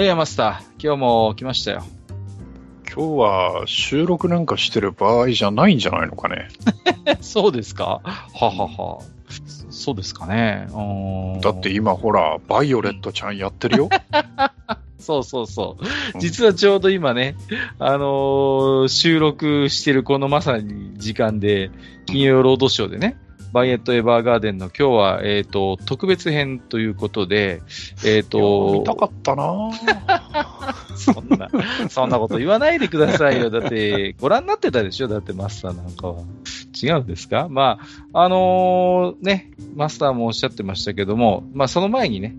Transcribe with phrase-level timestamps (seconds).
[0.00, 1.84] やいや、マスター、今日も来ましたよ。
[2.86, 6.48] 今日は収録なんかしてる場合じゃないんじゃないのかね。
[7.20, 8.00] そうですか？
[8.02, 9.02] ははは。
[9.68, 10.68] そうですかね。
[11.42, 13.88] だって今ほら、バイオレットちゃんやってるよ。
[14.98, 15.76] そうそうそ
[16.14, 16.18] う。
[16.18, 17.36] 実はちょうど今ね、
[17.78, 21.70] あのー、収録してるこのまさに時間で、
[22.06, 23.16] 金曜ロードショーでね、
[23.52, 27.62] バイエット・エヴァーガーデンの今日は、えっ、ー、と、特別編ということで、
[28.04, 29.70] えっ、ー、と、見たかったな
[30.96, 31.48] そんな、
[31.88, 33.50] そんなこと言わないでくださいよ。
[33.50, 35.08] だって、ご覧になってたでしょ？
[35.08, 36.22] だってマスターなんかは。
[36.80, 37.48] 違うんですか？
[37.50, 37.78] ま
[38.12, 42.34] あ、あのー、ね、マスターもおっしゃってましたけども、まあその前にね、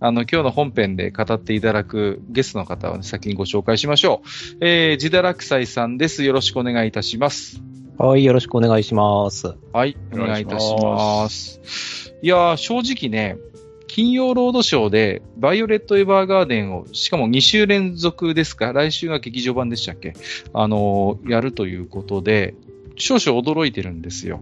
[0.00, 4.56] あの、今日の本編で語っていただくゲストの方を、ね、先にご紹介しましょう。
[4.60, 6.22] えー、ジダラクサイさんです。
[6.24, 7.62] よろしくお願いいたします。
[7.98, 9.54] はい、よろしくお願いします。
[9.72, 12.12] はい、お願いいたします。
[12.20, 13.38] いや正直ね、
[13.86, 20.12] 金曜ロードショーで、バイオレット・エヴァーガーデンを、しかも2週連続ですか、来週が劇場版でしたっけ？
[20.52, 22.54] あのー、やるということで、
[22.96, 24.40] 少々驚いてるんですよ。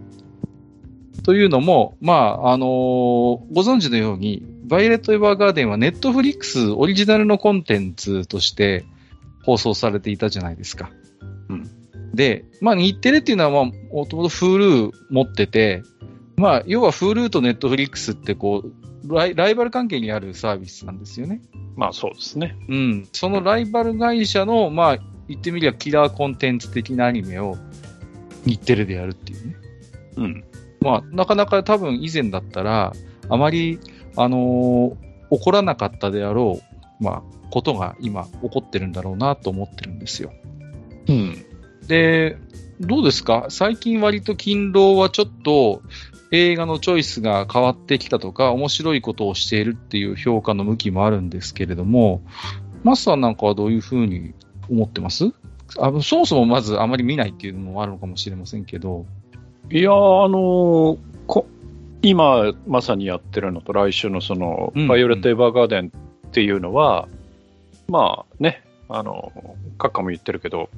[1.22, 8.84] というのも、まあ、あのー、ご存知のように、バイオレット・エヴァーガーデンはネットフリックスオリジナルのコンテンツとして
[9.44, 10.91] 放送されていたじゃないですか。
[11.48, 11.70] うん。
[12.14, 15.82] で、まあ、日テレっていうのは、まあ、もともと Hulu 持ってて、
[16.36, 21.42] まあ、要は Hulu と Netflix ってこうライ、ライバル関係にあるサービスなんですよね。
[21.77, 22.56] まあ、そうですね。
[22.68, 23.08] うん。
[23.12, 27.56] そのライバル会社の、まあ、言ってみりゃキラーコンテンツ的なアニメを
[28.46, 29.56] 日テレでやるっていうね。
[30.16, 30.44] うん。
[30.80, 32.92] まあ、なかなか多分以前だったら、
[33.28, 33.78] あまり、
[34.16, 36.60] あのー、起こらなかったであろ
[37.00, 40.33] う、まあ、ことが今起こってるんだろうなと思ってるんですよ。
[41.08, 41.44] うん。
[41.89, 42.39] で、
[42.80, 43.46] どうですか？
[43.50, 45.83] 最近割と勤労はちょっと
[46.30, 52.22] 映画のチョイスが変わってきたとか、面白いことをしているっていう評価の向きもあるんですけれども、
[52.83, 54.34] マスターなんかはどういうふうに
[54.68, 55.33] 思ってます？
[55.78, 59.06] あそもそもまずあまり見ないっていうのもあるのかもしれませんけど。
[59.70, 59.95] いやあ
[60.28, 61.46] のこ
[62.02, 65.92] 今まさにやってるのと来週のその、うん、バイオレット・エヴァーガーデン
[66.27, 67.08] っていうのは、
[67.89, 69.33] まあね、あの、
[69.78, 70.68] 閣下も言ってるけど、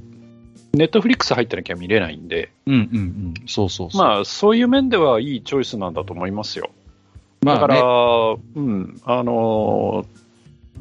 [0.77, 3.97] ネットフリックス入ってなきゃ見れないんで、うんうんうん、そうそう。
[3.97, 6.71] まあ、そういう面ではいいチョイスなんだと思いますよ。
[7.43, 7.83] まあ、だから、ね、
[8.57, 10.05] うん、あの、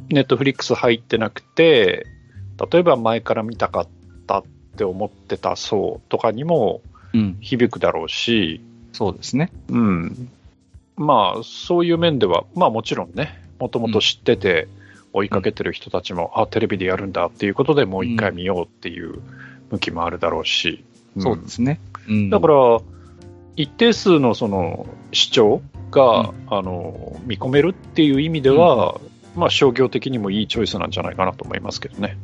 [0.09, 2.05] ネットフリックス入ってなくて、
[2.71, 3.87] 例えば前から見たかっ
[4.27, 4.43] たっ
[4.75, 6.81] て思ってた層とかにも
[7.39, 9.49] 響くだろうし、うん、そうですね。
[9.69, 10.29] うん。
[10.97, 14.67] まあ、そういう面では、まあもちろんね、もともと知ってて、
[15.13, 19.21] 追いかけてる人たちも、うん、あ、テレビでやるんだっていうことでもう一回見ようっていう
[19.75, 20.83] 向きもあるだろうし、
[21.15, 21.79] うん、そうですね。
[22.07, 22.79] うん、だから、
[23.55, 28.99] 一定数のその視聴が、うん、あの見込めるっていう意味では、
[29.35, 32.17] まあ商業的にもいいチョイスなんじゃないかなと思いますけどね。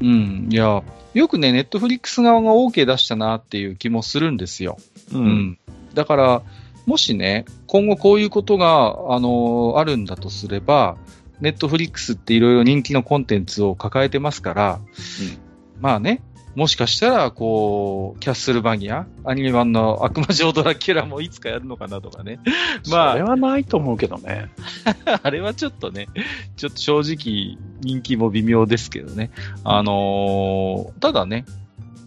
[0.00, 0.82] うん、いや、
[1.14, 4.78] よくね、ネットフリックス側が OK 出したなっていう気もするんですよ。
[5.12, 5.58] うん。
[5.94, 6.42] だから、
[6.86, 10.96] もしね、今後こういうことが、あのあるんだとすれば、
[11.40, 16.22] ネットフリックスっていろいろ人気のコンテンツを抱えてますから、うん、まあね、
[16.58, 22.40] もしかしたら、こう、キャッスルバニア、アニメ版の悪魔城ドラキュラもいつかやるのかなとかね。
[22.90, 23.12] まあ。
[23.12, 24.48] それはないと思うけどね。
[25.22, 26.08] あれはちょっとね、
[26.56, 29.30] ちょっと正直、人気も微妙ですけどね。
[29.62, 31.44] あのー、ただね、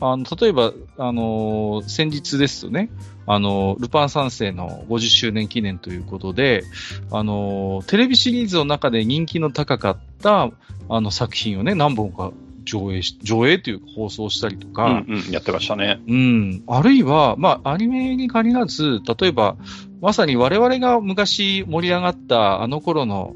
[0.01, 2.89] あの、例えば、あのー、先日ですとね、
[3.27, 6.65] あのー、ルパン三世の50周年記念ということで、
[7.09, 10.49] あのテレビシリーズの中で人気の高かった、
[10.89, 12.33] あの作品をね、何本か
[12.63, 16.01] 上映し、上映というか放送したりとか、うんうん、やってましたね。
[16.07, 16.63] うん。
[16.67, 19.57] あるいは、まあ、アニメに限らず、例えば、
[20.01, 23.35] まさに我々が昔盛り上がったあの頃の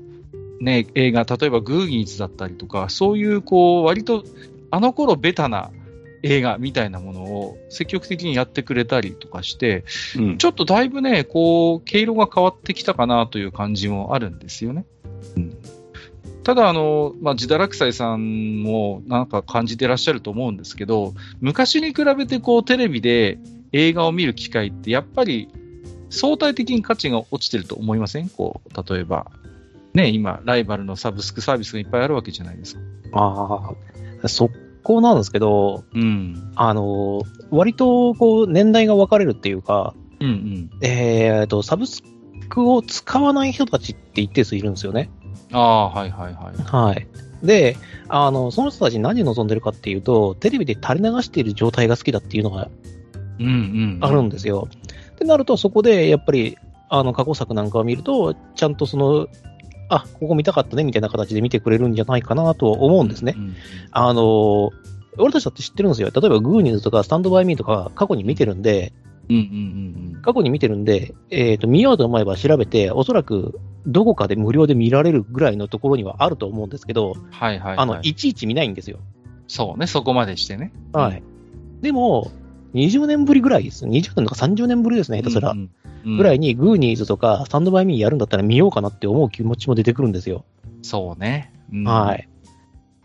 [0.60, 4.24] ね、映画、例えばグーギーズだったりとか、そういうこう、割と
[4.72, 5.72] あの頃ベタな
[6.24, 9.84] 映画みたいなものを積極的にやってくれたりとかして、
[10.18, 14.86] うん、ちょっとだいぶね、こう、毛色が変わってきたかなという感じもあるんですよね。
[15.38, 15.58] うん
[16.46, 23.40] ただ、あの、まあ、自堕落斎さんもなんか感じてらっしゃると思うんですけど、昔に比べてこうテレビで
[23.72, 25.50] 映画を見る機会ってやっぱり
[26.12, 28.30] 相対的に価値が落ちてると思いません？
[28.30, 29.32] こう、例えば。
[29.96, 32.82] ね、今、ライバルのサブスクサービスがいっぱいあるわけじゃないですか。
[33.14, 33.74] あ
[34.24, 34.50] あ、そ
[34.84, 36.52] こなんですけど、うん。
[36.56, 40.70] あの、割とこう年代が分かれるっていうか、うんうん。
[40.82, 42.04] えっ、と、サブス
[42.50, 45.10] クを使わない人たちって一定数いるんですよね。
[45.52, 46.64] ああ、はいはいはい。
[46.64, 47.08] はい。
[47.44, 47.78] で、
[48.08, 52.70] あの、その人たち何を望んでるかっていうと、テレビで垂れ流している状態が好きだっていうのが
[54.02, 54.68] あるんですよ。
[55.14, 56.58] ってなると、そこでやっぱり、
[56.90, 59.28] あの、過去作なんかを見ると、ちゃんとその、
[59.90, 63.36] あ、ここ見たかったねみたいな形で見てくれるんじゃないかなと思うんですね。
[63.38, 63.56] うんうん、
[63.92, 64.72] あの、
[65.18, 66.12] 俺たちだって知ってるんですよ。
[66.14, 68.94] 例えば、グーニーズとか、スタンドバイミーとか、過去に見てるんで、
[69.30, 69.46] うんうんう
[70.12, 79.00] ん過去に見てるんで、えっ、ー、と、見ようと思えば調べて、おそらく、どこかで無料で見られるぐらいのところにはあると思うんですけど、はいはい、はい、あの、いちいち見ないんですよ。
[79.48, 80.72] そうね、そこまでしてね。
[80.92, 81.24] はい。
[81.82, 82.32] でも、
[82.74, 83.86] 20年ぶりぐらいです。
[83.86, 85.52] 20年とか30年ぶりですね、下手すら。
[85.52, 85.70] うん
[86.06, 90.46] うん、ぐらいに、グーニーズとか、スタンドバイミーやるんだったら見ようかなって思う気持ちも出てくるんですよ。
[90.82, 91.52] そうね。
[91.72, 92.30] うん、はい。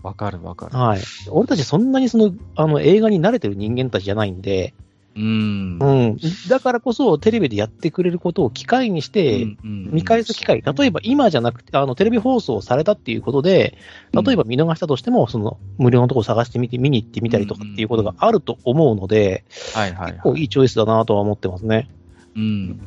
[0.02, 0.76] わかるわかる。
[0.76, 1.00] はい。
[1.30, 4.74] 俺たちそんなにその、あの、映画に慣れてる人間たちじゃないんで、
[5.16, 5.78] うん。
[5.80, 6.18] うん。
[6.48, 13.76] だからこそ、テレビでやってくれることを機会にして、見返す機会、例えば今じゃなくて、あの、テレビ放送されたっていうことで、
[14.12, 20.12] 例えば見逃したとしても、その、無料のとこ探してみて、見に行ってみたりとかっていうことがあると思うので、はいはい。
[20.12, 21.88] 結構いいチョイスだなとは思ってますね。
[22.36, 22.80] うん。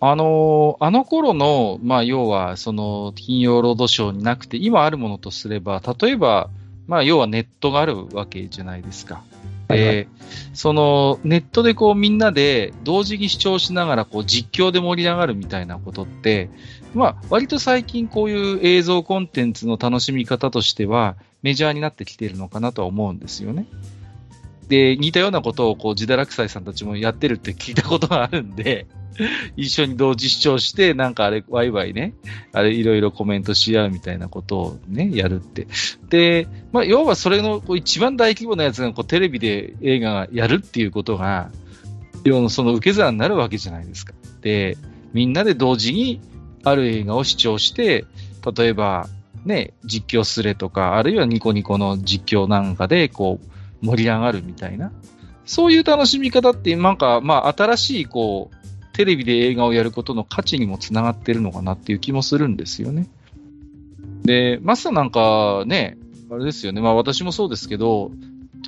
[0.00, 6.50] あのあの頃の、まあ、要は、その、金曜ロードショーになくて、今あるものとすれば、例えば、
[6.86, 9.22] まあ、要はネットがあるわけじゃないですか。
[9.68, 10.08] はいはい、
[10.52, 16.50] そのネットでこうみんなで同時に視聴しながらこう実況で盛り上がるみたいなことって、
[16.94, 23.66] まあ、割と最近こういう映像コンテンツの楽しみ方としてはメジャーになってきているのかなとは思うんですよね。
[24.68, 28.86] で、似たようなことをこう自堕落斎さんたちもやってるって聞いたことがあるんで、
[29.56, 32.14] 一緒に同時視聴して、なんかあれ、ワイワイね、
[32.52, 35.66] あれいろいろコメントし合うみたいなことをね、やるって。
[36.08, 41.50] で、まあ、要はそれのこう一番大規模なやつがこうテレビで映画やるっていうことが、
[42.24, 44.14] 要のその受け皿になるわけじゃないですか。
[44.40, 44.76] で、
[45.12, 46.20] みんなで同時に
[46.64, 48.04] ある映画を視聴して、
[48.56, 49.08] 例えば、
[49.44, 53.53] ね、実況すれとか、あるいはニコニコの実況なんかで、こう、
[53.84, 54.92] 盛り上がるみたいな。
[55.44, 58.56] そういう楽しみ方って、なんか、まあ、新しい、こう、
[58.94, 63.08] テレビで映画をやることの価値にもつながってるのかなっていう気もするんですよね。
[64.24, 65.98] で、マスターなんかね、
[66.30, 68.12] あれですよね、まあ私もそうですけど、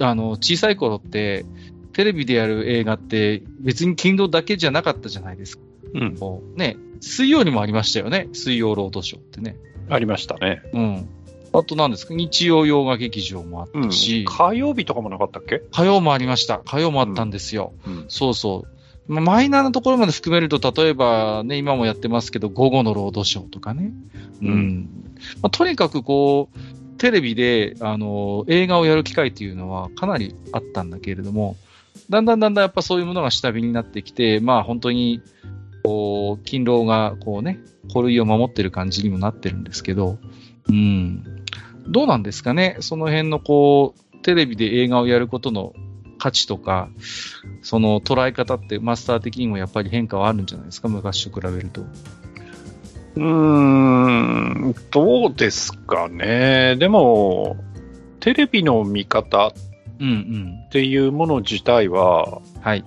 [0.00, 1.46] あの、小さい頃って、
[1.92, 5.64] テレビでやる映画って別に勤労だけじゃなかったじゃないですか。
[5.94, 6.16] うん。
[6.56, 8.28] ね、水曜にもありましたよね。
[8.32, 9.56] 水曜ロードショーってね。
[9.88, 10.62] ありましたね。
[10.74, 11.08] うん。
[11.58, 12.14] あと何ですか？
[12.14, 15.62] 日曜洋画劇場もあったし、うん、火曜日とかもなかったっけ？
[15.72, 16.60] 火曜もありました。
[16.64, 17.72] 火曜もあったんですよ。
[17.86, 19.12] うん、そうそう。
[19.12, 23.92] まあ、マイナーなところまで含めると、例えばね、今もやってますけど、午後のロードショーとかね。
[24.42, 24.88] うん。
[25.42, 26.58] まあ、とにかくこう、
[26.98, 31.56] テレビで、あの、映画をやる機会っていうのはかなりあったんだけれども、
[32.10, 35.20] だんだんだんだんやっぱそういうものが下火になってきて、まあ本当に、
[35.84, 40.18] こう、勤労がこうね、古類を守ってる感じにもなってるんですけど、
[40.68, 41.35] うん。
[41.88, 42.76] どうなんですかね？
[42.80, 45.72] その辺のこう、テレビで映画をやることの
[46.18, 46.88] 価値とか、
[47.62, 51.82] その捉え方ってマスター的にもやっぱり変化はあるんじゃないですか、昔と比べると。
[51.82, 56.76] うーん、どうですかね？
[56.76, 57.56] でも、
[58.20, 59.52] テレビの見方っ
[60.70, 62.84] ていうもの自体は、はい。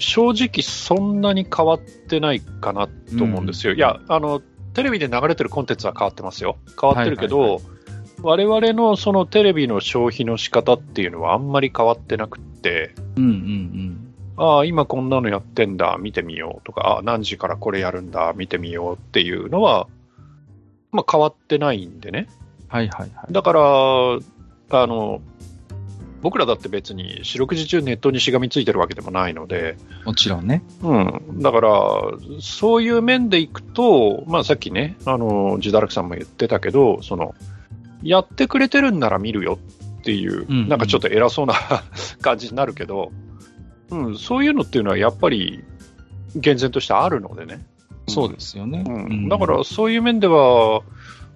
[0.00, 3.72] 正直そんなに変わってないかなと思うんですよ。
[3.72, 4.40] うん、いや、あの、
[4.74, 6.56] テレビで流れてるコンテンツは変わってますよ。
[6.80, 7.77] 変わってるけど、はいはいはい
[8.22, 19.88] 我々のそのテレビの消費の仕方っていうのはあんまり変わってなくって、うんうんうん、ああ、今こんなのやってんだ、見てみようとか、ああ、何時からこれやるんだ、見てみようっていうのは、
[20.90, 22.28] まあ変わってないんでね。
[22.68, 23.32] はいはいはい。
[23.32, 25.20] だから、あの、
[26.20, 29.76] 僕らだって別に四六時中ネットにしがみついてるわけでもないので。
[30.04, 30.62] もちろんね。
[30.82, 31.40] うん。
[31.40, 31.70] だから、
[32.40, 37.34] そういう面でいくと、まあさっきね、あの、ジダラクさんも言ってたけど、その、
[38.02, 39.58] やってくれてるんなら見るよ
[39.98, 41.54] っていう、うんうん、なんかちょっと偉そうな
[42.22, 43.12] 感じになるけど、
[43.90, 45.64] うん、そういうのっていうのはやっぱり
[46.36, 47.64] 厳然としてあるのでね。
[48.06, 48.84] そうですよね。
[48.86, 50.82] うん、だからそういう面では、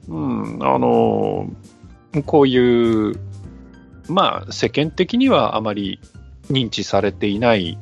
[0.08, 1.50] うん、あの、
[2.24, 3.18] こういう、
[4.08, 6.00] まあ世間的にはあまり
[6.50, 7.78] 認知されていない、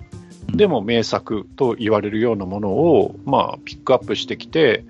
[0.49, 4.85] でも名作と言われるようなものを、まあ、ピックアップしてきて、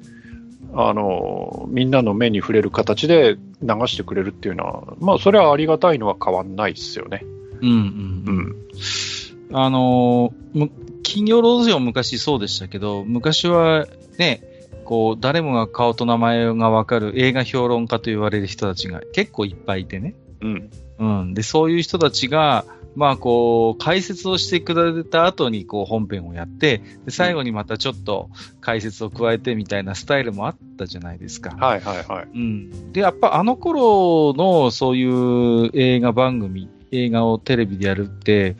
[0.74, 7.24] あの、みんなの目に触れる形で流してくれるっていうのは、まあ、それはありがたいのは変わんないですよね。
[7.60, 8.24] うんうん
[9.50, 9.56] うん。
[9.56, 10.70] あのー、
[11.02, 13.86] 金曜ロードショー昔そうでしたけど、昔は
[14.18, 14.42] ね、
[14.84, 20.14] こう、誰もが顔と名前がわかる映画評論家と言われる人たちが結構いっぱいいてね。
[20.40, 20.70] うん。
[21.00, 21.34] うん。
[21.34, 22.64] で、そういう人たちが、
[22.94, 28.30] まあこう、解説をしてくれた後にこう本編をやって、で最後にまたちょっと
[28.60, 31.56] 解説を加えてみたいなスタイルもあったじゃないですか。
[31.56, 32.28] はいはいはい。
[32.34, 32.92] うん。
[32.92, 38.56] で、やっぱあの頃のそういう映画番組、映画をテレビでやるって、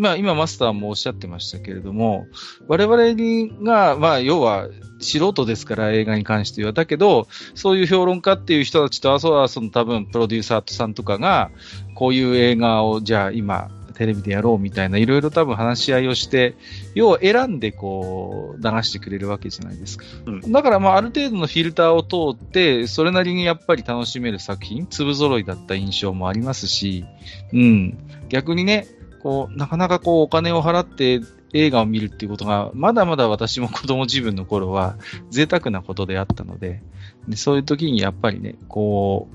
[0.00, 2.26] まあ今マスターもおっしゃってましたけれども、
[2.68, 6.72] 我々が、まあ要は素人ですから映画に関しては。
[6.72, 11.50] だけど、そういう評論家っていう人たちと、あとはその多分プロデューサーさんとかが、
[11.94, 16.54] こういう映画をじゃあ今テレビでやろうみたいな、いろいろ多分話し合いをして、
[16.94, 20.06] 要は選んでこう流してくれるわけじゃないですか。
[20.24, 27.04] うん、だからまあある程度のフィルターを通って、それなりにやっぱり楽しめる作品、粒揃いだった印象もありますし、
[27.52, 27.98] うん。
[28.30, 28.86] 逆にね、
[29.22, 31.20] こう、なかなかこうお金を払って
[31.52, 34.96] 映画を見るっていうことが、まだまだ私も子供自分の頃は
[35.30, 36.82] 贅沢なことであったので、
[37.28, 39.28] でそういう時にやっぱりね、こ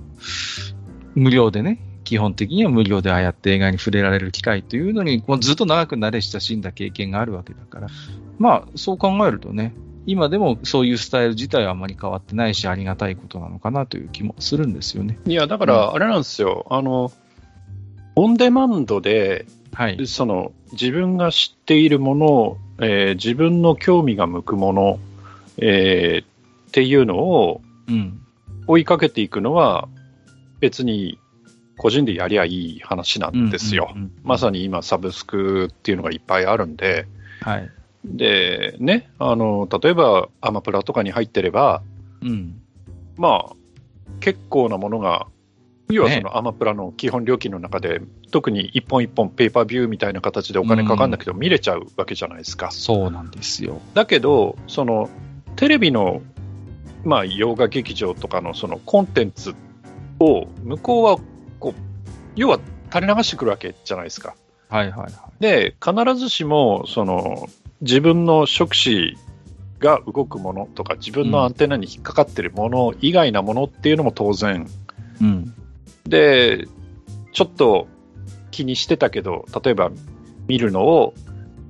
[1.16, 7.88] う、無料でね、基本的には無料でああやって映画に触れられる機会というのに、もうずっと長く慣れ親しんだ経験があるわけだから、
[8.38, 9.74] まあ、そう考えるとね、
[10.06, 15.18] 今でもそういうスタイル自体はあまり変わってないし、ありがたいことなのかなという気もするんですよね。
[15.26, 17.12] いや、だから、あれなんですよ、うん、あの、
[18.16, 25.00] オンデマンドで、はい、その自分が知っているもの、えー、自分の興味が向くもの、
[25.58, 27.62] えー、っていうのを
[28.68, 29.90] 追いかけていくのは、
[30.62, 31.20] 別に
[31.78, 33.94] 個人でやりゃいい話なんですよ。
[34.24, 37.06] まさに今、サブスクっていうのがいっぱいあるんで、
[37.42, 37.70] はい、
[38.06, 41.82] で、ね、あの、例えばアマプラとかに入ってれば、
[42.22, 42.62] うん、
[43.18, 43.56] まあ、
[44.22, 45.28] 結構なものが、
[45.90, 52.68] 要はそのアマプラの基本料金の中で、ね、特に一本一本ペーパービューみたいな形でお金かかんなくても見れちゃうわけじゃないですか。
[52.68, 53.82] うん、そうなんですよ。
[53.94, 55.10] だけど、その、
[55.56, 56.22] テレビの、
[57.04, 59.54] まあ、洋画劇場とかのそのコンテンツ
[60.20, 61.18] を向こうは
[61.60, 61.82] こう、
[62.36, 62.60] 要は
[62.92, 64.36] 垂れ流してくるわけじゃないですか。
[64.70, 65.12] はいはいはい。
[65.40, 67.48] で、必ずしも、その、
[67.82, 69.16] 自分の触手
[69.80, 74.68] が動くものとか、自分のアンテナに引っかかってるもの以外なものっていうのも当然。
[75.22, 75.54] うん。
[76.08, 76.68] で、
[77.32, 77.88] ちょっと
[78.52, 79.92] 気にしてたけど、例えば
[80.48, 81.14] 見るのを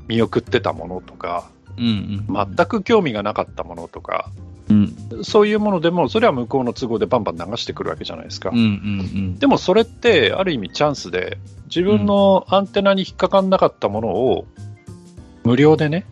[0.07, 4.31] 見送ってたものとか、うんうん、全く興味がなかったものとか、
[4.69, 8.49] うん、そういうものでも、それは向こうの都合でバンバン流してくるわけじゃないですか。
[8.51, 8.67] うんうんう
[9.33, 14.45] ん、でもそれって、ある意味チャンスで、自分のアンテナに引っかかんなかったものを、
[15.43, 16.05] 無料でね、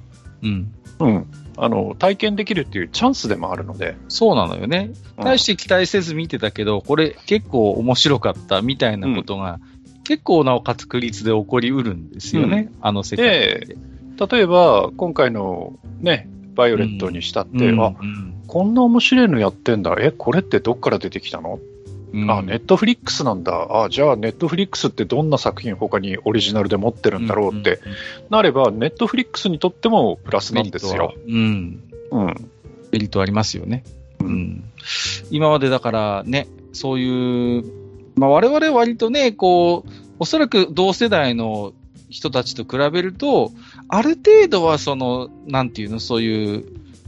[0.43, 3.95] うん、うん、あの体験できるっていうチャンスでもあるので。
[4.07, 4.91] そうなのよね。
[5.17, 9.59] 大して期待せず見てたけど、これ結構面白かったみたいなことが、
[10.03, 13.77] 結構な確率で起こりうるんですよね、あの世界で。
[14.31, 17.93] 例えば、今回のね、バイオレットにしたって、うん、あ、
[18.47, 19.95] こんな面白いのやってんだ。
[19.99, 21.59] え、これってどっから出てきたの、
[22.13, 23.83] うん、あ、ネットフリックスなんだ。
[23.83, 27.79] あ、じゃあネットフリックスってどんな作品他にオリジナルで持ってるんだろうって、
[28.29, 31.13] なれば、ネットフリックスにとってもプラスなんですよ。
[31.27, 31.79] うん。
[32.11, 32.49] うん。
[32.91, 33.83] メリットありますよね。
[34.19, 34.63] うん。
[35.31, 37.63] 今までだからね、そういう、
[38.15, 39.89] まあ我々割とね、こう、
[40.19, 41.73] おそらく同世代の
[42.09, 43.51] 人たちと比べると、
[43.87, 46.65] ある程度はその、なんていうの、そういう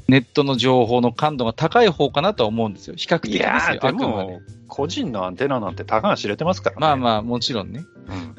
[0.08, 2.96] ネットの情報の感度が高い方かなとは思うんですよ。
[2.96, 3.48] 比較的ですよ。
[3.48, 4.42] いやでも、
[4.76, 6.82] 個人のアンテナなんてたかが知れてますからね。
[6.82, 7.86] まあまあ、もちろんね。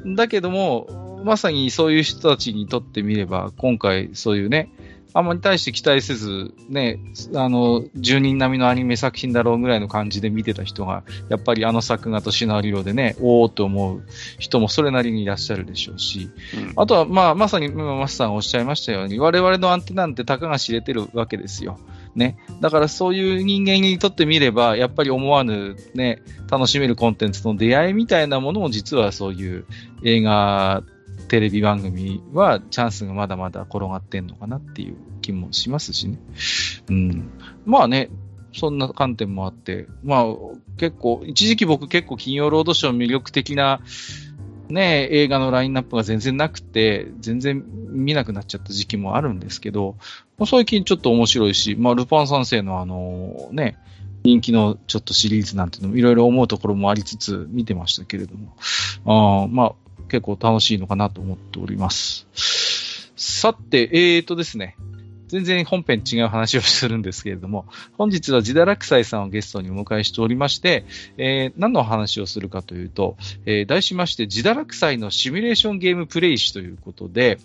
[0.05, 4.71] うん、だけども、まさにそういう人たちにとってみれば、今回そういうね、
[5.15, 7.01] あんまり対して期待せず、ね、
[7.35, 14.03] あの、10人並みのアニメ作品だろうぐらいの感じで見てた人が、やっぱりあの作画とシナリオでね、おおと思う
[14.39, 21.79] 人もそれなりにいらっしゃるでしょうし、うん、あとは、まあ、まさに今、マスターがおっしゃいましたように、我々のアンテナなんてたかが知れてるわけですよ。
[22.17, 22.39] ね。
[22.61, 29.67] だからそういう人間にとってみれば、やっぱり思わぬね、楽しめるコンテンツの出会いみたいなものも実はそういう
[30.03, 30.83] 映画
[31.29, 36.19] テレビ番組はチャンスがまだまだ転がってんのかなっていう気もしますしね。
[36.89, 37.31] うん。
[37.65, 38.11] まあね、
[38.53, 40.25] そんな観点もあって、まあ
[40.79, 43.81] 結構、一時期僕結構金曜ロードショー魅力的な
[44.69, 49.97] ね、映画のラインナップが全然なくて、全然見なくなっちゃった時期もあるんですけど、
[50.47, 53.77] 最近ちょっと面白いし、まあルパン三世のあのね、
[54.25, 58.57] 人気のちょっとシリーズなんていうのもいろいろ思うところもありつつ見てましたけれども、
[59.45, 59.75] あまあ
[60.09, 62.27] 結構楽しいのかなと思っております。
[63.17, 64.77] さて、えーとですね、
[65.29, 67.67] 全然本編違う話をするんですけれども、
[67.99, 70.85] 本日はジダラクサイさんをゲストにお迎えしておりまして、
[71.17, 77.39] えー、何の話をするかというと、えー、題しまして、ジダラクサイのシミュレーションゲームプレイ史ということで、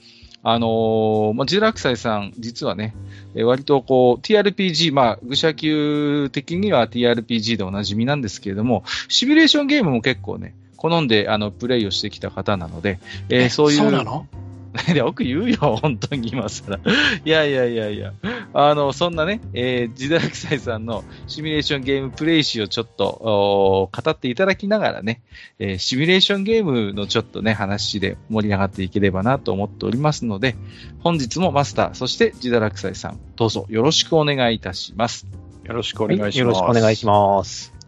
[0.44, 2.96] あのー、まあ、ジダラクサイさん、実はね、
[3.36, 13.78] えー、割とこう、TRPG、まあ、愚者級的には TRPG でおなじみなんですけれども、シミュレーションゲームも結構ね、好んで、あの、プレイをしてきた方なので、えー、そういう。
[13.78, 14.26] そうなの？
[14.96, 16.80] よく言うよ、本当に今更。
[17.25, 18.13] いやいやいやいや。
[18.54, 25.22] あの、そんなね、えー、ジダラクサイさんのシミュレーションゲームプレイ史をちょっと語っていただきながらね、
[25.60, 30.56] えー、シミュレーションゲームのちょっとね、話で盛り上がっていければなと思っておりますので、
[31.00, 35.28] 本日もマスター、そしてジダラクサイさん、どうぞよろしくお願いいたします。
[35.66, 36.40] よろしくお願いします。
[36.40, 37.81] よろしくお願いします。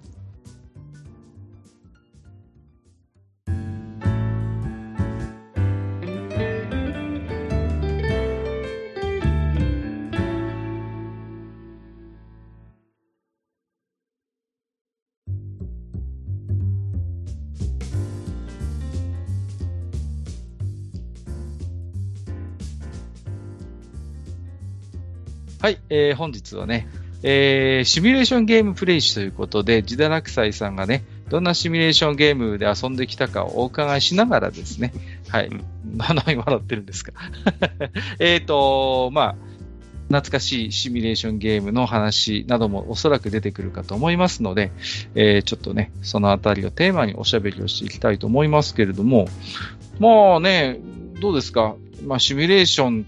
[25.64, 26.90] はい、えー、本日はね、
[27.24, 34.92] えー、シミュレーションゲームプレイ史ということで、ジダラクサイさんがね、どんなシミュレーションゲームで遊んできたかをお伺いしながらですね、
[35.30, 35.50] はい、
[35.96, 37.14] 何笑ってるんですか？
[38.20, 39.36] えっと、まあ、
[40.10, 44.74] 懐かしいシミュレーションゲームの話などもおそらく出てくるかと思いますので、
[45.16, 49.30] えー、ちょっとね、そのあたりをテーマにおしゃべりをしていきたいと思いますけれども、
[49.98, 50.78] まあね、
[51.22, 51.78] どうですか？
[52.06, 53.06] まあ、シミュレーション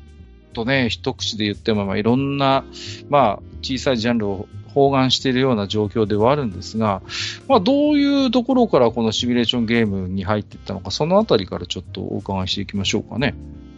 [0.56, 2.66] とね、一口で言っても、まあ、いろんな、
[3.10, 7.02] まあ、小さいジャンルを包含しているような状況ではあるんですが、
[7.48, 13.36] まあ、どういうところからこのシミュレーションゲームに入っていったのか、そのあたりからちょっとお伺いしていきましょうかね。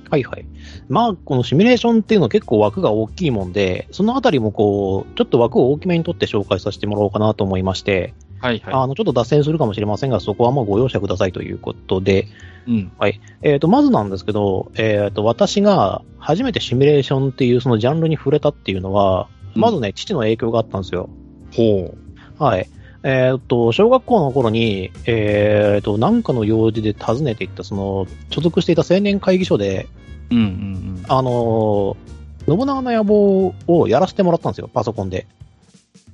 [0.09, 0.45] はいはい。
[0.87, 8.73] まあ、このシミュレーションっていうのは結構枠が大きいもんで、そのあたりもこう、ちょっと枠を大きめにとって紹介させてもらおうかなと思いまして、はいはい。
[8.73, 12.27] あの、ちょっと脱線するかもしれませんが、そこはもうご容赦くださいということで、
[12.67, 12.91] うん。
[12.97, 13.21] はい。
[13.41, 21.09] えっ、ー、と、まずなんですけど、えっ、ー、と、私が初めてシミュレーションっていうそのジャンルに触れたっていうのは、うん、まずね、父の影響があったんですよ。
[21.55, 22.43] ほう。
[22.43, 22.69] はい。
[23.03, 29.87] えっ、ー、と、小学校の頃に、えっ、と、なんかの用事で訪ねていった、その、所属していた青年会議所で、
[30.29, 31.03] うんうんうん。
[31.07, 31.95] あの
[32.47, 35.27] 信長の野望をやらせてもらったんですよ、パソコンで。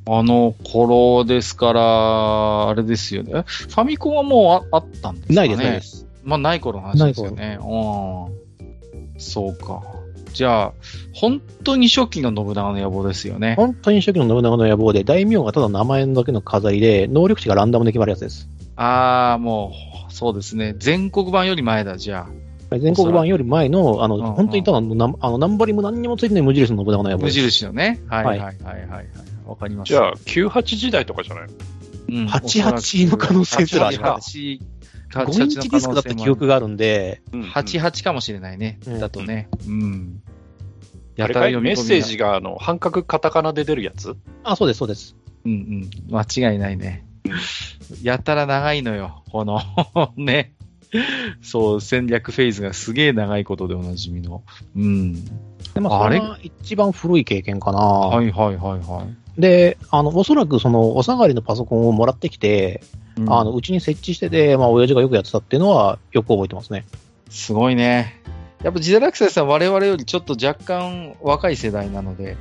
[0.05, 3.31] あの頃ですから、あれですよね。
[3.31, 6.07] ファミコンはもうあったんですかねないです、ないです。
[6.23, 7.57] まあ、ない頃の話ですよね。
[7.61, 9.19] うん。
[9.19, 9.81] そうか。
[10.33, 10.73] じゃあ、
[11.13, 13.55] 本当に初期の信長の野望ですよね。
[13.55, 18.49] 本当に初期の信長の野望で、大名がただ名前だけの飾りで、能力値がランダムで決まるやつです。
[18.75, 19.73] ああ、も
[20.09, 20.75] う、そうですね。
[20.77, 22.27] 全国版より前だ、じゃ
[22.71, 22.79] あ。
[22.79, 28.01] 全国版より前の、あの、うんうん、本当にただの、あの、ナンバリも何にもついてない無印の信長の野望無印のね。
[28.07, 29.07] はいはいはいはいはい。
[29.45, 29.95] わかりました。
[29.95, 31.53] じゃあ、98時代とかじゃないの？
[32.09, 34.37] うん、88の可能性すらあります。
[34.37, 34.59] 5
[35.41, 38.79] インチディスクだった記憶があるんで、88かもしれないね。
[38.99, 39.47] だとね。
[39.67, 40.21] うん。
[41.15, 44.15] やたら読みメッセージが、あの、半角カタカナで出るやつ？
[44.43, 45.15] あ、そうです、そうです。
[45.45, 45.89] うんうん。
[46.11, 47.05] 間違いないね。
[48.01, 49.23] やたら長いのよ。
[49.31, 49.61] この
[50.17, 50.55] ね。
[51.41, 54.43] そう、戦略フェーズがすげえ長いことでおなじみの。
[54.75, 55.25] うん。
[55.73, 57.77] で、まあ、それが一番古い経験かな。
[57.79, 59.22] はいはいはいはい。
[59.37, 62.81] で、あの、おそらくその、お下がりのパソコンをもらってきて、
[63.17, 66.85] うん、あの、うちに設置してて、まあ、親父がよくやってたっていうのは、よく覚えてますね。
[67.29, 68.21] すごいね。
[68.63, 72.37] やっぱ、ジダラクサイさん、我々よりちょっと若干若い世代なので、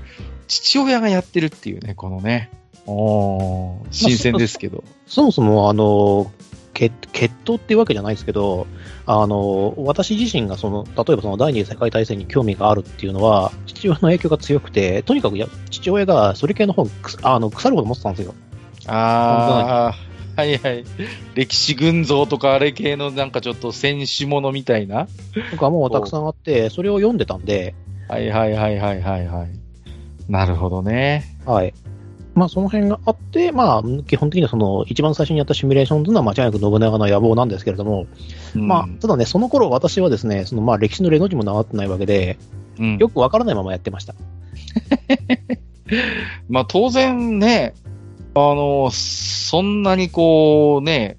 [0.48, 2.50] 父親がやってるっていうね、このね。
[2.87, 4.78] お新鮮ですけど。
[4.78, 6.31] まあ、そそもそも、あの、
[6.74, 8.66] 血血統っていうわけじゃないですけど、
[9.06, 16.90] あの、私自身がその、例えばその第二次世界大戦に興味があるっていうのは、父親の影響が強くて、とにかくや父親がそれ系の本、
[17.22, 18.35] あの、腐るほど持ってたんですよ。
[18.87, 19.94] あ
[20.37, 20.85] あ、はいはい。
[21.35, 25.08] 歴史群像とかあれ系のなんかちょっと戦士ものみたいな。
[25.50, 27.74] とかもうたくさんあって、それを読んでたんで。
[28.08, 29.50] はいはいはいはいはいはい。
[30.28, 31.38] なるほどね。
[31.44, 31.74] はい。
[32.35, 38.07] まあ、その辺があって、まあ、基本的にはその、一番最初にやったシミュレーションというのは間違いなく信長の野望なんですけれども、
[38.55, 42.38] うん、まあ、ただね、その頃私はですね、そのまあ、歴史の例の字も習ってないわけで、
[42.79, 44.14] うん、よくわからないままやってました。
[46.49, 47.75] まあ、当然ね、
[48.35, 51.18] あの、そんなにこうね、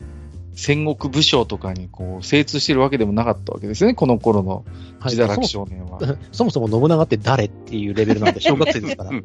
[0.56, 4.66] 戦国武将とかにこう精通してるわけでもなかったわけですね、この頃の
[5.06, 6.52] 自堕落少年は、はいそも。
[6.52, 9.12] そも信長って誰っていうレベルなんで、 小学生ですから。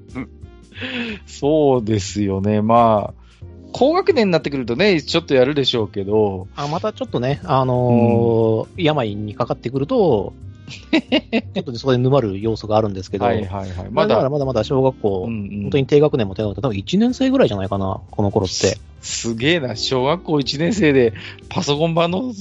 [1.27, 2.63] そうですよね。
[2.63, 3.29] まあ、
[3.73, 6.49] 高学年になってくるとね、ちょっとやるでしょうけど。
[6.57, 10.33] あまたちょっとね、あのーうん、病にかかってくると、
[10.69, 13.89] ちょっとそこで沼る要素があるんですけど、はいはいはい。
[13.91, 18.79] まだまだまだ小学校、うんうん、本当に低学年も低学年、多分1年生ぐらいじゃないかな、この頃って。
[19.01, 21.13] すげえな、小学校1年生で
[21.49, 22.33] パソコン版の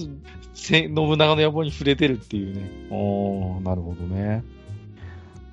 [0.54, 2.70] 信長の野望に触れてるっていうね。
[2.90, 4.44] おなるほどね。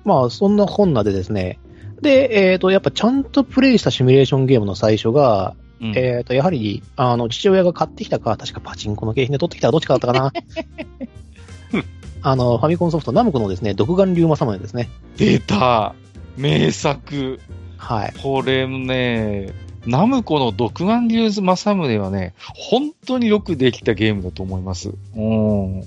[0.03, 1.59] まあ、そんな本なでですね、
[2.05, 10.31] で、えっ、ー、と、やっぱちゃんとプレイしたシミュレーションゲームの最初が、うん、えっ、ー、と、やはり、あの、父親が買ってきたか、確かパチンコの景品で取ってきたか、どっちかだったかな。
[12.21, 14.89] あの、ファミコンソフト、ナムコのですね、独眼竜政宗ですね。
[15.17, 15.95] 出た
[16.37, 17.39] 名作
[17.77, 18.13] はい。
[18.21, 19.49] これね、
[19.87, 24.91] ナムコの独眼竜政宗はね、本当によくできたゲームだと思います。
[25.15, 25.83] うん。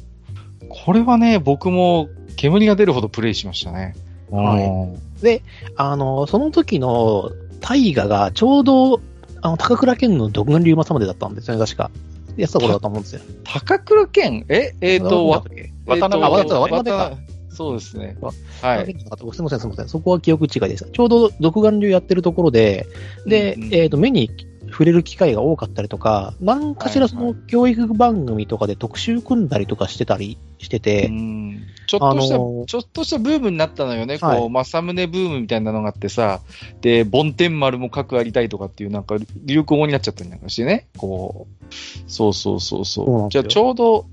[0.69, 3.95] これはね、僕も煙が出るほどプレイしましたね。
[4.31, 5.23] はい。
[5.23, 5.43] で、
[5.77, 9.01] あの、その時の大河がちょうど、
[9.41, 11.91] あの、高倉健の独眼竜政宗だったんですよね、確か。
[12.37, 13.21] やってた頃だと思うんですよ。
[13.45, 14.47] 高倉健？
[14.49, 14.75] え？
[14.81, 17.13] えっ、ー、と、渡辺、渡辺、渡辺か。
[17.51, 18.17] そうですね。
[18.63, 18.87] はい。
[18.87, 19.89] すみません、すみません。
[19.89, 20.89] そこは記憶違いでした。
[20.89, 22.87] ちょうど独眼竜やってるところで、
[23.27, 24.31] で、うんうん、えっ、ー、と、目に
[24.79, 31.11] 触れる機会が多かったりとか、何かしらその教育番組とかで特集組んだりとかしてたりしてて、
[31.89, 36.43] ちょっとした、あのー、ちょっとしたブームになったのよね、こう、正宗ブームみたいなのがあってさ、
[36.81, 41.75] で、梵天丸も核ありたいとかっていう、なんか流行語になっちゃったりなんかしてね、こう、
[42.07, 43.31] そうそうそうそう。
[43.33, 44.07] じゃあちょうど、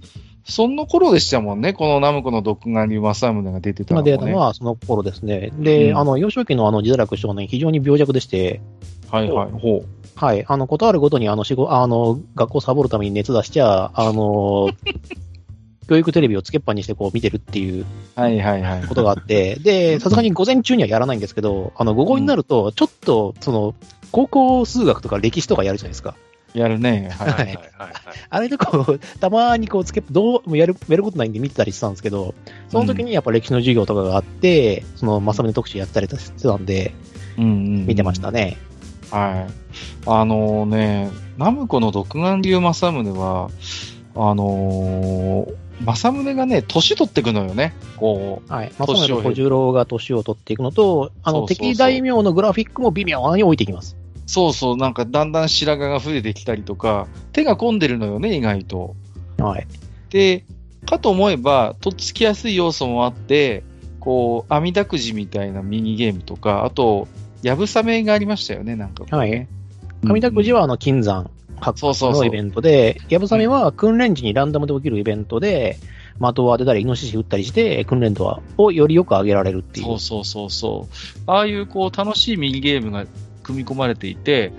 [0.47, 4.11] その頃でしたもんね、このナムコの独眼竜正宗が出てたのね。
[4.13, 5.51] 出たのはその頃ですね。
[5.59, 8.61] で、うん、あの、幼少期のあの、自堕落少年、非常に病弱でして、
[9.11, 10.04] はいはい、ほう。
[10.15, 10.45] はい。
[10.47, 14.69] あの、ことあるごとに、あの、仕事、あの、学校サボるために熱出しちゃ、あの、
[15.87, 18.87] 教育テレビをつけっぱにしてこう見てるっていうはいはいはい。
[18.87, 23.75] ことがあって、で、さすがに午前中にはやらないんですけど、あの、午後になると、ちょっと、その、
[24.11, 26.15] 高校数学とか歴史とかやるじゃないですか。
[26.55, 27.09] やるね。
[27.11, 27.59] はいはいはい、
[28.29, 32.33] あれでこう、たまにこうつけ、どうもやる、やることないんで見てたりしてたんですけど、
[32.69, 36.93] その時にやっぱ歴史の授業とかがあって、うん、その、まさみの特集やったりしてたんで、
[37.37, 38.57] うんうん、見てましたね。
[39.15, 39.53] はい。
[40.07, 43.49] あのね、ナムコの独眼竜政宗は、
[44.15, 47.73] あのー、政宗がね、年取っていくのよね。
[47.95, 48.51] こう。
[48.51, 48.73] はい。
[48.77, 53.95] 政宗小十郎が年を取っていくのと、あの、敵大名のグラフィックも微妙に置いていきます。
[54.25, 58.95] そうそう、なんかだんだん白髪が増えてきたりとか、手が込んでるのよね、意外と。
[59.37, 59.67] はい。
[60.09, 60.43] で、
[60.85, 63.63] かと思えば、とっつきやすい要素もあって、
[63.99, 67.07] こう、網だくじみたいなミニゲームとか、あと、
[67.45, 69.09] やぶさめがありましたよね、なんか、ね。
[69.11, 69.47] はい。
[70.03, 71.29] 網だくじはあの、金山
[71.61, 75.77] 発掘のイベントで、やぶさめは訓練時にランダムで起きるイベントで、
[76.19, 79.85] 的を当てたり、イノシシ撃ったりして、訓練度をよりよく上げられるっていう。
[79.85, 81.21] そうそうそうそう。
[81.27, 83.05] ああいうこう楽しいミニゲームが
[83.43, 84.51] 組み込まれていて、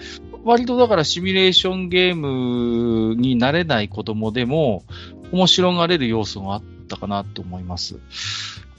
[0.45, 4.85] 割とだからシミュレーションゲームになれない子供でも
[5.33, 7.99] 面白がれる要素があったかなと思います。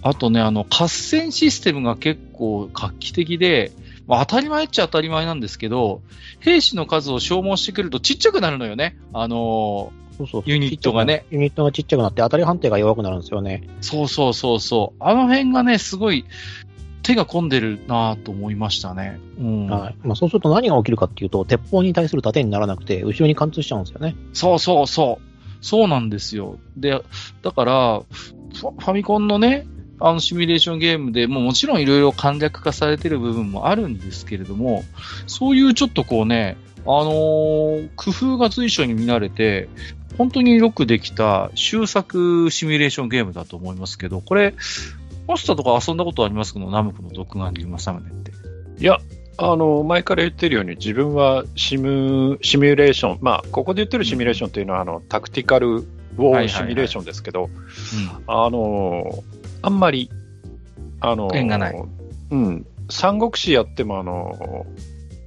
[0.02, 3.74] あとね、あの、合戦システムが結構画期的で、
[4.08, 6.02] まあ、当たり前っちゃ当たり前なんですけど、
[6.40, 8.98] 兵士の数を消耗してくるとちっちゃくなるのよね。
[9.14, 11.26] あのー、そうそうユニットがね。
[11.30, 13.68] ユニットがちっちゃくなって当たり判定が弱くなるんですよね。
[13.82, 15.04] そうそうそうそう。
[15.04, 16.26] あの辺がね、すごい
[17.04, 19.20] 手が込んでるなと思いましたね。
[19.40, 19.68] うん。
[19.68, 19.96] はい。
[20.04, 24.16] まあ、そうすると何が起きるかっていうと、鉄砲に対する盾にならなくて、後ろに貫通しちゃうんですよね。
[24.34, 25.28] そうそうそう。
[25.62, 26.58] そうなんですよ。
[26.76, 27.02] で、
[27.42, 29.68] だから、ファミコンのね、
[30.00, 34.84] あのシミュレーションゲームでももちろんいろいろ簡略化されてる部分もあるんですけれども、
[35.26, 39.68] そういうちょっとこうね、あのー、工夫が随所に見られて、
[40.18, 44.54] 本当によくできた終作シミュレーションゲームだと思いますけど、これ、
[45.28, 46.60] マスターとか遊んだことありますか？
[46.60, 48.32] ナムコの独眼竜政宗って。
[48.80, 49.00] いや、
[49.38, 57.50] あの、前から言ってるように、自分はシム、シミュレーション、まあ、ここで言ってるシミュレーションっていうのは、あの、タクティカルウォーシミュレーションですけど、
[58.26, 59.24] あの、
[59.62, 60.10] あんまり、
[61.00, 61.84] あの、縁がない。
[62.32, 62.66] うん。
[62.90, 64.66] 三国志やっても、あの、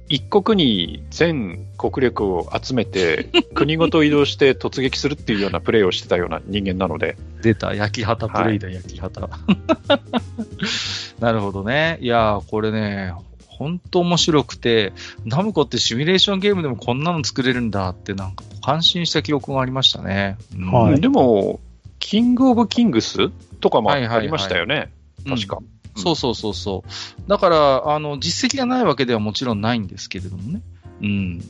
[0.09, 7.15] 一国に全国力を集めて、 国ごと移動して突撃するっていうようなプレイをしてたような人間なので。
[7.41, 9.29] 出た、焼き旗プレイだ、はい、焼き旗。
[11.21, 11.97] なるほどね。
[12.01, 13.13] いやこれね、
[13.47, 14.91] 本当面白くて、
[15.23, 20.37] ナムコってシミュレーションゲームでもこんなの作れるんだって、なんか感心した記憶がありましたね。
[20.57, 20.99] うん、はい。
[20.99, 21.59] でも、
[21.99, 24.75] キングオブキングスとかもありましたよね。
[24.75, 24.89] はいは
[25.27, 25.59] いはい、確か。
[25.95, 27.29] うん、そうそうそうそう。
[27.29, 30.61] だから、あの、実績がないわけではもちろんないんですけれどもね。
[31.01, 31.41] うん。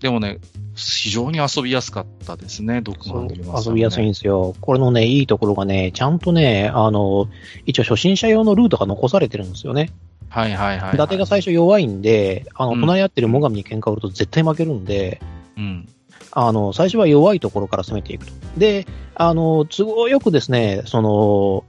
[0.00, 0.38] でもね、
[0.74, 4.54] 非常に遊びやすかったですね、ドッグマン、ね、遊びやすいんですよ。
[4.60, 7.28] これのね、いいところがね、ちゃんとね、あの、
[7.64, 9.90] 一応初心者用のルートが残されてるんですよね。
[10.28, 10.94] はいはいはい、はい。
[10.96, 15.22] 伊達が最初弱いんで、あの、隣り合ってる最上に喧嘩売ると絶対負けるんで、
[15.56, 15.88] うん。
[16.34, 18.32] あの、最初は弱いところから攻めていくと。
[18.56, 21.64] で、あの、都合よくですね、その、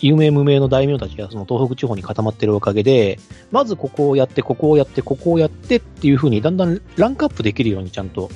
[0.00, 3.18] 有名無名の大名たちがその東北地方に固まってるおかげで、
[3.50, 8.30] まずここをやって、ここをやって、ここをやってっていうふうに、だんだんランクアップできるようにちゃんと、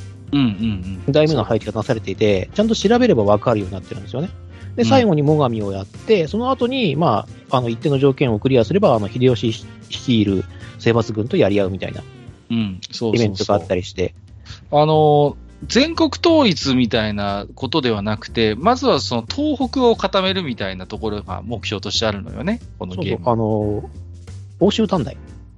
[1.09, 4.31] 大名の配置がなされていて、ちゃんと調べれば分かるようになってるんですよね。
[4.77, 10.45] で、最後に最上をやって、その後に、まあ、あの、一定の条件をクリアすれば、あの、秀吉率いる
[10.79, 12.03] 征伐軍とやり合うみたいな、
[12.51, 14.15] うん、そうイベントがあったりして。
[14.73, 23.19] あの、全国統一みたいなことではなくて、まずはその東北を固めるみたいなところが目標としてあるのよね、このゲーム。
[23.19, 23.91] そうそうあの、
[24.61, 25.17] 欧州短大。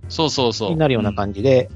[0.09, 0.71] そうそうそう。
[0.71, 1.69] になるような感じで、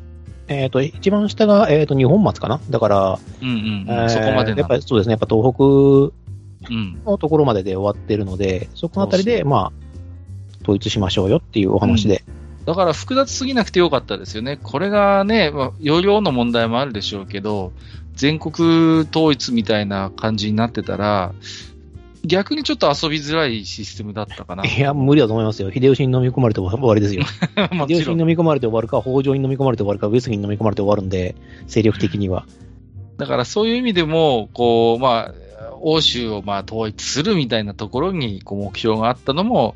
[0.49, 2.61] うん、えっ、ー、と、一番下が、えっ、ー、と、日本松かな？
[2.71, 6.15] だから、うんうん、えー、そこまでやっぱりそうですね、やっぱ東北
[7.05, 9.73] のところまでで終わってるので、そこのあたりで、まあ、
[10.63, 12.23] 統一しましょうよっていうお話で。
[12.27, 14.59] うんだから複雑すぎなくてよかったですよね。
[14.63, 17.73] これがね、まあ、容量の問題もあるでしょうけど、
[18.21, 21.33] 全国統一みたいな感じになってたら、
[22.23, 24.67] 逆にちょっと遊びづらいシステムだったかな。
[24.67, 25.73] いや、無理だと思いますよ。
[25.73, 27.23] 秀吉に飲み込まれて終わりですよ。
[27.57, 31.35] 秀吉に飲み込まれて終わるか、北条に飲み込まれて終わるか、上杉に飲み込まれて終わるんで、
[31.67, 32.45] 勢力的には。
[33.17, 35.35] だからそういう意味でも、こう、まあ、
[35.81, 39.75] 欧州をまあ統一するみたいなところにこう目標があったのも、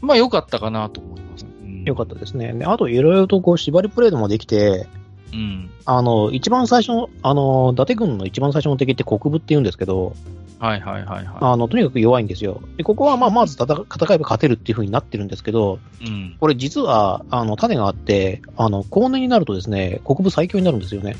[0.00, 1.46] まあ良かったかなと思います。
[1.62, 2.52] うん、よかったですね。
[2.64, 4.88] あといろいろとこう縛りプレイでもできて、
[5.36, 10.14] うん、あの、一番最初の、あの、伊達軍の一番最初の敵って国分って言うんですけど、
[10.58, 11.36] はいはいはい、はい。
[11.40, 12.62] あの、とにかく弱いんですよ。
[12.78, 21.16] で、ここはまあ、まず戦戦えば勝てるっていう風になってるんですけど、うん、これ実は、あの、種があって、あの、後年になるとですね、国分最強になるんですよね。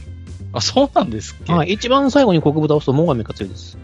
[0.54, 3.76] あ、そうなんですかはい、一番最後に国分倒すと、最上が強いです。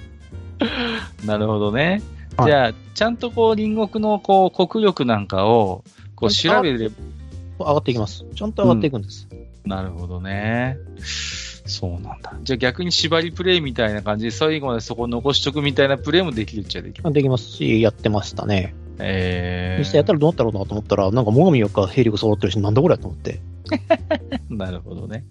[1.24, 2.02] なるほどね。
[2.44, 6.94] じゃあ、ちゃんとこう、隣国のこう、国力なんかを、こう、調べれば、
[7.64, 8.24] 上がっていきます。
[8.34, 9.28] ちゃんと上がっていくんです。
[9.30, 10.76] うん、なるほどね。
[11.66, 12.34] そうなんだ。
[12.42, 18.74] じゃあ逆に縛りプレイみたいな感じで最後までそこ残しとくみたいなプレイもできるっちゃできるできますし、やってましたね。
[18.98, 19.78] えー。
[19.80, 23.40] 実際やったらどうなったろうなと思ったら、なんか最上よか兵力揃ってるし、なんだこれやと思って。
[24.48, 25.24] なるほどね。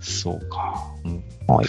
[0.00, 0.82] そうか。
[1.04, 1.66] うん、はい。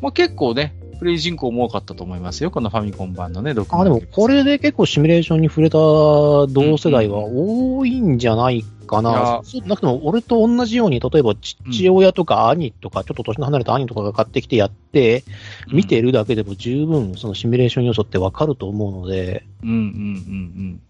[0.00, 9.40] まあ結構ね、プレイ人口も多かったと思いますよ、このファミコン版のね、あ、でもこれで結構シミュレーションに触れた同世代は多いんじゃないかな。
[9.44, 15.24] そうなくても、俺と同じように、例えば父親とか兄とか、ちょっと年の離れた兄とかが買ってきてやって、
[15.68, 19.44] 見てるだけでも十分そのシミュレーション要素ってわかると思うので。
[19.62, 20.80] うんうんうんうん。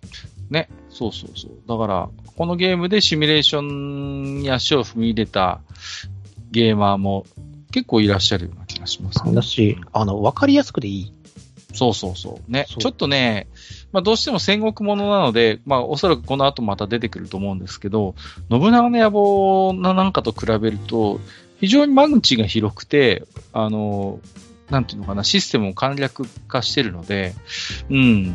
[0.51, 1.51] ね、そうそうそう。
[1.67, 5.61] だから、このゲームでシミュレーションに足を踏み入れた
[6.51, 7.27] ゲーマーも
[7.73, 9.35] 結構いらっしゃるような気がします、ね。
[9.35, 11.13] だし、あの、わかりやすくでいい。
[11.73, 12.51] そうそうそう。
[12.51, 12.67] ね。
[12.69, 13.49] ちょっとね、
[13.93, 18.15] まあどうしても戦国ものなので、まあおそらくこの後また出てくると思うんですけど、
[18.51, 21.21] 信長の野望なんかと比べると、
[21.61, 24.21] 非常に間口が広くて、あの、
[24.71, 27.35] なんていうのかな、システムを簡略化してるので、
[27.91, 28.35] うん、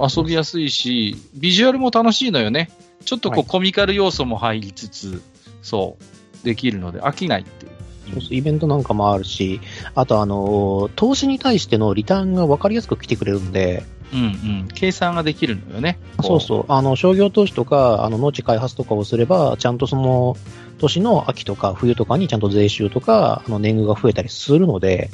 [0.00, 2.70] 遊びやすいし、ビジュアルも楽しいのよね。
[3.04, 5.22] ちょっとこう、コミカル要素も入りつつ、
[5.62, 5.96] そ
[6.42, 7.75] う、できるので飽きないっていう。
[8.12, 9.60] そうそうイベントなんかもあるし、
[9.94, 14.24] あとあの、投資に対してのリターンが分かりやすく来てくれるんで、うんう
[14.64, 15.98] ん、計算ができるのよね。
[16.22, 16.64] そうそう。
[16.68, 20.36] あの、商業投資とか、あの、農地開発とかをすれば、ちゃんとその、
[20.78, 25.10] 年の秋とか冬とかにちゃんと税収とか、あの、年貢が増えたりするので、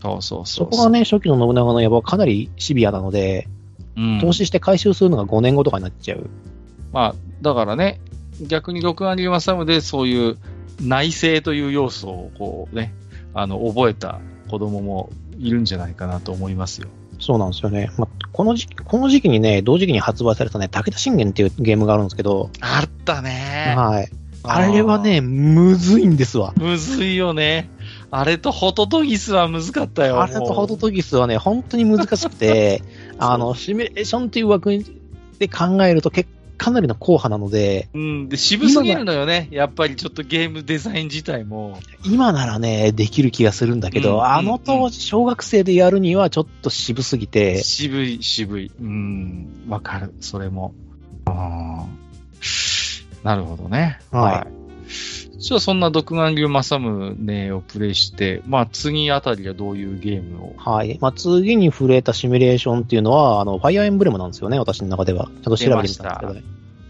[0.00, 3.48] そうそうそうそこがね、初期の信長の野望はかなりシビアなので、
[3.96, 6.30] うん、投資して回収するのが5年後とかになっちゃう。
[6.92, 8.00] まあ、だからね、
[8.40, 10.38] 逆に六割マサムでそういう
[10.80, 12.94] 内政という要素をこうね、
[13.34, 16.88] あの、覚えた子供もいるんじゃないかなと思いますよ。
[17.20, 17.90] そうなんですよね。
[17.98, 22.50] まこの時期、この時期にね、同時期に発売されたね、武田信玄っていうゲームがあるんですけど。
[22.60, 24.08] あったねはい。
[24.44, 26.54] あれはね、むずいんですわ。
[26.56, 27.68] むずいよね。
[28.10, 30.22] あれとホトトギスは難かったよ。
[30.22, 32.82] あれとホトトギスはね、本当に難しくて、
[33.18, 34.70] あの、シミュレーションっていう枠
[35.38, 37.88] で考えると結かなりの硬派なので。
[37.94, 39.48] うん、で、渋すぎるのよね。
[39.50, 41.78] やっぱりちょっとゲームデザイン自体も。
[42.04, 47.62] 今ならね、できる気がするんだけど、うん、あの当時、小学生でやるにはちょっと渋すぎて。
[47.62, 48.72] 渋い、渋い。
[48.80, 50.12] うん、わかる。
[50.20, 50.74] それも。
[51.26, 51.86] あ
[53.22, 54.00] なるほどね。
[54.10, 54.34] はい。
[54.34, 54.68] はい
[55.38, 60.54] じゃあそんな独眼竜正宗をプレイして、まあ次あたりはどういうゲームを？
[60.56, 60.98] はい。
[61.00, 65.26] まあ次に触れたシミュレーションっていうのは、あの、ファイアーエンブレムなんですよね、私の中では。
[65.26, 66.42] ちゃんと調べてみたんですけどね。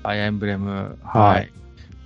[0.02, 1.34] ファイアーエンブレム、はい。
[1.34, 1.50] はい、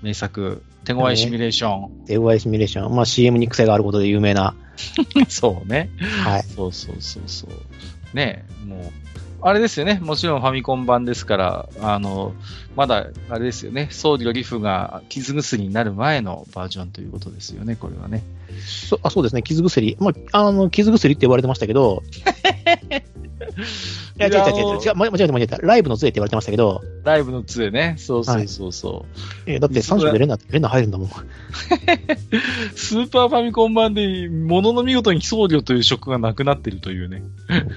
[0.03, 2.07] 名作、手強いシミュレーション。
[2.07, 2.95] 手強いシミュレーション。
[2.95, 4.55] まあ CM に癖があることで有名な。
[5.29, 5.91] そうね。
[6.25, 6.43] はい。
[6.43, 8.17] そうそうそうそう。
[8.17, 8.81] ねもう、
[9.45, 9.99] あれですよね。
[10.01, 12.33] もちろんファミコン版ですから、あの、
[12.77, 13.89] まだ、あれですよね。
[13.91, 18.23] 僧侶リフが傷薬になる前のバージョンということですよね、これはね。
[18.65, 19.97] そあそうですね、傷薬。
[19.99, 22.05] まあ、あの、傷薬って言われてましたけど、
[23.43, 25.59] いや、違う違う違う、違う、間違えた間違えた。
[25.59, 26.83] ライブの杖って言われてましたけど。
[27.05, 27.97] ライブの杖ね。
[27.99, 28.93] そうそうそうそう。
[28.93, 31.09] はい、えだって3色でレナ、レナ入るんだもん。
[32.77, 37.23] スーパーファミコン版で、ものの見事に僧侶という職がなくなってるというね。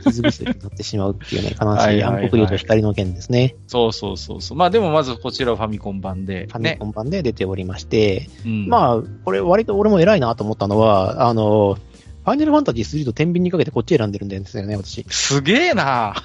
[0.04, 3.56] 傷薬になってしまうっていうね、悲しい暗黒竜と光の剣ですね。
[3.68, 4.58] そうそうそうそう。
[4.58, 6.48] まあでもまずこちらはファミコン版で、ね。
[6.48, 15.06] ファミコン版で出ておりまして、うん、まあ、これ割と俺も偉いなと思ったのは、あの、ファイナルファンタジー3と天秤にかけてこっち選んでるんですよね、私。
[15.10, 16.16] すげえな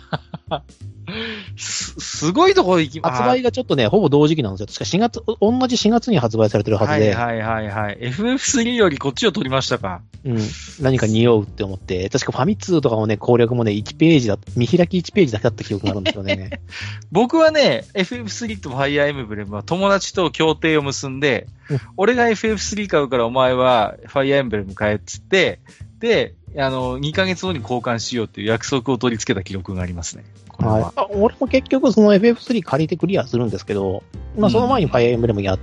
[1.57, 3.23] す、すごいところ行きます。
[3.23, 4.67] 発売がちょっとね、ほぼ同時期なんですよ。
[4.67, 7.15] 確か4月、同じ4月に発売されてるはずで。
[7.15, 7.99] はいはいはいはい。
[8.01, 10.03] FF3 よりこっちを取りましたか。
[10.25, 10.39] うん。
[10.81, 12.09] 何か匂うって思って。
[12.09, 16.61] 確かファミ通とかもね、攻略もね、1ページだ、見開き1ページだけだった記憶があるんですよね。
[17.11, 25.61] 僕はね、FF3 とファイアーエムブレムは友達と協定を結んで、うん、俺が FF3 買うからお前はファイアーエムブレム買えっつって、
[26.01, 30.25] で、あの、2ヶ月後に交換しようっていう約束を取り付けた記録がありますね。
[30.59, 31.01] はい。
[31.15, 34.03] 俺も結局その FF3 借りてクリアするんですけど、
[34.37, 35.59] まあその前にファイアーエンブレムやっ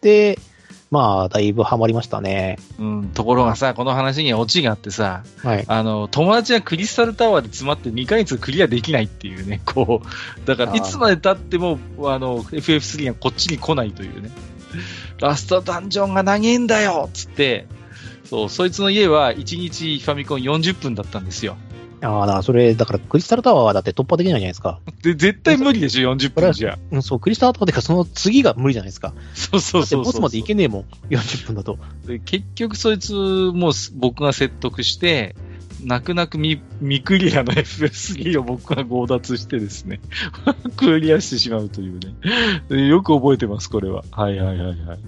[0.00, 0.42] て、うん、
[0.92, 2.58] まあだいぶハマりましたね。
[2.78, 3.08] うん。
[3.08, 5.64] ところがさ、この話にはオチがあってさ、はい。
[5.66, 14.30] あの、友達がクリスタルタワーで詰まって2ヶ月クリアできないっていうね、 こう、だからいつまで経っても、あの、FF3 がこっちに来ないというね。
[15.18, 17.66] ラストダンジョンが長いんだよつって、
[18.30, 21.56] そう、そいつの家は1日ファミコン40分だったんですよ。
[22.00, 24.78] ああ、だからそれ、だからクリスタルタワーはだって突破できないじゃないですか。
[25.02, 26.78] で、絶対無理でしょ、40分じゃ。
[26.92, 29.14] うん、そう、クリスタルタワーってかその次が無理じゃないですか。
[29.34, 31.76] そうそうそうボスまでいけねえもん、40分だと。
[32.06, 35.34] で結局そいつ、もう僕が説得して、
[35.82, 40.00] 泣く泣くミミクリアの FS3 を僕が強奪してですね、
[40.76, 41.98] クリアしてしまうという
[42.70, 42.88] ね。
[42.88, 44.04] よく覚えてます、これは。
[44.12, 44.98] はいはいはいはい。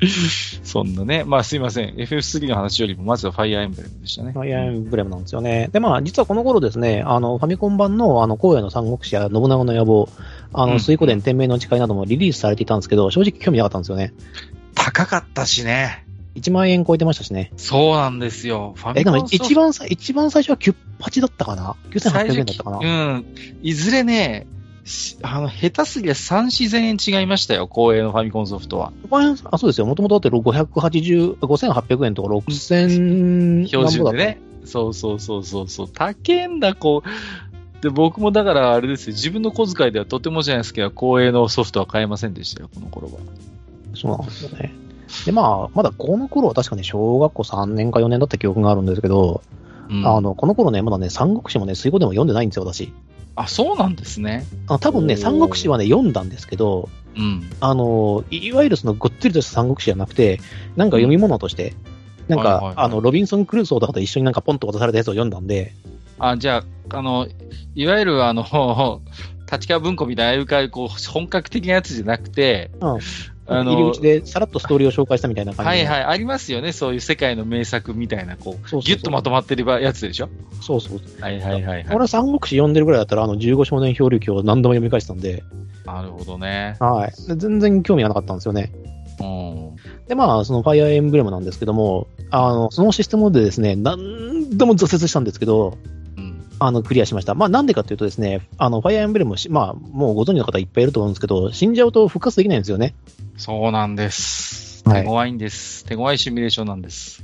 [0.62, 1.24] そんなね。
[1.24, 1.94] まあすいません。
[1.96, 4.32] FF3 の話よりも、まずはファイアーエンブレムでしたね。
[4.32, 5.70] ファイアーエンブレムなんですよね。
[5.72, 10.08] で、まあ実はこの頃ですね、あの、ファミコン版の、あの、荒野の三国志や信長の野望、
[10.52, 14.12] あの、水湖伝天命の誓いなどもリリースされていたんですけど、正直興味なかったんですよね。
[14.74, 16.04] 高かったしね。
[16.36, 17.50] 1万円超えてましたしね。
[17.56, 18.74] そうなんですよ。
[18.76, 22.78] ファミコンえ、でも一番さ、一番最初は98だったかな ?9800 円だったかな？
[22.78, 23.26] うん。
[23.62, 24.46] いずれね、
[25.22, 28.92] あの、下手すりゃ3自然円違いましたよ、光栄のファミコンソフトは。
[29.50, 29.86] あ、そうですよ。
[29.86, 34.40] もともとだって580、5800円とか6000標準でね。
[34.64, 35.88] そうそうそうそうそう。
[35.88, 37.82] 高えんだ、こう。
[37.82, 39.14] で、僕もだからあれですよ。
[39.14, 43.14] 自分の小遣いではとてもじゃないですけど、光栄のソフトは買えませんでしたよ、この頃は。
[43.94, 44.72] そうなんですよね。
[45.24, 49.42] で、まあ、まだこの頃は確かに小学校3年か4年だった記憶があるんですけど、
[49.88, 52.92] うん、あの、この頃ね、まだね、三国志もね、水滸でも読んでないんですよ、私。
[53.38, 54.44] あ、そうなんですね。
[54.66, 60.40] あ多分ね、三国志はね、読んだんですけど、うん、あの、いわゆるそのごっつりとした三国志じゃなくて、
[60.76, 61.74] なんか読み物として、
[62.28, 65.72] うん、なんか、はいはいはい、あの、ロビンソン・クルーソーとかと一緒になんかポンと渡されたやつを読んだんで。
[66.18, 67.28] あ、じゃあ、あの、
[67.76, 69.00] いわゆるあの、
[69.50, 72.98] 立川文庫みたいな、ああいうか、こう、本格的なやつじゃなくて、うん、
[73.50, 76.72] あの入り口でさらっとストーリーを紹介したみたいな感じはいはい、ありますよね。
[76.72, 80.28] そういう世界の名作みたいな、こう、ぎゅっとまとまってるやつでしょ？
[80.60, 81.00] そうそう。
[81.20, 81.86] はいはいはい、はい。
[81.88, 85.42] 俺は三国志読んでるぐらいだったら、あの、15少年漂流記を何度も読み返したんで。
[85.86, 86.76] なるほどね。
[86.78, 87.12] はい。
[87.36, 88.70] 全然興味がなかったんですよね。
[89.20, 89.76] うん。
[90.06, 95.78] で、まあ、そのファイアーエンブレムなんですけども、あの、そのシステムでですね、何度も挫折したんですけど、
[96.60, 97.34] あの、クリアしました。
[97.34, 102.94] まあ、なんでかというとですね、あの、ファイアーエンブレム、まあ、もうご存知の方いっぱいいると思うんですけど、死んじゃうと復活できないんですよね。
[103.38, 104.82] そうなんです。
[104.82, 105.84] 手強いんです。
[105.84, 107.22] はい、手強いシミュレーションなんです。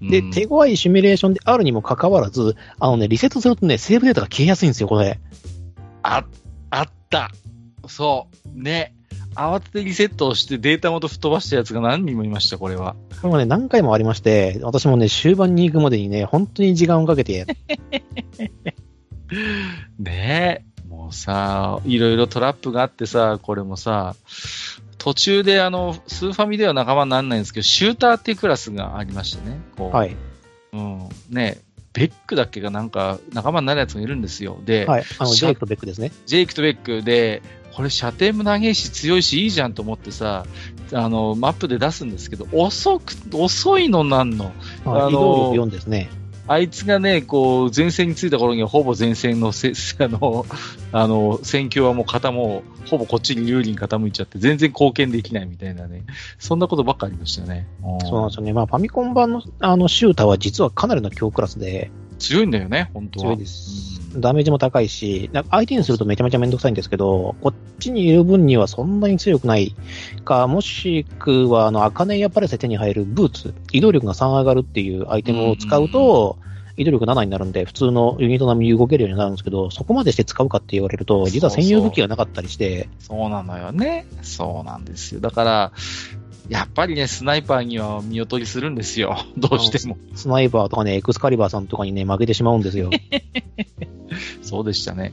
[0.00, 5.18] で、うん、手強いシミュレーションであるにもかかわらず、あのね、リセットするとね、セーブデータが消えやすいんですよ、これ。
[6.02, 6.24] あ、
[6.70, 7.30] あった。
[7.88, 8.62] そう。
[8.62, 8.94] ね。
[9.34, 12.94] 慌ててリセットをしてデータ元吹っ飛ばしたやつが何人もいました、これは。
[13.20, 17.46] これもね、何回もありまして、私もね、終盤に行くまでにね、本当に時間をかけて。
[19.98, 24.14] ねえ、もうさ、いろいろトラップがあってさ、これもさ、
[25.04, 29.60] 途中であの、スーファミでは仲間にならないんですけど、シューターっていうクラスがありましてね。
[29.76, 30.16] こうはい。
[30.72, 31.08] うん。
[31.28, 31.60] ね
[31.92, 34.56] ベックだっけがなんか仲間になるやつがいるんですよ。
[34.64, 36.10] で、はい、あのジェイクとベックですね。
[36.24, 37.42] ジェイクとベックで、
[37.74, 40.46] これ射程も長いし強いしいいじゃんと思ってさ、
[40.94, 44.52] あの、マップで出すんですけど、遅く、遅いのなんの。
[44.86, 46.08] あ、あの、移動力4ですね。
[46.46, 49.72] あいつがね、こう、前線についた頃にはほぼ前線のせ、
[50.04, 50.44] あの、
[50.92, 56.04] あの、戦況はもう肩も、ほぼこっちに有利に傾いちゃって、全然貢献できないみたいなね、
[56.38, 57.66] そんなことばっかありましたね。
[58.02, 58.52] そうなんですよね。
[58.52, 61.90] まあ、ファミコン版の、あの、シューターは実はかなりの強クラスで。
[62.18, 63.26] 強いんだよね、本当は。
[63.26, 64.00] 強いです。
[64.14, 69.74] うん、ダメージも高いし、相手にするとめちゃめちゃめんどくさいんですけど、こっちにいる分にはそんなに強くない
[70.24, 84.06] か、もしくは、あの、アカネやパレスで手に入るブーツ、移動力が3上がるっていうアイテムを使うと、うんうん移動力7になるんで、普通のユニット並みに動けるようになるんですけど、そこまでして使うかって言われると、実は専用武器がなかったりしてそうなのよね。
[84.22, 85.20] そうなんですよ。
[85.20, 85.72] だから、
[86.48, 89.16] やっぱりね、スナイパーには見劣りするんですよ。
[89.36, 89.96] どうしても。
[90.14, 92.90] スナイパーとかね、エクスカリバーさんとかにね、負けてしまうんですよ。
[94.42, 95.12] そうでしたね。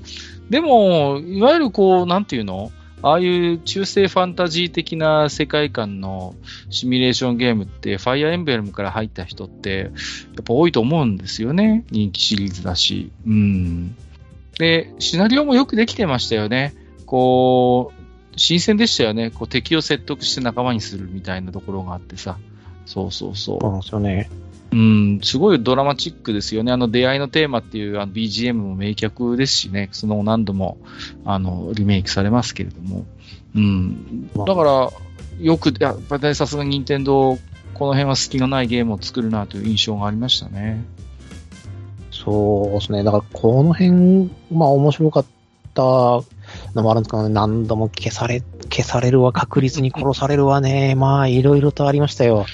[0.50, 2.72] でも、いわゆるこう、なんていうの？
[3.04, 6.36] ああいう中世ファンタジー的な世界観の
[6.70, 9.78] シミュレーションゲームって、ファイアーエンブレムから入った人って、
[10.36, 11.84] やっぱ多いと思うんですよね。
[11.90, 13.12] 人気シリーズだし。
[13.26, 13.96] うん。
[14.60, 16.76] で、シナリオもよくできてましたよね。
[17.08, 18.01] こう、
[18.36, 19.32] 新鮮でしたよね。
[19.32, 22.38] こう敵を説得して仲間にするみたいなところがあってさ。
[22.86, 23.60] そうそうそう。
[23.62, 24.30] そうなんですよね。
[24.74, 26.72] うん、すごいドラマチックですよね。
[26.72, 29.90] あの、出会いのテーマっていうあの BGM も名曲ですしね。
[29.92, 30.78] その何度も、
[31.26, 33.06] あの、リメイクされますけれども。
[33.54, 34.30] うん。
[34.34, 34.90] だから、
[35.40, 37.38] よく、やっぱりさすが任天堂
[37.82, 40.86] この辺は隙のないゲームを作るなという印象がありましたね。
[42.12, 43.04] そうですね。
[43.04, 45.26] だから、この辺、まあ面白かっ
[45.74, 46.22] た
[46.76, 50.96] のもあるんですけど、ね、何度も消され、消されるわ、確率に殺されるわね。
[50.96, 52.46] まあ、いろいろとありましたよ。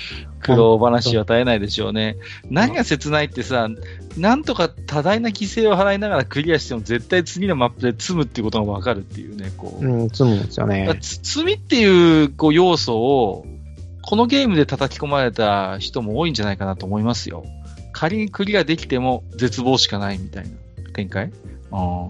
[0.42, 2.18] 苦労話は絶えないでしょうね。
[2.50, 3.70] 何が切ないってさ、
[4.18, 9.86] なんとか多大な犠牲を払いながらクリアしても絶対次のマップで積むっていうことがわかるっていうね、こう。
[9.86, 10.98] うん、積むんですよね。
[11.02, 13.46] 積みっていうこう要素を、
[14.02, 17.44] このゲームで叩き込まれた人も多いんじゃないかなと思いますよ。
[17.92, 20.52] 仮にクリアできても絶望しかないみたいな
[20.94, 21.32] 展開
[21.72, 22.08] あ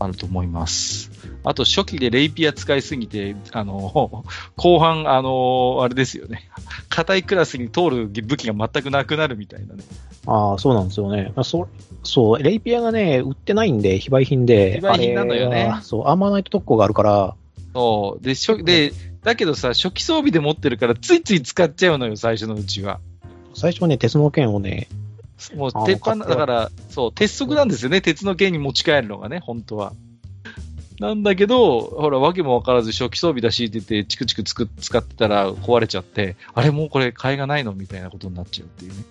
[0.00, 1.10] あると思います。
[1.44, 4.24] あと初期でレイピア使いすぎて、あの、
[4.56, 6.50] 後半、あの、あれですよね。
[6.88, 9.84] 硬いクラスに通る武器が全くなくなるみたいなね。
[10.26, 11.32] ああ、そうなんですよね。
[11.42, 11.68] そ
[12.02, 14.76] そう、レイピアがね、売ってないんで、非売品で。
[14.76, 15.70] 非売品なのよね。
[15.82, 17.34] そう、アーマーナイト特攻があるから。
[17.74, 18.24] そう。
[18.24, 18.92] で、初で、
[19.22, 23.00] だけどさ、初期装備で持ってるから、ついつい使っちゃうのよ、最初のうちは。
[23.54, 24.88] 最初はね、鉄の剣をね、
[25.54, 29.92] もう鉄板、だから、そう、鉄則なんですよね、鉄の剣に持ち帰るのがね、本当は。
[31.00, 39.04] なんだけど、ほら、わけもわからず初期装備だしって言って、チクチクつく使ってたら壊れちゃって、あれもうこれ替えがないのみたいなことになっちゃうっていうね。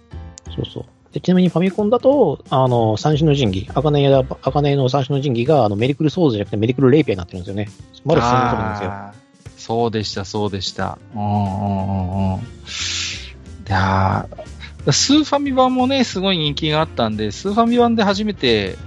[0.56, 0.86] そうそう。
[1.14, 7.70] でちなみにファミコンだと、あの、三種の神器、赤根赤根の三種の神器が、あの、メリクルソードじゃなくてメリクルレイピアになってるんですよね。
[8.06, 9.20] まだ進んでるんですよ。
[9.58, 11.00] そうでした、そうでした。
[11.16, 12.40] うんうんうんうん。
[12.40, 12.42] い
[13.68, 14.28] や
[14.92, 18.78] スーファミ版もね、すごい人気があったんで、スーファミ版で初めて、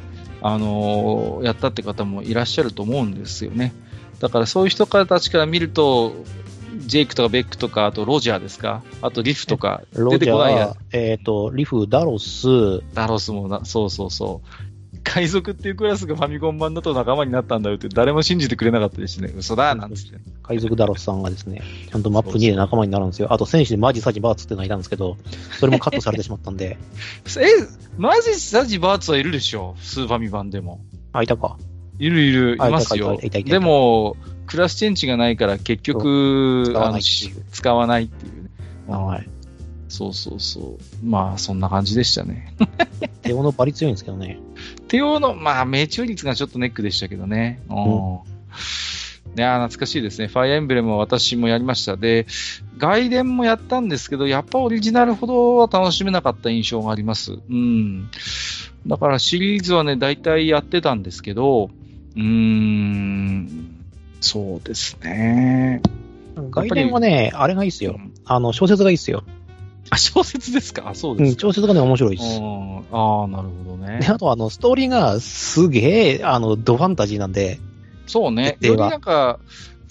[0.41, 3.73] あのー、やったって方もいらっしゃると思うんですよね。
[4.19, 6.15] だからそういう人たちから見ると、
[6.79, 10.77] ジェイクとかベックとか、あとロジャーですか、あとリフとか、出てこないや。
[10.93, 12.83] えっ、ー、と、リフ、ダロス。
[12.95, 14.72] ダロスもな、そうそうそう。
[15.05, 19.33] 海賊っていうクラスがファミコン版だと仲間になったんだよって誰も信じてくれなかったですね。
[19.37, 20.19] 嘘だなんつって。
[20.43, 23.33] 海賊ダロスさんがですね、ちゃんとマップ2で仲間になるんですよ。
[23.33, 25.17] あと戦士でマジサジバーツってのがいたんですけど、
[25.59, 26.79] それもカットされてしまったんで。
[27.41, 27.47] え、
[27.99, 29.75] マジサジバーツはいるでしょ？
[29.81, 30.81] スーファミ版でも。
[31.13, 31.59] あ、いたか。
[31.99, 33.19] いるいる、いますよ。
[33.21, 38.51] でも、クラスチェンジがないから結局、使わない使わないっていうね。
[38.89, 39.29] はい。
[39.89, 41.07] そうそうそう。
[41.07, 42.55] まあ、そんな感じでしたね。
[43.23, 44.39] テオのバリ強いんですけどね。
[44.89, 47.61] テオの、まあ、命中率がちょっとネックでしたけどね。
[47.69, 48.33] うん。
[49.35, 50.27] ね、懐かしいですね。
[50.27, 51.97] ファイアーエンブレムは私もやりました。
[51.97, 52.27] で、
[52.77, 57.33] 外伝もやったんですけど、やっぱオリジナルほどは楽しめなかった印象があります。
[57.33, 58.11] うん。
[58.87, 61.71] だからシリーズはね、大体やってたんですけど、
[62.15, 63.77] うーん、
[64.21, 65.81] そうですね。
[66.51, 67.99] 外伝はね、あれがいいっすよ。
[68.25, 69.25] あの、小説がいいっすよ。
[69.91, 70.93] あ、小説ですか？
[70.95, 72.41] そうですか、うん、小説がね、面白いです。
[72.93, 73.99] ああ、なるほどね。
[74.01, 77.61] で、あと、あの、ストーリーがすげえ、あの、ドファンタジーなんで。
[78.07, 78.59] そうね。
[78.61, 79.39] よりなんか、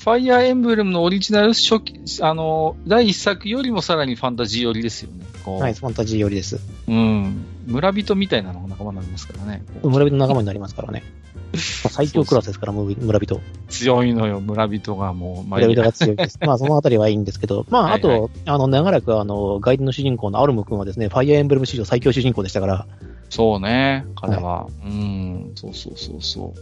[0.02, 5.24] ファイアーエンブレムのオリジナル初期、あの、第一作よりもさらにファンタジー寄りですよね。
[5.46, 6.60] はい、ファンタジー寄りです。
[6.88, 7.46] うん。
[7.68, 9.64] 村人みたいなのが仲間になりますからね。
[9.84, 11.04] 村人の仲間になりますからね。
[11.54, 13.42] 最強クラスですから、村人。
[13.70, 15.48] 強いのよ、村人がもう。
[15.48, 16.40] 村人が強いです。
[16.42, 22.88] まあ、そのあたりはいいんですけど、まあ、あと、はいはい、あの、長らく、あの、ガイドの主人公のアルム君はですね、ファイアーエンブレム史上最強主人公でしたから。
[23.30, 24.64] そうね、彼は。
[24.64, 26.60] はい、うん、そうそうそうそう。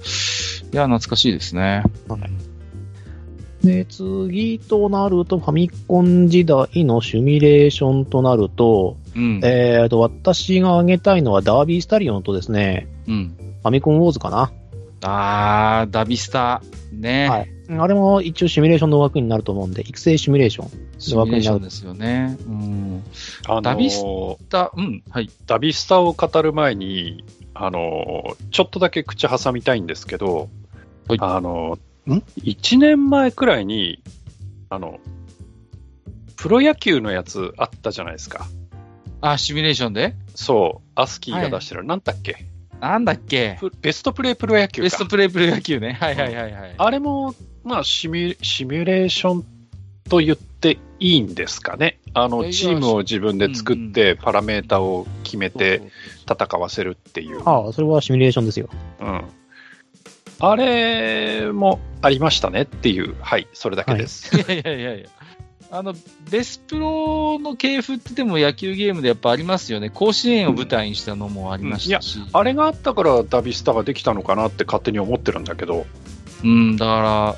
[0.74, 1.84] いや、懐かしいですね。
[2.10, 2.22] はい。
[3.64, 14.52] で、次となると、ファミコン時代のシミュレーションとなると、うん、えっ、と、私が挙げたいのはダービースタリオンとですね、うん、ファミコンウォーズかな。
[15.02, 16.62] あー、ダビスタ。
[16.94, 17.30] ね。
[17.30, 17.50] はい。
[17.78, 21.62] あれも一応シミュレーションの枠になると思うんで、育成シミュレーションの枠になる。
[21.62, 22.38] ですよね。
[22.48, 23.04] うん。
[23.46, 24.04] あのー、ダビス
[24.50, 25.30] タ、うん、はい。
[25.46, 30.50] ダビスタを語る前に、あのー、ちょっとだけ口挟みたいんですけど、
[31.08, 31.80] はい、あのー、
[32.16, 34.02] ん ?1 年前くらいに、
[34.70, 35.00] あの、
[36.36, 38.46] プロ野球のやつあったじゃないですか。
[39.22, 40.16] あ、シミュレーションで？
[40.36, 42.46] そう、アスキーが出してる、はい、なんだっけ？
[42.80, 43.60] なんだっけ？
[43.82, 45.98] ベストプレイプロ野球ベストプレイプロ野球ね。
[46.00, 46.76] はいはいはいはい。
[46.78, 49.46] あれも、まあシミュ、シミュレーション
[50.10, 52.00] と言っていいんですかね。
[52.14, 55.92] あの、チームを自分で作って、パラメータを決めて
[56.30, 57.42] 戦わせるっていう。
[57.46, 58.70] ああ、それはシミュレーションですよ。
[59.02, 59.26] うん。
[60.40, 64.36] あれもありましたねっていう、はい、それだけです。
[64.36, 65.10] はい、いやいやいやいや。
[65.72, 65.94] あの、
[66.32, 69.90] ベスプロの系譜ってでも野球ゲームでやっぱありますよね。
[69.92, 72.16] 甲子園を舞台にしたのもありましたし。
[72.18, 75.86] うん、いや、あれがあったからダビスタができたのかなって勝手に思ってるんだけど。
[76.44, 77.36] うん、だから、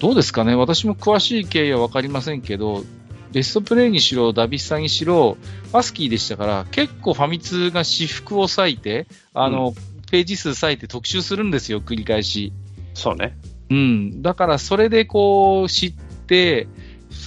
[0.00, 0.54] どうですかね。
[0.54, 2.84] 私も詳しい経緯はわかりませんけど、
[3.32, 5.36] ベストプレイにしろ、ダビスタにしろ、
[5.72, 9.74] アスキーでしたから、結構ファミ通が私服を割いて、あの、うん、
[10.10, 12.52] ページ数割いて特集するんですよ、繰り返し。
[12.94, 13.36] そうね。
[13.70, 14.22] うん。
[14.22, 15.92] だからそれでこう知っ
[16.26, 16.66] て、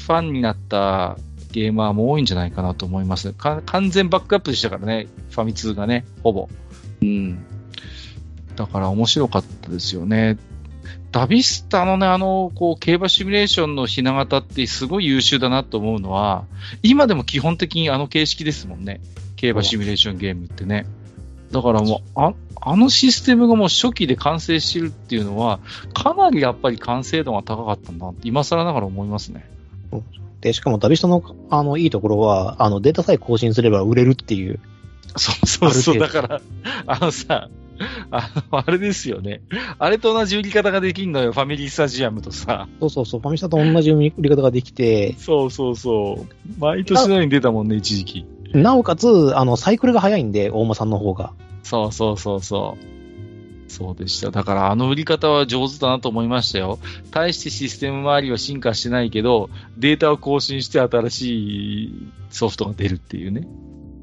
[0.05, 1.17] ファンになった
[1.51, 3.33] ゲーマーも多いんじゃないかなと思います。
[3.33, 6.49] 完全バックアップでしたからね、ファミ通がね、ほぼ。
[7.01, 7.45] うん。
[8.55, 10.37] だから面白かったですよね。
[11.11, 16.45] ダビスタのね、あの、こう、競馬シミュレーションのひな形ってすごい優秀だなと思うのは、
[16.81, 18.99] 今でも基本的にあの形式ですもんね。
[19.35, 20.87] 競馬シミュレーションゲームってね。
[21.53, 22.33] だからもう、あ
[22.65, 25.59] あのシステムがもう初期で完成してるっていうのは、
[25.93, 29.45] かなりやっぱり完成度が高かったんだって、今更ながら思いますね。
[30.41, 34.59] で、しかもダビスタの、あの、いいところは、あの、データさえ更新すれば売れるっていう。
[35.15, 36.41] そうそうそう、だから、
[36.87, 37.49] あのさ、
[38.11, 39.41] あの、あれですよね。
[39.77, 42.67] あれと同じ売り方ができるのよ、ファミリースタジアムとさ。
[42.79, 45.15] そうそうそう、ファミスタと同じ売り方ができて。
[45.17, 46.59] そうそうそう。
[46.59, 48.25] 毎年のように出たもんね、一時期。
[48.53, 51.33] なおかつ、あの、サイクルが早いんで、大間さんの方が。
[51.63, 52.93] そうそうそうそう。
[53.73, 54.29] そうでした。
[54.29, 56.77] だからあの売り方は上手だなと思いましたよ。
[57.09, 63.47] 大してシステム周りは進化してないけど、データを更新して新しいソフトが出るっていうね。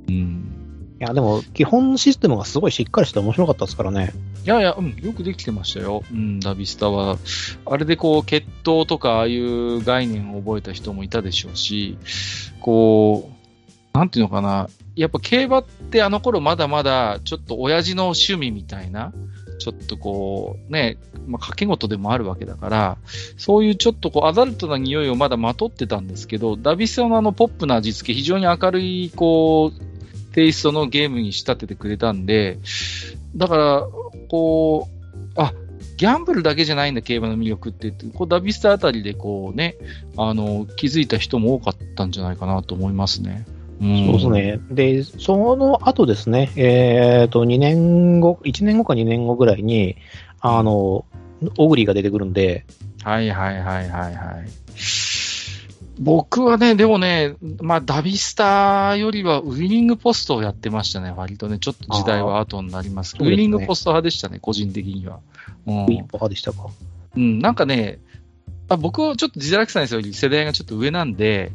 [0.09, 0.97] うん。
[1.01, 4.13] いや、でも、基本システムがすごいしっかりして面白かったですからね。
[4.45, 6.03] いやいや、うん、よくできてましたよ。
[6.13, 7.17] うん、ダビスタは。
[7.65, 11.97] あれでこう、血統とか、ああいう概念を覚えた人もいたでしょうし、
[12.61, 13.40] こう、
[13.93, 14.69] なんていうのかな。
[14.97, 19.13] やっぱ競馬ってあの頃まだまだ、ちょっと親父の趣味みたいな、
[19.59, 22.99] ちょっとこう、ね、まあ、掛け事でもあるわけだから、
[23.37, 32.59] そういうちょっとこう、アダルトな匂いをまだまとってたんですけど、ダビスタのあのポップな味付け、非常に明るい、こう、テイストのゲームに仕立ててくれたんで、
[33.37, 33.87] だから、
[34.29, 35.53] こう、あ、
[35.97, 39.77] ギャンブルだけじゃないんだ、競馬の魅力ってこうダビスタあたりでこうね、
[40.17, 43.45] あの、気づいた人も多かったんじゃないかなと思いますね。
[43.81, 44.61] うん、そうですね。
[44.71, 49.97] で、その後ですね、えっ、ー、と、2年後、1年後か2年後ぐらいに、
[50.41, 51.05] あの、
[51.57, 52.67] オグリが出てくるんで。
[53.03, 54.49] はいはいはいはいはい。
[55.99, 61.59] 僕はね、でもね、まあ、ダビスタよりはウィニングポストをやってましたね、割とね。
[61.59, 65.21] ちょっと時代は後になりますけど、ね、ウィニングポスト派でしたね、個人的には。
[65.67, 66.69] うん、ウィニング派でしたか。
[67.17, 67.99] うん、なんかね、
[68.69, 71.53] あ僕はちょっとジダラクさんですより世代がちょっと上なんで、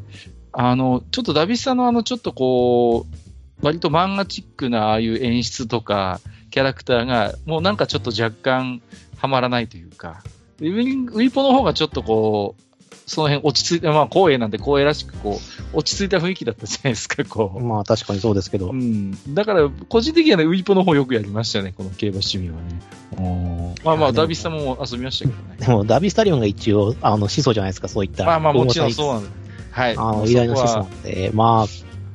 [0.58, 8.82] あの、ちょっとダビスタのあの、ちょっとこう、割と漫画チックなああいう演出とか、キャラクターが、もうなんかちょっと若干
[9.18, 10.24] はまらないというか、
[10.60, 12.62] ウィウィポの方がちょっとこう、
[13.06, 15.40] その辺落ち着いて、まあ、光栄なんで光栄らしく、こ
[15.74, 17.60] う、落ち着いた雰囲気だったじゃないですか、こう。
[17.60, 18.70] まあ、確かにそうですけど。
[18.70, 19.12] うん。
[19.34, 23.76] だから、個人的にはね、ウィポの方よくやりましたね、この競馬趣味はね。
[23.84, 25.58] まあまあ、ダビスタも遊びましたけどね。
[25.60, 28.26] でも、ダビスタリオンが一応、あの、始祖じゃないですか、そういった。
[28.26, 29.45] まあまあ、もちろんそうなんです。
[29.76, 29.98] はい。
[29.98, 31.66] あの、偉大な始祖なんで、まあ、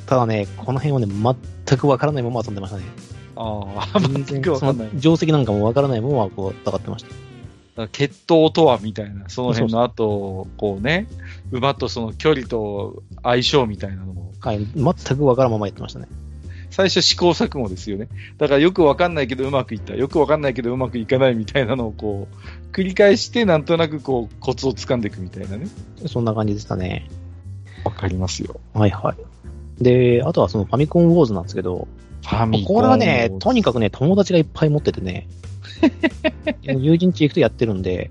[0.06, 1.36] ただね、この辺はね、
[1.66, 2.84] 全くわからないまま遊んでましたね。
[3.36, 4.88] ああ、全くわかんない。
[4.98, 7.04] 定石なんかもわからないまま、こう、戦ってまし
[7.76, 7.88] た。
[7.88, 11.06] 血統とはみたいな、その辺の後、こうね、
[11.52, 14.32] 馬とその距離と相性みたいなのも。
[14.40, 16.08] はい、全くわからんままやってましたね。
[16.70, 18.08] 最初試行錯誤ですよね。
[18.38, 19.94] だからよくわかんないけどうまくいった。
[19.94, 25.66] よくわかんないけどうまくいかないみたいなのをこう、繰り返してなんとなくこう、コツをつかんでいくみたいなね。
[26.06, 27.08] そんな感じでしたね。
[27.85, 28.61] わかりますよ。
[28.74, 29.83] はいはい。
[29.83, 31.89] で、あとはそのファミコンウォーズなんですけど、
[32.22, 35.28] ファミコンこれはね、とにかくね、友達がいっぱい持っててね、
[36.62, 38.11] 友人地行くとやってるんで。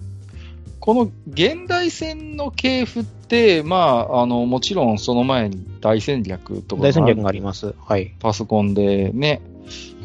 [0.79, 6.81] この現代戦の系譜って、まあ、あの、もちろんその前に大戦略とか。
[6.81, 7.75] 大戦略があります。
[7.85, 8.13] はい。
[8.19, 9.41] パソコンでね。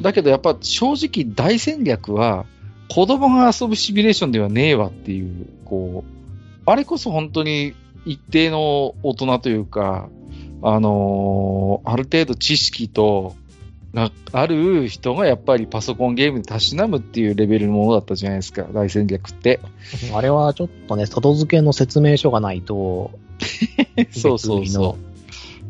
[0.03, 2.45] だけどやっぱ正直大戦略は
[2.89, 10.09] 子供が遊ぶシミュレーションではねえわっていう、こう、あれこそ本当に一定の大人というか、
[10.63, 13.37] あのー、ある程度知識と
[13.95, 19.61] がある人がやっぱりパソコンゲームでたしなむっていうレベルのものだったじゃないですか、大戦略って。
[20.13, 23.13] あれはちょっとね、外付けの説明書がないと、
[24.11, 25.05] そうそうそう。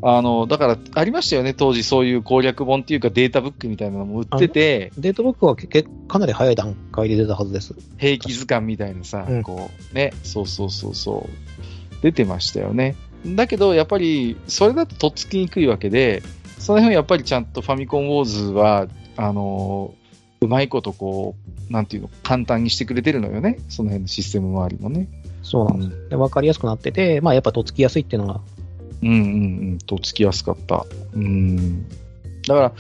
[0.07, 4.93] あの、だから、ありましたよね、当時そういう攻略本っていうかデータブックみたいなのも売ってて。
[4.99, 7.75] データブックはけかなり早い段階で出たはずです。
[7.97, 11.54] 兵器図鑑みたいなさ、うん、こう、ね、そうそうそうそう。
[12.05, 12.97] 出てましたよね。
[13.27, 16.23] だけど、やっぱり、それだととっつきにくいわけで、
[16.59, 19.95] その辺はやっぱりちゃんとファミコンウォーズは、あの
[20.41, 21.35] うまいことこ
[21.71, 23.59] う、なんていうの、簡単にしてくれてるのよね。
[23.71, 25.09] その辺のシステム周りもね。
[25.43, 26.09] そうなんです。
[26.11, 28.43] で、わかりやすくなってて、まあやっぱとっつきやすいっていうのが
[29.03, 29.21] うんうんう
[29.77, 30.85] ん、とっつきやすかった。
[31.15, 31.89] うん。
[32.47, 32.73] だから、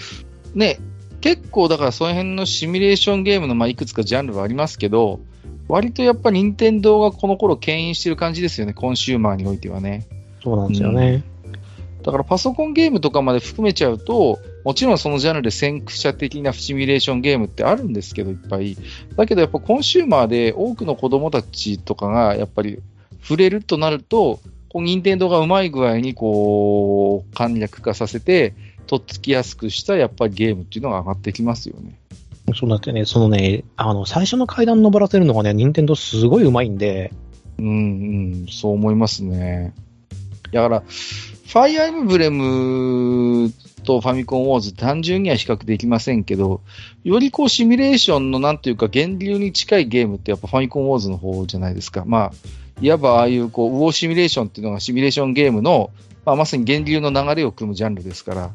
[0.54, 0.78] ね、
[1.22, 5.20] 結構だからその辺のシミュレーションゲームのまあいくつかジャンルはありますけど、
[5.68, 10.06] 割とやっぱり任天堂がこの頃牽引してる感じですよね、コンシューマーにおいてはね。
[10.42, 11.24] そうなんですよね。
[11.44, 18.76] うん、だからパソコンゲームとかまで含めちゃうと、もちろんそのジャンルで先駆者的なシミュレーションゲームってあるんですけど、いっぱい。
[19.16, 22.80] だけどやっぱコンシューマーで多くの子供たちとかがやっぱり
[23.22, 28.54] 触れるとなると、こう、任天堂がうまい具合に、こう、簡略化させて、
[28.86, 31.96] とっつきやすくした、やっぱりゲームっていうのが上がってきますよね。
[32.52, 37.12] そうだってね、そのね、あの、最初の階段登らせるのがね、任天堂すごいうまいんで。
[37.58, 37.70] うんう
[38.44, 39.72] ん、そう思いますね。
[40.52, 43.52] だから、ファイアエムブレム
[43.84, 46.60] とファミコンウォーズ単純には比較できませんけど、
[47.04, 52.04] よりこうシミュレーションのなんていうか源流に近いゲームってやっぱファミコンウォーズの方じゃないですか。
[52.06, 52.32] まあ、
[52.80, 55.90] いわばああいうこう、ウォーシミュレーションっていうのがシミュレーションゲームの、
[56.24, 58.50] まあ、まさに源流の流れを組むジャンルですから、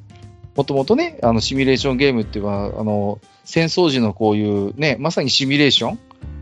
[0.55, 3.19] もともとね、あの、シミュレーションゲームっていうのは、あの、
[3.49, 5.99] 戦争時のこういうね、まさにシミュレーション？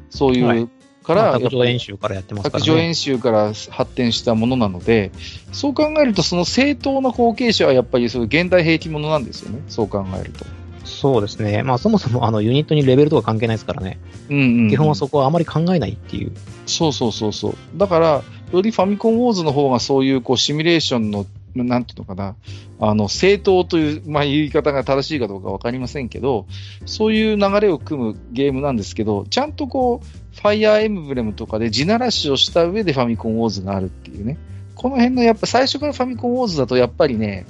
[0.10, 0.68] そういう、はい
[1.04, 5.12] から、卓上演習からやってますから、ね、演習から発展したものなので、
[5.54, 10.46] そう考えると、その正当な後継者はやっぱりそういう現代兵器ものなんですよね、そう考えると。
[10.84, 11.64] そうですね。
[11.64, 14.00] まあそもそもあのユニットにレベルとか関係ないですからね。
[14.30, 16.34] うんうん、うん、基本はそこはあまり考えないっていう。
[16.66, 17.56] そうそうそうそう。
[17.76, 21.26] だから、よりファミコンウォーズの方がそういうこうシミュレーションの、
[21.64, 22.36] なんていうのかな、
[22.80, 26.46] あの、正当という、まあ言い方が正しいかどうかわかりませんけど、
[26.86, 34.38] そういう流れを組むゲームなんですけど、ちゃんとこう、ファイアーエムブレムとかで地ならしをした上でファミコンウォーズがあるっていうね。
[34.76, 37.46] この辺のやっぱ最初からファミコンウォーズだとやっぱりね、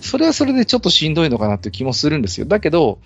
[0.00, 2.46] それはそれでちょっとしんどいのかなっていう気もするんですよ。
[2.46, 2.98] だけど、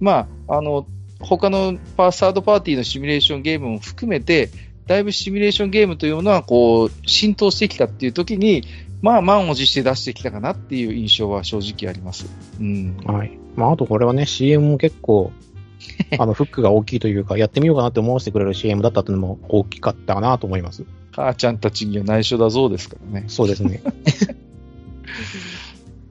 [0.00, 0.86] まあ、あの、
[1.20, 4.50] 他のパーサードパーティーのシミュレーションゲームも含めて、
[4.86, 8.64] だいぶシミュレーションゲームというものは、こう、浸透してきたっていう時に、
[9.02, 12.26] まあ、満を持して出してきたかなっていう印象は正直あります。
[12.60, 12.96] うん。
[13.04, 13.38] はい。
[13.56, 15.32] まあ、あとこれはね、CM も結構、
[16.18, 20.84] あの、フックが大きいというか、やってみようかなって思わせてくれる CM だったっていうのも大きかったかなと思います。
[21.12, 23.24] 母ちゃんたちには内緒だぞですからね。
[23.28, 23.82] そうですね。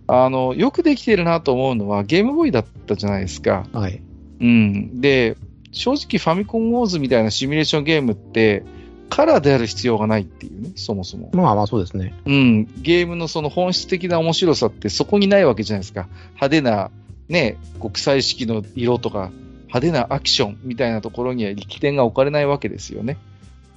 [0.07, 3.67] あの、よくできてるなと思うのは、ゲームボーイだったじゃないですか。
[3.73, 4.01] はい。
[4.39, 5.01] うん。
[5.01, 5.35] で、
[5.71, 8.63] 正直ファミコンウォーズみたいなシミュレーションゲームって、
[9.09, 11.29] カラーである必要がないっていうね、そもそも。
[11.33, 12.13] まあまあそうですね。
[12.25, 12.65] うん。
[12.81, 16.07] ゲームのその本質的な面白さってそこにないわけじゃないですか。
[16.31, 16.91] 派手な、
[17.29, 19.31] ね、国際式の色とか、
[19.67, 23.17] 派手なアクションみたいなところには力点が置かれないわけですよね。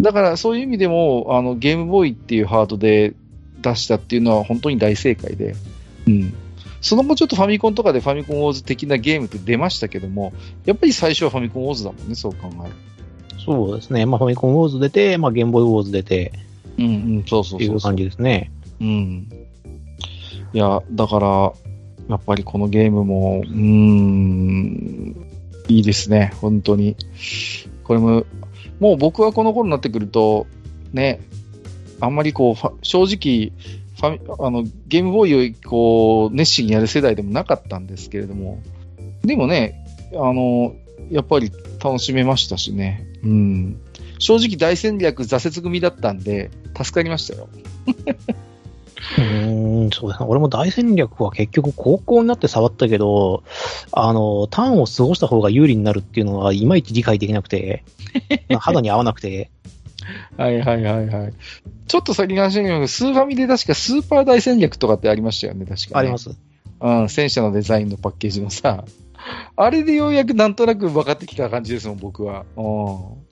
[0.00, 3.14] だからそういう意味でも、あの、ゲームボーイっていうハードで
[3.60, 5.56] 出したっていうのは本当に大正解で。
[6.06, 6.34] うん。
[6.80, 10.32] その後ちょっとファミコンとかでファミコンウォーズ的なゲームって出ましたけども、
[10.64, 12.74] やっぱり最初はファミコンウォーズだもんね、そう考える
[13.48, 14.06] そうですね。
[14.06, 16.32] まあファミコンウォーズ出て、まあゲームボーイウォーズ出て、
[16.78, 16.88] うんう
[17.20, 17.74] ん、そうそうそう。
[17.74, 18.50] いう感じですね。
[18.80, 19.28] うん。
[20.52, 21.52] いや、だから、
[22.08, 25.16] やっぱりこのゲームも、うーん、
[25.68, 26.96] いいですね、本当に。
[27.84, 28.24] これも、
[28.80, 30.46] もう僕はこの頃になってくると、
[30.92, 31.20] ね、
[32.00, 33.52] あんまりこう、正直、
[33.98, 38.62] ファあのゲームボーイをこう熱心にやる世代でもなかったんですけれども、
[39.22, 39.84] でもね、
[40.14, 40.74] あの、
[41.10, 41.50] やっぱり
[41.82, 43.07] 楽しめましたしね。
[43.22, 43.80] うん。
[44.18, 47.48] 正直大戦略挫折組だったんで、助かりましたよ。
[49.16, 49.20] う
[49.86, 50.26] ん、そうですね。
[50.28, 53.42] 俺も大戦略は結局高校になって触ったけど、
[53.92, 57.84] あの、ターンを過ごした方が有利になるっていうのはいまいち理解できなくて、
[58.58, 59.50] 肌に合わなくて。
[60.36, 61.32] はいはいはいはい。
[61.86, 66.30] ちょっと先の話だけど、スーファミで確かスーパー大戦略とかってありましたよね、確か、ね、あります。
[66.80, 68.84] うん、戦車のデザインのパッケージのさ。
[69.56, 72.44] あれでようやくなんとなく分かってきた感じですもん、僕は。
[72.56, 73.28] うん。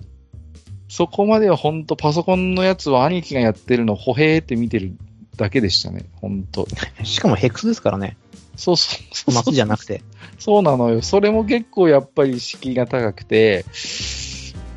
[0.88, 4.96] そこまでは本当パソコンのやつは兄貴がやってるの、ほへーって見てる
[5.36, 6.66] だけでしたね、本当
[7.04, 8.16] しかもヘクスですからね。
[8.56, 10.02] そうそうそう松じゃなくて。
[10.38, 11.02] そうなのよ。
[11.02, 13.66] それも結構やっぱり敷居が高くて、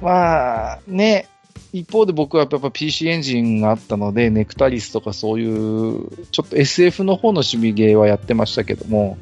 [0.02, 1.28] まあ、ね、
[1.72, 9.18] 一方で僕はやっぱ PC エンジンがあったので、ネクタリスとかそういう、ちょっと SF の方の趣味ゲーはやってましたけども、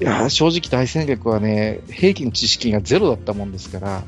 [0.00, 4.04] いや正直大戦略はね、兵器の知識がゼロだったもんですから、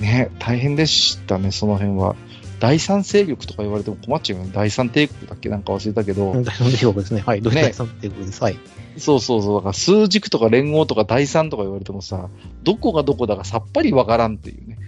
[0.00, 2.16] ね、大変でしたね、その辺は。
[2.60, 4.52] 第三勢力とか言われても困っちゃうよね。
[4.54, 6.32] 第三帝国だっけなんか忘れたけど。
[6.44, 7.22] 第三帝国ですね。
[7.24, 7.40] はい。
[7.40, 8.42] ね、第三帝国です。
[8.42, 8.56] はい。
[8.98, 9.54] そうそうそう。
[9.56, 12.28] だから数軸とか連合とか第三とか言われてもさ、
[12.62, 14.78] どこがどこだかさっぱりわからんっていうね。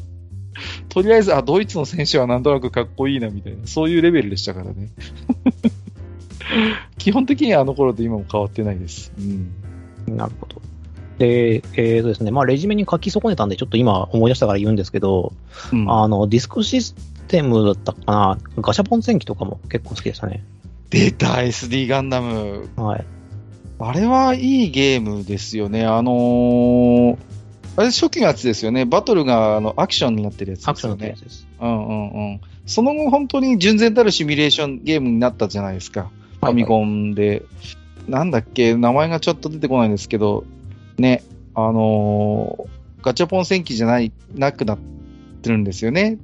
[0.88, 4.88] とりあえず、あ、ドイツの選手はなんとなくかっこいいなみたいな、そういうレベルでしたからね。
[7.00, 9.10] 基本的にはあの頃と今も変わってないです。
[9.18, 10.16] うん。
[10.16, 10.60] なるほど。
[11.18, 15.32] で、えーとですね、まあ、レジュメに書き損ねたんで、ちょっと今思い出したから言うんですけど、
[15.72, 16.94] うん、あの、ディスクシス
[17.26, 20.44] テムだったかな、ガシャポン戦記とかも結構好きでしたね。
[20.90, 22.68] 出た、SD ガンダム。
[22.76, 23.04] はい。
[23.78, 25.86] あれはいいゲームですよね。
[25.86, 27.16] あのー、
[27.76, 28.84] あれ初期のやつですよね。
[28.84, 30.72] バトルがあのアクションになってるやつですよね。
[30.72, 31.48] アクションのやつです。
[31.60, 32.40] うんうんうん。
[32.66, 36.10] その後本当に純然たるシミュレーションゲームになったじゃないですか。
[36.40, 37.28] ファミコンで。
[37.28, 37.42] はいは
[38.08, 40.44] い、なんだっけ、名前がちょっと出てこないんですけど、
[40.98, 41.22] ね、
[41.54, 44.78] あのー、ガチャポン戦記じゃない、なくなっ
[45.42, 46.18] てるんですよね。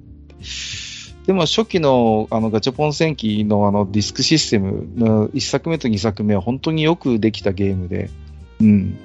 [1.26, 8.10] でも初期のあのガチャポン戦記のあのディスクシステムの1作目と2作目は本当によくできたゲームで、
[8.60, 8.96] うん。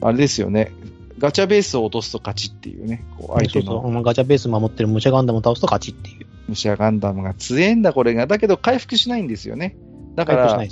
[0.00, 0.72] あれですよね。
[1.18, 3.66] ガチャベースを落とすと勝ちっていうね、こう相手の。
[3.66, 6.26] そうそうガチャベース守ってる武者ガンダムを倒すと勝ちっていう。
[6.48, 8.26] 武者ガンダムが強えんだ、これが。
[8.26, 9.76] だけど回復しないんですよね。
[10.14, 10.62] だから、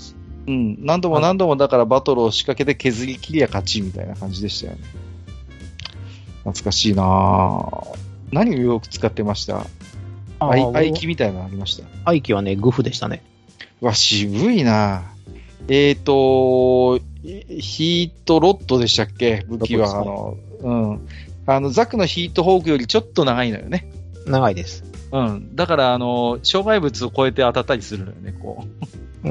[0.46, 4.80] うん、何度も何度もだからバトルを仕掛けて削り切りゃ勝ちみたいな感じでしたよね。
[6.44, 7.96] 懐かしいなぁ。
[8.32, 9.66] 何をよく使ってました？
[10.38, 11.84] アイキみたいなのありました？
[12.04, 13.22] アイキはね、グフでしたね。
[13.80, 15.02] わ、渋いな
[15.68, 19.44] えっ、ー、と、ヒートロッドでしたっけ？
[19.48, 21.08] 武器は、あの、うん。
[21.46, 23.90] あの、ザクのヒートホークよりちょっと長いのよね。
[24.26, 24.84] 長いです。
[25.12, 25.54] うん。
[25.54, 28.86] だから、あの、障害物を超えて当たったりするのよね、こう。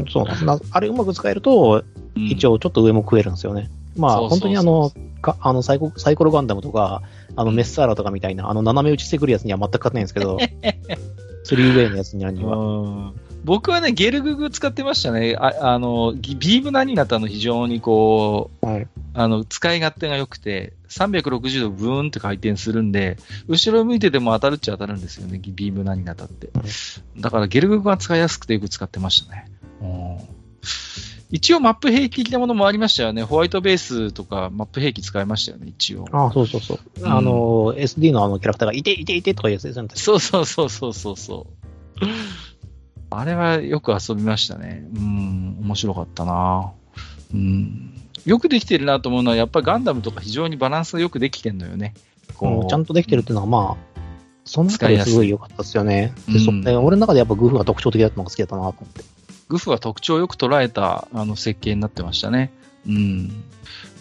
[0.09, 1.83] そうなんあれうまく使えると、
[2.15, 3.69] 一応ちょっと上も食えるんですよね。
[3.95, 7.01] うん、まあ、本当にあの、かあのサイコサイコロガンダムとか、
[7.35, 10.37] あのメッサーラとかみたいな、あの斜め打ちしてくるやつには全く勝てないんですけど、
[11.43, 13.13] スリーウェイのやつには。
[13.43, 15.35] 僕はね、ゲルググ使ってましたね。
[15.39, 23.17] ああの、ビームナニナタの非常にこう、はい、あの、使い勝手が良くて、360度ブーンって回転するんで、
[23.47, 26.49] 後ろ向いてても当たるっちゃ当たるんですよね、ビームナニナタって。
[27.17, 29.45] だからゲルググが使いやすくてよく使ってましたね。
[31.31, 33.23] 一応マップ兵器的なものもありましたよね。
[33.23, 36.05] ホワイトベースとかマップ兵器使いましたよね、一応。
[36.11, 36.79] ああ、そうそうそう。
[36.99, 39.87] うん、あの、SD のあのキャラクターがいていていてとかいうやつですね。
[39.93, 41.47] そうそうそうそうそうそ
[42.01, 42.05] う。
[43.11, 44.87] あれはよく遊びましたね。
[44.95, 46.71] うん、面白かったな。
[47.33, 47.93] うん。
[48.25, 51.93] よくできてるなと思うのは、やっぱりガンダムとか非常にバランスがよくできてるのよね。
[52.35, 53.99] こうちゃんとできてるっていうのは、まあ、
[54.45, 56.13] その中ですごい良かったですよね。
[56.27, 56.51] で、そ
[56.81, 59.03] 俺の中でやっぱグフが特徴的だったのが好きだったなと思って。
[59.49, 62.51] グフは特徴をよく捉えたあの設計になってましたね。
[62.87, 63.43] うん。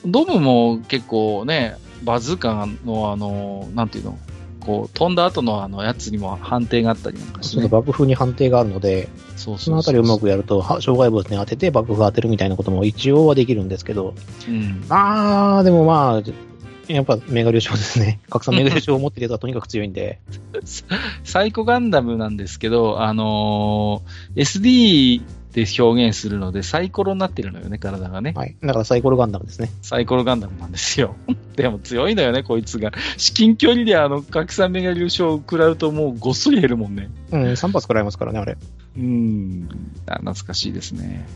[0.07, 4.19] ドムも結構ね、バズーカのあの、なんていうの、
[4.61, 14.15] こう、飛んだ後のあのやつにも判定があったりなんかして、ね、その爆風に判定があるので、そうそのあたりをうまくやると、障害物に当てて爆風当てるみたいなことも一応はできるんですけど、
[14.47, 18.21] うん、あー、でもまあ、やっぱメガリュー賞ですね。
[18.31, 20.21] 拡散メガリュー賞を持ってるやつはとにかく強いんで。
[21.25, 25.23] サイコガンダムなんですけど、あのー、SD
[25.65, 28.33] で表現するので、サイコロになってるのよね、体がね。
[28.37, 28.57] はい。
[28.63, 29.71] だからサイコロガンダムですね。
[29.83, 31.17] サイコロガンダムなんですよ。
[31.57, 32.93] でも強いのよね、こいつが。
[33.17, 37.11] 至近距離であの、拡散メガ優勝を食らうともうごっそり減るもんね。
[37.33, 38.57] うん、3発食らいますからね、あれ。
[38.97, 39.69] うん。
[40.07, 41.27] 懐かしいですね。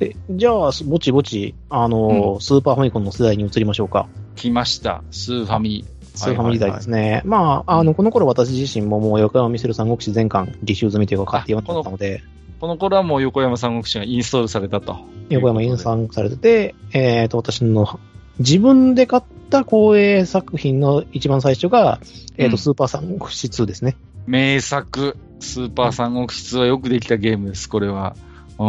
[0.00, 4.08] え、じゃあ、ぼちぼち、あの、うん、スーパーファミコンの世代に移りましょうか。
[4.36, 5.02] 来ました。
[5.10, 5.84] スーファミ。
[6.14, 7.22] スーファミ時代ですね。
[7.24, 12.22] まあ、あの、この頃私自身ももう横山見せる三国志全巻、履修済みというか買って読んでたので。
[12.60, 14.96] この頃はもう横山三国志がインストールされたと。
[15.28, 18.00] 横山インストールされてて、えっ、ー、と、私の
[18.38, 22.00] 自分で買った光栄作品の一番最初が、
[22.36, 23.96] えっ、ー、と、スーパー三国志2ですね。
[24.26, 25.16] 名作。
[25.40, 28.16] スーパー三国志2はよくできたゲームです、これは。
[28.58, 28.64] う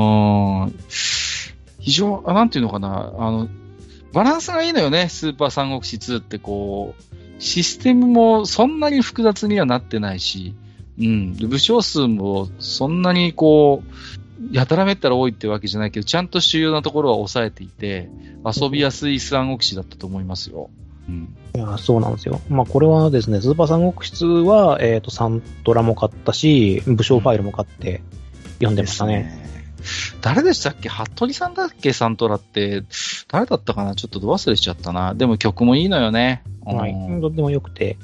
[0.67, 0.75] ん。
[1.79, 3.13] 非常、あ、なんていうのかな。
[3.17, 3.47] あの、
[4.13, 10.55] バランスがいいのよね、スーパー三国志2ってこう、システムもそんなに複雑にはなってないし、
[10.99, 18.09] うん、武将数もそんなにこう、やたらめったら多いってわけじゃないけど、ちゃんと主要なところは抑えていて、
[18.45, 20.69] 遊びやすい三国志だったと思いますよ。
[21.07, 22.41] うん、いやそうなんですよ。
[22.49, 28.01] まあ、これはですね、スーパー三国志は、えっ、ー、と、サントラも買ったし、武将ファイルも買って
[28.55, 29.54] 読んでましたね。
[29.85, 30.89] ね誰でしたっけ？
[30.89, 31.93] 服部さんだっけ？
[31.93, 32.83] サントラって。
[33.27, 33.95] 誰だったかな？
[33.95, 35.13] ちょっとど忘れしちゃったな。
[35.13, 36.43] でも曲もいいのよね。
[36.65, 36.93] はい。
[37.21, 37.97] とっても良くて。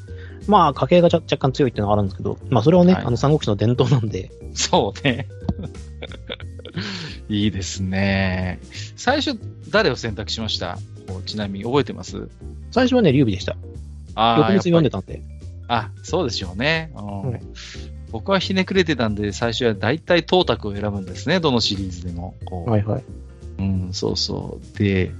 [0.47, 4.31] まあ、家系が若干強いっていうのがあるんですけど、まあ、それはね、はい、あの、三国志の伝統なんで。
[4.55, 5.27] そうね。
[7.29, 8.59] いいですね。
[8.95, 10.79] 最初、誰を選択しました？
[11.27, 12.27] ちなみに覚えてます？
[12.71, 13.55] 最初はね、劉備でした。
[14.15, 14.53] ああ。
[14.53, 15.21] 翌日読んでたんで。
[15.67, 16.91] あ、そうでしょうね。
[16.95, 17.39] うん、
[18.11, 22.35] 僕はひねくれてたんで、最初は大体トータクを選ぶんですね、どのシリーズでも。
[22.65, 23.03] はいはい。
[23.59, 24.77] うん、そうそう。
[24.77, 25.11] で、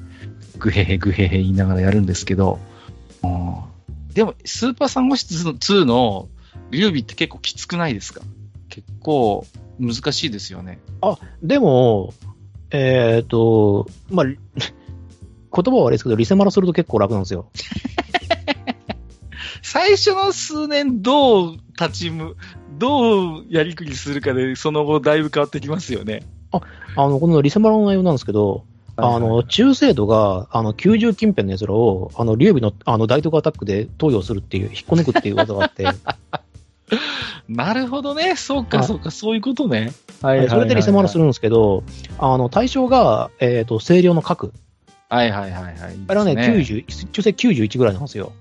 [0.57, 2.59] グヘヘグヘヘ言いながらやるんですけど、
[3.23, 6.27] うん、でも、スーパーサンゴ室2の
[6.69, 8.21] 劉備って結構きつくないですか？
[8.69, 9.45] 結構
[9.79, 10.79] 難しいですよね。
[11.01, 12.13] あ、でも、
[12.71, 14.37] えっ、ー、と、まあ、言
[15.51, 17.49] 葉は悪いですけど、リセマラすると結構楽なんですよ。
[19.61, 22.35] 最初の数年どう立ちむ、
[22.81, 26.23] どうやりくりするかで、その後だいぶ変わってきますよね。
[26.51, 26.61] あ、
[26.95, 28.65] あの、このリセマラの内容なんですけど、
[28.97, 35.85] あの、中精度が、あの、90近辺の奴らを、あの、劉備の、あの、大徳アタックで投与するっていう、引っこ抜くっていう技があって。
[37.47, 38.35] なるほどね。
[38.35, 39.93] そうか、そうか、そういうことね。
[40.23, 41.83] はい、それでリセマラするんですけど、
[42.17, 44.53] あの、対象が、えっ、ー、と、清涼の核。
[45.07, 45.75] はいはいはいはい。
[46.07, 48.31] あれはね、ね90、中性91ぐらいなんですよ。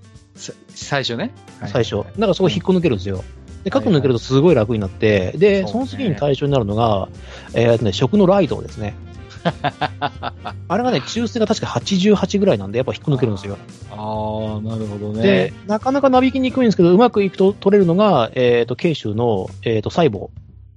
[0.69, 1.31] 最初ね。
[1.67, 1.97] 最初。
[1.97, 3.23] だからそこ引っこ抜けるんですよ。
[3.63, 7.09] で、核抜けるとすごい楽になって、で、その次に対象になるのが、
[7.53, 8.95] えっ、ー、とね、食のライドですね。
[10.67, 13.57] あれがね、中性が確か88ぐらいなんで、やっぱ引っこ抜けるんですよ。
[13.91, 15.21] ああ、なるほどね。
[15.21, 20.29] で、なかなかなびきにくいんですけど、うまくいくと取れるのが、えっ、ー、と、慶州の、えっ、ー、と、細胞。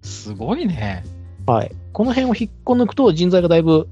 [0.03, 1.05] すごいね。
[1.47, 1.72] はい。
[1.93, 3.89] この辺を引っこ抜くと人材がだいぶ、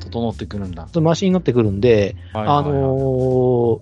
[0.00, 0.88] 整ってくるんだ。
[1.00, 3.80] マシになってくるんで、はいはいはい、あの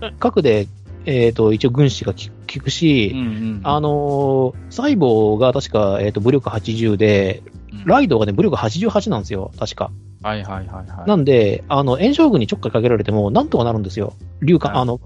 [0.00, 0.68] ー、核で、
[1.06, 2.18] えっ、ー、と、一応軍師が効
[2.60, 7.42] くし、うんうんうん、あのー、細胞が確か、えっ、と、武力80で、
[7.86, 9.90] ライドがね、武力88なんですよ、確か。
[10.22, 11.08] はいはいはい、はい。
[11.08, 14.14] なんで、あの、炎症軍にちょっかいかけられても、なんとかなるんですよ。
[14.42, 15.00] 竜艦、あの、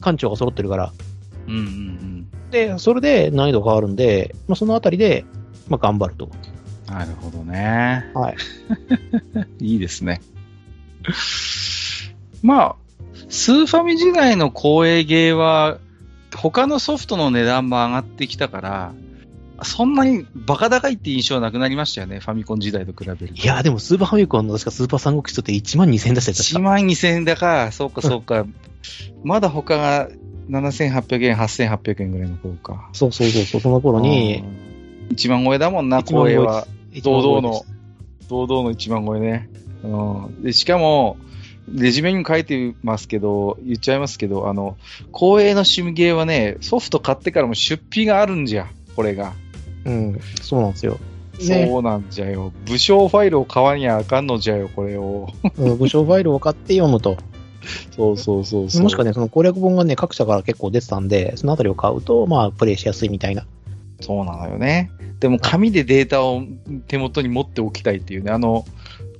[0.00, 0.92] 艦長が揃ってるから。
[1.46, 2.50] うんうんうん。
[2.50, 5.24] で、それで難易度変わるんで、まあ、そのあたりで、
[5.68, 6.28] まあ、頑張ると。
[6.88, 8.10] なるほどね。
[8.14, 8.36] はい。
[9.64, 10.20] いいですね。
[12.42, 12.76] まあ、
[13.28, 15.78] スーファミ時代の光栄ゲーは、
[16.34, 18.94] 他のソフトの値段も上がってきたから、
[19.62, 23.42] そんなにバカ高いって印象はなくなりましたよね、ファミコン時代と比べると。
[23.42, 28.46] いや、でもスーパーファミコンの確かスーパー三国志って1万2000円出したやつ1万2000円だか、そうかそうか。
[29.24, 30.08] まだ他が
[30.50, 32.90] 7800円、8800円ぐらいの頃か。
[32.92, 34.44] そうそうそうそう、その頃に。
[35.10, 36.66] 1万超えだもんな、光栄は。
[37.02, 37.64] 堂々の、
[38.28, 39.48] 堂々の1万超えね。
[39.84, 39.88] う
[40.30, 41.16] ん、でしかも、
[41.68, 44.76] レジュメにも書いてますけど、言っちゃいますけど、あの、
[45.12, 49.32] 光栄の趣味ゲーはね、ソフト買ってからも出費があるんじゃ、これが。
[49.84, 50.98] うん、そうなんですよ。
[51.40, 52.52] ね、そうなんじゃよ。
[52.66, 55.28] 武将ファイルを買わにゃあかんのじゃよ、これを。
[55.58, 57.16] うん、武将ファイルを買って読むと。
[57.96, 58.82] そうそうそうそう。
[58.82, 63.44] もしくはね、その攻略本がね、各社から結構出てたんで、そのあたりを買うと、まあ、プレイしやすいみたいな。
[64.00, 64.90] そうなのよね。
[65.20, 66.42] でも、紙でデータを
[66.88, 68.64] 手元に持っておきたいっていうね、あの、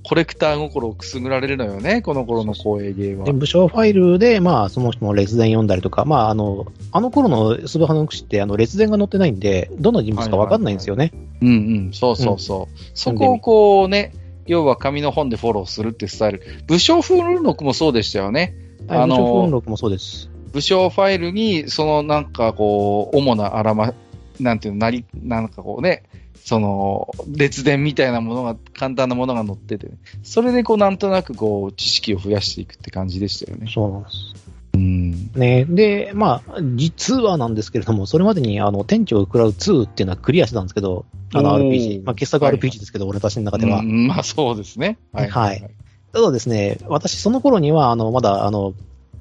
[0.08, 3.24] コレクター心をくすぐられるのよね、この頃の光栄ゲーは。
[3.24, 11.10] で、武将ファイルで、まあ、その人の列伝読んだりとか、まあ、あの、あの頃のスバハの口って、あの、列伝が載ってないんで、どの人物かわかんないんですよね。
[11.40, 11.50] うんう
[11.88, 12.60] ん、そうそうそう。
[12.60, 14.12] うん、そこをこうね、
[14.46, 16.42] 要は紙の本でフォローするってスタイル。
[16.68, 18.54] 武将風録もそうでしたよね。
[18.86, 20.30] はい、あの、武将風録もそうです。
[20.52, 23.92] 武将ファイルに、そのなんかこう、主なあらま、
[24.38, 26.04] なんていうの、なり、なんかこうね、
[26.46, 29.90] その、列伝みたいなものが、簡単なものが載ってて、
[30.22, 33.68] それでこう、なんとなくこう、知識を増やしていくって感じでしたよね。
[33.68, 34.16] そうなんです。
[34.74, 35.32] うん。
[35.34, 42.04] ねで、まあ、実はなんですけれども、それまでに、あの、店長を食らう2っていうのはクリアしてたんですけど、あの RPG。
[42.04, 43.82] まあ、傑作 RPG ですけど、はい、俺たちの中では。
[43.82, 44.98] まあ、そうですね。
[45.12, 45.28] はい。
[45.28, 45.68] はい。
[46.12, 48.72] ただですね、私、その頃には、あの、まだ、あの、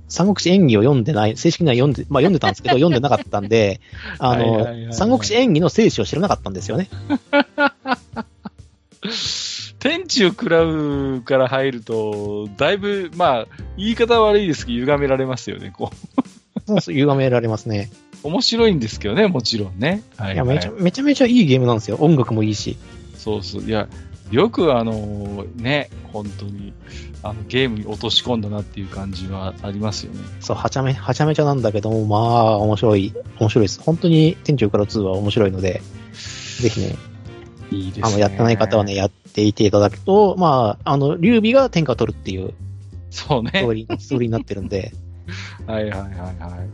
[0.08, 3.82] 三国志演技を読んでない、正式には読んで、まあ読んでたんですけど、読んでなかったんで、
[4.20, 6.90] あの、三国志演技の聖史を知らなかったんですよね。
[9.80, 13.48] 天地を食らうから入ると、だいぶ、まあ、
[13.78, 15.96] 言い方悪いですけど、歪められますよね、こう。
[16.66, 17.92] そうそう、歪められますね。
[18.24, 20.02] 面白いんですけどね、もちろんね。
[20.18, 21.98] はい、はい、いやめちゃ、めちゃめちゃいいゲームなんですよ。
[22.00, 22.78] 音楽もいいし。
[23.16, 23.64] そうそう。
[23.64, 23.88] いや、
[24.36, 26.74] よくあのね、本当に、
[27.24, 30.20] あのゲームに落とし込んだなっていう感じはありますよね。
[30.42, 33.82] そう、はちゃめ、はちゃめちゃなんだけども、まあ、面白い、面白いです。
[33.82, 35.82] 本当に店長から2は面白いので、
[36.60, 36.96] ぜひね、
[37.72, 38.04] いいですね。
[38.04, 42.54] あの、やってない方はね、やっていていただくと、まあ、あの、劉備が天下取るっていう、
[43.10, 43.52] そうね。
[43.54, 44.92] ストーリー、ストーリーになってるんで。
[45.66, 46.32] はいはいはいは
[46.64, 46.70] い。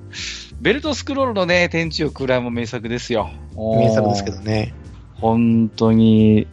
[0.59, 3.29] ベルトスクロールのね、天地を食らうも名作ですよ。
[3.55, 4.73] 名作ですけどね。
[5.21, 6.47] 本当に、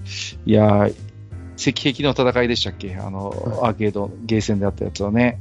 [0.47, 0.89] いや、
[1.57, 2.95] 石壁の戦いでしたっけ？
[2.97, 5.41] あの、アーケード、ゲーセンであったやつはね。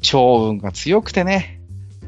[0.00, 1.60] 超運が強くてね。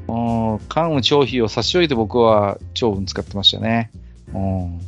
[0.09, 0.13] う
[0.55, 3.91] ん、関羽超飛を差し置いて僕は超運使ってましたね。
[4.33, 4.81] うん。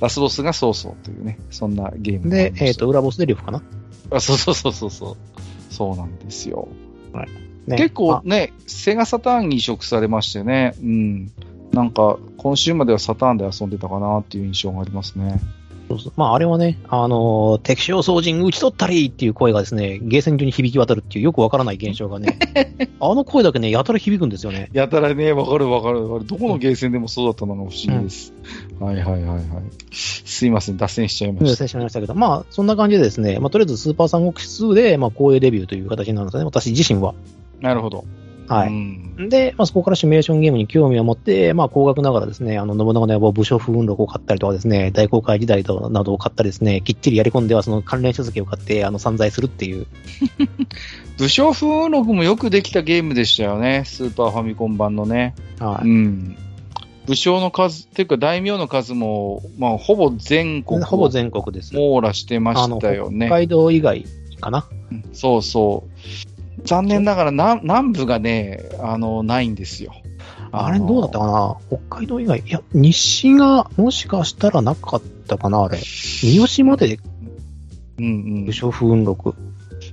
[0.00, 3.62] ラスボスがそうそうというね、そんなゲームで、えっ、ー、と、裏ボスでリフかな？
[4.10, 5.16] あそうそうそうそうそう。
[5.72, 6.68] そうなんですよ。
[7.12, 7.28] はい。
[7.66, 11.32] ね、結構ね、セガサターンに移植されましてね、うん。
[11.74, 15.40] なんか、今週まではサターンで遊んでたかなっていう印象がありますね。
[15.88, 16.12] そうそう。
[16.16, 22.38] まあ、あれはね、あのー、敵将操人打ち取ったりっていう声がですね、ゲーセン中に響き渡るっていうよくわからない現象がね、
[23.00, 24.70] あの声だけね、やたら響くんですよね。
[24.72, 26.28] やたらね、わかるわかるわかる。
[26.28, 28.32] どこのゲーセンでもそうだったのが不思議です。
[28.80, 29.42] うん、はいはいはいはい。
[29.90, 31.50] すいません、脱線しちゃいました。
[31.50, 37.14] 脱線しちゃいましたけど、まあ、そんな感じでですね、まあ、とりあえずスーパー三国志2で、まあ、光栄デビューという形になるんですね、私自身は。
[37.60, 38.04] なるほど。
[38.48, 39.28] はい。
[39.28, 49.86] で、まあ、そこからシミュレーションゲームに興味を持って、まあ、高額ながらですね、あの、信長の野望武将風雲録を買ったりとかですね、大航海時代などを買ったりですね、きっちりやり込んではその関連書籍を買って、あの、散財するっていう。
[51.18, 55.34] 武将風雲録もよくできたゲームでしたよね、スーパーファミコン版のね。
[55.58, 55.88] はい。
[55.88, 56.36] うん。
[57.06, 60.82] 武将の数、っていうか大名の数も、まあ、ほぼ全国。
[60.82, 61.74] ほぼ全国です。
[61.74, 63.26] 網羅してましたよね。
[63.26, 64.04] 北海道以外
[64.40, 64.66] かな。
[65.12, 66.33] そうそう。
[66.64, 69.92] 残念ながら南南部がね、あの、ないんですよ。
[70.50, 71.56] あれどうだったかな？
[71.68, 72.42] 北海道以外。
[72.46, 75.78] いや、西がもしかしたらなかったかなあれ。
[75.78, 76.98] 三好まで、
[77.98, 78.44] うんうん。
[78.46, 79.34] 武将風雲録。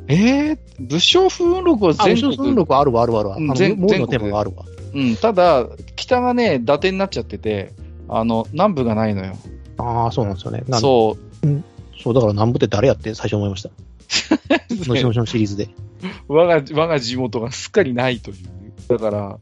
[0.08, 2.16] えー、武将風雲録は全国。
[2.16, 3.36] 武将風雲録あるわ、あるわ、あるわ。
[3.38, 4.64] あの、全のテーマがあるわ。
[4.94, 5.66] うん、ただ、
[5.96, 7.74] 北がね、伊達になっちゃってて、
[8.08, 9.36] あの、南部がないのよ。
[9.78, 10.64] ああ、そうなんですよね。
[10.70, 11.48] そう。
[11.48, 11.64] うん、
[12.04, 13.70] そう、だから南部って誰やって最初思いました？
[14.88, 15.70] のしのしのシリーズで。
[16.28, 18.38] 我が、我が地元がすっかりないという。
[18.88, 19.40] だから、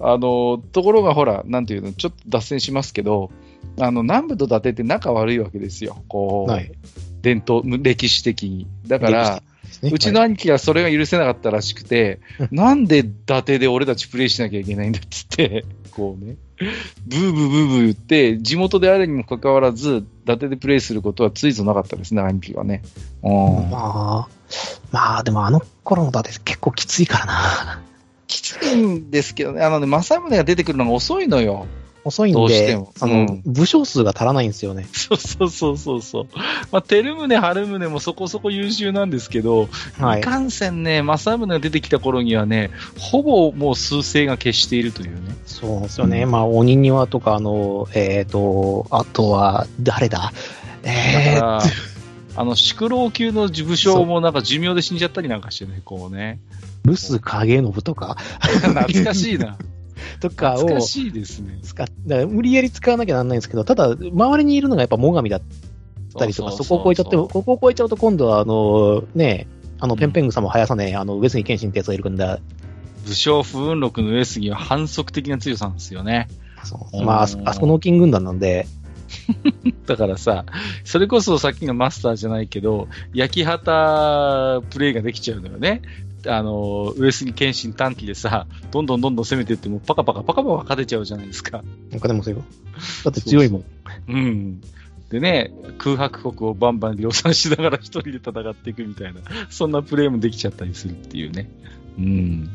[0.00, 3.30] あの、ところがほら、なんていうの、ちょっと脱線しますけど、
[3.78, 6.02] あの、南部と伊達って仲悪いわけですよ。
[6.08, 6.72] こう、はい、
[7.22, 8.66] 伝統、歴史的に。
[8.86, 9.42] だから、
[9.82, 22.82] ね、うちの兄貴はそれが許せなかったらしくて、はい、なんで伊達で俺たちプレイしなきゃいけないんだっつって、こうね、ブーブーブーブー言って、地元であるにもかかわらず、伊達でプレイすることはついぞなかったですね、兄貴はね。
[23.22, 24.28] まあ、
[24.90, 27.82] まあでもあの頃の伊達結構きついからな。
[28.26, 31.66] きついんですけどね、あのね、正宗が出てくるのが遅いのよ。
[32.06, 34.86] 遅いんで、あの、うん、武将数が足らないんですよね。
[34.94, 36.26] そうそうそうそうそう。
[36.70, 45.36] まあ、照宗、春宗もそこそこ優秀なんですけど、はい、いかんせんね、正宗が出てきた頃にはね、ほぼもう数勢が消しているというね。
[45.46, 46.22] そうですよね。
[46.22, 50.32] うん、まあ、鬼庭とか、あの、えっ、ー、と、あとは、誰だ？
[50.84, 51.60] えー、
[52.36, 56.38] あの、宿老級の武将もなんか寿命で死んじゃったりなんかしてね、こうね。
[56.84, 58.16] 留守影信とか。
[58.62, 59.58] 懐かしいな。
[60.20, 61.60] とかを、懐かしいですね。
[62.26, 65.42] 無理やり使わなきゃなんないんですけど、ただ、周りにいるのがやっぱ最上だっ
[66.18, 69.46] たりとか、そこを超えちゃって、ここを超えちゃうと今度は、あの、ね、
[69.78, 72.40] あの、ペンペングサも速さね、あの、上杉謙信ってやつがいるんだ。
[73.06, 76.28] 武将不運録の上杉は反則的な強さなんですよね。
[76.64, 78.66] そうまあ、あそこの金軍団なんで、
[79.86, 80.44] だからさ、
[80.84, 85.82] それこそさっきのマスターじゃないけど、焼き旗プレイができちゃうのよね。
[86.28, 91.62] あの、上杉謙信短期でさ、どんどんどんどん攻めていっても、パカパカパカパカ勝てちゃうじゃないですか。
[91.92, 92.42] 勝てますよ。
[93.04, 93.64] だって強いもん。
[94.08, 94.60] うん。
[95.10, 99.20] でね、空白国をバンバン量産しながら一人で戦っていくみたいな、
[99.50, 101.48] そんなプレイもできちゃったりするっていうね。
[101.98, 102.50] うん。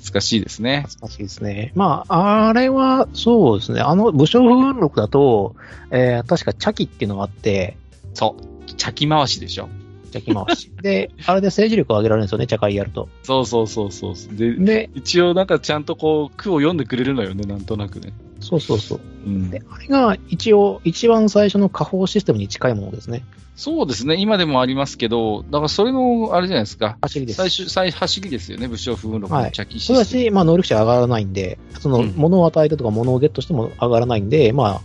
[0.00, 0.84] 懐かしいですね。
[0.86, 1.72] 懐かしいですね。
[1.74, 3.80] まあ、あれは、そうですね。
[3.80, 5.56] あの、武将風雲録だと、
[5.90, 7.76] えー、確か茶器っていうのがあって、
[8.14, 8.74] そう。
[8.76, 9.68] 茶器回しでしょ。
[10.10, 10.70] 茶器回し。
[10.82, 13.08] で、あれで政治力を上げられるんですよね、茶会やると。
[13.22, 14.14] そうそうそうそう。
[14.36, 18.12] で、で一応なんかちゃんとこう、句を読んでくれるのよね、なんとなくね。
[18.40, 19.00] そうそうそう。
[19.26, 23.22] うん、で、あれが一応、一番最初の下方システムに近いものですね。
[23.56, 26.96] そうですね、今でもありますけど、だからそれの、あれじゃないですか。
[27.02, 27.36] 走りです。
[27.36, 29.98] 最終、最、走りですよね、武将風録の茶器システム。
[29.98, 34.80] はい、そうだし、まあ、能力者上がらないんで、その、物を与えてとか物をゲットしても上がらないんで、ま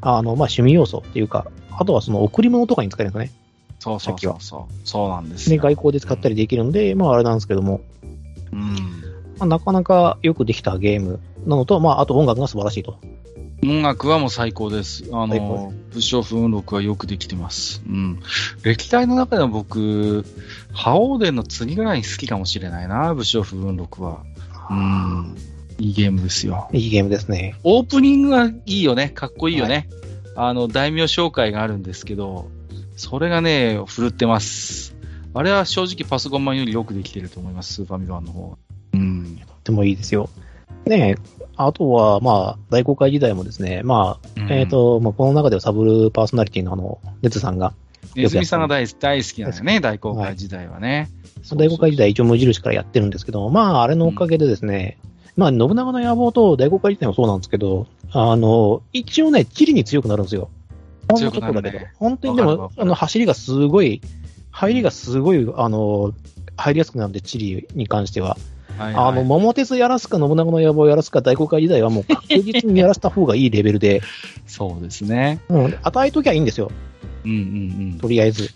[0.00, 1.46] あ、あの、まあ、趣味要素っていうか、
[1.78, 3.45] あとはその贈り物とかに使えるんですかね。
[3.78, 4.74] そうそうそうそう。
[4.84, 5.58] そうなんですね。
[5.58, 7.80] 外交で使ったりできるんで、うん、まああれなんですけども。
[8.52, 8.74] うん。
[9.38, 12.98] まあ、なかなかよくできたゲームなのと、まああと音楽が素晴らしいと。
[13.62, 15.04] 音楽はもう最高です。
[15.12, 17.82] あの、武将風雲録はよくできてます。
[17.86, 18.20] うん。
[18.62, 20.24] 歴代の中でも僕、
[20.72, 24.22] 覇王伝の次ぐらい好きかもしれないな、武将風雲録は。
[24.70, 25.36] うん。
[25.78, 26.68] いいゲームですよ。
[26.72, 27.56] いいゲームですね。
[27.64, 29.10] オープニングがいいよね。
[29.10, 29.88] かっこいいよね。
[30.34, 32.48] はい、あの、大名紹介があるんですけど、
[32.96, 34.96] それがね、振るってます。
[35.34, 38.56] あれは正直パソコン版よりよくできてると思います、スーファミ版の方が。
[38.94, 39.36] うん。
[39.36, 40.30] とてもいいですよ。
[40.86, 41.16] ね
[41.56, 47.74] あとは、まあ、大公開時代もですね、まあ、うん、えっ、ー、と、まあ、この中ではサブルパーソナリティのあの、ネツさんが。
[48.14, 51.10] ネズミさんが大大好きなんですよね、大公開時代はね。
[51.50, 54.98] はい、大公開時代一応無印からやってるんですけど、まあ、あれのおかげでですね、
[55.36, 60.48] うん、まあ、信長の野望と大公開時代もそうなんですけど、あの、一応ね、地理に強くなるんですよ。
[61.08, 61.86] ほんのちょっとだけど。
[61.96, 64.00] 本当にでも、あの、走りがすごい、
[64.50, 66.12] 入りがすごい、あの、
[66.56, 68.36] 入りやすくなるんで、チリに関しては。
[68.78, 74.02] はいはい、あの、桃鉄やらすか、信長の野望やらすか、大公開時代はもう確実にやらせた方がいいレベルで。
[74.46, 75.40] そうですね。
[75.48, 76.70] うん、与えときゃいいんですよ。
[77.24, 77.40] うんうんう
[77.96, 77.98] ん。
[77.98, 78.50] とりあえず。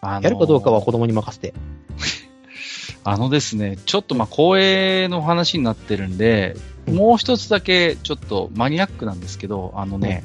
[0.00, 1.54] あのー、やるかどうかは子供に任せて。
[3.04, 10.24] あのですね、ちょっとまあ、光栄の話になってるんで、もう一つだけちょっとマニアックなんですけど、あのね、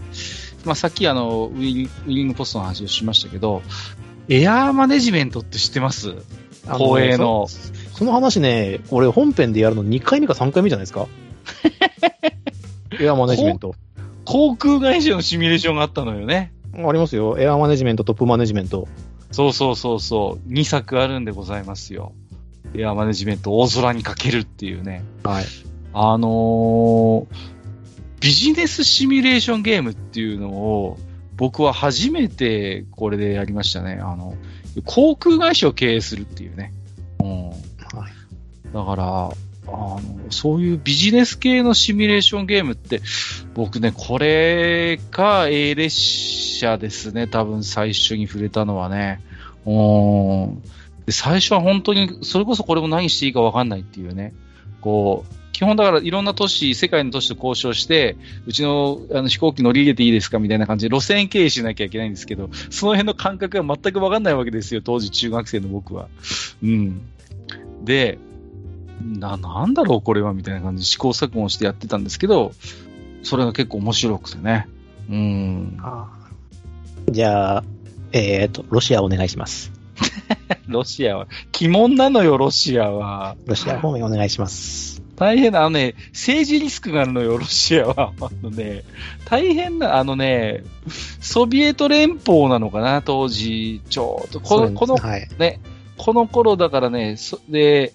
[0.67, 3.61] まあ、さっきあのウィリングポストの話をしましたけど、
[4.29, 6.13] エアーマネジメントって知ってます？
[6.63, 7.73] 光栄のそ。
[7.99, 11.07] その話ね、俺本編でやるの2回目か3回目じゃないですか？
[12.99, 13.73] エアーマネジメント。
[14.25, 16.51] 航空会社のシミュレーションがあったのよね。
[16.73, 17.37] ありますよ。
[17.39, 18.87] エアーマネジメント、トップマネジメント。
[19.31, 20.51] そうそうそうそう。
[20.51, 22.11] 2作あるんでございますよ。
[22.75, 25.03] エアーマネジメント、大空にかけるっていうね。
[25.23, 25.45] はい。
[25.93, 27.25] あのー、
[28.19, 30.97] ビジネスシミュレーションゲームっていうのを、
[31.35, 33.99] 僕は初めてこれでやりましたね。
[34.01, 34.35] あの、
[34.85, 36.73] 航空会社を経営するっていうね。
[37.19, 37.49] うん。
[37.49, 38.73] はい。
[38.73, 39.29] だから、
[39.67, 43.01] あの、そういうビジネス系のシミュレーションゲームって、
[43.53, 49.21] 僕ね、これか A 列車ですね、多分最初に触れたのはね。
[49.65, 50.61] うん。
[51.05, 54.33] で最初は本当に、それこそこれも何していいか分かんないっていうね。
[54.81, 66.09] こう、基本だからいろんな都市、世界の都市と交渉して、うちのあの飛行機乗り入れていいですかみたいな感じで路線経営しなきゃいけないんですけど、その辺の感覚が全くわかんないわけですよ、当時中学生の僕は。
[66.61, 67.01] うん。
[67.83, 68.19] で、
[69.03, 72.51] な、なんだろうこれはみたいな感じで試行錯誤してやってたんですけど、
[73.23, 74.67] それが結構面白くてね。
[75.09, 75.79] うん。
[77.09, 77.63] じゃあ、
[78.11, 79.71] えっ、ー、と、ロシアお願いします。
[80.69, 81.27] ロシアは、
[81.59, 83.35] 鬼門なのよ、ロシアは。
[83.47, 84.96] ロシア方面お願いします。
[85.17, 88.13] 大変な、あのね、政治リスクがあるのよ、ロシアは。
[88.21, 88.83] あのね、
[89.25, 90.63] 大変な、あのね、
[91.19, 95.59] ソビエト連邦なのかな、当時、ちょうど、この、この、はい、ね、
[95.97, 97.93] この頃だからね、そで、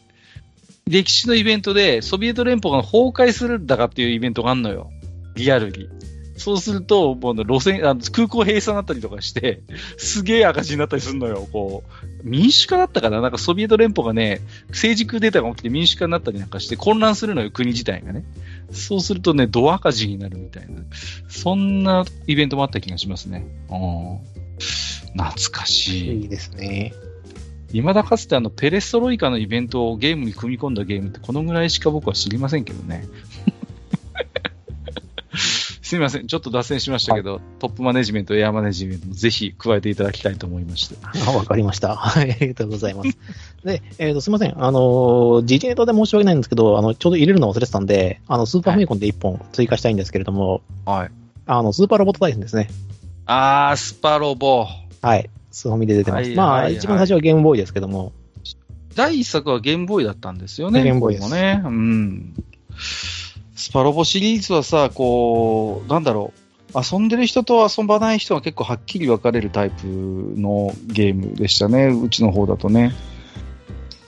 [0.88, 4.90] 歴史のイベントで、ソビエト連邦が崩壊するんだかっていうイベントがあるのよ。
[5.36, 5.88] リアルに。
[6.36, 9.62] そうすると、もう路線、あの空港閉鎖になったりとかして、
[9.98, 11.48] すげえ赤字になったりするのよ。
[11.52, 13.20] こう、民主化だったかな？
[13.20, 18.24] なんかソビエト連邦がね、政治クーデターが起きて民主化になったりなんかして混乱するのよ、国自体がね。
[18.70, 20.82] そうするとね、ド赤字になるみたいな。
[21.28, 23.46] そんなイベントもあった気がしますね。
[23.70, 24.32] うん。
[25.12, 26.22] 懐かしい。
[26.22, 26.92] いいですね。
[27.72, 33.06] 未だかつてあの、ペレストロイカのイベントをゲームに組み込んだゲームってこのぐらいしか僕は知りませんけどね。
[35.92, 40.96] すみません、ちょっと脱線しましたけど、はい、トップマネジメント、エアマネジメントもぜひ加えていただきたいと思いまして。
[41.02, 41.96] あ、 わかりました。
[41.96, 43.10] はい、ありがとうございます。
[43.62, 51.10] で、えっ、ー、と、すみません、あの、G ネタで申し訳ないんですけど、あの、ちょうど入れるの忘れてたんで、あの、スーパーファミコンで1本追加したいんですけれども、はい。
[51.44, 52.70] あの、スーパーロボット大戦ですね。
[53.26, 54.66] あー、スパロボ。
[55.02, 55.28] はい。
[55.50, 56.22] スファミで出てます。
[56.22, 58.14] はい、まあ、一番最初はゲームボーイですけども。
[58.94, 60.84] 第一作はゲームボーイだったんですよね。
[60.84, 61.30] ゲームボーイです。
[61.30, 61.60] ね。
[61.62, 62.34] うん。
[63.62, 66.32] スパロボシリーズはさ、こう、なんだろ
[66.74, 66.80] う。
[66.92, 72.92] 遊んでる人と遊ばない人は結構はっきり分かれるタイプのゲームでしたね、うちの方だとね。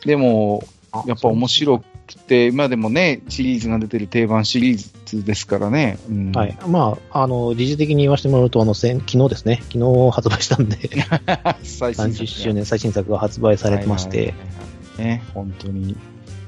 [0.05, 0.64] でも、
[1.07, 1.84] やっぱ面白く
[2.26, 6.00] て、今でもね、シリーズが出てる定番シリーズですからね。
[6.11, 6.59] うん、はい。
[6.66, 10.76] まあ、あの、理事的に言わせてもらうと、あの、昨日ですね、昨日発売したんで、
[11.62, 14.16] 30周年最新作が発売されてまして。
[14.18, 15.96] はいはいはいはい、ね、本当に、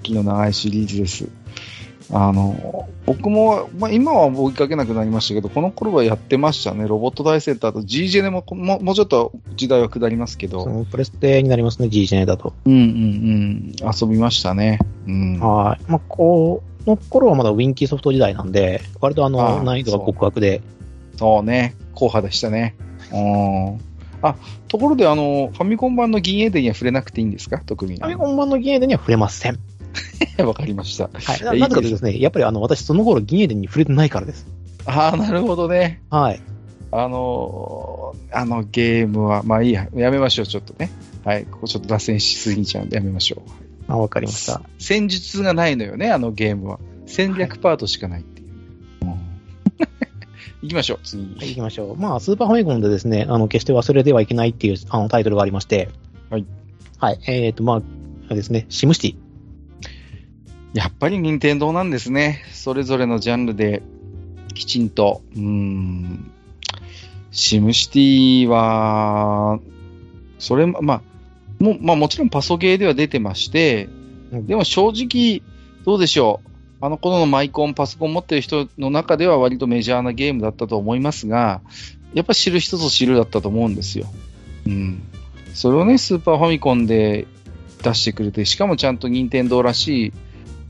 [0.02, 1.28] 気の長いシリーズです。
[2.12, 6.86] あの、僕も、まあ、今は追いかけなくなりましたけど、この頃はやってましたね。
[6.86, 10.86] ロボット大センターと G ジェネもももうちょっと時代は下りますけど。
[10.90, 12.52] プレステになりますね、G ジェネだと。
[12.64, 13.74] うんうんうん。
[14.00, 14.78] 遊びましたね。
[15.06, 15.38] うん。
[15.40, 15.90] はい。
[15.90, 20.62] まあ、この頃はまだウィンキーソフト時代なんで、割とあの、難易度が極悪で。
[21.16, 21.74] そうね。
[21.94, 22.76] 硬派でしたね。
[23.12, 23.80] うん。
[24.22, 24.34] あ、
[24.68, 27.60] ところであの、ファミコン版の銀英伝には触れなくていいんですか？
[27.64, 27.96] 特に。
[27.96, 29.58] ファミコン版の銀英伝には触れません。
[30.44, 31.04] わかりました。
[31.12, 31.58] はい。
[31.58, 34.46] なぜかというとですね、やっぱりあの、私その頃銀英伝に触れてないからです。
[34.86, 36.02] ああ、なるほどね。
[36.10, 36.40] はい。
[36.92, 40.90] あのー、あのゲームは、まあいいや、やめましょう、ちょっとね。
[41.24, 41.44] はい。
[41.44, 43.92] ここちょっと脱線しすぎちゃうんでやめましょう。
[43.92, 44.62] あ、わかりました。
[44.78, 46.78] 戦術がないのよね、あのゲームは。
[47.06, 49.06] 戦略パートしかないっていう。
[49.06, 49.18] はい、
[50.62, 51.22] 行きましょう、次。
[51.22, 51.96] はい、行きましょう。
[51.96, 55.88] まあ、スーパーファミコンでですね、あの、決して忘れてはいけないっていうあのタイトルがありまして、
[56.30, 56.46] はい。
[56.98, 57.18] はい。
[57.26, 57.82] えっ、ー、と、ま
[58.28, 59.25] あ、ですね、シムシティ。
[60.76, 62.42] やっぱり任天堂なんですね。
[62.52, 63.82] それぞれのジャンルで
[64.52, 65.22] きちんと。
[65.34, 66.30] うん。
[67.30, 69.58] シムシティは、
[70.38, 71.02] それ、まあ、
[71.58, 73.88] も、まあもちろんパソゲーでは出てまして、
[74.30, 75.40] でも正直、
[75.86, 76.50] どうでしょう。
[76.82, 81.62] あの頃のマイコン、パソコン持ってる人の中では割とメジャーなゲームだったと思いますが、
[82.12, 84.08] やっぱ知る人ぞ知るだったと思うんですよ。
[84.66, 85.02] うん。
[85.54, 87.26] それをね、スーパーファミコンで
[87.82, 90.12] 出してくれて、しかもちゃんと任天堂らしい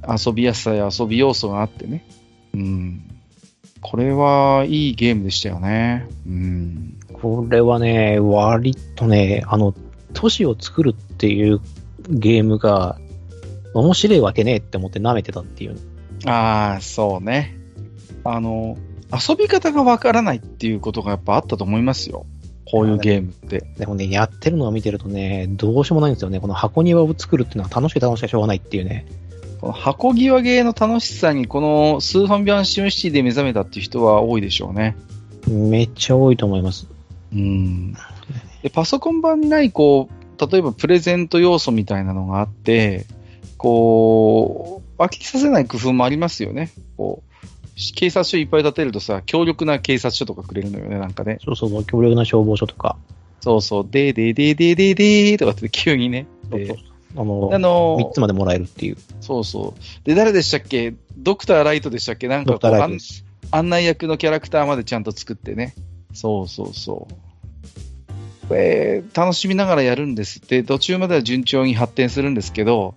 [0.08, 2.04] 遊びやすさや遊び要素があってね。
[2.54, 3.02] うん。
[3.80, 6.08] これはいいゲームでしたよね。
[6.26, 6.98] うん。
[7.12, 9.74] これはね、割とね、あの、
[10.12, 11.60] 都市を作るっていう
[12.08, 12.98] ゲームが
[13.74, 15.78] 面白いわけねえって思って舐めてたっていう。
[16.24, 17.56] ああ、そうね。
[18.24, 18.76] あの、
[19.12, 22.26] 遊び方がわからないっていうことがやっぱあったと思いますよ。
[22.68, 23.60] こういうゲームって。
[23.78, 26.40] でもね、やってるのを見てるとね、どうしようもないんですよね。
[26.40, 29.06] この箱庭を作るっていうのは楽しくて楽しくてしょうがないっていうね。
[29.60, 34.96] この箱際ゲーの楽しさに、このスーファンビアンシムシティで目覚めたっていう人は多いでしょうね。
[35.48, 36.86] めっちゃ多いと思います。
[37.32, 37.92] うん。
[38.62, 43.06] でパソコン版にない、こう、例えばプレゼント要素みたいなのがあって、
[43.56, 46.70] こう、飽きさせない工夫もありますよね。
[46.96, 47.36] こう、
[47.94, 51.38] 警察署いっぱい建てるとさ、強力な警察署とかくれるのよね、なんかね。
[51.44, 52.96] そうそうそう、強力な消防署とか。
[53.40, 56.26] そうそう、でーでーでーでーでーでーとかって急にね。
[56.50, 56.76] そうそう
[57.16, 58.97] あの、あのー、3つまでもらえるっていう。
[59.20, 60.06] そうそう。
[60.06, 60.94] で、誰でしたっけ？
[61.16, 62.28] ドクターライトでしたっけ？
[62.28, 62.98] なんかこう案、
[63.51, 65.74] 案内役のキャラクターまでちゃんと作ってね。
[66.12, 68.48] そうそうそう。
[68.48, 72.94] これ、楽しみながらやるんですって、途中までは順調に発展するんですけど、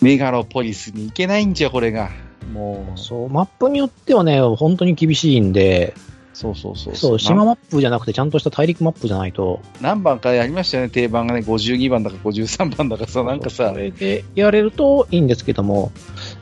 [0.00, 2.10] メガロポリスに行けないんじゃ、これが。
[2.52, 2.98] もう。
[2.98, 5.94] そう、マップによってはね、本当に厳しいんで、
[6.38, 7.18] そうそうそうそう。
[7.18, 9.60] 島マップじゃなくて、ちゃんとした大陸マップじゃないと。
[9.80, 13.70] 何番かやりましたよね、定番がね、52番だか53番だかさ、なんかさ。
[13.72, 15.90] それでやれるといいんですけども、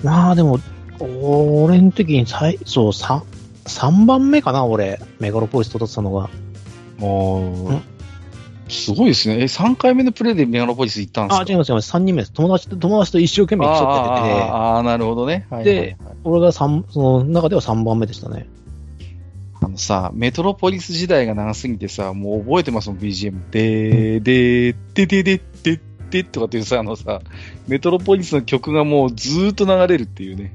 [0.04, 0.60] まあでも、
[1.00, 3.22] 俺の時に最、そう、3、
[3.64, 6.28] 3番目かな、俺、メガロポリスとったのが。
[6.98, 7.70] も
[8.68, 9.36] う、すごいですね。
[9.40, 11.44] え、3回目のプレイでメガロポリス行ったんですか？
[11.48, 11.90] あ、違います、違います。
[11.94, 12.32] 3人目です。
[12.34, 15.46] 友達と、友達と一生懸命競っててああ、なるほどね。
[15.48, 18.46] はいはいはい、で、俺が3、その中では3番目でしたね。
[19.66, 23.50] あのさ、メトロポリス時代が長すぎてさ、もう覚えてますもん、BGM。
[23.50, 27.20] でー、でー、でででででとかっていうさ、あのさ、
[27.66, 30.54] メトロポリスの曲がもうずーっと流れるっていうね。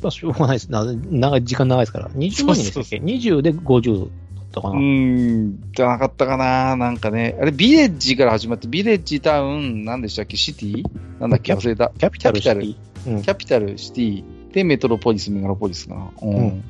[0.00, 0.68] まあ、しょうがないです。
[0.70, 2.08] 長い、時間長いですから。
[2.10, 4.10] 20万人でしたっけ ?20 で50っ
[4.52, 4.76] たかな。
[4.76, 7.36] うん、じゃなかったかな、なんかね。
[7.40, 10.84] あれ、ビレッジから始まって、ビレッジタウン、なんでしたっけ、シティ？
[11.18, 11.90] なんだっけ、忘れた。
[11.98, 12.76] キャピタルシティ。
[13.04, 16.10] キャピタル、シティ、で、メトロポリス、メガロポリスかな。
[16.22, 16.36] うん。
[16.36, 16.64] うん、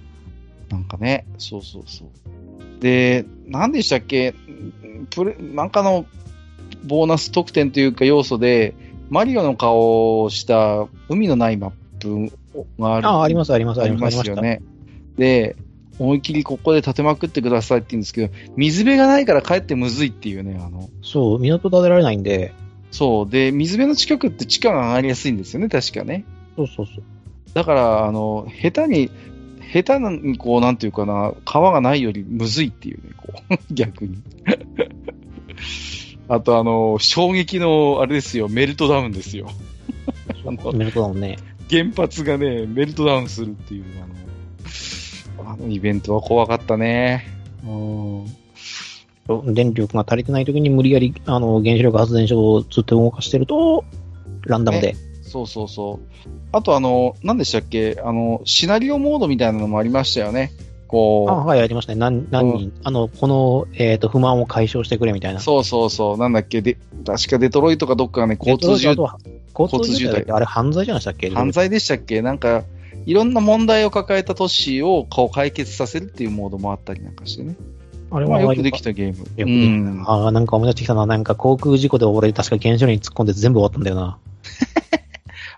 [0.73, 2.81] なんかね、そうそうそう。
[2.81, 4.35] で、なんでしたっけ、
[5.11, 6.07] プレ、なんかの、
[6.85, 8.75] ボーナス特典というか要素で、
[9.11, 11.71] マリオの顔をした海のないマッ
[12.01, 12.35] プ
[12.81, 13.07] がある。
[13.07, 14.63] あ、あります、あります、ありますよね。
[15.19, 15.57] で、
[15.99, 20.89] 思いっきりここで立てまくってくださいって言うんですけど、水辺がないからかえってむずいっていうね、あの。
[21.03, 22.55] そう、港建てられないんで。
[22.91, 23.31] そう。
[23.31, 26.25] で、水辺の近くって地価が上がりやすいんですよね、確かね。
[26.57, 27.03] そうそうそう。
[27.53, 29.11] だから、あの、下手に、
[29.73, 34.19] 下手に、こう、なんていうかな、川がないよりむずいっていうね、こう、 逆に。
[36.29, 39.49] あと、あの、衝撃の、あれですよ、メルトダウンですよ。
[40.75, 41.39] メルトダウンね。
[41.71, 43.85] 原発がね、メルトダウンするっていう、
[45.41, 47.27] あの、あのイベントは怖かったね。
[47.67, 48.27] うん
[49.55, 53.85] 電力が足りてない時に無理やりあの原子力発電所をずっと動かしてると、
[54.43, 56.42] ランダムで、ね、そうそうそう。
[56.53, 58.01] あと、あの、何でしたっけ？
[58.05, 60.53] あの、シナリオモードみたいなのもありましたよね。
[60.87, 61.31] こう。
[61.33, 61.99] あはい、ありましたね。
[61.99, 65.41] 何、何人、うん、あの、この、えっ、ー、と、不満を解消してくれみたいな。
[65.41, 66.19] そうそうそう。
[66.19, 66.61] なんだっけ？
[66.61, 66.77] で、
[67.07, 69.09] 確かデトロイトかどっかね、交通渋滞。
[69.59, 70.35] 交通渋滞。
[70.35, 71.31] あれ犯罪じゃないでしたっけ？
[71.31, 72.21] 犯罪でしたっけ？
[72.21, 72.65] なんか、
[73.07, 77.57] いろんな問題を抱えた都市をこう解決させるっていうモードもあったりなんかしてね。
[78.11, 79.19] あれはよくできたゲーム。
[79.19, 80.11] よくできた。
[80.13, 81.07] ああ、なんか思い出してきたな。
[81.07, 84.19] なんか航空事故で俺確か原子炉に突っ込んで全部終わったんだよな。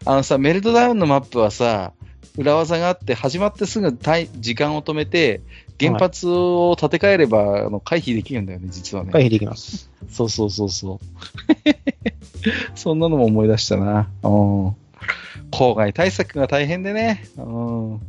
[0.06, 1.92] あのさ、メルトダウンのマップはさ、
[2.36, 5.40] 裏技があって、始まってすぐ時間を止めて、
[5.80, 9.12] 原発を建て替えれば、あの回避できるんだよね、実はね。
[9.12, 9.90] 回避できます。
[10.10, 11.06] そうそうそうそう。
[12.74, 14.08] そんなのも思い出したな。
[14.22, 14.68] うん。
[15.50, 17.24] 郊外対策が大変でね。
[17.36, 17.44] うん。
[17.44, 18.00] そう。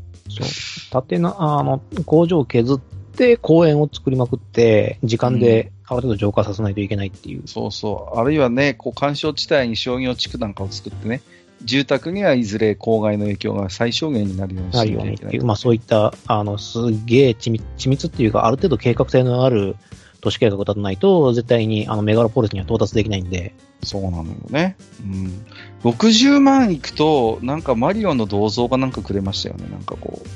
[0.92, 2.80] 縦な、あの、工場を削っ
[3.16, 7.42] て、公園を作りまくって、時間である程度浄化させないといけないっていう。
[7.42, 8.20] うん、そうそう。
[8.20, 11.22] あるいはね、こう、干渉地帯に商業地区なんかを作ってね、
[11.64, 15.40] 住宅にはいずれ郊外の影響が最小限になるようにしないといけない。
[15.40, 19.76] まあそういった、あの、すげえ緻密緻密っていうか、ある程度計画性のある
[20.22, 23.53] 都市計画を立たないと、絶対にあのメガロポリスには到達できないんで。
[23.84, 24.76] そうなのよね。
[25.03, 25.45] うん。
[25.84, 30.27] 60万いくと、なんかマリオの銅像がなんかくれましたよね、なんかこう。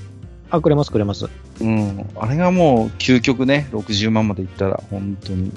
[0.52, 1.28] あ、くれます、くれます。
[1.60, 2.10] うん。
[2.16, 5.52] あれがもう究極ね、60万までいったら、本当に。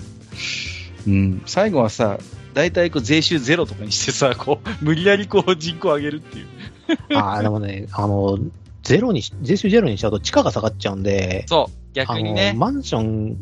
[1.07, 1.43] うん。
[1.47, 2.19] 最後はさ、
[2.55, 6.47] 大体こう税収ゼロとかにしてさ、 こう、無理やりこう人口上げるっていう。
[7.17, 8.39] ああ、でもね、あの、
[8.83, 12.55] ゼロに、税収ゼロにしちゃうと地価が下がっちゃうんで、そう、逆にね。
[12.57, 13.37] マンション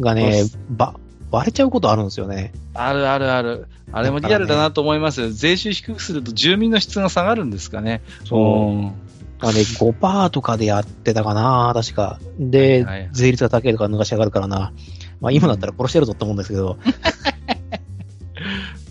[0.00, 0.94] がね、ば、
[1.30, 2.52] 割れちゃうことあるんですよね。
[2.74, 3.68] あるあるある。
[3.92, 5.26] あれもリアルだなと思いますよ。
[5.28, 8.02] ね、税収低くすると住民の質が下がるんですかね。
[8.24, 9.10] そう。
[9.42, 12.18] あれ5%とかでやってたかな、確か。
[12.38, 14.72] で、はいはい、税率が高いとか抜かし上がるからな。
[15.20, 16.76] まあ今だったら殺してやるぞって思うんですけど。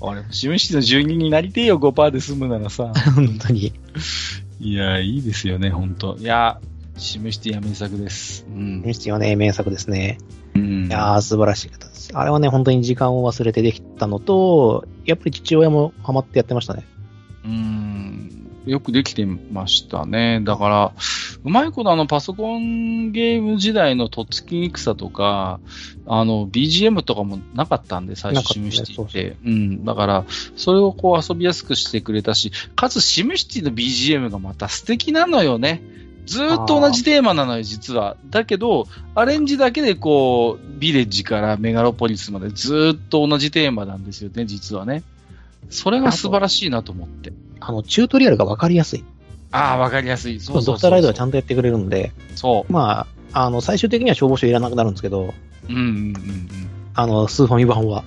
[0.02, 2.92] 俺、シムシティの住人になりてえよ、5%で済むならさ。
[3.16, 3.74] 本当に。
[4.60, 6.60] いや、いいですよね、本当いや、
[6.98, 8.46] シムシティは名作です。
[8.50, 8.82] うん。
[8.82, 10.18] シムシティはね、名作ですね。
[10.56, 10.88] うん。
[10.88, 12.12] いやー、素晴らしい方です。
[12.14, 16.86] あれはね、本当に時間を忘れてできたのと、やっぱり父親もハマってやってましたね。
[17.46, 17.89] うん。
[18.66, 20.42] よくできてましたね。
[20.44, 20.94] だから、
[21.44, 25.60] うまいことあのパソコンゲーム時代のとっつきにくさとか、
[26.06, 29.38] あの BGM とかもなかったんで、最初シムシティって。
[29.46, 29.86] うん。
[29.86, 30.26] だから、
[30.56, 35.82] それをこう遊びやすくしてくれたし、かつシムシティの BGM がまた素敵なのよね。
[36.26, 38.16] ずっと同じテーマなのよ、実は。
[38.30, 45.04] だけど、アレンジだけでこう、ビレッジからメガロポリスまでずっと同じテーマなんですよね、実はね。
[45.72, 47.34] それが素晴らしいなと思って。
[47.60, 49.04] あの、チュートリアルがわかりやすい。
[49.52, 50.40] ああ、わかりやすい。
[50.40, 52.12] そうドクターライドはちゃんとやってくれるんで。
[52.36, 52.72] そう。
[52.72, 55.34] まあ、あの、最終的には消防署いらなくなるんですけど。
[55.70, 56.50] うんうんうんうん。
[56.94, 58.04] あの、スーファミ版は。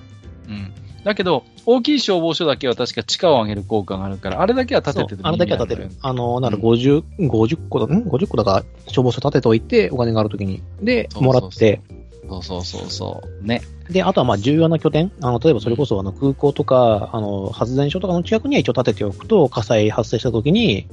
[0.47, 0.71] うん。
[1.03, 5.89] だけど、大きい消防署だけは確か地価を上げる効果があるから、あれだけは立ててるあれだけは立てる。
[6.01, 10.61] あの、なら50、うん、50個だ、ん ?50 個だから消防署立てておいて、お金があるときに。
[10.81, 11.81] で、もらって。
[12.41, 13.45] そうそうそうそう。
[13.45, 13.61] ね。
[13.89, 20.87] で、あとはまあ重要な拠点、あの、例えばそれこそあの空港とか、あの、発電所とかの近くには一応立てておくと、火災発生した時に、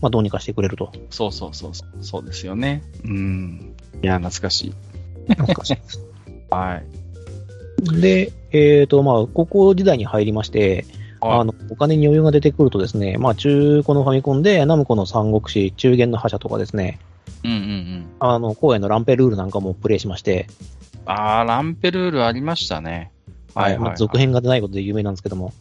[0.00, 0.92] まあどうにかしてくれると。
[1.10, 2.24] そうそうそうそう。
[2.24, 2.82] ですよね。
[3.04, 3.74] うん。
[4.02, 4.74] いや、懐かしい。
[5.28, 6.04] 懐かしいです。
[6.50, 8.00] はい。
[8.00, 10.84] で、えっ、ー、と、まあ、高校時代に入りまして、
[11.20, 16.98] あの、お金に余裕が出てくるとですね、まあ、中古のファミコンで、ナムコの三国志、中元の覇者とかですね、
[17.44, 18.06] うんうんうん。
[18.20, 20.46] あの、荒野のランペルールなんかもプレイしまして。
[21.06, 23.12] ああ、ランペルールありましたね。
[23.54, 25.52] はい、はい、まあ、続編が出ないことで有名なんですけども。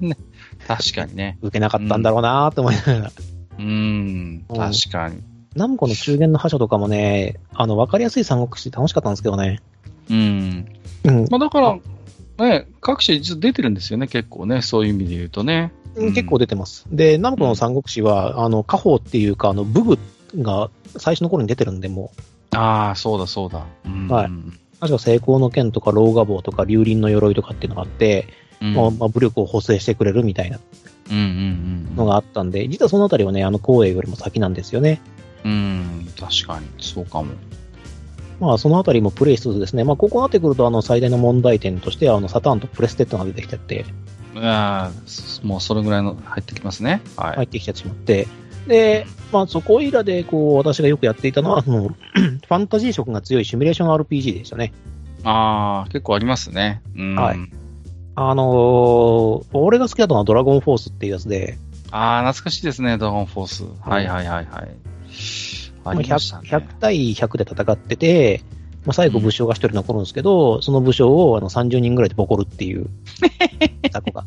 [0.66, 1.38] 確かにね。
[1.40, 3.12] 受けなかったんだろうなーって思いながら。
[3.58, 5.22] うん、確かに。
[5.56, 9.60] ナムコの中元の覇者とかもね、あの、わかりやすい三国志楽しかったんですけどね。
[10.10, 10.66] うん。
[11.04, 11.26] うん。
[11.30, 11.78] まあだから、
[12.38, 15.72] ね、各社実は出てるんですよね、結構ね、そういう意味で言うとね。
[15.96, 16.86] うん、結構出てます。
[16.90, 19.98] で、ナムコの三国志は、うん、あの、家宝っていうか、あの、武具
[20.36, 22.12] が最初の頃に出てるんで、も
[22.52, 22.56] う。
[22.56, 23.66] ああ、そうだそうだ。
[23.84, 24.30] うん、はい。
[24.80, 28.28] 確か成功の剣とか、老河棒とか、竜輪の鎧とかっていうのがあって、
[28.60, 30.58] うん、まあ、武力を補正してくれるみたいな
[31.10, 35.00] のがあったんで、実はそのあたりはね、あの、光栄よりも先なんですよね。
[35.44, 37.32] うん、確かに、そうかも。
[38.40, 43.84] まあ、そのあたりもプレイしつつですね、まあ、ここになってくると、あの、最大の問題点としては、あの、サターンとプレステとかが出てきてて、
[44.36, 44.92] あ
[45.42, 47.02] もうそれぐらいの入ってきますね。
[47.16, 47.36] はい。
[47.36, 48.28] 入ってきてしまって、
[48.68, 54.72] で、まあ、そこいらで、こう、私がよくやっていたのは、その、 ファンタジー色が強いシミュレーション RPG でしたね。
[55.24, 56.82] ああ、結構ありますね。
[56.96, 57.14] うん。
[57.16, 57.38] はい。
[58.14, 61.58] あのー、俺が好きだったのはドラゴンフォースっていうやつで。
[61.90, 63.64] ああ、懐かしいですね、ドラゴンフォース。
[63.80, 64.68] はいはいはいはい。
[65.84, 68.42] ありましたね、100, 100対100で戦ってて、
[68.84, 72.86] まあ、最後武将が一人残るんですけど、うん、その武将をあの30人ぐらいでボコるっていう、
[73.92, 74.24] 雑魚が。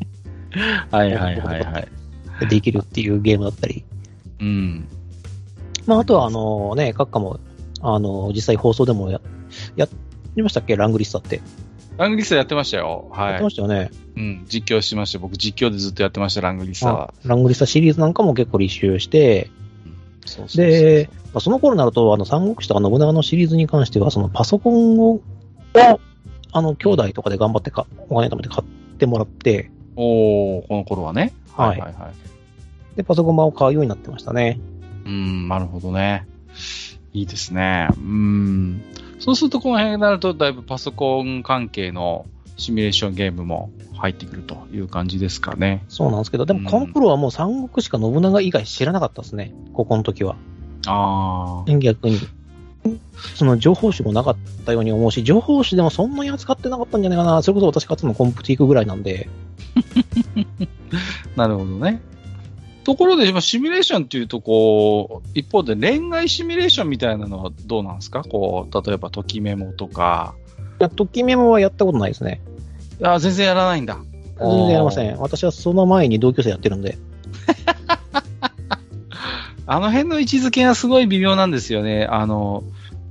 [0.92, 2.48] はいはいはいはい。
[2.48, 3.84] できるっていうゲームだったり。
[4.42, 4.88] うん。
[5.86, 7.40] まあ、あとは、あのね、閣下も、
[7.82, 9.22] あの、実際放送でもや、
[9.76, 9.88] や
[10.36, 10.76] りましたっけ？
[10.76, 11.42] ラングリスタって。
[11.98, 13.08] ラングリスタやってましたよ。
[13.12, 13.30] はい。
[13.30, 13.90] やってましたよね。
[14.16, 15.20] うん、実況しました。
[15.20, 17.14] 僕実況でずっとやってました、ラングリスタは。
[17.24, 19.50] ラングリスタシリーズなんかも結構履修して、
[20.26, 25.22] そうそうで、まあ、その頃になると、あの、三国志とか信長のシリーズに関しては、そのパソコンを、
[26.52, 31.34] あの、兄弟とかで頑張ってか、お金貯めて買ってもらって、おおこの頃はね。
[31.54, 31.80] はい。
[31.80, 32.14] はいはい
[32.96, 34.60] で、パソコン版を買うようになってましたね。
[35.06, 36.28] うん、なるほどね。
[37.14, 37.90] いいですね。
[37.98, 38.82] うん。
[39.20, 42.26] そうすると、この辺になると、だいぶパソコン関係の
[42.58, 45.84] シミュレーションゲームも入ってくるという感じですかね。
[45.90, 49.54] そうなんですけど、でもこの頃はもう三国しか信長以外知らなかったですね。
[49.74, 50.36] ここの時は。
[50.88, 51.78] ああ。
[51.78, 52.20] 逆に。
[53.36, 57.42] その情報誌もなかったように思うし、情報誌でもそんなに扱ってなかったんじゃないかな。
[57.44, 59.30] それこそ私勝つのコンプティークぐらいなんで。
[61.36, 62.02] なるほどね。
[62.84, 68.24] ところで、シミュレーションっていうと、こう、一方で恋愛シミュレーションみたいなのはどうなんですか？
[68.24, 70.34] こう、例えば、ときメモとか。
[70.80, 72.41] いや、ときメモはやったことないですね。
[73.03, 73.98] あ全然やらないんだ。
[74.40, 75.18] 全然やりません。
[75.20, 76.98] 私はその前に同級生やってるんで。
[79.68, 82.06] あの辺の位置づけがすごい微妙なんですよね。
[82.10, 82.64] あの、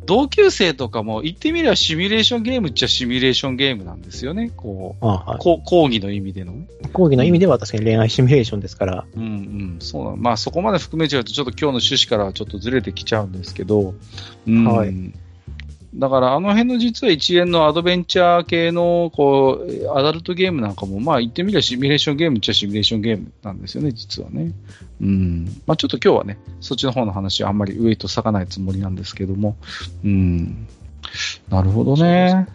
[0.06, 4.50] 同級生とかも言ってみればシミュレーションゲームっちゃシミュレーションゲームなんですよね。
[4.56, 6.54] こう、あはい、講義の意味での
[6.92, 9.04] 講義の意味では確かに恋愛シミュレーションですから。
[9.14, 9.76] うんうん。
[9.80, 13.94] そうなまあそこまで含めちゃうとちょっと今日の趣旨からはちょっとずれてきちゃうんですけど。
[14.46, 14.94] うん、はい。
[15.94, 24.52] だからあの辺の実は一連のアドベンチャー系のこうアダルトゲームなんかも、まあ言ってみればシミュレーションゲームっちゃシミュレーションゲームなんですよね、実はね。
[25.00, 25.44] うん。
[25.66, 29.56] まあちょっと今日はね、そっちの方の話はあんまりウエイト割かないつもりなんですけども。
[30.04, 30.66] うん。
[31.48, 32.46] なるほどね。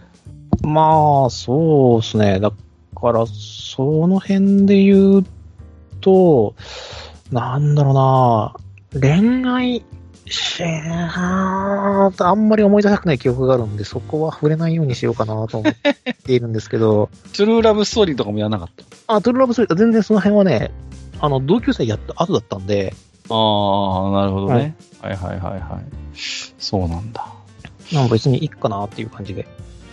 [0.61, 2.39] まあ、そうですね。
[2.39, 5.25] だから、その辺で言う
[5.99, 6.55] と、
[7.31, 8.55] なんだろうな
[9.01, 9.83] 恋愛
[12.19, 15.73] あんまり思い出したくない記憶があるんで、そこは触れないようにしようかなと思っ
[16.23, 17.09] ているんですけど。
[17.33, 18.69] トゥルーラブストーリーとかもやらなかっ
[19.07, 19.15] た？
[19.15, 20.71] あ、トゥルーラブストーリー、全然その辺はね、
[21.19, 22.95] あの、同級生やった後だったんで。
[23.29, 25.13] ああ、なるほどね、はい。
[25.13, 25.85] はいはいはいはい。
[26.57, 27.27] そうなんだ。
[27.93, 29.47] なんか別にいいかなっていう感じで。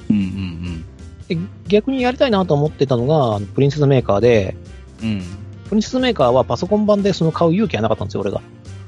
[0.08, 0.84] うんうんうん。
[1.28, 1.38] で
[1.68, 4.56] 逆にやりたいなと思ってたのが、プリンセスメーカーで、
[5.02, 5.22] うん。
[5.68, 8.40] プリンセスメーカーはパソコン版でその買う勇気はなかったんですよ、俺が。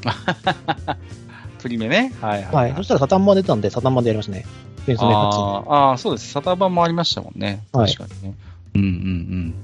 [1.65, 2.13] プリメね。
[2.21, 4.45] はいはい、はい、そしたらサタン版出たんで、サタン版でやりましたね。
[4.85, 5.71] スメーカー2。
[5.71, 6.31] ああ、そうです。
[6.31, 7.65] サタン版もありましたもんね。
[7.73, 8.35] 確かにね。
[8.75, 9.55] うんうんうん。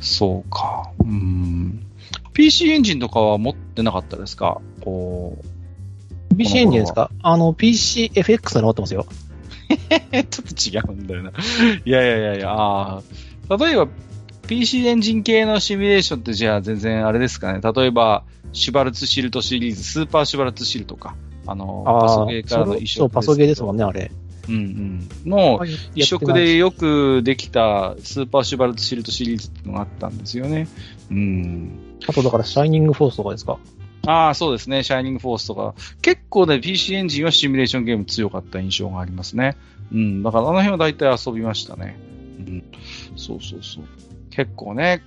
[0.00, 0.90] そうか。
[0.98, 1.86] うん。
[2.32, 4.60] PC エンジンとかは持ってなかったですか？
[4.80, 5.38] こ
[6.32, 6.34] う。
[6.36, 7.12] PC エンジンですか？
[7.22, 9.06] あの、PCFX で持ってますよ。
[9.70, 11.30] ちょっと違うんだよな。
[11.84, 13.02] いやいやいやいや、あ
[13.56, 13.86] 例えば、
[14.48, 17.60] PC エンジン系のシミュレーションってじゃあ全然あれですかね。
[17.62, 21.14] 例えば、シュバルツシルトシリーズ、スーパーシュバルツシルトか。
[21.46, 24.10] あの、あパソゲーからの移植そう、パソゲーですもんね、あれ。
[24.48, 25.08] うんうん。
[25.30, 25.60] の、
[25.94, 30.68] 移植でよくできたスーパーシュバルツシルトシリーズっていうのがあったんですよね。
[31.10, 31.78] うん。
[32.06, 33.58] あとだから、シャイニングフォースとかですか？
[34.06, 34.82] ああ、そうですね。
[34.82, 35.74] シャイニングフォースとか。
[36.02, 39.56] 結構ね、PC エンジンはシミュレーションゲーム強かった印象がありますね。
[39.92, 40.22] うん。
[40.22, 41.98] だからあの辺は大体遊びましたね。
[42.38, 42.64] うん。
[43.16, 43.84] そうそうそう。
[44.30, 45.02] 結構ね、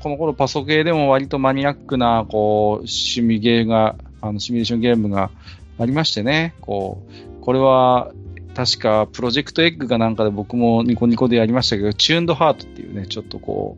[0.00, 5.30] この頃パソゲーでも割とマニアックな、こう、シミゲーが、あの、シミュレーションゲームが
[5.78, 6.54] ありましてね。
[6.60, 7.02] こ
[7.40, 8.12] う、これは、
[8.54, 13.76] 確か、プロジェクトエッグかなんかで僕もニコニコでやりましたけど、チューンドハートっていうね、ちょっとこ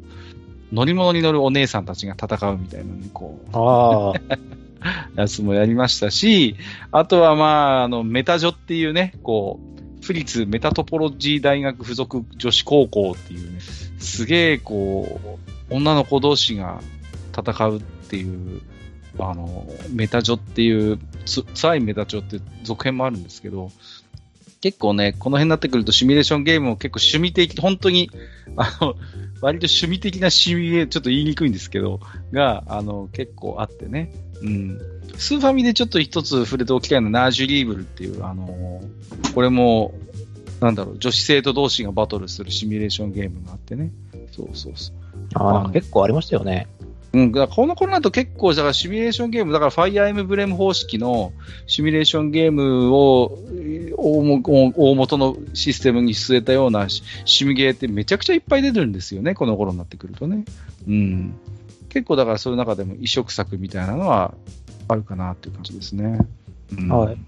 [0.72, 3.56] う、乗り物に乗るお姉さんたちが戦うみたいなのに、こう。
[3.56, 4.38] ああ。
[5.16, 6.56] やつもやりましたし、
[6.90, 9.60] あとはまあ、あの、メタジョっていうね、こ
[10.00, 13.60] う、府立メタトポロジー大学附属女子高校っていうね、
[13.98, 16.80] すげえこう、女の子同士が
[17.36, 18.60] 戦うっていう、
[19.18, 23.70] あの、メタジョっていう、つ、辛いメタジョって続編もあるんですけど、
[24.60, 28.10] 結構ね、この辺になってくるとシミュレーションゲームも結構趣味的、本当に、
[28.56, 28.94] あの、
[29.40, 32.00] 割と趣味的なシミュちょっと言いにくいんですけど、
[32.32, 34.12] が、あの、結構あってね。
[34.42, 34.78] うん。
[35.16, 38.82] スーファミでちょっと一つ触れておきたいのは、ナージュリーブルっていう、あの、
[39.34, 39.94] これも、
[40.60, 43.92] なんだろう、女子生徒同士がバトルするシミュレーションゲームがあってね。
[44.32, 44.99] そうそうそう。
[45.34, 46.66] ああ、結構ありましたよね。
[47.12, 51.32] うん、だこの頃だと結構、だからシミュレーションゲーム、だからファイアーエムブレム方式の
[51.66, 53.36] シミュレーションゲームを
[53.96, 54.22] 大
[54.94, 60.44] 元のシステムに据えたようなシミゲーってめちゃくちゃいっぱい出てるんですよね、この頃になってくるとね。
[60.86, 61.34] うん。
[61.88, 64.32] 結構だからそういう中でも異色作みたいなのは
[64.86, 66.18] あるかなっていう感じですね。
[66.78, 67.18] うん、はい。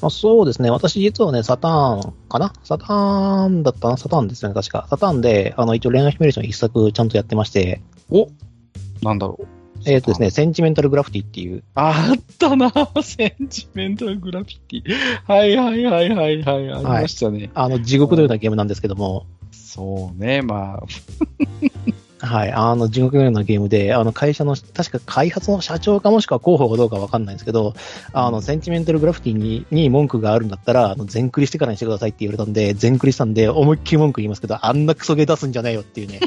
[0.00, 0.70] まあ、そうですね。
[0.70, 2.52] 私実はね、サターンかな？
[2.64, 3.96] サターンだったな？
[3.96, 4.86] サターンですよね、確か。
[4.90, 7.80] サターンで、あの、一応恋愛シミュレーション一作ちゃんとやってまして。
[8.10, 8.28] お
[9.02, 9.46] なんだろう。
[9.86, 11.62] えっ、ー、とですね、センチメンタルグラフィティっていう。
[11.74, 12.72] あったな
[13.02, 14.94] センチメンタルグラフィティ。
[15.24, 17.38] はいはいはいはいはい、ありましたね。
[17.38, 19.26] はい、あの、地獄のようなゲームなんですけども。
[19.52, 20.82] そうね、まあ。
[22.20, 27.74] はい、あの、地獄のようなゲームで、あの、会社の、確か開発の社長かもしくは広報かどうかわかんないんですけど、
[28.12, 36.20] あの、センチメンタルグラフィティにに文句があるんだったら、あの、全クリしてからにしてくださいって言われたんで、全クリしたんで、思いっきり文句言いますけど、あんなクソゲー出すんじゃないよっていうね。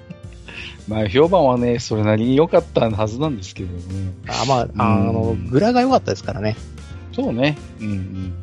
[0.86, 4.12] まあ、評判はね、それなりに良かったはずなんですけどね。
[4.28, 6.56] あまあ、あの、グラが良かったですからね。
[7.12, 7.56] そうね。
[7.80, 8.34] うんうん。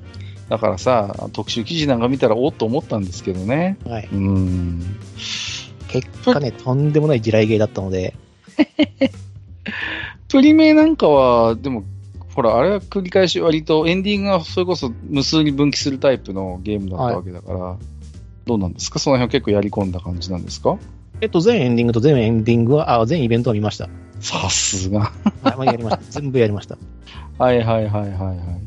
[0.49, 3.77] だからさ、特集記事なんか見たらおっと思ったんですけどね。
[3.85, 4.09] はい。
[4.11, 4.97] うん。
[5.87, 8.13] 結果ね、とんでもない地雷ゲーだったので。
[10.29, 11.83] プリメなんかは、でも、
[12.35, 17.77] ほら、あれは繰り返し割とエンディングがそれこそ無数に分岐するタイプのゲームだったわけだから、はい、
[18.45, 18.99] どうなんですか？
[18.99, 20.77] その辺は結構やり込んだ感じなんですか？
[21.21, 23.89] えっと、全エンディングと全エンディングは、あ、全イベントを見ました。
[24.19, 24.99] さすが。
[24.99, 26.03] はい、まあ、やりました。
[26.21, 26.77] 全部やりました。
[27.39, 28.66] はいはいはいはいはい。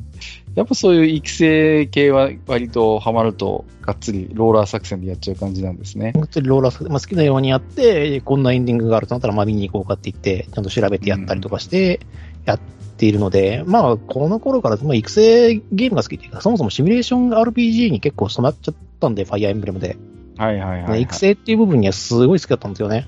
[0.55, 6.13] やっぱそういう育成系は割とハマると、がっつりローラー作戦でやっちゃう感じなんですね。
[6.13, 12.01] がっつりローラー作戦、まあ、好きなようにやって、こんなエンディングがあるとなったら、まあ見に行こうかって言って、ちゃんと調べてやったりとかして、
[12.45, 12.61] やっ
[12.97, 19.97] ているので、うん、まあ、この頃から、まあ、育成ゲームが好きっていうか、そもそもシミュレーション RPG に結構染まっちゃったんで、ファイアーエンブレムで。
[20.37, 23.07] はいはいはい、はい、育成っていう部分にはすごい好きだったんですよね。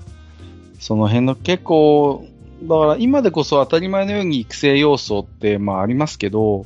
[0.79, 2.25] その辺の結構、
[2.63, 6.65] だから今でこそ当たり前のように育成要素ってまあありますけど、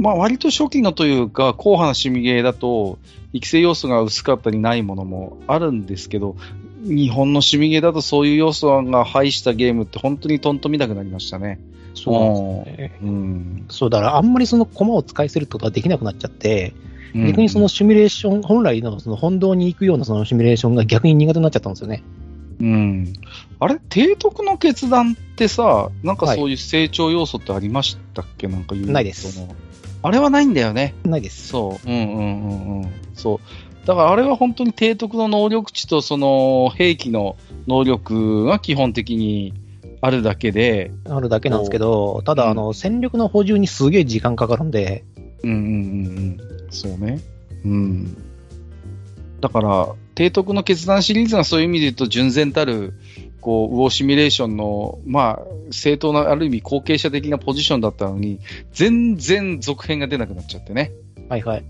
[0.00, 2.98] まあ割と初期のというか、硬派な趣味ゲーだと、
[3.32, 6.36] 育成要素が薄かったりないものもあるんですけど、
[6.82, 11.60] 日本の趣味ゲーだとそういう要素が排したゲームって本当にとんと見たくなりましたね。
[11.94, 12.98] そうね。
[13.02, 13.66] うん。
[13.68, 16.72] そうだからあんまりその駒を使い捨てることができなくなっちゃって、
[17.14, 22.02] 逆にそのシミュレーション、本来のその本堂に行くようなそのシミュレーションが逆に苦手になっちゃったんですよね。
[22.60, 23.12] うん。
[23.58, 29.46] あれ、提督の決断ってさ、なんかそういう成長要素ってありましたっけ、はい、なんか言うないです。
[30.02, 30.94] あれはないんだよね。
[31.04, 31.48] ないです。
[31.48, 31.88] そう。
[31.88, 32.92] うんうんうんうん。
[33.14, 33.86] そう。
[33.86, 39.54] だからあれは本当に提督の能力値とその兵器の能力が基本的に
[40.00, 40.90] あるだけで。
[41.08, 45.04] あるだけなんですけど、ただ、あの、戦力の補充にすげえ時間かかるんで。
[45.42, 45.66] うんうんうんう
[46.30, 46.38] ん。
[46.70, 47.20] そうね。
[47.64, 48.16] うん。
[49.40, 49.88] だから、
[50.20, 52.92] 提督の決断シリーズがそういう意味で言うと、純然たる、
[53.40, 58.38] こう、ウォーシミュレーションの、まあ、正当な、ある意味後継者的なポジションだったのに、
[58.70, 60.92] 全然続編が出なくなっちゃってね。
[61.30, 61.64] はいはい。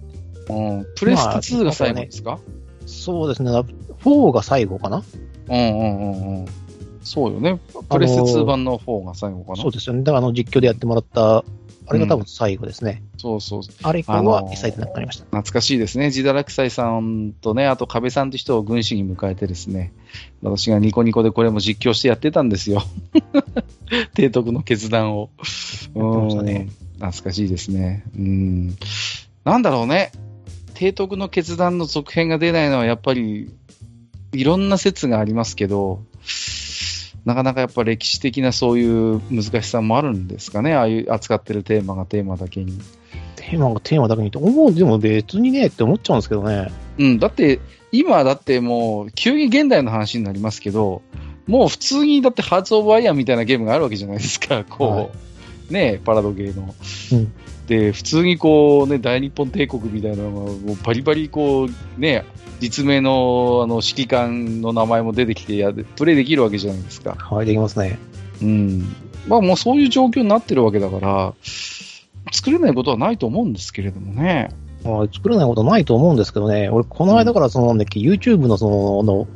[0.48, 0.86] うん。
[0.96, 2.44] プレステ2が最後ですか、まあね、
[2.86, 3.52] そうですね。
[3.52, 5.04] 4が最後かな？
[5.48, 6.46] うんうんうんうん。
[7.04, 7.60] そうよね。
[7.88, 9.62] プレステ2版の4が最後かな。
[9.62, 10.02] そうですよね。
[10.02, 11.44] だからあの実況でやってもらった
[11.90, 13.02] あれが多分最後ですね。
[13.14, 13.60] うん、そうそう。
[13.82, 15.24] あれ以降は一切なくなりました。
[15.24, 16.06] 懐かしいですね。
[16.06, 19.92] 自堕落斎さんとね、あと壁さんという人を軍師に迎えてですね、
[20.40, 22.82] 私がニコニコでこれも実況してやってたんですよ。
[24.14, 25.30] 提督の決断を。
[26.42, 26.68] ね。
[27.00, 28.04] 懐かしいですね。
[28.16, 28.76] うん。
[29.44, 30.12] なんだろうね。
[30.74, 33.52] 提督の決断の続編が出ないのはやっぱり、
[34.32, 36.04] いろんな説がありますけど、
[37.24, 42.78] なかなかやっぱ歴史的なそういう難しさもあるんですかね、ああいう扱ってるテーマがテーマだけに。
[43.36, 46.70] テーマがテーマだけにって思う、でも別にねって思っちゃうんですけどね。
[46.98, 47.60] うん、だって、
[47.92, 51.02] 今だってもう、急に現代の話になりますけど、
[51.46, 55.02] もう普通にだってハーツ・オブ・ワイヤーみたいなゲームがあるわけじゃないですか、こう、は
[55.70, 56.74] い、ね、パラドゲーの。
[57.12, 57.32] うん、
[57.66, 62.24] で、普通にこうね、大日本帝国みたいなのが、もうバリバリこう、ね、
[62.60, 67.16] 実名のあの指揮官の名前も出てきてや、プレイできるわけじゃないですか。
[67.18, 67.98] はい、できますね。
[68.42, 68.94] うん。
[69.26, 71.34] まあもうそういう状況になってるわけだから、
[72.32, 74.50] 作れないことはないと思うんですけれどもね。
[74.84, 79.28] あ作れないことないと思うんですけどね、俺、この間からその、ね、うん、YouTube のその、の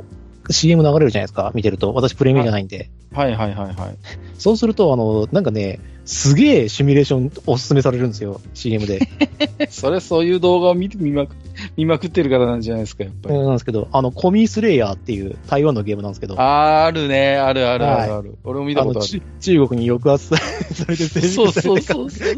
[0.51, 1.93] CM 流れるじゃないですか、見てると。
[1.93, 2.91] 私、プレミアじゃないんで。
[3.13, 3.97] はいはいはいはい。
[4.39, 9.01] そうすると、あの、なんかね、すげえシミュレーションおすすめされるんですよ、CM で。
[9.71, 11.35] それそういう動画を見て見まく
[11.77, 13.39] 見まくってるからなんじゃないですか、やっぱり。
[13.39, 16.35] なんですけど、あの、コミースレイヤーっていう台湾のゲームなんですけど。
[16.39, 18.29] あるね、あるあるあるある。
[18.31, 19.23] はい、俺も見たことある。
[19.41, 20.37] 中国に抑圧さ
[20.89, 22.29] れてそうそうそうそう。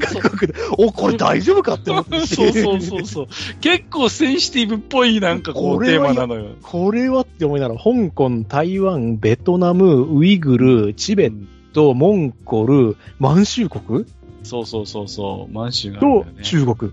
[0.78, 2.26] お、これ大丈夫かって思って。
[2.26, 3.26] そうそうそうそう。
[3.60, 6.50] 結構センシティブっぽいなんかこうテーマなのよ。
[6.62, 14.04] これはって思いながら、香港、台湾、ベトナム、ウイグル、チベット、モンゴル、満州国？
[14.42, 16.92] そうそうそうそう、満州が、ね、と中国。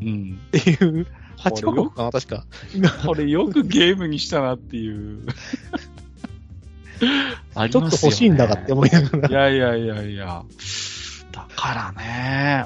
[0.00, 0.38] うん。
[0.48, 1.06] っていう
[1.42, 2.44] 8カ国かな、確か。
[3.06, 5.20] これよくゲームにしたなっていう。
[7.54, 9.50] ありますよ、ね、ちょっと欲しいんだかって思いながら。
[9.50, 10.44] いやいやいやいや。
[11.32, 12.64] だからね、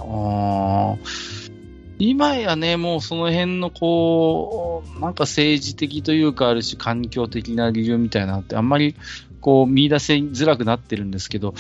[1.98, 8.94] 今やね、もうその辺のこう、なんか政治的というか、ある種環境的な理由みたいなって、あんまり
[9.40, 11.54] こう見出せづらくなってるんですけど、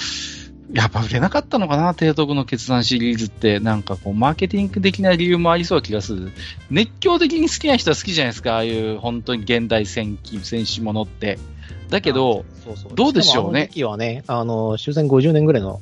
[0.72, 6.32] やっぱ売れなかったのかな、提督の決断シリーズって、なんかこう、マーケティング的な理由もありそうな気がする。
[6.70, 11.38] 熱狂的に好きな人は好きじゃないですか、ああいう本当に現代戦記、戦士ものって。
[11.90, 13.60] だけど、そうそうどうでしょうね。
[13.60, 15.80] あの時期はね、あの、終戦50年ぐらいの、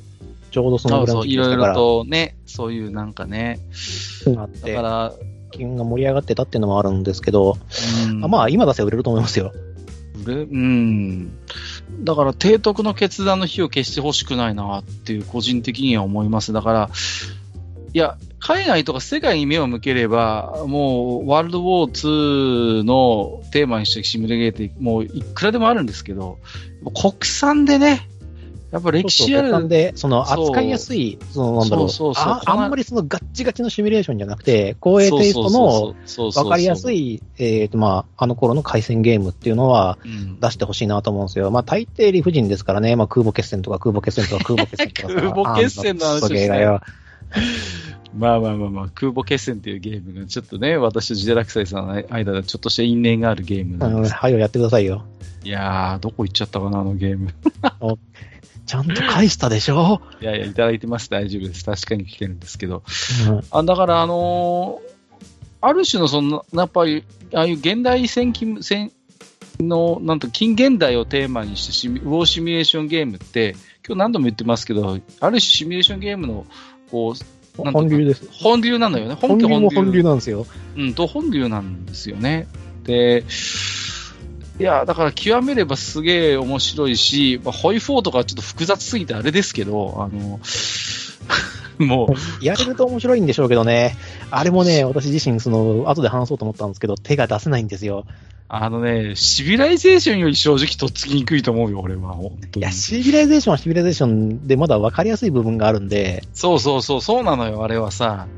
[0.51, 3.61] ちょうどそのぐらいの時期そうそう、いろいろとね、そういうなんかね、
[4.37, 5.13] あって、だから、
[5.51, 7.57] 気が盛り上がってたっていうのもあるんですけど、
[8.11, 9.53] うん、あまあ、今出せば売れると思いますよ。
[10.25, 11.33] 売れうん。
[12.01, 16.53] だから、提督の決断の火を消してほしくないなっていう、個人的には思います。
[16.53, 16.91] だから、
[17.93, 26.39] いや、海外とか世界に目を向ければ、もう、ワールドウォー2のテーマにしてシミュレーゲーって、もういくらでもあるんですけど、
[26.93, 28.09] 国産でね、
[28.75, 29.69] やっぱ歴史ある。
[29.69, 35.95] で、その扱いやすい、そのなんだろうあ、あんまりそのガッチガチのシミュレーションじゃなくて、光栄テイストの
[36.33, 39.97] 分かりやすい、えっ、と、まあ、あの頃の回線ゲームっていうのは
[40.41, 41.47] 出してほしいなと思うんですよ。
[41.47, 45.21] うん、まあ、大抵理不尽ですからね、まあ、空母決戦とか空母決戦とか 空母決戦とか。
[45.21, 46.67] 空母決戦の話ですね。
[48.17, 54.15] まあまあまあまあ、空母決戦っていうゲームがちょっとね、私とジデラクサイさんの間でちょっとした因縁があるゲームなんです。
[54.15, 55.05] はい、やってくださいよ。
[55.45, 57.31] いやー、どこ行っちゃったかな、あのゲーム。
[58.67, 60.01] ちゃんと返したでしょ？
[60.21, 61.65] いやいや、いただいてます、大丈夫です。
[61.65, 62.83] 確かに来てるんですけど。
[63.29, 67.05] うん、あだから、あのー、ある種の、その、やっぱり、
[67.35, 68.93] ああいう現代戦記戦
[69.61, 76.47] の、なんと、近現代をテーマにしてシミ、ウォーシミュレーションゲームって、今日何度も言ってますけど、ある種シミュレーションゲームの、
[76.91, 78.29] こう、本流です。
[78.33, 79.15] 本流なのよね。
[79.15, 80.47] 本流も本流なんですよ。
[80.77, 82.49] うん、と本流なんですよね。
[82.83, 83.25] で、
[84.59, 90.41] いや、だから極めればすげえ面白いし、まあ、ホイフォーとかちょっと複雑すぎてあれですけど、あの、
[91.79, 92.07] も
[92.41, 92.45] う。
[92.45, 93.97] やれると面白いんでしょうけどね。
[94.31, 98.05] あれもね、私自身、その、後で話そうと思ったんですけど、手が出せないんですよ。
[98.49, 102.17] あのね、シビライゼーションより正直とっつきにくいと思うよ、俺は。
[102.57, 106.23] いや、シビライゼーションはシビライゼーションでまだ分かりやすい部分があるんで。
[106.35, 108.29] そうそうそう、そうなのよ、あれはさ。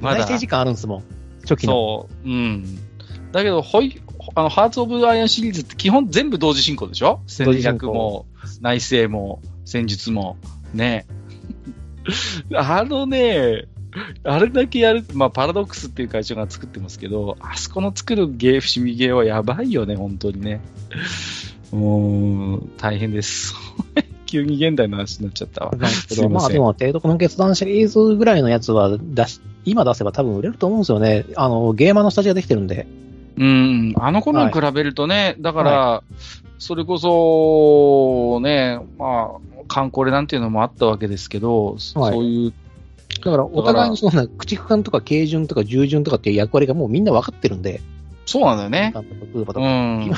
[0.00, 0.24] まだ。
[0.24, 1.02] 内時間あるんですもん。
[1.42, 1.72] 初期の。
[1.72, 2.64] そう、うん。
[3.32, 4.00] だけど、ホイ、
[4.34, 7.20] あの、ハーツ・オブ・アイアンシリーズって基本全部同時進行でしょ？
[7.26, 8.26] 戦略も、
[8.60, 10.36] 内政も、戦術も、
[10.74, 11.06] ね。
[12.54, 13.66] あのね、
[14.24, 20.60] あれだけやる、まあ、パラドックスっていう会社が作ってますけど、あそこの作るゲー、伏見ゲーはやばいよね、本当にね。
[21.72, 23.54] もう、大変です。
[24.26, 25.72] 急に現代の話になっちゃったわ。
[26.28, 31.24] まあでも、提督の決断シリーズぐらいのやつは出し、今出せば多分売れると思うんですよね。
[31.36, 32.86] あの、ゲーマーの下地ができてるんで。
[33.38, 36.14] うん、あの頃に比べるとね、はい、だから、はい、
[36.58, 42.54] それこそ、ね、まあ、カンコレなんていうのもあったわけですけど、はい、そういう。
[43.22, 47.80] だから、お互いのその駆逐艦とか軽巡とか従順とかっていう役割がもうみんな分かってるんで。
[48.24, 48.92] そうなんだよね。
[48.94, 50.12] うん、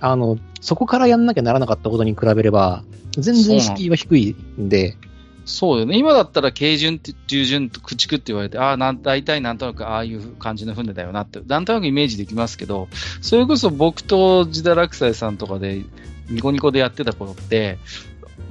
[0.00, 2.82] あの、そこからやんなきゃならなかったことに比べれば、
[3.12, 4.96] 全然敷居は低いんで。
[5.44, 5.98] そうよね。
[5.98, 12.88] 今だったら、軽順って、従順駆逐って言われて、ああ、なん大体なんとなくああいう感じの船だよなって、なんとなくイメージできますけど、
[13.20, 15.82] それこそ僕とジダラクサイさんとかで、
[16.30, 17.78] ニコニコでやってた頃って、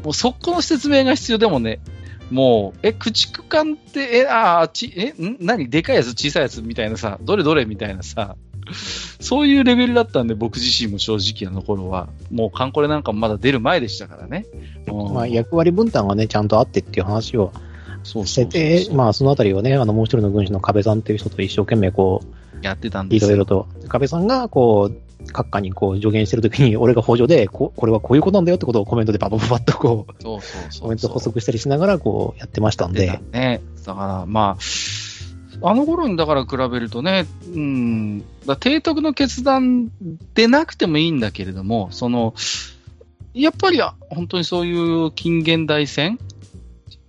[0.04, 1.80] もうそこの説明が必要でもね、
[2.30, 5.38] もう、え、駆逐艦って、え、ああ、ち、え、ん？
[5.40, 5.70] 何？
[5.70, 6.62] でかいやつ、小さいやつ？
[6.62, 7.66] みたいなさ、どれどれ？
[7.66, 8.36] みたいなさ、
[9.20, 14.46] そういうレベルだったんで、僕自身も正直あの頃は、もうカンコレなんかもまだ出る前でしたからね。
[15.14, 17.52] まあ、役割分担がね、ちゃんとあってっていう話を
[18.04, 23.68] してて、まあ、そのあたりをね、あの、もう一人の軍師の壁さんっていう人と一生懸命こう、やってたんですいろいろと。
[23.88, 33.20] 壁さんが、こう、閣下にこう助言してるときに、 俺が補助でこ、これはこういうことなんだよってことをコメントでババババッとこう、そうそうそうコメント補足したりしながらこうやってましたんで。
[33.32, 33.62] ね。
[33.86, 34.64] だから、まあ、
[35.62, 39.92] あの頃にだから比べるとね、うん、だ提督の決断
[40.34, 42.34] でなくてもいいんだけれども、その、
[43.34, 46.20] やっぱり本当にそういう近現代戦、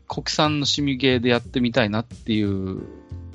[0.08, 2.82] 国産のシミゲーでやってみたいなっていう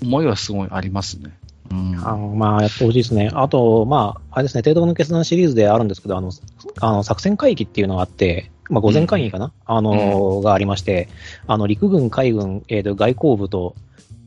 [0.02, 1.38] 思いはすごいありますね。
[1.72, 3.30] うん、あのまあ、やってほしいですね。
[3.34, 6.32] あと、まあ、あれですね、提督の決断シリーズであるんですけど、あの、
[6.80, 11.10] あの作戦会議っていうのがあって、まあ、午前会議かな、うん、あの、うん、がありまして、
[11.46, 13.76] あの、陸軍、海軍、えー、外交部と、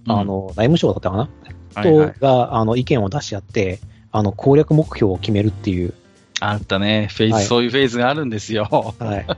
[0.07, 1.29] あの、内務省だったかな、
[1.74, 3.81] と、はいはい、が、あの、意見を出し合って、
[4.11, 5.95] あの、攻略目標を決めるっていう。
[6.41, 7.09] あったね。
[7.11, 8.95] フェイズ、はい、そういうフェーズがあるんですよ。
[8.99, 9.27] はい。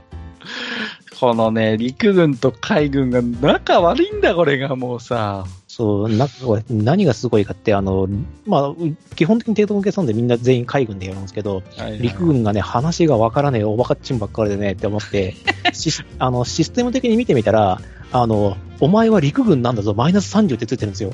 [1.19, 5.45] このね、陸軍と海軍が仲悪いんだ、これがもうさ。
[5.67, 6.27] そう、な
[6.69, 8.07] 何がすごいかって、あの、
[8.45, 8.73] まあ、
[9.15, 15.35] 基本的に帝統計算でみんな全員海軍でやるんですけど、はいはいはい、陸軍がね、話がわからねえ、おばかっちんばっかりでねって思って
[15.73, 17.81] シスあの、システム的に見てみたら、
[18.15, 21.11] あの、お前は陸軍なんだぞ、マイナス30ってついてるんですよ。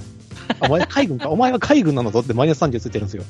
[0.60, 3.24] お前は海軍か、 お前は海軍なんだぞってマイナス30ついてるんですよ。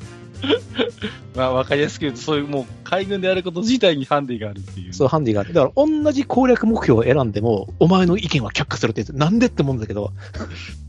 [1.38, 4.94] まあ、わかりやすく言うと、そういうもう海軍であること自体にハンディがあるっていう。
[4.94, 5.54] そう、ハンディがある。
[5.54, 10.12] だから、同じ攻略目標を選んでも、お前の意見は却下するって言なんでって思うんだけど。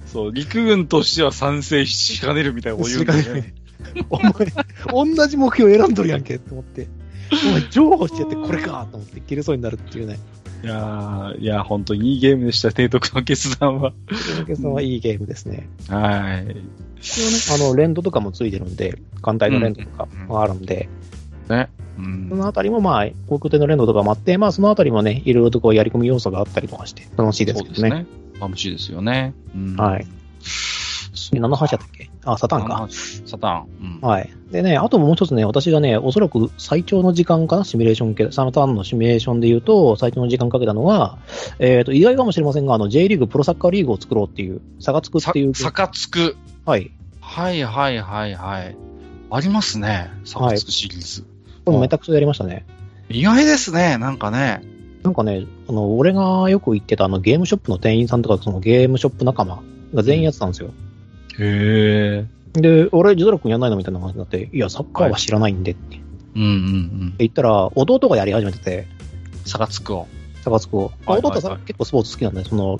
[0.06, 3.54] そう、陸軍としては賛成しかねるみたいなこと言うんだよね。
[4.10, 4.32] お前、
[5.14, 6.88] 同じ目標選んどるやんけって思って。
[7.30, 10.18] お前、譲歩しちゃってこれかと思って切れそうになるっていうね。
[10.62, 13.92] いやいや、本当にいいゲームでした、 提督の決断は。
[14.08, 15.68] 提督の決断はいいゲームですね。
[15.88, 16.56] はい。
[17.00, 20.88] 一応ね、あの、連動とかもついてるんで、艦隊の連動とかもあるんで、
[21.48, 21.68] うん、ね。
[21.98, 27.90] うん、そのあたりもまあ、航空艇の連動とかもあって、まあ、そのあたりもね、いろいろとこう、やり込み要素があったりとかして、楽しいですけどね。
[27.90, 28.06] ね
[28.40, 29.34] 楽しいですよね。
[29.54, 30.06] うん、はい。
[31.32, 32.10] 何の話だったっけ？
[32.24, 32.88] あ、サタンか。
[33.26, 33.66] サタン。
[34.02, 34.30] うん、はい。
[34.50, 41.18] でね、あともう一つね、私がね、おそらく最長の時間かな、シミュレーション系、サタンのシミュレーションで言うと、最長の時間かけたのは、
[41.58, 45.54] えっ、ー、と、意外かもしれませんが、あの、J リーグプロサッカーリーグを作ろうっていう、差がつくっていう。
[45.54, 46.36] 差がつく。
[46.64, 46.90] はい。
[47.20, 48.76] はいはいはいはい。
[49.30, 51.22] ありますね、差がつくシリーズ。
[51.22, 51.30] はい、
[51.66, 52.64] これめちゃくちゃやりましたね。
[53.08, 54.62] 意外ですね、なんかね。
[55.02, 59.60] なんかね、あの、俺がよく行ってたあのゲームショップの店員さんとか、そのゲームショップ仲間
[59.94, 60.70] が全員やってたんですよ。
[61.42, 62.60] へえ。
[62.60, 66.00] で、俺、ジドラ君やんないのみたいな話になって、いや、サッカーは知らないんでって。
[66.34, 67.14] うんうんうん。
[67.18, 68.86] 言ったら、弟がやり始めてて。
[69.44, 70.06] サガツクを。
[70.42, 70.92] サガツクを。
[71.06, 72.78] 弟は結構スポーツ好きなんで、その、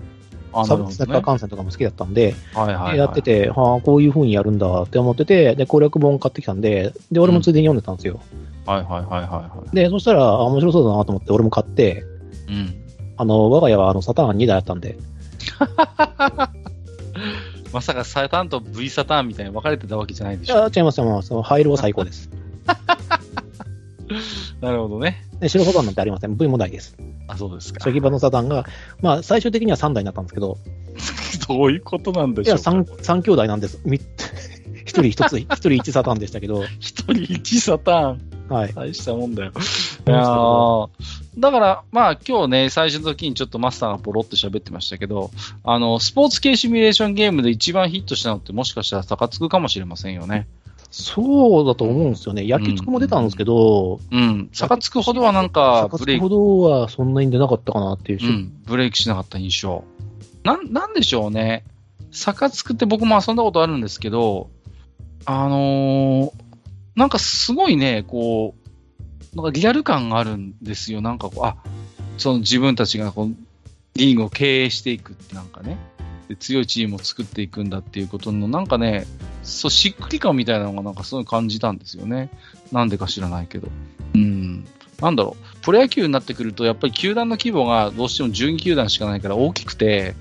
[0.52, 8.20] サッカー観戦とかも好きだったんで、はいはいやってて、はあ、こういう風にやるんだって思ってて、で、攻略本買ってきたんで、で、俺もついでに読んでたんですよ。
[8.66, 9.74] はいはいはいはい。
[9.74, 12.04] で、そしたら、面白そうだなと思って、俺も買って、
[12.48, 12.74] うん。
[13.16, 14.98] あの、我が家はあの、サターン2台あったんで。
[17.72, 20.54] まさかサターンと V サターンみたいに分かれてたわけじゃないでしょ。
[20.54, 21.22] いや、違いますよ。
[21.22, 22.30] そのハイルは最高です。
[24.60, 25.24] なるほどね。
[25.40, 26.36] で白サタンなんてありません。
[26.36, 26.96] V もないです。
[27.28, 27.80] あ、そうですか。
[27.80, 28.66] 初期版のサタンが、
[29.00, 30.58] まあ、最終的には3台になったんですけど。
[31.48, 33.80] どういうことなんでしょういや、3、3兄弟なんです。
[34.84, 36.64] 一人一つ、 一人一サタンでしたけど。
[36.80, 38.20] 一人一サタン。
[38.48, 38.72] はい。
[38.74, 39.52] 大したもんだよ。
[40.06, 40.88] いや
[41.38, 45.30] だから、まあ今日ね、最初の時にちょっとマスターがポロって喋ってましたけど、
[45.64, 50.46] あの、スポーツ系シミュレーションゲームで一番ヒットしたのってもしかしたら高津かもしれませんよね。
[50.90, 52.46] そうだと思うんですよね。
[52.46, 54.50] 野球つくも出たんですけど、うん。
[54.52, 56.22] 坂つくほどはなんか、ブレイク。
[56.22, 59.84] ほどはそんなに出なかったかなっていう、うん、ブレイクしなかった印象。
[60.44, 61.64] なん、なんでしょうね。
[62.10, 64.50] 坂つくって僕も遊んだことあるんですけど、
[65.24, 66.32] あのー、
[66.96, 68.54] なんかすごいね、こ
[69.34, 71.00] う、なんかリアル感があるんですよ。
[71.00, 71.56] なんかこう、あ、
[72.18, 73.34] その自分たちがこう、
[73.94, 75.78] リーグを経営していくってなんかね。
[76.28, 79.06] で強いチームを作っていくんだっていうことの、なんかね、
[79.42, 82.30] そう、しっくり感みたいなのがなんかすごい感じたんですよね。
[82.70, 83.68] なんでか知らないけど。
[84.14, 84.66] うん。
[85.00, 85.60] なんだろう。
[85.62, 90.14] プロ野球になってくると、やっぱり球団の規模がどうしても12球団しかないから大きくて、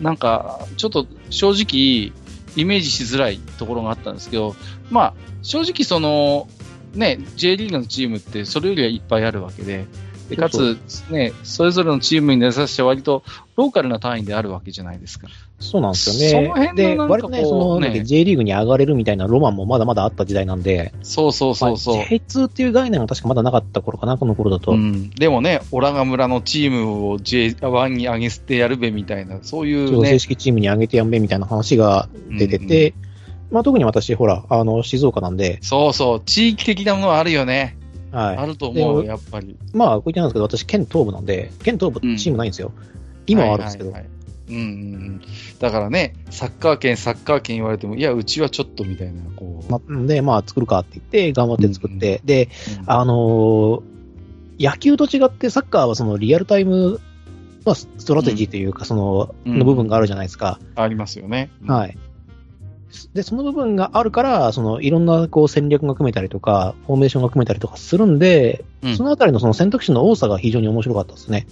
[0.00, 2.12] なんか、ちょっと正直、
[2.56, 4.56] イメージしづらいところがあったんですけど、
[4.90, 6.48] まあ、正直その、
[6.94, 9.86] ね、J リーグのチームってそれよりはいっぱいあるわけで、
[10.30, 10.78] でかつ、
[11.10, 13.24] ね、それぞれのチームに根ざして割と
[13.56, 15.26] ローカルな単位であるわけじゃないですか。
[15.58, 16.48] そうなんですよね。
[16.48, 20.94] その辺で、割とね、その、ね、J リーグに上がれるみたいなロマンもまだまだあった時代なんで。
[21.02, 21.96] そうそうそうそう。
[21.96, 24.72] まあ、J2 っていう概念は確かまだなかった頃かな、この頃だと。
[24.72, 25.10] うん。
[25.10, 33.06] でもね、オラガ村のチームを J1 に上げてやるべみたいな、そういう、ね、正式チームに上げてやんべみたいな話が出てて、うんう
[33.50, 35.58] ん、まあ特に私、ほら、あの、静岡なんで。
[35.60, 37.76] そうそう、地域的なものはあるよね。
[38.12, 38.36] はい。
[38.36, 39.56] あると思う、やっぱり。
[39.72, 42.72] まあ、こう言ってなんですけど、私、県東部なんで、県東部チームないんですよ。
[42.76, 42.84] うん、
[43.26, 43.92] 今はあるんですけど。
[43.92, 44.20] はいはいはい
[44.50, 45.20] うんうん、
[45.60, 49.70] だからね、サッカー圏、サッカー圏言われても、いや、うちはちょっとみたいな、こう。
[49.70, 52.48] ま、で、まあ、作るかって言って、頑張って作って、うん、で、
[52.80, 53.82] うん、あのー、
[54.58, 57.00] 野球と違って、サッカーはそのリアルタイム、
[57.64, 60.58] まあ、ストラテジーというか、その、の部分があるじゃないですか。
[60.74, 61.50] ありますよね。
[61.66, 61.96] はい。
[63.14, 71.46] で、その部分があるから、そのいろんなこう戦略が組めたりとか、フォーメーションが組めたりとかするんで、うん、そのあたりのその選択肢の多さが非常に面白かったですね。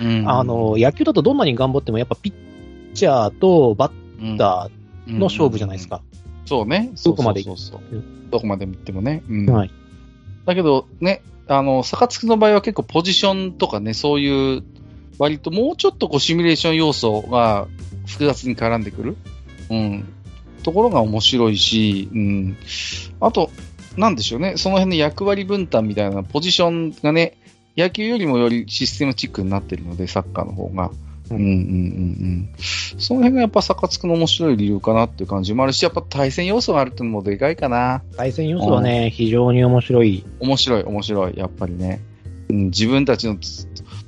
[0.00, 6.02] うん、あの、野球だとどんなに頑張っても、やっぱピッチャーとバッターの勝負じゃないですか。
[6.46, 6.90] そうね。
[7.04, 7.80] どこまでそうそう
[8.30, 9.22] どこまで見てもね。
[9.28, 9.70] うん、はい。
[10.46, 14.62] だけど、ね、あの、坂津の場合は結構ポジションとかね、そういう、
[15.18, 17.66] 割ともうちょっとこうシミュレーション要素が
[18.06, 19.16] 複雑に絡んでくる。
[19.68, 20.14] うん。
[20.68, 22.56] ところが面白いし、うん。
[23.20, 23.50] あと、
[23.96, 27.38] なんでしょうね、その辺の役割分担みたいなポジションがね、
[27.74, 30.90] 野球よりもよりシステムチックになってるので、サッカーの方が。
[31.30, 32.48] うんうんうんうん。
[32.58, 38.02] その辺がやっぱサッカーつくの面白い理由かなっていう感じもあるし、やっぱ対戦要素があるっていうのもでかいかな。
[38.18, 40.24] 対戦要素はね、うん、非常に面白い。
[40.38, 42.02] 面白い、面白い、やっぱりね。
[42.50, 43.38] うん、自分たちの、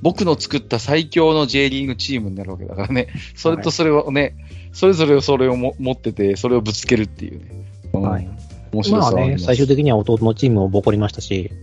[0.03, 3.09] 僕の作った最強の J リーグチームになるわけだからね。
[3.35, 4.35] それとそれをね、はい
[4.73, 7.67] それぞれそれをも持ってて、それをぶつけるっていうね。
[7.93, 8.29] うん、はい。
[8.73, 11.51] 面白さまあね、最終的には弟のチームをボコりましたし。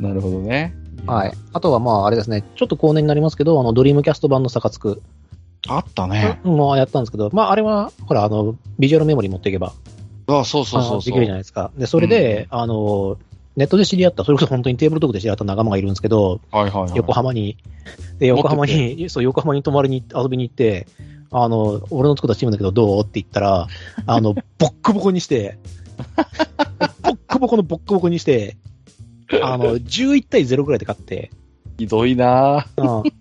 [0.00, 0.74] なるほどね。
[1.06, 1.32] はい。
[1.52, 5.02] あとはまあ、あれですね、ちょっと後年になりますけど、あの、ドリームキャスト版のサカツク。
[5.68, 6.40] あったね。
[6.44, 9.72] もうやったんですけど、まあ、あれは、ほら、あの、ビジュアルメモリ持っていけば。
[10.26, 11.70] あそうそうそうできるじゃないですか。
[11.78, 13.16] で、それで、うん、あの、
[13.58, 17.56] ネットで知り合った、それこそ本当にテーブルトークで知り合った仲間がいるんですけど、はいはいはい、横浜に、
[18.20, 20.86] で、横浜に、そう、横浜に泊まりに遊びに行って、
[21.32, 23.00] あの、俺の作ったチームだけどどう？
[23.00, 23.66] って言ったら、
[24.06, 25.58] あの、 ボッコボコにして、
[27.02, 28.56] ボッコボコのボッコボコにして、
[29.42, 31.32] あの、11対0ぐらいで勝って、
[31.78, 32.64] ひどいな。
[32.76, 33.12] ぁ、うん。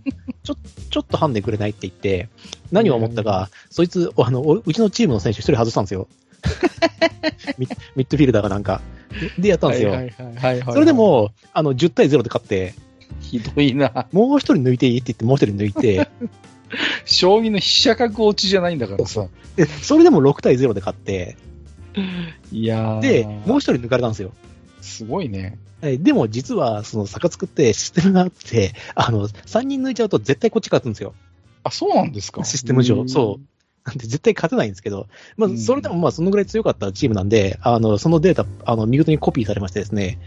[0.44, 0.56] ちょ、
[0.92, 2.30] ちょっとハンデくれないって言って、
[2.72, 6.08] 何を思ったか、そいつ、あの、うちのチームの選手一人外したんですよ。
[7.58, 8.82] ミッドフィルダーがなんか。
[9.38, 9.94] でやったんですよ。
[10.72, 12.74] それでも、あの、10対0で勝って、
[13.22, 14.08] ひどいな。
[14.12, 16.10] もう一人抜いていいって言って、もう一人抜いて、
[17.06, 19.28] 将棋の飛車角落ちじゃないんだからさ。
[19.56, 21.38] で、それでも6対0で勝って、
[22.52, 24.32] いやで、もう一人抜かれたんですよ。
[24.82, 25.58] すごいね。
[25.82, 31.14] でも実は、その、坂作ってシステムがあって、あの、3人抜いちゃうと絶対こっち勝つんですよ。
[31.64, 33.08] あ、そうなんですかシステム上。
[33.08, 33.57] そう。
[33.88, 35.08] なんで絶対勝てないんですけど、
[35.38, 40.20] まあ、それでもまあそのぐらい強かったチームなんで、あの、そのデータ、あの、見事にコピーされましてですね、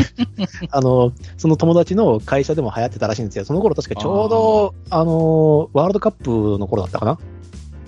[0.72, 3.44] あの、その友達の会社でも流行ってたらしいんですよ。
[3.44, 7.18] その頃確かちょうど、あの、ワールドカップの頃だったかな？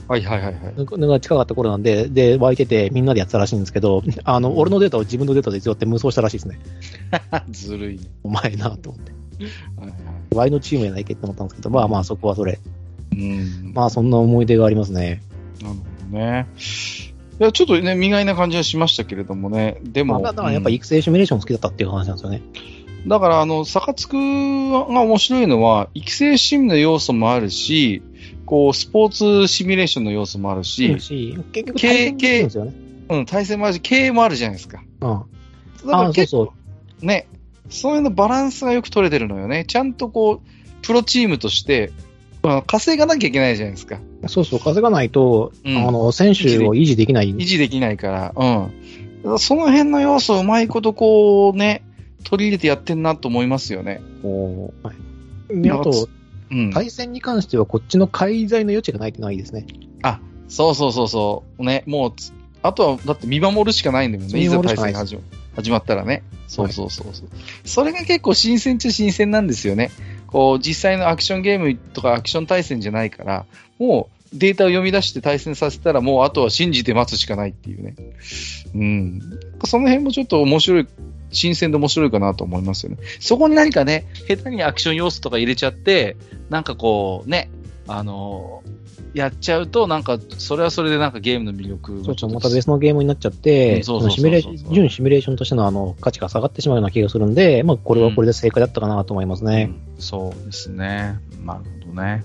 [0.09, 1.07] はいはいはいはい。
[1.07, 6.59] が近かった頃なんで、で、湧いててみんなでやってたらしいんですけど、あの、俺のデータを自分のデータで強って無双したらしいですね。
[7.51, 9.13] ずるい、お前なと思って。
[9.77, 10.35] はいはい。
[10.35, 12.59] ワイのチームやないけって思ったんですけど、まあまあそこはそれ。
[13.13, 13.73] うん。
[13.75, 15.23] まあ、そんな思い出がありますね。
[15.63, 16.47] なるほどね。
[17.41, 19.81] いや、ちょっとね、意外な感じはしましたけれどもね。
[19.83, 20.21] でも。
[20.21, 22.43] まあ、だからやっぱ育成シミュレーション好きだったっていう話なんですよね。
[23.07, 28.03] だから、あの、サカツクが面白いのは、育成シミの要素もあるし、
[28.45, 30.97] こう、スポーツシミュレーションの要素もあるし、
[31.53, 32.73] 結局対戦もあるんですよね。
[33.11, 34.83] うん、対戦もあるし、経営もあるじゃないですか。
[35.01, 35.23] うん。
[35.87, 36.53] だから結構、
[37.01, 37.29] ね、
[37.71, 39.65] そういうのバランスがよく取れてるのよね。
[39.67, 40.49] ちゃんとこう、
[40.83, 42.08] プロチームとして、まあ、
[42.67, 43.99] 稼がなきゃいけないじゃないですか。
[44.27, 47.35] そうそう、稼がないと、うん、あの、選手を維持できない。
[47.35, 48.71] 維持できないから、
[49.25, 49.39] うん。
[49.39, 51.83] その辺の要素をうまいことこうね、
[52.25, 54.01] 取り入れてやってんなと思いますよね。
[54.23, 54.93] おは
[55.51, 55.63] い。
[55.63, 56.09] で、あと、
[56.51, 59.67] うん、対戦に関してはこっちの介在の余地がないってないですね。
[60.03, 61.65] あ、そうそうそうそう。
[61.65, 62.13] ね、もう、
[62.63, 64.41] あとは、だって見守るしかないんだもんね。
[64.41, 65.23] いざ対戦始ま
[65.57, 66.23] 始まったらね。
[66.47, 69.91] そうそうそうそう、はい、それが結構新鮮っちゃ新鮮なんですよね。
[70.29, 73.47] こう、実際のアクションゲームとかアクション対戦じゃないから、
[73.79, 77.95] もうデータを読み出して対戦させたら、もうあとは信じて待つしかないっていうね。
[78.75, 79.21] うん。
[79.65, 80.87] その辺もちょっと面白い、
[81.31, 82.99] 新鮮で面白いかなと思いますよね。
[83.21, 86.17] そこに何かね、下手にアクション要素とか入れちゃって、
[86.51, 87.51] なんかこう、ね、
[87.87, 88.63] あの
[89.19, 99.71] やっちゃうと、なんか、それはそれでなんかゲームの魅力そうそう、また別のゲームになっちゃって、純シミュレーションとしてのあの価値が下がってしまうような気がするんで、まあ、これはこれで正解だったかなと思いますね。
[99.97, 101.19] うん、そうですね。
[101.45, 102.25] なるほどね。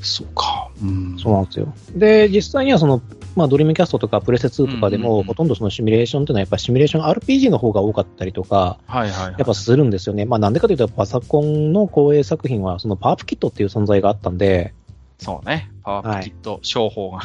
[0.00, 0.70] そうか。
[0.82, 1.18] うん。
[1.18, 1.74] そうなんですよ。
[1.94, 3.02] で、実際にはその、
[3.36, 10.24] まあ、ドリームキャストとかプレセ2とかでも、ほとんどそのシミュレーションっていうのは、やっぱシミュレーション RPG の方が多かったりとか、はいはい、はい、やっぱするんですよね。
[10.24, 14.74] まあ、なんでかというと、パソコンの光栄作品は、そのパワープキットっていう存在があったんで、
[15.18, 15.70] そうね。
[15.82, 17.20] パワープキット、商法が。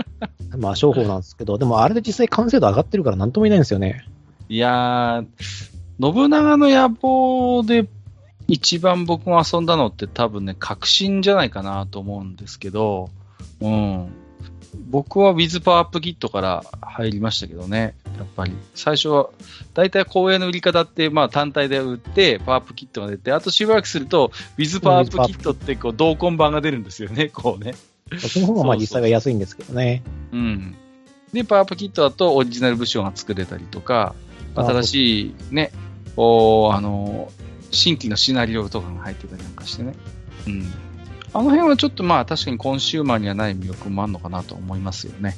[0.58, 4.06] まあ、商法なんですけど、でもあれで実際完成度上がってるからなんとも言えないんですよね。
[4.48, 7.88] いやー、信長の野望で
[8.48, 13.10] 一番僕も遊んだのって多分ね、革新じゃないかなと思うんですけど、
[13.60, 14.08] うん。
[14.74, 18.52] 僕は With パワーアップキットから入りましたけどね、やっぱり。
[18.74, 19.30] 最初は、
[19.74, 27.74] 大体公営の売り方って、まあ単体で売って、パワーアップキットが出て、あとしばらくすると、With パワーアップキットってこう同梱版が出るんですよね、 こうね。
[28.18, 30.02] その方がまあ実際が安いんですけどね。
[30.32, 30.74] うん。
[31.32, 34.14] で、パワーアップキットだとオリジナル部署が作れたりとか、
[34.54, 35.72] 新しいね、
[36.16, 37.30] おあの、
[37.70, 39.94] 新規のシナリオとかが入ってたりなんかしてね。
[40.46, 40.72] うん。
[41.36, 45.36] あの辺はちょっとまあ確かにコンシューマーにはない魅力もあるのかなと思いますよね。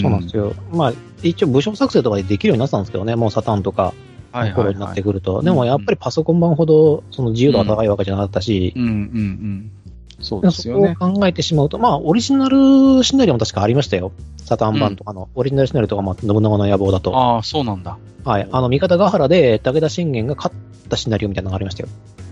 [0.00, 0.54] そうなんですよ。
[0.72, 0.92] まあ
[1.22, 3.94] 一応部署作成とかでできるようになったんですけどね、もうサタンとか。
[4.30, 9.70] の頃になってくると、はいはいはい、でもやっぱりパソコン版ほどその自由度が高いわけじゃなかったし、うん、うん、うんうん
[10.20, 10.94] そうですよね。
[10.98, 14.12] そこを考えてしまうと、まあ、オリジナルシナリオも確かありましたよ。
[14.36, 17.16] サタン版とかの、オリジナルシナリオとかも、信長の野望だと。
[17.16, 17.98] ああ、そうなんだ。
[18.24, 18.48] はい。
[18.50, 20.56] あの、味方ヶ原で武田信玄が勝っ
[20.88, 21.88] たシナリオみたいなのがありましたよ。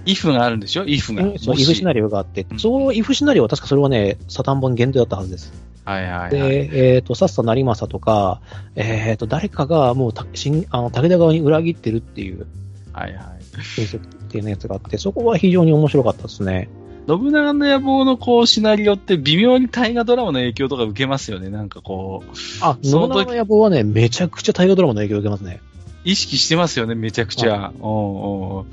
[0.07, 0.85] イフがあるんでしょ？
[0.85, 1.23] イフが。
[1.39, 5.53] そう、イフシナリオがあって、うん、そのイフシナリオは確かそれはね、サタン本限定だったはずです。
[5.85, 8.41] はいはい、はい、で、えっ、ー、と、さっさ成政とか、
[8.75, 12.47] えっ、ー、と、誰かがもうたしんあの武田側に裏切ってるっていう、
[12.93, 13.25] はいはい。
[13.25, 16.69] っていうやつがあって、そこは非常に面白かったですね。
[17.09, 22.31] 信長の野望のこうシナリオって微妙に大河ドラマの影響とか受けますよね、なんかこう。
[22.61, 25.61] あ、信長の野望はね、めちゃくちゃ大河ドラマの影響を受けますね。
[26.07, 27.73] 意識してますよね、めちゃくちゃ。
[27.81, 28.67] おう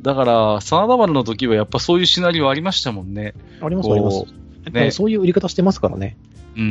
[0.00, 3.34] だから、真田丸の時はやっぱそういうシナリオありましたもんね。
[3.60, 4.24] あります、あります。
[4.72, 6.16] ね、そういう売り方してますからね。
[6.56, 6.70] うんうん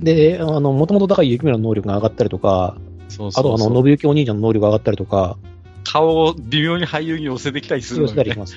[0.00, 0.04] ん。
[0.04, 2.76] で、あの、もともと高い雪村の能力が上がったりとか、
[3.08, 5.36] そうそうそうあと、あの、信行お兄ちゃんの能力が上がったりとか、
[5.84, 8.56] 顔を微妙に俳優に寄せてきたりするの、ね、寄せたりします。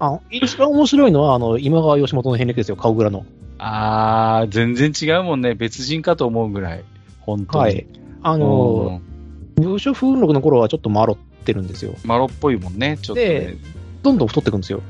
[0.00, 3.24] あ一番面白いのは、あの、今川義元の変歴ですよ、顔蔵の。
[3.58, 5.54] あー、全然違うもんね。
[5.54, 6.84] 別人かと思うぐらい。
[7.20, 7.64] 本当に。
[7.64, 7.86] はい。
[8.22, 9.13] あのー、
[9.56, 11.94] 武将風録の頃はちょっとマロってるんですよ。
[12.04, 13.56] マロっぽいもんね、ちょっと、ね、で、
[14.02, 14.82] どんどん太っていくんですよ。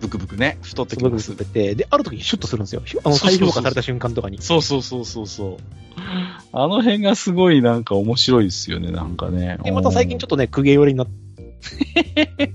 [0.00, 1.30] ブクブクね、太ってきます。
[1.32, 2.82] ブクブクってて、で、ある時にシュッとするんですよ。
[3.04, 4.40] あの、再評価された瞬間とかに。
[4.40, 5.56] そうそうそうそうそう。
[6.52, 9.58] あの辺がすごいなんか面白いですよね、なんかね。
[9.62, 12.52] で、また最近ちょっとね、公家寄りになって。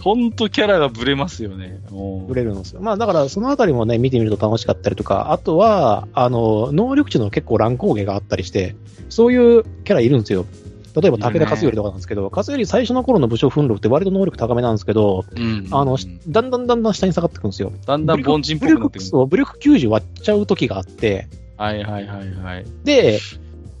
[0.00, 1.80] ほんとキャラがブレますよね。
[2.28, 2.80] ブレるんですよ。
[2.80, 8.76] まあだからそのあたりもね、見てみると楽しかったりとか、あとは、あの、能力値の結構乱高下があったりして、
[9.08, 10.46] そういうキャラいるんですよ。
[10.94, 15.96] 例えば武田勝頼とかなんですけど、勝頼最初の頃の武将奮力って割と能力高めなんですけど、うん、あの、
[16.28, 17.72] だんだんだんだん下に下がってくるんですよ。
[17.86, 19.26] だんだん凡人っぽくなってくる。
[19.26, 22.66] 武力90割っちゃう時があって、はいはいはいはい。
[22.84, 23.18] で、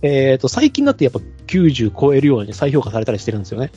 [0.02, 3.70] えっ、ー、と、最近になってやっぱ90超えるように再評価されたりしてるんですよね。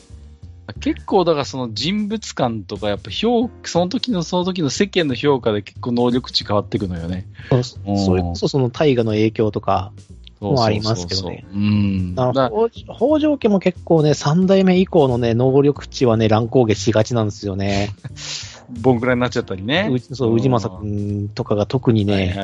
[0.80, 7.26] 結構、だからその人物感とか、やっぱ評、その時のその時の世間の評価で結構能力値変わっていくのよね。
[7.96, 9.92] それこそその大河の影響とか
[10.42, 11.44] もありますけどね。
[11.52, 12.14] うん。
[12.14, 17.90] 北条家も結構ね、三代目以降のね、能力値はね、乱高下しがちなんですよね。
[18.80, 19.90] ボンクラになっちゃったりね。
[20.12, 22.34] そう、宇治正くんとかが特にね、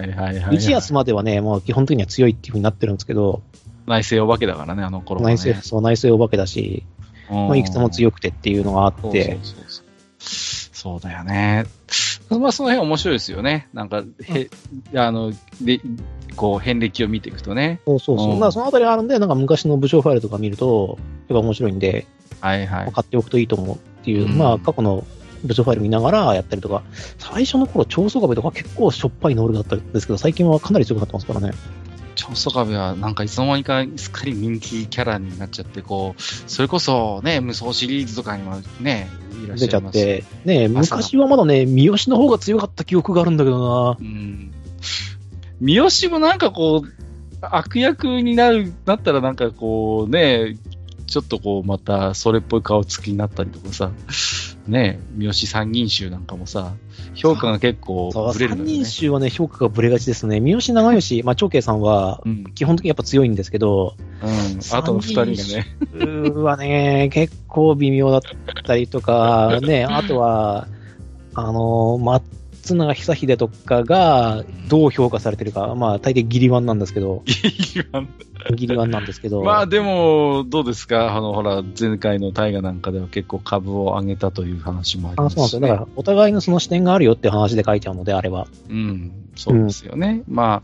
[0.50, 3.42] 内安まではね、もう基本的には強いっていうふうになってるんですけど、
[3.86, 6.84] 内政お化けだからね、あの頃は、ね、内政、そう、内政お化けだし、
[7.30, 9.88] まあ、いくつも強くてっていうのがあって、そうそうそう
[10.78, 11.66] そうだよね。
[12.30, 13.68] まあ、その辺面白いですよね。
[13.72, 14.48] なんか、へ、
[14.94, 15.80] あの、で、
[16.38, 17.80] こう、遍歴を見ていくとね。
[17.84, 18.32] そうそうそう。
[18.32, 20.98] うん、まあ、そのあたりあるんで、なんか昔の武将ファイルとか見ると、
[21.28, 22.06] やっぱ面白いんで、
[22.40, 22.92] はいはい。
[22.92, 25.04] 買っておくといいと思うっていう、うん、まあ、過去の
[25.44, 26.82] 武将ファイル見ながらやったりとか、
[27.18, 31.50] 最初の頃、長宗我部とか結構しょっぱい能力だったんですけど、最近はかなり強くなってますからね。
[32.14, 39.08] 長宗我部はなんかいつの間にかすっかり人気キャラになっちゃって、こう、それこそね、無双シリーズとかにもね、
[39.44, 43.96] いらっしゃい出ちゃって、ね、昔はまだね、三好の方が強かった記憶があるんだけどな。
[43.98, 44.52] うん。
[45.60, 46.88] 三好もなんかこう、
[47.40, 50.56] 悪役になる、なったらなんかこうね、
[51.06, 53.90] ちょっとこうまたそれっぽい顔つきになったりとかさ、
[54.66, 56.74] ね、三好三人衆なんかもさ、
[57.14, 60.40] 評価が結構ブレるのよ、ね、三人衆はね、評価がブレがちですね。
[60.40, 62.22] 三好長吉、まあ、長慶さんは、
[62.54, 65.66] 基本的にやっぱ強いんですけど、うん、あとの二人がね。
[66.42, 68.20] はね、 結構微妙だっ
[68.64, 70.68] たりとか、ね、あとは、
[71.34, 72.22] あの、松
[72.68, 77.22] 松永久秀とかがどう評価されてるか、まあ大抵ギリワンなんですけど。
[77.24, 77.32] ギ
[77.80, 78.08] リワン
[78.54, 79.40] ギリワンなんですけど。
[79.44, 81.16] まあでも、どうですか？
[81.16, 85.76] あの、ほら、前回の大河なんかでは結構株を上げたという話もあります、ね、あそうなんですよ。
[85.78, 88.46] だから、お互いのその視点があるよって話で書いちゃうのであれば。
[88.68, 90.22] うん、そうですよね。
[90.28, 90.62] うん、まあ、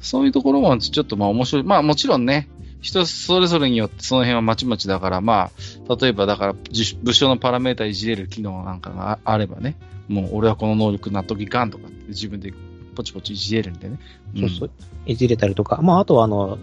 [0.00, 1.64] そういうところもちょっとまあ面白い。
[1.64, 2.48] まあもちろんね、
[2.80, 5.50] 人それぞれによってその辺はまちまちだから、ま
[5.88, 6.54] あ、例えばだから、
[7.02, 9.76] 武将のパラメータいじれる機能なんかがあればね、
[10.08, 12.52] もう俺はこの能力納得いかんとか自分で
[12.94, 13.98] ポチポチいじれるんでね。
[14.36, 14.70] そうそう。
[15.06, 16.58] いじれたりとか、まあ、あとはあの、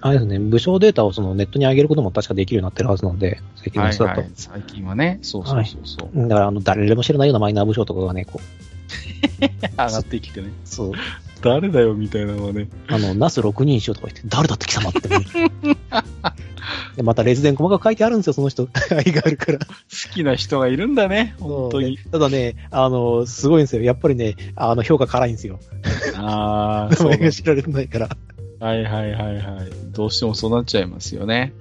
[0.00, 4.20] あれですね、武将データをそのネットに上げることも確かできるようになってるはずなので、最近の人だと。
[4.20, 8.42] はいはい、最近はね、そうそうそうそう、はい、だからあの、誰でも知らないようなマイナー武将とかがね、こう。
[9.40, 10.52] 上がってきてね。
[10.64, 10.92] そう。
[11.42, 12.68] 誰だよみたいなのはね。
[12.88, 15.24] あの、ナス6人衆とか言って、誰だって貴様って、ね。
[16.96, 18.68] でまたレズデン細かく書いてあるんですよ、その人。
[18.90, 19.58] 愛があるから。
[19.58, 19.64] 好
[20.12, 21.96] きな人がいるんだね、本当に。
[21.96, 23.82] ね、ただね、あの、すごいんですよ。
[23.82, 25.60] やっぱりね、あの、評価辛いんですよ。
[26.16, 26.94] ああ。
[27.02, 28.08] 名前が知られてないから。
[28.60, 29.70] はいはいはいはい。
[29.92, 31.52] どうしてもそうなっちゃいますよね。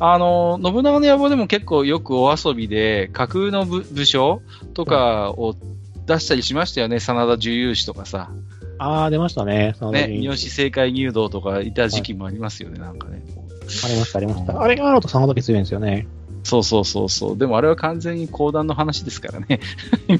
[0.00, 4.40] あの、信長の野望でも結構よくお遊びで、架空の武将
[4.72, 5.54] とかを
[6.06, 8.30] 出したりしましたよね、真田重勇士とかさ。
[8.78, 9.74] ああ、出ましたね。
[9.92, 13.22] ね、三好政界入道とかいた時期もありますよね、はい、なんかね。
[13.84, 14.60] ありました、ありました。
[14.60, 16.06] あれがあると真田家強いんですよね。
[16.44, 17.38] そうそうそうそう。
[17.38, 19.60] でもあれは完全に講談の話ですからね。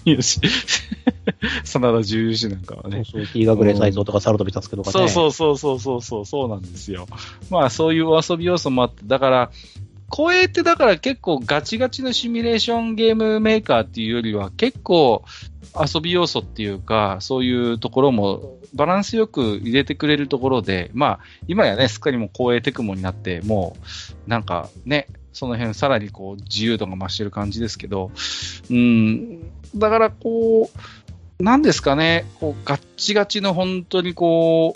[0.05, 0.23] 三好。
[1.65, 3.05] 真田重勇士なんかはね。
[3.05, 3.47] そうそう、T
[4.05, 5.09] とかサルトビタスケとかね。
[5.09, 7.07] そうそうそうそうそうそうなんですよ。
[7.51, 9.51] まあそういうお遊び要素もあって、だから、
[10.11, 15.25] 公営ってだから結構ガチガチのシミュレーションゲームメーカーっていうよりは結構
[15.75, 23.77] 遊び要素っていうか、そういうところもバランスよく入れてくれるところで、まあ、今やね、すっかりもう公営テクモになって、も
[24.27, 28.11] う、なんかね、その辺さらにこう自由度が増してる感じですけど、
[28.71, 29.41] うん、
[29.77, 30.71] だからこ
[31.41, 34.75] う、なんですかね、こうガッチガチの本当にこ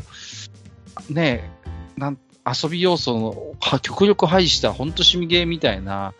[1.10, 1.50] う、ね
[1.96, 3.18] え、なん遊び要素
[3.60, 6.12] の極力排した本当趣味ゲーみたいな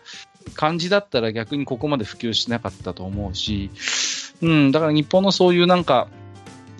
[0.55, 3.69] 感じだったら逆にここまで普及しなかったと思うし、
[4.41, 6.07] うん、だから日本のそういうなんか、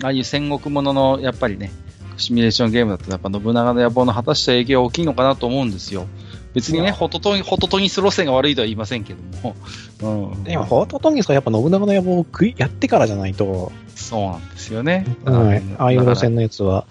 [0.01, 1.71] ああいう戦国もののやっぱりね、
[2.17, 6.07] シミュレーションゲームだとやっぱ信長の野望の果たした影響は大きいのかなと思うんですよ。
[6.53, 7.35] 別にね、ホトト
[7.79, 9.55] ギス路線が悪いとは言いませんけども。
[10.03, 10.43] うん。
[10.43, 13.71] でも、ホトトギスはやっぱ信長の野望を食いやってからじゃないと。
[13.95, 15.05] そうなんですよね。
[15.23, 15.63] はい。
[15.77, 16.85] ああいう路線のやつは。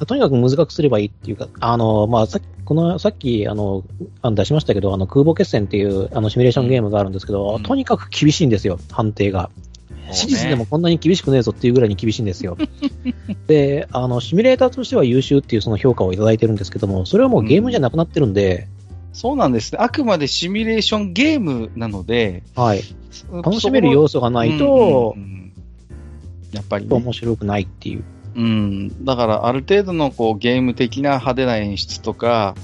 [0.00, 3.84] うん、とにかく難くすればいいっていうか、あの、まあ、さっき、この、さっき、あの、
[4.22, 9.50] あの出しましたけど、あの、空母決戦っていう、あの、シミュレーションゲームがあるんですけど、うん、とにかく厳しいんですよ、判定が。
[10.12, 12.56] シリーズでもこんなに厳しくねえぞっていうぐらいに厳しいんですよ。
[13.46, 18.75] で、あの、シミュレーターとしては優秀っていうその評価をいただいてるんですけども、それはもうゲームじゃなくなってるんで、うん、
[19.16, 19.78] そうなんですね。
[19.80, 22.82] あくまでシミュレーションゲームなので、はい。
[23.32, 25.52] 楽しめる要素がないと、うんうんうん、
[26.52, 28.04] やっぱり、ね、面白くないっていう。
[28.34, 29.06] うん。
[29.06, 32.56] だから、ある程度のこうゲーム的な派手な演出とか、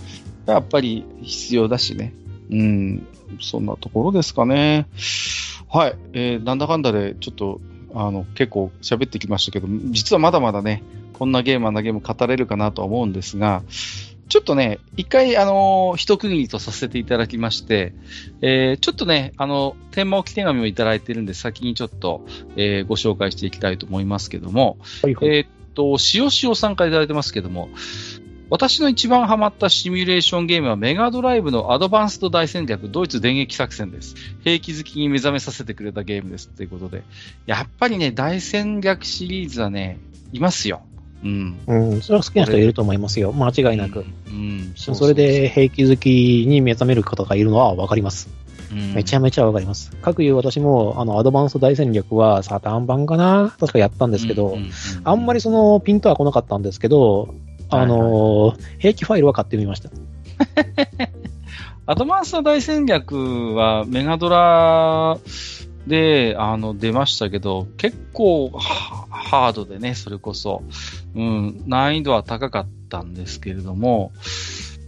[0.44, 2.12] やっぱり必要だしね。
[2.50, 3.06] うん。
[3.40, 4.86] そんなところですかね。
[5.70, 7.62] はい、えー、なんだかんだでちょっと
[7.94, 10.82] あの結構喋ってきましたけど、実はまだまだね、
[11.14, 13.62] こんなゲーム、あんなゲーム語れるかなとは思うんですが、
[14.32, 17.92] ちょっとね、一回、あのー、一区切りとさせていただきまして、
[18.40, 22.24] えー、ちょっとね、あの、天満置き手紙をいただいてるんで、先にちょっと、
[22.56, 27.68] えー、ご紹介していきたいと思いますけども、はいはい、えっと、しおしおさんからいただいてますけども、
[28.48, 34.14] 私の一番ハマったシミュレーションゲームはメガドライブのアドバンスト大戦略ドイツ電撃作戦です。
[34.44, 36.48] 兵器好きに目覚めさせてくれたゲームです。
[36.48, 37.02] ということで。
[37.44, 39.98] やっぱりね、大戦略シリーズはね、
[40.32, 40.80] いますよ。
[41.24, 41.58] うん。
[41.66, 43.32] うん、それは好きな人いると思いますよ。
[43.32, 44.04] 間違いなく。
[44.26, 44.72] うん。
[44.74, 48.28] それで兵器好きに目覚める方がいるのはわかります。
[48.94, 49.94] めちゃめちゃわかります。
[50.00, 53.54] 各いう私も、あの、アドバンスト大戦略はサターン版かな？
[53.60, 54.56] 確かやったんですけど、
[55.04, 57.34] あんまりその、ピントは来なかったんですけど、
[57.68, 59.90] あの、兵器ファイルは買ってみました。
[61.84, 65.18] アドバンスト大戦略はメガドラ
[65.86, 68.52] で、あの、出ましたけど、結構
[69.22, 70.62] ハードでね、それこそ、
[71.14, 74.12] うん、難易度は高かったんですけれども、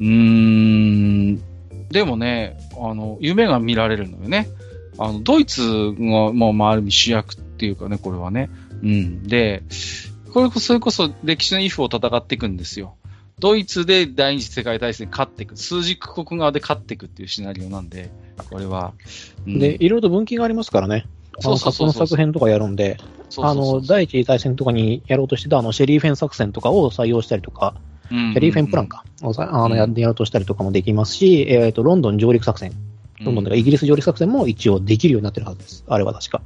[0.00, 1.42] うーん、
[1.90, 4.48] でもね、あの、夢が見られるのよね。
[4.98, 5.62] あの、ドイツ
[5.98, 8.50] が、もう、ある意味主役っていうかね、これはね。
[8.82, 9.22] うん。
[9.22, 9.62] で、
[10.32, 12.96] これこそ、それこそ歴史のイフを戦っていくんですよ。
[13.38, 15.56] ドイツで第二次世界大戦勝っていく。
[15.56, 18.10] 数字国側で勝っていくっていうシナリオなんで、
[18.50, 18.92] これは。
[19.46, 21.06] うん、で、いろいろと分岐がありますからね。
[21.40, 22.96] そうそうそうの作編とかやるんで、
[23.38, 27.74] あの、第一次大戦とかにやろうとしてたあの、シェリーフェン作戦とかを採用したりとか、
[28.08, 32.72] シェリーフェンプランか、をあのややろうとしたりとかもできますし、えっ、ー、と、ロンドン上陸作戦。
[33.24, 35.84] ロンドンでイギリス上陸作戦も一応できるようになってるはずです。
[35.88, 36.42] あれは確か。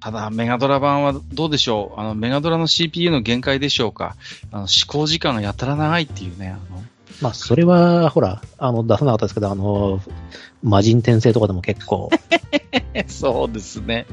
[0.00, 2.00] ただ、メガドラ版はどうでしょう？
[2.00, 4.16] あの、メガドラの CPU の限界でしょうか？
[4.52, 6.82] あの、思考時間がやたら長いっていうね、あの、
[7.22, 10.00] まあ、それは、ほら、あの、出さなかったですけど、あの、
[10.62, 12.10] 魔人転生とかでも結構。
[13.08, 14.06] そうですね。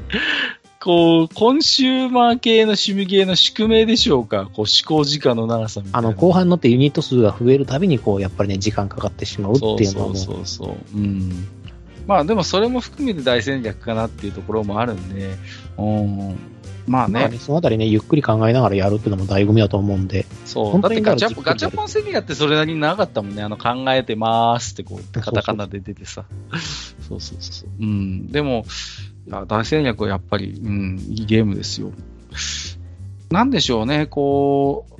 [0.84, 4.44] こう、コンシューマー系の趣味系の宿命でしょうか？
[4.44, 6.08] こう、思考時間の長さみたいな。
[6.08, 10.96] あの、後半になってユニット数が増えるたびに、こう、やっぱりね、時間かかってしまうっていうのはそうそうそう。
[10.96, 11.48] うん。
[12.06, 15.36] まあ、でもそれも含めて大戦略かなっていうところもあるんで、
[15.78, 16.36] うん。
[16.86, 17.20] まあね。
[17.20, 20.26] まあねそのあたりね、ゆっくり考えながらやるっていうのも醍醐味だと思うんで。
[20.44, 20.80] そう。
[20.82, 23.42] だってガチャガチャポン戦略ってそれなりに長かったもんね。
[23.42, 26.26] あの、考えてまーすってこう、カタカナで出てさ。
[27.08, 27.70] そうそうそう。
[27.80, 28.26] うん。
[28.26, 28.66] でも、
[29.26, 31.92] いや大戦略はやっぱり、うん、いいゲームですよ。
[33.30, 34.94] なんでしょうね、こう、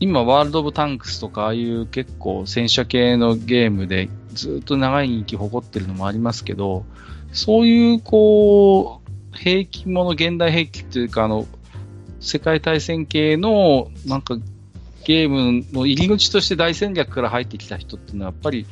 [0.00, 6.84] 今、ワールド・オブ・タンクスとか、ああいう結構戦車系のゲームでずっと長い人気誇ってるのもありますけど、
[7.32, 9.00] そういう、こ
[9.34, 11.46] う、兵器もの、現代兵器っていうか、あの、
[12.20, 14.38] 世界大戦系の、なんか、
[15.04, 18.66] ゲームの入り口として大戦略から入ってきた人っていうのは、やっぱり、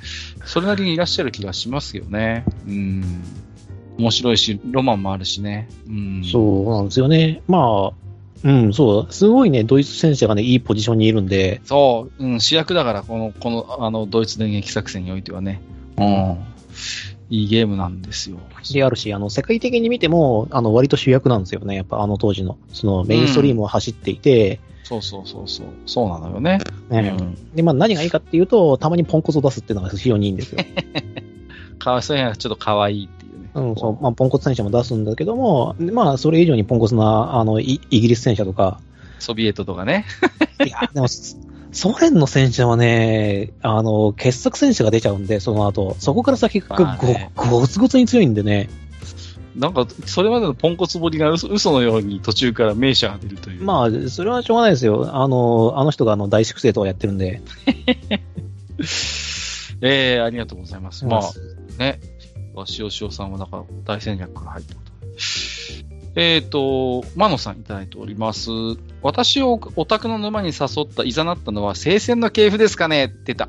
[0.44, 2.44] それなりにいらっしゃる気がしますよね。
[2.66, 3.22] うん。
[4.02, 5.68] 面白いし、ロマンもあるしね。
[5.86, 6.24] うん。
[6.24, 7.42] そうなんですよね。
[7.46, 8.02] まあ、
[8.44, 9.12] うん、そう。
[9.12, 11.60] すごいね、ドイツ戦車がね、いいポジションにいるんで。
[11.64, 15.62] そう、うん、主役だから、この、この、あの、ドイツ電撃作戦においてはね。
[15.96, 16.38] うん。
[17.30, 18.38] いいゲームなんですよ。
[18.72, 21.76] であるし、あの、世界的に見ても、あの、割と主役なんですよね。
[21.76, 25.66] やっぱあの当時の、そのメインストリームを走っていて、うん、そうそうそうそう。
[25.86, 26.58] そうなのよね。
[26.90, 30.58] ねうん、で、まあ何がいいかっていうと、たまにポンコツを出すっていうのが非常にいいんですよ。
[31.78, 33.21] かわいそうにはちょっと可愛いっ
[33.54, 38.80] てうん、そう、まあ、ポンコツ戦車も出すんだけども、まあ、それ以上にポンコツな、あの、イギリス戦車とか。
[39.18, 40.04] ソビエトとかね。
[40.64, 48.68] いや、でも、ソ連の戦車はね、あの、傑作戦車が出ちゃうんで、その後、そこから先がご、ね、ごつごつに強いんでね。
[49.56, 53.62] なんか、それまでのポンコツボリが嘘嘘のように途中から名車が出るという。
[53.62, 55.14] まあ、それはしょうがないですよ。
[55.14, 57.42] あの、あの人があの大粛清とかやってるんで。
[59.82, 61.04] ええー、ありがとうございます。
[61.04, 61.22] まあ、
[61.78, 62.00] ね、
[62.54, 64.92] は塩塩さんはだから大戦略から入ったこと。
[66.14, 68.50] えっ、ー、と、マノさんいただいております。
[69.00, 73.48] 私をオタクの沼に誘った、いざなったのは、聖戦の系譜ですかねってた。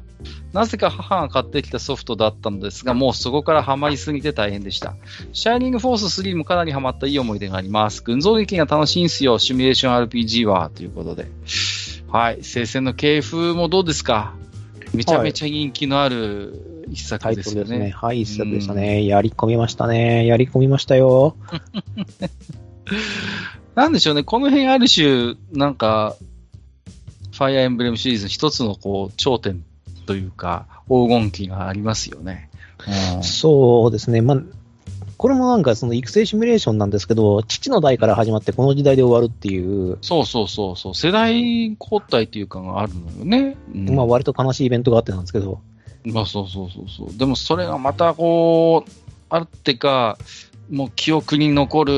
[0.54, 4.96] なぜか母が買ってきたソフトだったのですが、もうそこからハマりすぎて大変でした。
[5.34, 8.02] シャイニングフォース3もかなりハマったいい思い出があります。
[8.02, 11.28] 群像劇が楽しいんすよ、シミュレーション RPG は、ということで。
[12.08, 12.44] はい。
[12.44, 14.36] 聖戦の系譜もどうですか？
[14.94, 17.80] めちゃめちゃ人気のある一作ですよね。
[17.80, 19.06] ねはい、一作でしたね。
[19.06, 20.28] やり込みましたね。
[20.28, 21.36] やり込みましたよ。
[23.74, 26.16] なんでしょうね、この辺ある種、なんか、
[27.32, 29.64] ファイアーエンブレムシリーズ一つのこう頂点
[30.06, 32.52] というか、黄金期がありますよね。
[33.16, 34.22] うん、そうですね。
[34.22, 34.42] まあ、
[35.18, 39.98] これもなんかその育成シミュレーションなんですけど、父の代から始まってこの時代で終わるっていう。
[40.02, 40.94] そうそうそうそう。
[40.94, 43.58] 世代交代っていうかがあるのよね。
[43.74, 45.62] うん、まあ割と悲しいイベントがあってなんですけど。
[46.06, 47.18] まあそうそうそうそう。
[47.18, 48.92] でもそれがまたこう、
[49.30, 50.18] あるってか、
[50.70, 51.94] もう記憶に残る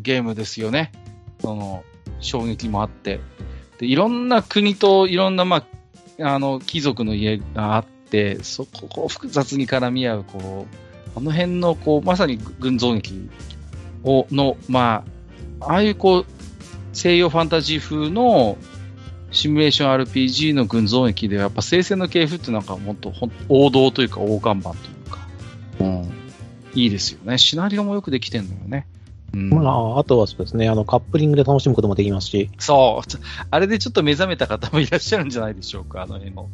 [0.00, 0.92] ゲームですよね。
[1.40, 1.84] その、
[2.20, 3.20] 衝撃もあって。
[3.78, 5.64] で、いろんな国といろんな、ま
[6.18, 10.66] あ、あの、貴族の家があって、そこを複雑に絡み合う、こ
[11.14, 13.28] う、あの辺の、こう、まさに群像劇
[14.04, 15.04] を、の、ま
[15.60, 16.26] あ、ああいうこう、
[16.92, 18.56] 西洋ファンタジー風の
[19.36, 23.12] シミュレーション RPG の群像劇では、やっぱ聖戦の系譜ってなんかもっと
[23.48, 25.18] 王道というか大看板というか、
[25.80, 26.12] うん、
[26.74, 27.36] いいですよね。
[27.36, 28.86] シナリオもよくできてるのよね。
[29.34, 32.50] うん、まあ、あとはそうですね、あの、カップリングで楽しむこともできますし。
[32.58, 33.18] そう。
[33.50, 36.48] あれでちょっと目覚めた方もいらっしゃるんじゃないでしょうか、あの辺の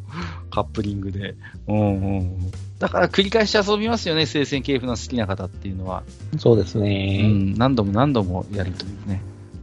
[0.51, 1.35] カップリングで。
[1.67, 2.51] うんうん。
[2.79, 6.03] だから繰り返し遊びますよね、聖戦系譜の好きな方っていうのは。
[6.37, 7.21] そうですね。
[7.23, 9.21] うん、何度も何度もやるというね。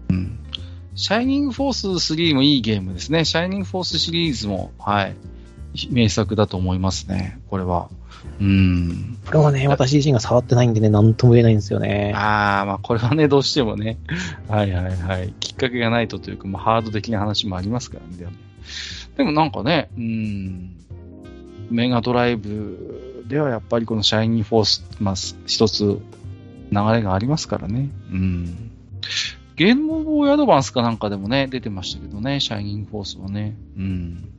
[0.09, 0.39] うん。
[0.95, 3.25] シャイニングフォース3もいいゲームですね。
[3.25, 5.17] シャイニングフォースシリーズも、はい。
[5.91, 7.89] 名作だと思いますね、これは。
[8.41, 9.19] うん。
[9.25, 12.13] これはね、私自身が触ってないんでね、なんとも言えないんですよね。
[12.15, 13.99] ああ、まあこれはね、どうしてもね、
[14.49, 15.33] はいはいはい。
[15.39, 18.33] きっかけがないとというか、まあハード的な話もありますからね。
[19.17, 20.77] でもなんかね、うん、
[21.71, 25.15] メガドライブではやっぱりこのシャイニーフォース、まあ
[25.47, 26.01] 一つ
[26.73, 27.91] 流れがありますからね。
[28.11, 28.71] うん。
[29.57, 33.57] ゲームボーイアドバンスかなんかでもね、出てましたけどね、シャイニングフォースはね。
[33.77, 34.33] うん。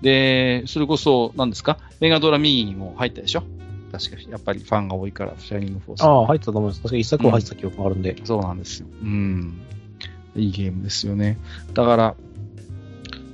[0.00, 1.78] で、それこそ、何ですか？
[2.00, 3.44] メガドラミニにも入ったでしょ？
[3.92, 6.02] 確かやっぱりファンが多いから、シャイニングフォース。
[6.02, 6.80] ああ、入ってたと思います。
[6.80, 8.86] 確か一作は入ってた記憶があるんで、うん、そうなんですよ。
[9.02, 9.60] うん。
[10.34, 11.38] いいゲームですよね。
[11.74, 12.14] だから、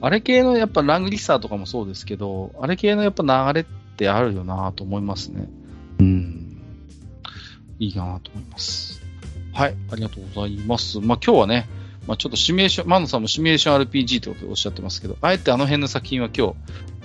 [0.00, 3.22] あれ系のやっぱラングリッサーとかもそうですけど、あれ系のやっぱ
[3.52, 3.64] 流れっ
[3.96, 5.48] てあるよなと思いますね。
[6.00, 6.60] うん。
[7.78, 8.97] いいかなと思います。
[9.58, 11.00] はい、ありがとうございます。
[11.00, 11.68] まあ今日はね、
[12.06, 16.54] まあ、ちょっとシミュレーション、マンノさんもシミュレーション RPG ってことでおっしゃってますけど、あえてあの辺の作品は今日、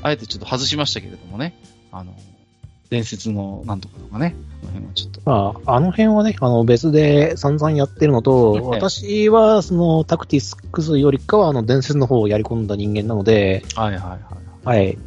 [0.04, 1.56] あえてちょっと外しましたけれどもね、
[1.92, 2.14] あの、
[2.92, 5.22] 伝説のなんとかとかね、あの辺はちょっと。
[5.26, 14.20] まあ、あの辺はね、あの別で散々やってるのと、私はそのタクティスクスよりかはあの伝説の方をやり込んだ人間なので、はいはいはい。
[14.64, 14.98] はい。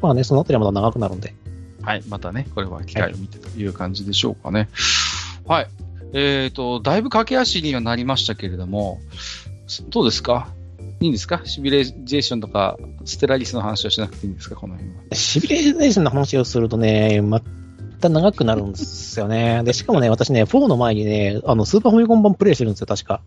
[0.00, 1.34] まあね、そのあたりはまだ長くなるんで。
[1.82, 4.68] はい、またね、これは機会を見てという感じでしょうかね。
[5.48, 5.66] はい。
[6.12, 9.00] えっ、ー、と、だいぶ駆け足にはなりましたけれども、
[9.90, 10.48] どうですか？
[11.00, 11.40] いいんですか？
[11.44, 14.56] シビュレーションとか、ステラリスの話をしなくていいんですか？
[14.56, 15.02] この辺は。
[15.12, 17.40] シビュレーションの話をするとね、ま
[18.00, 19.62] た長くなるんですよね。
[19.64, 23.20] で、しかもね、私ね、4の前にね、あの、スーパーファミコン版プレイしてるんですよ、確か。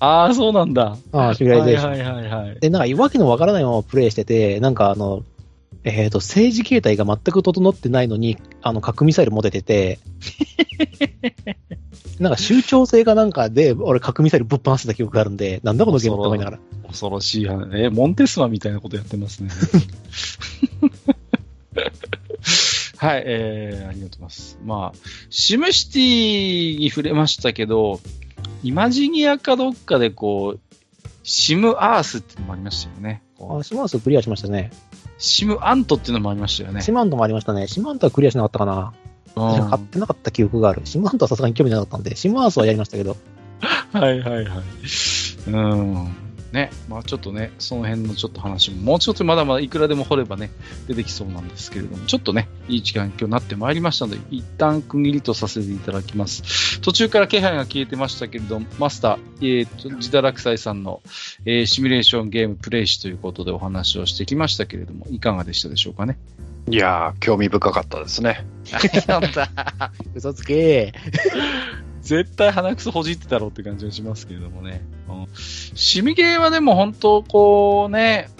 [0.00, 0.96] ああ、そうなんだ。
[1.12, 1.90] ああ、シビュレーション。
[1.90, 2.60] はいはいはい、はい。
[2.60, 5.24] で、なんか、わけのわからないままプレイしてて、なんかあの、
[5.88, 9.98] えっ、ー、と、政治形態が全く整ってないのに、あの、核ミサイル持ててて、
[12.20, 16.58] なんか周調性がなんかで、俺核ミサイルぶっ放してた記憶があるんで、なんだこのゲームって思いながら。
[16.88, 17.88] 恐ろしい話ね。
[17.90, 19.50] モンテスマみたいなことやってますね。
[22.98, 24.58] はい、えー、ありがとうございます。
[24.64, 24.98] まあ、
[25.30, 28.00] シムシティに触れましたけど、
[28.64, 30.60] イマジニアかどっかでこう、
[31.22, 33.22] シムアースっていうのもありましたよね。
[33.40, 34.72] あ、シムアースクリアしましたね。
[35.18, 36.80] シムアントっていうのもありましたよね。
[36.80, 37.66] シムアントもありましたね。
[37.66, 38.92] シムアントはクリアしなかったかな。
[39.34, 40.82] 買ってなかった記憶がある。
[40.84, 43.16] シムハントはさすがに興味なかったんで、シムハウスはやりましたけど。
[43.92, 44.62] はいはいはい。
[45.48, 46.27] うん。
[46.52, 50.50] ね、まあちょっとね、その辺のちょっと話も、もうちょっとまだまだいくらでも掘ればね、
[50.86, 56.80] 出てきそうなんですけれども、ちょっとね、いい時間今日なってまいりましたので、一旦区切りとさせていただきます。
[56.80, 61.02] 途中から気配が消えてましたけれども、マスター、えー、と、自堕落斎さんの、
[61.44, 66.18] えー、シミュレーションゲームプレイ史ということでお話をしてきましたけれども、いかがでしたでしょうかね？
[66.70, 68.46] いやー、興味深かったですね。
[69.06, 69.50] なんだ。
[70.14, 70.92] 嘘つけ
[72.08, 74.80] 絶対鼻くそほじってたろうって感じがしますけれどもね。
[75.10, 78.30] うん、シミゲーはでも本当こうね、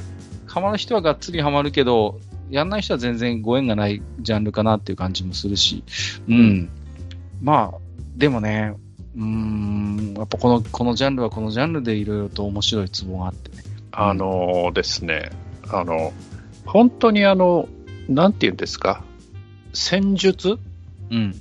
[0.46, 2.18] ハマる人はがっつりハマるけど、
[2.48, 5.84] やんない人は全然ご縁がないジャンルかなっていう感じもするし、
[6.30, 6.70] うん。
[7.42, 7.78] まあ、
[8.16, 8.74] でもね、
[9.14, 13.62] うん、やっぱこの、このジャンルはこのジャンルでいろいろと面白いツボがあってね。
[13.92, 15.28] あのー、ですね、
[15.68, 16.14] あの、
[16.64, 17.68] 本当にあの、
[18.08, 19.04] なんて言うんですか、
[19.74, 20.58] 戦術、
[21.10, 21.38] うん、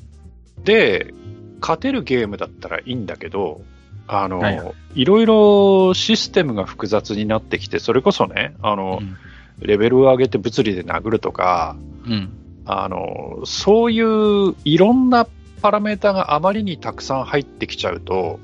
[0.66, 1.14] で、
[1.62, 3.62] 勝てるゲームだったらいいんだけど、
[4.08, 9.18] あの、はいはい、いろいろシステムが複雑になってきて、それこそね、あの、うん、
[9.60, 11.76] レベルを上げて物理で殴るとか、
[12.06, 12.30] うん、
[12.66, 15.28] あの、そういういろんな
[15.62, 18.40] パラメータがあまりにたくさん入ってきちゃうと、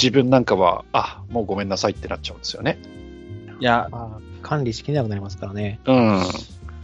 [0.00, 2.78] 自分なんかは、あ、もうごめんなさいってなっちゃうんですよね。
[3.60, 3.88] いや、
[4.42, 5.80] 管理しきれなくなりますからね。
[5.86, 6.22] うん。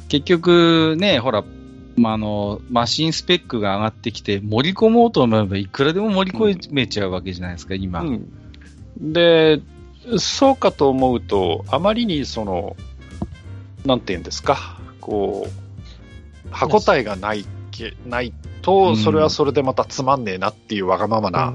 [0.09, 1.45] 結局ね、ほら、
[1.97, 9.13] まあ、あの、マシンスペックが上がってきて、盛り込もうと思えばいくらでも盛り込めちゃうわけじゃないですか、うん、今、うん。
[9.13, 9.61] で、
[10.19, 12.77] そうかと思うと、あまりにその、
[13.85, 21.55] なんていうんですか、こう、歯応えがないけないと、それはそれでまたつまんねえなっていうわがままな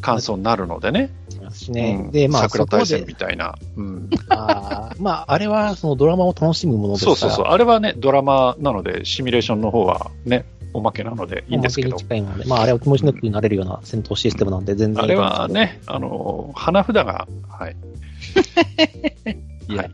[0.00, 1.10] 感想になるのでね。
[1.44, 1.98] ますね。
[2.00, 3.54] うん、で、まあ、桜大戦みたいな。
[3.76, 7.52] うん、あまあ、あれはそのドラマを楽しむものですからそうそうそう。
[7.52, 11.90] あれはね、ドラマなので、シミュレーションの方はね、おまけなのでいいんですけど。
[11.90, 17.76] おまけに近いので、まあ、あれは気持ちよくなれるような戦闘システムなんで、全然あれはね、あの、花札が、はい。
[19.68, 19.90] いや、はい、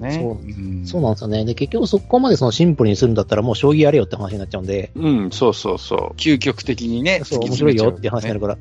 [0.00, 0.12] ね。
[0.12, 1.44] そううん、そうなんですよね。
[1.44, 4.90] で、結局そこまでそのシンプルにするんだったらもう将棋やれよって話になっちゃうんで。
[4.94, 6.16] うん、そうそうそう。
[6.16, 7.22] 究極的にね。
[7.24, 8.58] そう、面白いよって話になるから。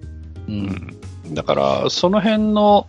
[0.47, 0.99] うん。
[1.33, 2.87] だから、その辺の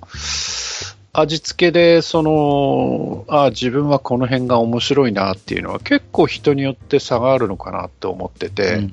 [1.12, 8.74] 味付けで、その、あ自分はこの辺が面白いなっていうのは結構人によって差があるのかなって思ってて。
[8.74, 8.86] うんうんう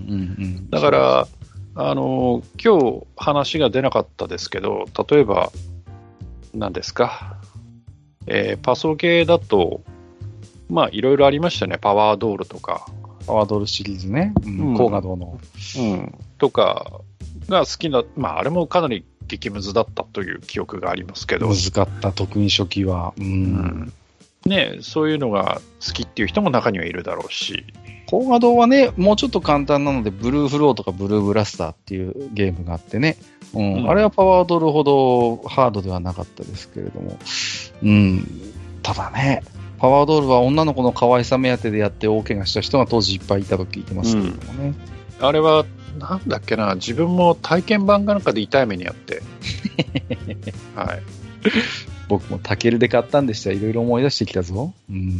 [0.46, 1.28] ん、だから、
[1.76, 5.52] あの、今日話が出なかったですけど、例えば、
[6.56, 7.37] 何ですか、
[8.28, 9.82] えー、パソゲーだと、
[10.70, 11.78] まあ、いろいろありましたね。
[11.78, 12.86] パワードールとか。
[13.26, 14.34] パワードールシリーズね。
[14.46, 14.78] うん。
[14.78, 15.40] 高画堂の。
[15.78, 16.16] うん。
[16.38, 17.02] とか
[17.50, 21.48] が好きな、まあ、あれもかなり激ムズだったという記憶がありますけど。
[21.48, 23.14] 難かった、特に初期は。
[23.18, 23.26] うん。
[23.26, 23.94] うん、
[24.46, 27.66] ねそういうのが好きっていう人も中にはいるだろうし。
[28.08, 33.18] 高画堂はね、もうちょっと簡単なので、ブルーフローとかブルーブラスターっていうゲームがあってね。
[33.54, 33.74] うん。
[33.76, 37.18] うん、あれはパワードールほどハードではなかったですけれども。
[37.84, 38.26] うん、
[38.82, 39.44] ただね、
[39.78, 44.74] パワードールは女の子の可愛さ目当てでやって大怪我した人が当時いっぱいいたと聞いてますけれどもね。
[45.20, 45.66] うん、あれは、
[46.00, 49.22] なんだっけな、自分も体験版かなんかで痛い目にあって。
[50.76, 51.02] はい。
[52.08, 54.74] 僕もタケルで買ったんでしたいろいろ思い出してきたぞ。
[54.90, 55.20] うん、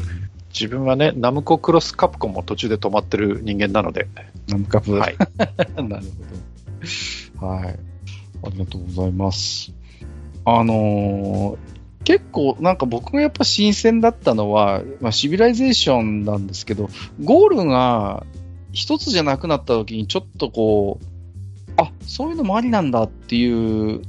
[0.60, 4.08] 自分はね、ナムコクロスカプコンも途中で止まってる人間なので。
[4.48, 5.16] ナムカプはい。
[5.78, 6.06] なる
[7.40, 7.48] ほど。
[7.48, 7.80] はい。
[8.44, 9.72] ありがとうございます。
[10.46, 16.90] あのー、結構なんか僕がやっぱ新鮮だったのは、まあ、シビライゼーションなんですけど、
[17.22, 18.26] ゴールが
[18.72, 21.06] 一つじゃなくなった時にちょっとこう、
[21.76, 24.02] あ、そういうのもありなんだっていう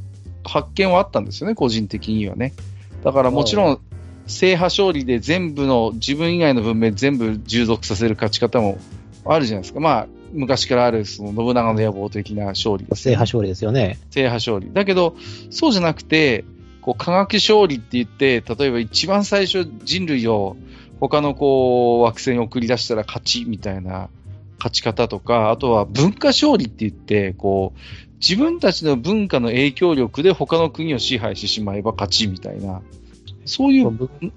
[0.44, 2.54] 発見はあったんですよね、個人的にはね。
[3.02, 3.80] だからもちろん、
[4.28, 8.78] 制覇勝利で全部の、自分以外の文明全部従属させる勝ち方も
[9.24, 9.80] あるじゃないですか。
[9.80, 13.98] まあ、昔からあるその信長の野望的な勝利、ね、制覇勝利ですよね。
[14.10, 14.70] 制覇勝利。
[14.72, 15.16] だけど、
[15.50, 16.44] そうじゃなくて、
[16.82, 20.56] こう、科学勝利って言って、例えば一番最初人類を
[21.00, 24.10] 他のこう、惑星に送り出したら勝ちみたいな
[24.58, 27.78] 勝ち方とか、あとは文化勝利って言って、こう、
[28.20, 32.82] 自分たちの文化の影響力で他の国を支配してしまえば勝ちみたいな、
[33.48, 33.90] そういう。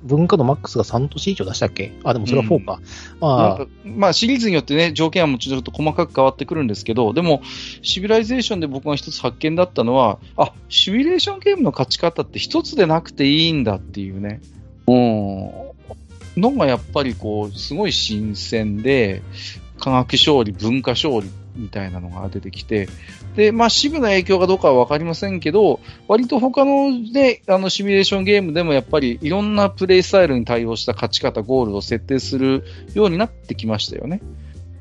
[0.03, 1.93] 文化のマックスが3都市以上出したっけ？
[2.03, 2.79] あ、でもそれは4か。
[3.15, 7.41] うん、まあ、まあ、シリーズによってね、条件はもちろんと細かく変わってくるんですけど、でも、
[7.81, 14.41] シビライゼーションで僕が一つ発見だったのは、あ、シミュレーションゲームの勝ち方って一つでなくていいんだっていうね。
[14.87, 16.41] うん。
[16.41, 19.21] のがやっぱりこう、すごい新鮮で、
[19.79, 21.29] 科学勝利、文化勝利
[21.61, 22.89] みたいなのが出てきて、
[23.35, 32.63] で、まあ、シヴの影響がどうかはわかりませんけど、割と他ので、あの、シミュレーションゲームでもやっぱりいろんなプレイスタイルに対応した勝ち方、ゴールを設定する
[32.93, 34.21] ようになってきましたよね。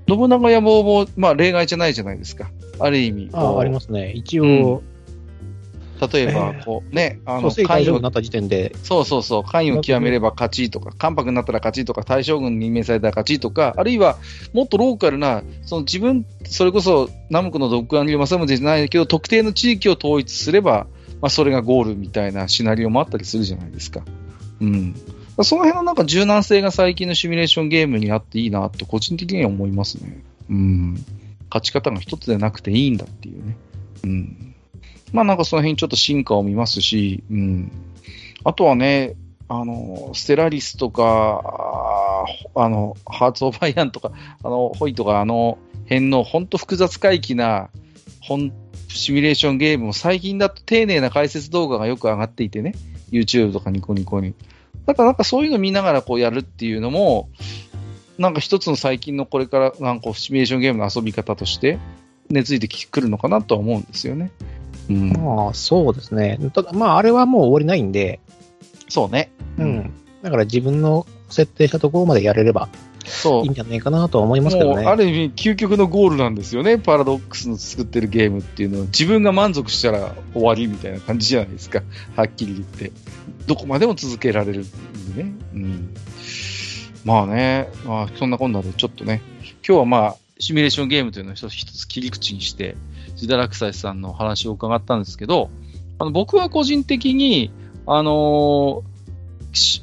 [0.09, 2.51] 信長野望も、まあ、例外じゃないじゃないですか。
[2.81, 3.31] ある意味。
[3.33, 4.13] ああ、ありますね。
[4.13, 4.83] 一応、
[6.01, 8.75] 例えば、こうね、あの、関与になった時点で。
[8.83, 14.17] そうそうそう、関与を極めれば勝ちとか、関白になったら勝ちとか、大将軍に任命されたら勝ちとか、あるいは、
[14.53, 20.87] もっとローカルな、その自分、それこそ、南北の独眼流正宗じゃないけど、特定の地域を統一すれば、
[21.21, 24.03] まあ、それがゴールみたいなシナリオもあったりするじゃないですか。
[24.61, 24.95] うん。
[25.43, 30.23] その辺のなんか柔軟性が最近のシミュレーションゲームにあっていいなと個人的には思いますね。
[30.49, 31.05] うん。
[31.51, 33.57] 勝ち方が一つでなくていいんだっていうね。
[34.05, 34.50] うん。
[35.13, 37.73] まあなんかその辺ちょっと進化を見ますし、うん。
[38.45, 39.17] あとはね、
[39.49, 42.25] あの、ステラリスとか、
[42.55, 44.13] あの、ハーツ・オブ・アイアンとか、
[44.43, 47.69] あの、ホイとか、あの辺の本当複雑回帰な、
[48.21, 48.53] 本、
[48.89, 52.75] シミュレーションゲームも最近だと丁寧な解説動画がよく上がっていてね、
[53.11, 54.35] YouTube とかニコニコに。
[54.87, 57.29] だからなんかそういうの見ながらこうやるっていうのも、
[58.19, 61.79] なんか一つの最近のこれからなんかシミュレーションゲームの遊び方として
[62.29, 64.31] 根付いてくるのかなとは思うんですよね。
[64.91, 66.39] うん、まあ、そうですね。
[66.53, 68.21] ただ、まあ、あれはもう終わりないんで。
[68.89, 69.31] そうね。
[69.59, 69.93] うん。
[70.23, 72.69] だから自分の設定したところまでやれれば、
[73.05, 73.45] そう。
[73.45, 74.85] いいんじゃないかなとは思いますけどね。
[74.85, 76.79] ある意味、究極のゴールなんですよね。
[76.79, 81.83] パラドックスの作ってるゲームっていうのは、自分が満足したら終わりみたいな感じじゃないですか。
[82.17, 82.93] はっきり言って。
[83.47, 84.65] どこまでも続けられる
[85.17, 85.33] ね。
[85.55, 85.95] うん。
[87.05, 89.23] まあね、まあ、そんなこんなでちょっとね、
[89.67, 92.77] 今日はまあ、シミュレーションゲームというのを一つ一つ切り口にして、
[93.21, 95.51] ジダラクサイさんの話を伺ったんですけど、
[95.99, 97.53] あの僕は個人的に、
[97.87, 99.83] あのー、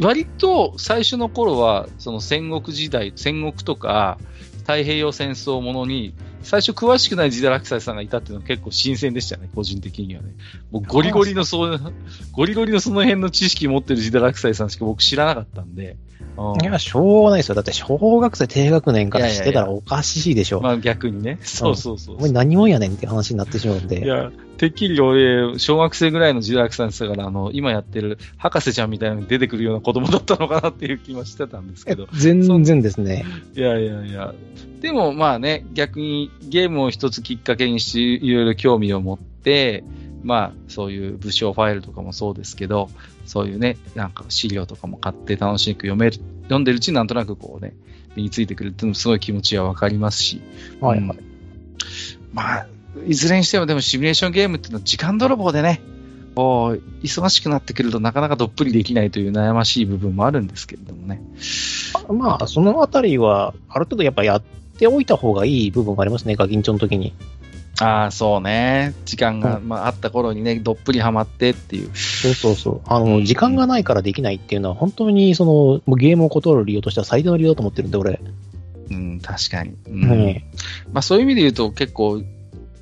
[0.00, 4.18] 割と最初の頃は、その戦国時代、戦国とか
[4.60, 6.12] 太平洋戦争ものに、
[6.42, 10.34] 最初詳しくないジダラクサイさんがいたっていうのは結構新鮮でしたね、個人的にはね。
[10.72, 11.80] もうゴリゴリのそう、
[12.32, 15.96] ゴリゴリのその辺の知識持ってるジダラクサイさんしか僕知らなかったんで、
[16.62, 17.54] いや、しょうがないですよ。
[17.54, 20.60] だって小学生低学年からしてたらおかしいでしょ。
[20.60, 21.38] いやいやいやまあ逆にね。
[21.42, 24.04] そうそうそうお前何もやねんって話になってしまうんで。
[24.04, 32.06] いや、てっきり俺、小学生ぐらいの時代さんでしたから、あの、今やってる博士ちゃんみたいなのに出てくるような子供だったのかなっていう気もしてたんですけど。
[32.14, 33.24] 全然ですね。
[33.54, 34.34] いやいやいや。
[34.80, 39.84] でもまあね、逆にゲームを一つきっかけにし、いろいろ興味を持って、
[40.22, 42.90] まあ、そういう武将ファイルとかもそうですけど、
[43.26, 47.74] そういうね、なんか資料とかも買って楽しく読める、読んでるうちになんとなくこうね、
[48.16, 50.40] 身についてくるっていうのもすごい気持ちはわかりますし。
[50.80, 51.18] はいはい。
[51.18, 51.24] うん、
[52.32, 52.66] まあ、
[53.06, 55.80] いずれにしてもでもシミュレーションゲームっていうのは時間泥棒でね、
[56.34, 61.22] こう、忙しくなってくるとなかなかどっぷりできないという悩ましい部分もあるんですけれどもね。
[62.08, 64.42] まあ、そのあたりは、ある程度やっぱやっ
[64.78, 67.14] ておいた方がいい部分がありますね、ガキンチョの時に。
[67.80, 68.94] ああ、そうね。
[69.04, 71.90] 時間が、まあ、あった頃にね、どっぷりハマってっていう。
[71.94, 72.80] そうそうそう。
[72.86, 78.20] あの、時間がないからできないっていうのは、本当に、その、ゲームを断る理由としては最大の理由だと思ってるんで、俺。
[78.90, 79.74] うん、確かに。
[79.86, 80.42] うん。
[80.92, 82.22] まあ、そういう意味で言うと、結構、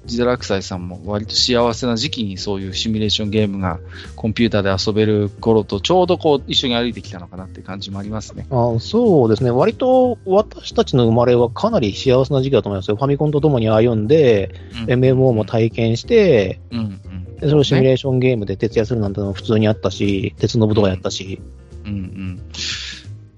[0.07, 3.81] ジダラクサイさんも割と幸せな時期にそういうシミュレーションゲームが
[4.17, 8.47] コンピューターで遊べる頃とちょうどこう一緒に歩いてきたのかなって感じもありますね。
[8.51, 9.51] あそうですね。
[9.51, 12.97] 割と私たちの生まれはかなり幸せな時期だと思いますよ。
[12.97, 14.55] ファミコンと共に歩んで、
[14.87, 17.01] うん、MMO も体験して、うんうん
[17.41, 21.43] それをシミュレーションゲームで徹夜するなんてのも普通にあったし、鉄のぶとかやったし。
[21.85, 22.41] うん、うん、うん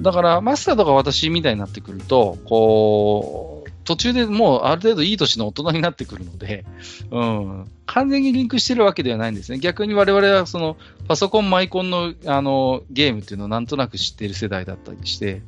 [0.01, 3.56] だから、マスターとか私みたいになってくると、こう、
[3.87, 6.65] 途中でもうある程度いい年の大人になってくるので、
[7.11, 9.59] うん、完全にリンクしてるわけではないんですね。
[9.59, 10.77] 逆に我々はその
[11.09, 15.43] パソコン、マイコンのあのゲームっていうのをなんとなく知ってる世代だったりして、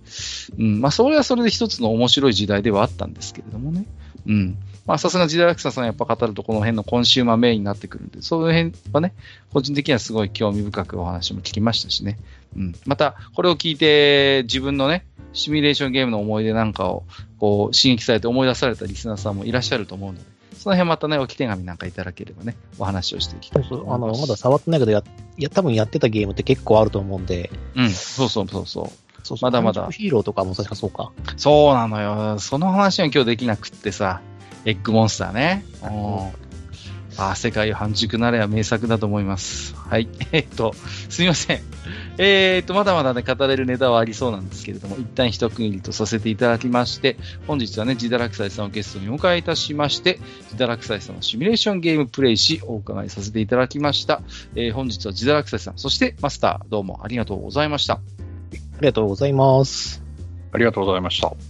[0.56, 3.84] うんまあ、それはそれで一つの面白い時代ではあったんですけれどもね。
[4.26, 4.58] うん。
[4.86, 9.12] まあ、さすが時代落差さんやっぱ語るとこの辺のコンシューマーメインになってくるんで、その辺はね、
[9.52, 12.18] 個人的にはすごい興味深くお話も聞きましたしね。
[12.56, 12.74] うん。
[12.86, 17.04] また、これを聞いて自分のね、シミュレーションゲームの思い出なんかを
[17.38, 20.24] こう刺激されて思い出されたリスナーさんもいらっしゃると思うので、
[20.58, 25.02] その辺またね、置き手紙なんかいただければね、お話をしていきたいそうそうあのまだ触ってないけどや、
[25.36, 27.50] や多分やってたゲームって結構あると思うんで。
[27.76, 29.08] うん、そうそうそうそう。
[29.24, 29.88] そうそうまだまだ。
[29.90, 31.12] ヒーローとかも確かそうか。
[31.36, 32.38] そうなのよ。
[32.38, 34.20] その話は今日できなくってさ、
[34.64, 35.64] エッグモンスターね。
[35.82, 35.88] あ
[37.18, 39.74] あ、世界半熟なれは名作だと思います。
[39.74, 40.08] はい。
[40.30, 40.72] えっと、
[41.08, 41.60] すみません。
[42.16, 47.16] えー、っと、まだまだね、語れるネタはありそうなんですけれども、一旦一区切りとさせていただきまして、
[47.48, 50.20] 本日はね、ジダラクサイさんをゲストにお迎えいたしまして、
[50.52, 54.22] ジダラクサイさんのシミュレーションゲームプレイし、お伺いさせていただきました。
[54.54, 57.94] えー、本日はジダラクサイさん、そしてマスター、どうもありがとうございました。
[57.94, 58.00] あ
[58.80, 60.02] りがとうございます。
[60.52, 61.47] ありがとうございました。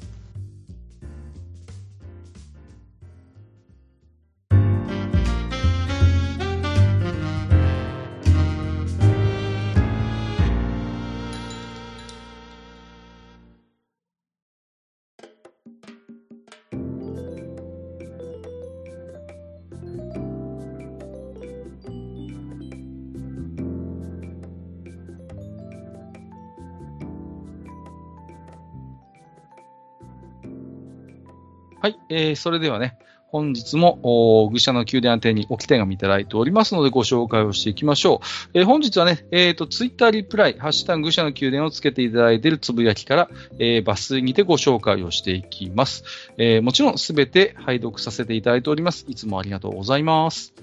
[32.11, 32.99] えー、それではね、
[33.31, 38.23] 本日も、愚者の宮殿宛てに置き手紙いただいておりますので、ご紹介をしていきましょ
[38.55, 38.59] う。
[38.59, 43.29] えー、本日はね、えっ、ー、と、ツイッターリプライ、ハッシュタグ愚者の宮殿をつけていただいているつぶやきから、
[43.59, 46.05] えー、抜粋にてご紹介をしていきます。
[46.39, 49.05] えー、もちろんすべて拝読させていただいております。
[49.09, 50.55] いつもありがとうございます。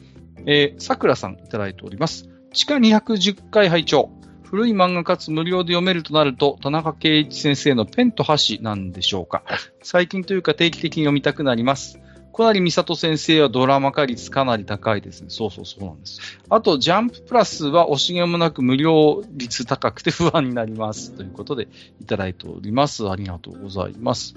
[0.47, 2.27] えー、桜さんいただいております。
[2.51, 4.09] 地下210回拝聴
[4.55, 9.43] 古い漫画かつ無料で読めるとなると、田中圭一先生のペンと箸なんでしょうか。
[9.83, 11.99] 最近というか定期的に読みたくなります。
[12.31, 15.27] 小成美里先生はドラマ化率かなり高いですね。
[15.29, 16.21] そうそうそうなんです。
[16.49, 21.11] あと、ジャンププラスは惜しげもなく無料率高くて不安になります。
[21.11, 21.67] ということで、
[21.99, 23.09] いただいております。
[23.09, 24.35] ありがとうございます。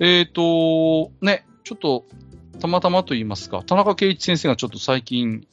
[0.00, 2.06] えっ、ー、と、ね、ちょっと、
[2.60, 5.46] たまたまと言いますか、田中圭一先生がちょっと最近、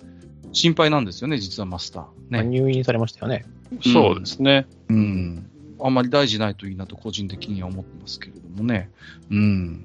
[0.55, 2.41] 心配なんですよね、実はマスター。
[2.41, 3.45] ね、入院されましたよね。
[3.81, 4.67] そうですね。
[4.89, 5.49] うん。
[5.81, 8.89] あんまり大事ないといいなと個人的には思ってますけれどもね。
[9.29, 9.83] うん。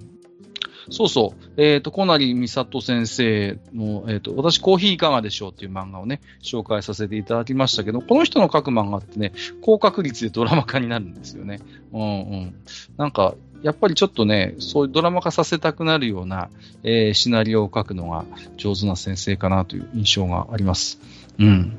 [0.89, 1.51] そうそう。
[1.57, 11.61] えっ、ー、と、小成美里先生の、えっ、ー、と、私コーヒーいかがでしょうっていう漫画をね、紹介させていただきましたけど、この人の書く漫画ってね、高確率でドラマ化になるんですよね。
[11.93, 12.05] うんう
[12.37, 12.55] ん。
[12.97, 16.51] なんか、やっぱりちょっとね、そういうドラマ化させたくなるような、
[16.83, 18.25] えー、シナリオを書くのが
[18.57, 20.99] 上手な先生かなという印象があります。
[21.39, 21.77] うん。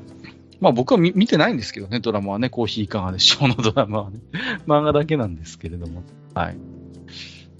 [0.60, 4.20] まあ僕は見てないんですけどね、ドラマはね、コーヒーいかがでしょうのドラマはね、
[4.68, 6.02] 漫画だけなんですけれども。
[6.34, 6.56] はい。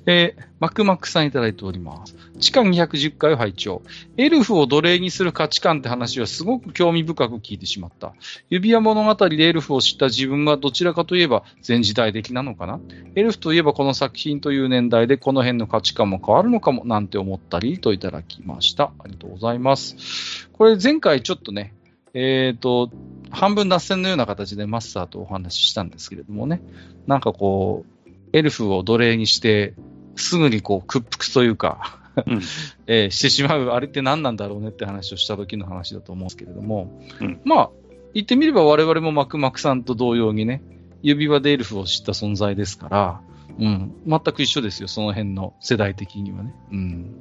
[0.07, 2.17] えー、マクマックさんいただいております。
[2.43, 3.83] 地下210回を拝聴。
[4.17, 8.15] エルフを奴隷にする価値観って話はすごく興味深く聞いてしまった。
[8.51, 12.81] 指輪物語でエルフを知った自分がどちらかといえば全時代的なのかな？
[13.15, 18.93] エルフといえばこの作品という年代でこの辺の価値観も変わるのかもなんて思ったりといただきました。
[18.99, 20.49] ありがとうございます。
[20.53, 21.75] これ前回ちょっとね、
[22.13, 22.91] えっ、ー、と、
[23.31, 26.61] 半分脱線のような形でマスターとお話ししたんですけれどもね、
[27.07, 29.75] なんかこう、エルフを奴隷にして、
[30.17, 32.41] すぐにこう屈服というかうん、
[32.87, 37.71] えー、してしまう、あれって何なんだろうねって話をした時の話だと思うんですけれども、うん、まあ、
[38.15, 40.63] 言ってみれば我々もマクマクさんと同様にね、
[41.03, 43.21] 指輪でエルフを知った存在ですから、
[43.59, 46.55] うん、全く一緒ですよ、その辺の世代的にはね。
[46.71, 47.15] うん。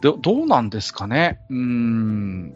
[0.00, 1.40] で、どうなんですかね。
[1.50, 2.54] うん。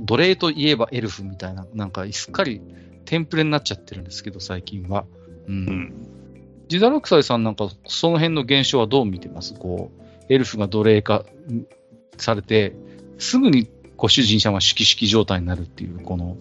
[0.00, 2.60] 奴隷といえばエルフみたいな、なんかすっかり
[3.04, 5.04] テンプレになっちゃってるんですけど、最近は。
[5.46, 5.54] うん。
[5.54, 5.92] うん、
[6.68, 9.54] ジダロクサイさんなんかその辺の現象はどう見てます？
[9.54, 11.24] こう、エルフが奴隷化
[12.16, 12.74] されて、
[13.18, 16.36] すぐにご主人様は式式状態になるっていう、この、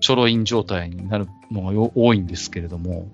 [0.00, 3.08] ちょろいん状態になるのが多いんですけれども。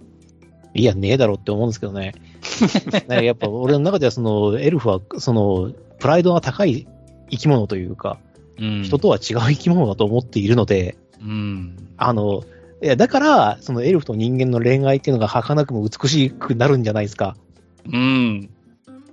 [0.75, 2.15] いや、ねえだろって思うんですけどね。
[3.09, 6.87] ねやっぱ俺の中ではその、エルフは、その、プライドが高い
[7.31, 8.19] 生き物というか、
[8.59, 12.45] うん、人とは違う生き物だと思っているので、うん、あの、
[12.83, 17.37] いや、だから、そのエルフと人間の恋愛っていうのが儚くも美しくなるんじゃないですか。
[17.91, 18.51] うん。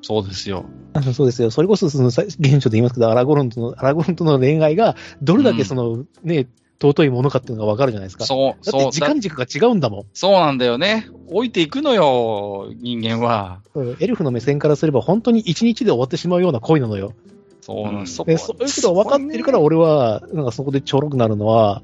[0.01, 0.65] そうですよ。
[1.13, 1.51] そうですよ。
[1.51, 6.47] それこそ、その、現象で言いますけど、アラゴロンとの、アラゴロンとの恋愛が、どれだけその、うん、ね、
[6.81, 8.25] 尊いものかっていうのがわかるじゃないですか。
[8.25, 8.81] そう、そう。
[8.81, 10.05] だって時間軸が違うんだもん。
[10.13, 11.07] そうなんだよね。
[11.27, 13.61] 置いていくのよ、人間は。
[13.99, 17.13] エルフの目線からすれば、本当に一日で終わってしまうような恋なのよ。
[17.61, 21.83] そうなん、うん、そそういうことが分かってるから、俺は、なんかそこでちょろくなるのは、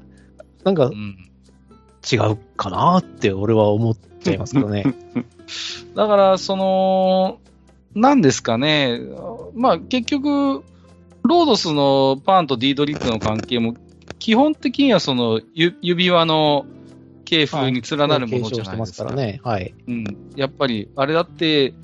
[0.64, 0.90] なんか、
[2.10, 4.84] 違うかなって俺は思っちゃいますけどね。
[5.94, 7.38] だから、その、
[8.00, 9.00] なんですかね、
[9.54, 10.64] まあ結局、
[11.24, 13.76] ロードスのパンとディードリックの関係も、
[14.18, 16.66] 基本的にはその指輪の
[17.24, 19.10] 系譜に連なるものじゃないですか。
[19.10, 19.40] はい、ね。
[19.42, 19.74] はい。
[19.86, 20.16] うん。
[20.36, 21.74] やっぱり、あれだって、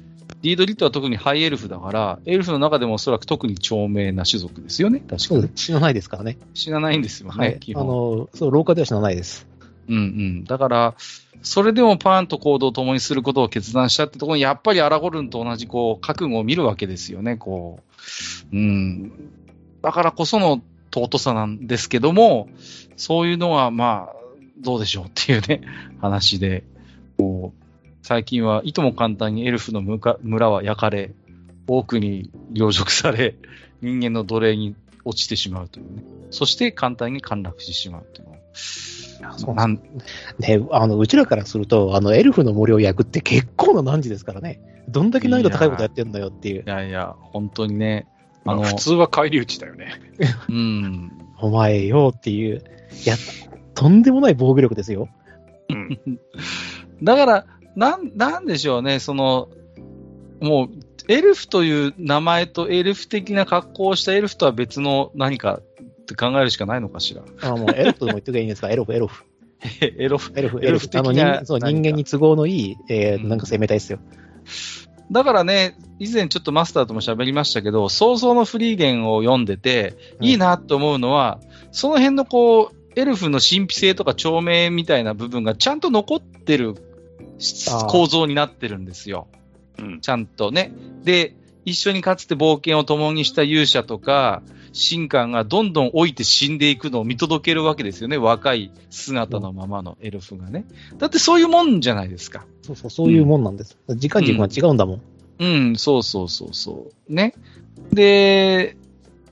[0.44, 5.48] ディードリットは特にハイエルフだから、エルフの中でもおそらく特に長命な種族ですよね、確かに。
[5.54, 6.38] 死なないですからね。
[6.54, 7.60] 死なないんですよね、はい。
[7.74, 9.46] あの、そう、廊下では死なないです。
[9.88, 10.44] うんうん。
[10.44, 10.94] だから、
[11.42, 17.80] それでもパーンと行動を共にすることを決断したってところに、やっぱりアラゴルンと同じ、こう、覚悟を見るわけですよね、こ
[18.52, 18.56] う。
[18.56, 19.12] うん。
[19.82, 20.62] だからこその
[20.94, 22.48] 尊さなんですけども、
[22.96, 24.16] そういうのは、まあ、
[24.58, 25.60] どうでしょうっていうね、
[26.00, 26.64] 話で、
[27.18, 27.64] こう、
[28.02, 31.12] 最近はいとも簡単にエルフの村は焼かれ、
[31.66, 33.34] 多くに領辱され、
[33.80, 34.74] 人間の奴隷に
[35.04, 36.02] 落ちてしまうというね。
[36.30, 38.36] そして簡単に陥落してしまうというの
[39.36, 39.80] そうなん
[40.38, 46.62] ね、あのうちらからすると、あのエルフの森を焼くって結構な難事ですからね、どんだけ難易度高いことやってんだよっていう。
[46.66, 48.06] いやいや、本当にね、
[48.44, 50.00] あの普通は返り討ちだよね。
[50.48, 51.12] うん。
[51.40, 52.62] お前よっていう、
[53.04, 53.16] いや、
[53.74, 55.08] とんでもない防御力ですよ。
[55.68, 56.20] うん、
[57.02, 59.48] だから、なん、なんでしょうね、その、
[60.40, 60.68] もう、
[61.08, 65.60] エルフという名前とエルフ的な格好をしたエルフとは別の何か
[66.04, 67.22] って考えるしかないのかしら。
[67.42, 69.24] あもうエロフも言ってくればいいんですか、 エロフ、エロフ。
[69.80, 73.98] エロフ、エロフ、エロフ的な人間に都合のいい、えー、なんか生命体ですよ。
[75.10, 86.74] だからね、以前ちょっとマスターとも喋りましたけど、想像のフリーゲンを読んでて、いいなと思うのは、うん、その辺のこう、エルフの神秘性とか長命みたいな部分がちゃんと残ってる
[87.88, 89.28] 構造になってるんですよ。
[89.78, 90.72] うん、ちゃんとね。
[91.02, 94.42] で、一緒にかつて冒険を共にした勇者とか、
[94.74, 98.16] 神官がどんどん老いて死んでいくのを見届けるわけですよね。
[98.18, 100.64] 若い姿のままのエルフがね。
[100.98, 102.44] だってそういうもんじゃないですか。
[102.62, 103.78] そうそう、そういうもんなんです。
[103.86, 105.00] うん、時間軸が違うんだもん。
[105.38, 107.12] うん、うん、そうそうそうそう。
[107.12, 107.34] ね。
[107.92, 108.76] で、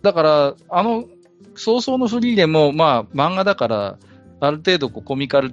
[0.02, 1.06] だから、あの、
[1.56, 3.98] 早々のフリーでも、まあ、漫画だから、
[4.40, 5.52] ある程度こうコミカル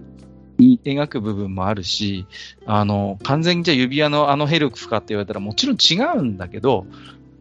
[0.58, 2.26] に描く部分もあるし、
[2.66, 6.86] あの、完全にじゃあ指輪のあのヘルフかって言われたらもちろん違うんだけど、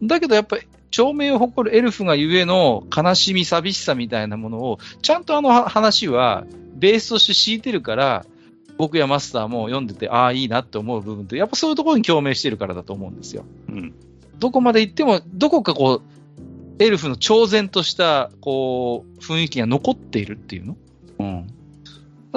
[0.01, 6.45] だけどやっぱり長命を誇るエルフがゆえの悲しみ、寂しさみたいなものを、ちゃんとあの話は
[6.75, 8.25] ベースとして敷いてるから、
[8.77, 13.43] 僕やマスターも読んでて、ああ、いいなって思う部分って、やっぱそういうところに共鳴してるからだと思うんですよ。
[13.67, 13.93] うん。
[14.39, 16.01] どこまで行っても、どこかこう、
[16.81, 20.77] エルフの超然とした、こう、雰囲気が残っているっていうの？
[21.19, 21.23] う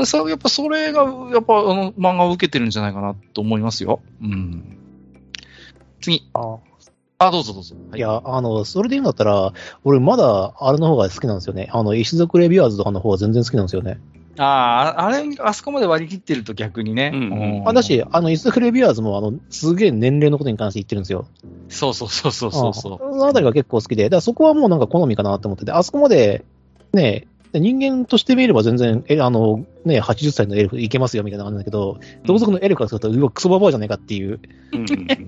[0.01, 0.05] ん。
[0.05, 4.01] そやっぱそれが、やっぱあの漫画を受けてるんじゃないかなと思いますよ。
[4.21, 4.79] うん。
[6.01, 6.29] 次。
[6.35, 6.59] あ
[7.27, 7.75] あ、どうぞどうぞ。
[7.91, 9.53] はい、いや、あの、それで言うんだったら、
[9.85, 11.69] 俺まだあれの方が好きなんですよね。
[11.73, 13.99] あの、石族レビュアーズとかの方が全然好きなんですよね。
[14.39, 17.11] ああ、あれ、あそこまで割り切ってると逆にね。
[17.13, 17.23] うん、
[17.61, 21.27] うん、あだし、あの、石族レビュアーズも、あの、すげえ年齢のことに関して言ってるんですよ。
[21.69, 22.99] そうそうそうそうそうそう。
[22.99, 26.45] そのあたりが結構好きで、だからそこはもうなんか好みかなと思ってて、あそこまで、
[26.93, 34.39] ね、人間として見れば全然、え、あの、ね、80歳のエルフいけますよみたいな感じだけど、同族のエルフからすると、うわ、クソババアじゃねえかっていう、っ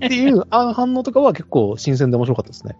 [0.09, 2.75] ていうあ反応とかは結構新鮮で面白かったですね。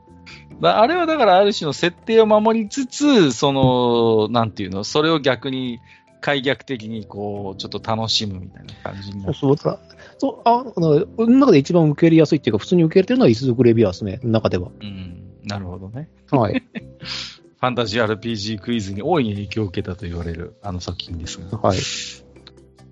[0.62, 5.80] あれはだからある種の設定を守りつつ、その、なんていうの、それを逆に
[6.22, 9.80] 開逆的にこう、ちょっと楽しむみたいな感じになそう、そう、
[10.18, 14.72] そう、あ、あの、の中で一番受け入れやすいっていうか、普通に受け入れてるのは一族レビュアーですね、中では。
[14.82, 16.10] うん、なるほどね。
[16.32, 16.64] はい。
[17.66, 21.58] ファンタジー RPG クイズに大いに影響を受けたと言われるあの作品ですが。
[21.58, 21.80] はい。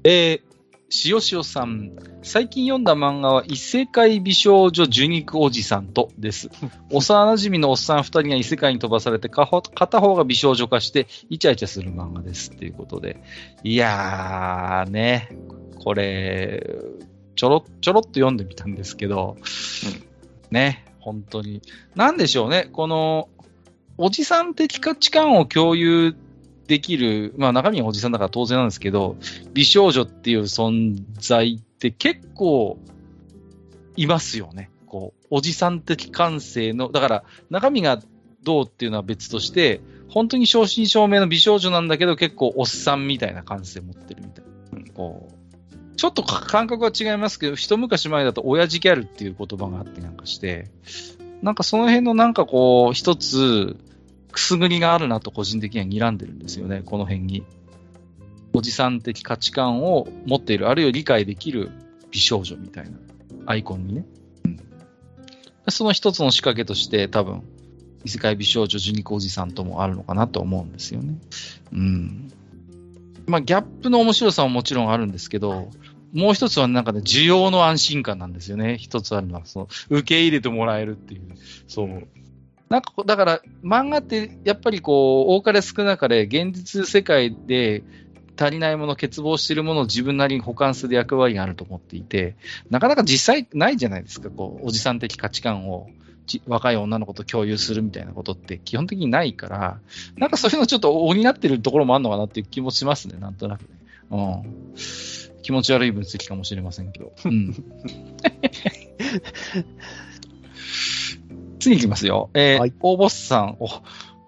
[0.03, 0.41] えー、
[0.89, 1.91] しおしおさん。
[2.23, 6.49] 最近読んだ漫画は異世界美少女受肉おじさんとです。
[6.89, 13.21] 幼馴染のおっさん二人が異世界に飛ばされて、片方が美少女化してイチャイチャする漫画ですっていうことで。
[13.63, 15.29] いやーね、
[15.83, 16.79] これ、
[17.35, 21.61] ちょろ、ちょろっと読んでみたんですけど、うん、ね、本当に。
[21.95, 23.29] なんでしょうね、この、
[23.97, 26.15] おじさん的価値観を共有
[26.67, 29.17] できる、まあ中身はおじさんだから当然なんですけど、
[29.53, 32.79] 美少女っていう存在って結構
[33.95, 34.69] いますよね。
[34.87, 38.01] こう、おじさん的感性の、だから中身が
[38.43, 44.77] どうっていうのは別として、本当に正真正銘の美少女なんだけど結構おっさんみたいな感性持ってるみたいな。
[44.77, 50.69] うんこう、ちょっと感覚は違いますけど、一昔前だと親父ギャルっていう言葉があってなんかして、
[51.43, 53.75] なんかその辺のなんかこう、一つ、
[54.31, 57.43] くすぐりがあるなと個人的には睨んでるんですよね、この辺に。
[58.53, 61.69] おじさん的価値観を持っている、あるいは理解できる
[62.11, 62.91] 美少女みたいな
[63.45, 64.05] アイコンにね。
[64.45, 64.59] うん、
[65.67, 67.43] その一つの仕掛けとして多分、
[68.05, 71.17] 異世界美少女受肉おじさんともあるのかなと思うんですよね。
[71.73, 72.31] うん。
[73.25, 75.69] まあ、ギャップの面白さももちろんあるんですけど、
[76.13, 78.77] もう一つはなんかね、需要の安心感なんですよね。
[78.77, 81.21] 一つあるのは、その、受け入れてもらえるっていう。
[81.67, 82.07] そう。
[82.69, 87.83] なんか、だから、漫画って、やっぱりこう、多かれ少なかれ、現実世界で
[88.37, 92.35] 足りないもの、欠乏しているものを自分なりに保管する役割があると思っていて、
[92.69, 95.89] なかなか実際ないじゃないですか、こう、おじさん的価値観を。
[96.47, 99.79] 若い女の子と共有するみたいなことって基本的にないから、
[100.15, 103.67] なんかそういうのちょっと補ってるところもあるのかなっていう気もしますね、なんとなくね。
[104.09, 104.43] うん。
[105.43, 107.13] 気持ち悪い分析かもしれませんけど。
[107.25, 107.53] うん。
[111.59, 112.31] 次いきますよ。
[112.33, 113.57] えー、はい、大ボスさん。
[113.59, 113.69] お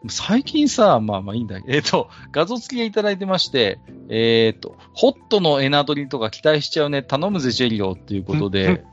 [0.08, 3.80] 最近さ、まあまあいいんだけど、えっ、ー、と、画像付きでいただいてまして、
[4.10, 8.84] えっ、ー、と、ホットのエナドリとか期待しちゃうね、頼むぜ、ジェリオっていうことで、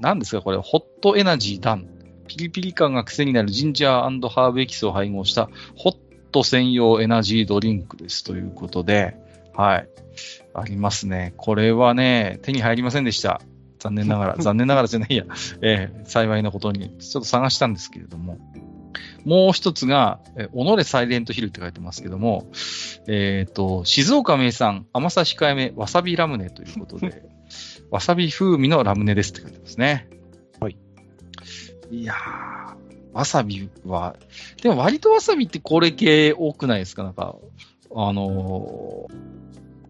[0.00, 1.86] 何ですか、これ、ホットエナジーダン。
[2.26, 5.96] ピリピリ感が癖になるジンジャーハーブエキスを配合したホッ
[6.30, 9.16] ト専用エナジードリンクですということで、
[9.54, 9.88] はい。
[10.54, 11.34] ありますね。
[11.36, 13.40] これはね、手に入りませんでした。
[13.78, 15.24] 残念ながら、 残念ながらじゃないや、
[15.60, 18.38] えー、幸いなことに、ちょっと探したんですけれども、
[19.24, 22.50] もう一つが、えー、己サイレントヒルって書いてますけども、
[23.08, 27.22] えっ、ー、と、静岡名産甘さ控えめわさびラムネということで、
[27.90, 30.08] わさび風味のラムネですって書いてますね。
[30.60, 30.76] はい。
[31.90, 34.16] いやー、わさびは、
[34.62, 37.02] でも割とわさびってこれ系多くないですか？
[37.02, 37.36] なんか、
[37.94, 39.32] あのー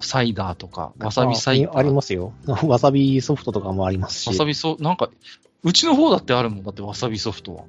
[0.05, 1.77] サイダーとか、わさびサイダー。
[1.77, 2.33] ありますよ。
[2.67, 4.29] わさびソフトとかもありますし。
[4.29, 5.11] わさびソ、なんか、
[5.63, 7.65] うちの方だってあるもんだって、わさびソフトは。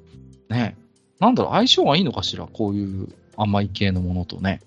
[0.48, 0.76] ね
[1.20, 2.46] なんだろう、相性がいいのかしら？
[2.46, 4.60] こういう甘い系のものとね。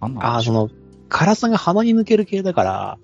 [0.00, 0.70] ああ、その、
[1.08, 2.98] 辛さが鼻に抜ける系だから、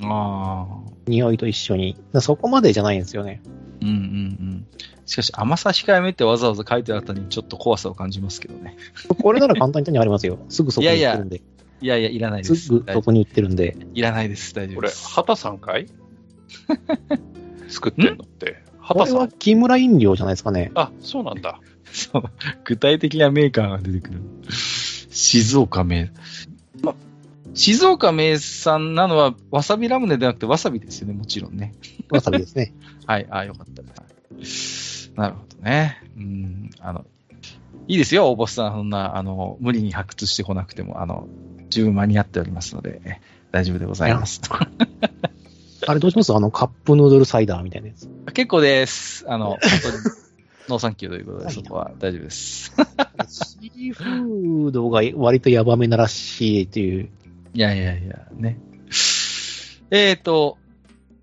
[0.00, 0.78] ああ。
[1.06, 1.96] 匂いと一緒に。
[2.20, 3.42] そこまでじゃないんですよね。
[3.80, 4.66] うんうんうん。
[5.06, 8.76] しかし、甘さ控えめってわざわざ書いてあったにちょっと怖さを感じますけどね。
[9.22, 10.38] これなら簡単に手にありますよ。
[10.48, 11.36] すぐそこに売ってるんで。
[11.36, 12.56] いやいやいやいや、いらないです。
[12.56, 13.76] すぐそこに売ってるんで。
[13.94, 15.04] いらないです、大丈夫です。
[15.04, 15.86] これ、畑さんかい？
[17.68, 18.62] 作ってんのって。
[18.80, 19.16] 畑さん。
[19.16, 20.70] これは木村飲料じゃないですかね。
[20.74, 21.60] あ、そうなんだ。
[21.92, 22.22] そう。
[22.64, 24.20] 具体的なメーカーが出てくる。
[25.10, 26.10] 静岡名。
[26.82, 26.94] ま、
[27.54, 31.74] 静岡名産なのは、わさびラムネではなくてわさびですよね、もちろんね。
[32.10, 32.74] わさびですね。
[33.06, 35.12] はい、あよかったです。
[35.16, 36.02] なるほどね。
[36.16, 37.04] うん、あの、
[37.88, 38.72] いいですよ、大ボスさん。
[38.72, 41.26] そんな、あの、無理に発掘してこなくても、あの、
[41.70, 44.40] 十分間に合っておりますので、大丈夫でございます。
[45.86, 46.34] あれどうします？
[46.34, 48.08] あの、カップヌードルサイダーみたいなやつ。
[48.34, 49.24] 結構です。
[49.28, 49.96] あの、 本当に、
[50.68, 52.74] ノーサンキューということで、そこは大丈夫です。
[53.28, 57.08] シーフードが割とヤバめならしいっていう。
[57.54, 58.58] いやいやいや、ね。
[59.90, 60.58] えっ、ー、と、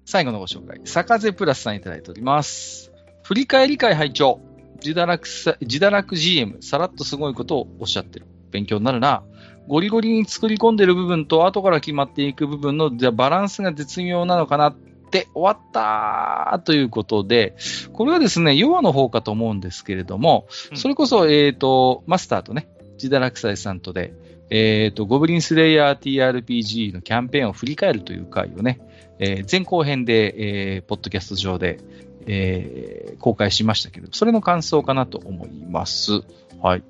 [0.06, 0.82] 最後のご紹介。
[0.86, 2.92] 坂瀬プラスさんいただいております。
[3.24, 4.40] 振り返り会拝聴
[4.84, 8.26] 自堕落さ、自堕落 GM、さらっとすごいことをおっしゃってる。
[8.52, 9.24] 勉強になるな。
[9.68, 17.56] ゴリゴリに作り込んでる部分と後から決まっていく部分のバランスが絶妙なのかなっって終わったということで、
[17.94, 24.14] これはですね、ヨアの方かと思うんですけれども、それこそ、えっ、ー、と、マスターとね、ジダラクサイさんとで、
[24.50, 28.80] えっ、ー、と、ゴブリンスレイヤー TRPG のキャンペーンを振り返るという回をね、
[29.20, 31.80] えー、前後編で、えー、ポッドキャスト上で、
[32.28, 36.22] えー、公開しましたけど、それの感想かなと思います。
[36.62, 36.84] はい。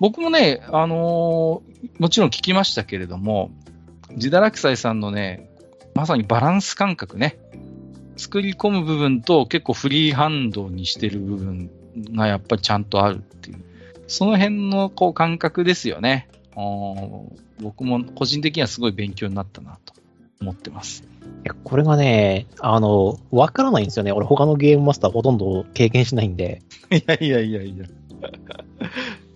[0.00, 3.50] 僕もね、あのー、もちろん聞きましたけれども、
[4.16, 5.50] ジダラクサイさんのね、
[5.94, 7.38] まさにバランス感覚ね、
[8.16, 11.70] 作り込む部分と結構フリーハンドにしてる部分
[12.14, 13.62] がやっぱりちゃんとあるっていう、
[14.08, 16.28] その辺のこう感覚ですよね。
[17.60, 19.92] 僕も個人的にはすごい勉強になったなと
[20.40, 21.02] 思ってます。
[21.02, 21.06] い
[21.44, 24.12] や、これがね、あの、わからないんですよね。
[24.12, 26.62] 俺他のゲームマスターほとんど経験しないんで。
[26.90, 27.84] いやいやいやいや。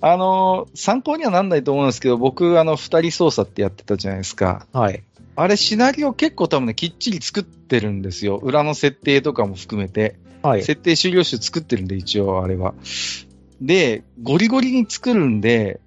[0.06, 4.66] あの、参考にはなんないと思うんですけど、僕、あの、二人操作ってやってたじゃないですか。
[4.70, 5.02] はい。
[5.34, 8.36] あれ、シナリオ結構多分ね、きっちり作ってるんですよ。
[8.36, 10.16] 裏の設定とかも含めて。
[10.42, 10.62] はい。
[10.62, 12.74] 設定終了集作ってるんで、一応、あれは。
[13.62, 15.80] で、ゴリゴリに作るんで、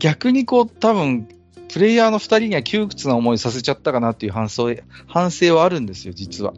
[0.00, 1.26] 逆にこう、多分、
[1.72, 4.68] プレイヤーの2人には窮屈な思いさせちゃったかなっていう反省
[5.06, 6.52] 反省はあるんですよ、実は。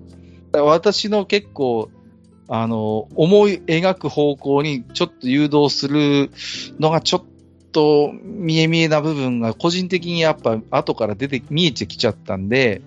[0.52, 1.90] 私の結構、
[2.48, 6.30] あの、思い描く方向にちょっと誘導する
[6.78, 7.24] のがちょっ
[7.72, 12.82] と見え見えな部分が個人的にやっぱ後から出て、見えてきちゃったんで、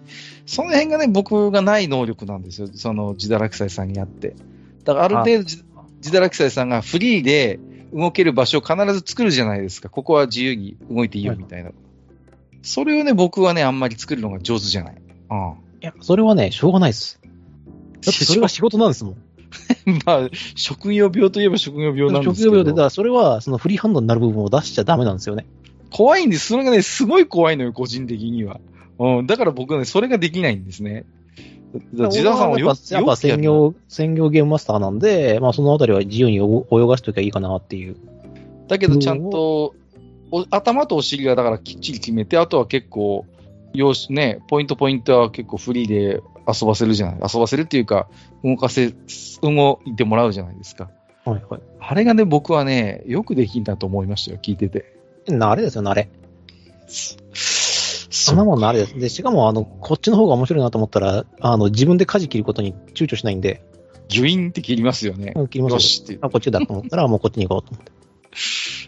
[0.45, 2.67] その辺がね、僕がない能力なんですよ。
[2.73, 4.35] その自堕落斎さんにあって。
[4.83, 5.63] だからある程度自
[6.03, 7.59] 堕落斎さんがフリーで
[7.93, 9.89] 動ける場所を必ず作るじゃないですか。
[9.89, 11.65] ここは自由に動いていいよみたいな。
[11.65, 11.75] はい
[12.63, 14.95] それをね、僕はね、あんまり作るのが上手じゃない。
[15.29, 15.37] うん。
[15.81, 17.19] いや、それはね、しょうがないです。
[17.23, 17.29] だ
[17.99, 19.17] ってそれが仕事なんですもん。
[20.05, 22.33] まあ、職業病といえば職業病なんですけど。
[22.33, 25.45] 職業病で、だからそれは、そのフリーハンドになる部分を出しちゃダメなんですよね。
[25.91, 26.47] 怖いんです。
[26.47, 28.59] それがね、すごい怖いのよ、個人的には。
[28.99, 29.27] うん。
[29.27, 31.05] だから僕はね、それができないんですね。
[32.09, 37.95] ジダさんはやっぱやっぱ専業、専業ゲームマスターなんで、まあそのあたりは自由に泳がしときゃいいかなっていう。
[38.67, 39.73] だけどちゃんと
[40.49, 43.25] 頭とお尻がだからきっちり決めて、あとは結構、
[43.73, 47.15] よしね、ポイントポイントは結構フリーで遊ばせるじゃない。
[47.33, 48.07] 遊ばせるっていうか、
[48.43, 48.93] 動かせ、
[49.41, 50.89] 動いてもらうじゃないですか。
[51.25, 51.61] はいはい。
[51.79, 54.95] あれがね、僕はね、よくできんだと思いましたよ、聞いてて。
[55.27, 56.09] 慣れですよ、慣れ。
[56.87, 58.99] そんなもん慣れです。
[58.99, 63.63] で、しかも、あの、こっちの方が面白いなと思ったら、あの、自分で舵切ることに躊躇しないんで。
[64.09, 65.33] ギュインって切りますよね。
[65.35, 65.75] うん、切りますよ。
[65.75, 66.17] よしって。
[66.21, 67.91] あ、こっちだと思ったら、もうこっちに行こうと思って。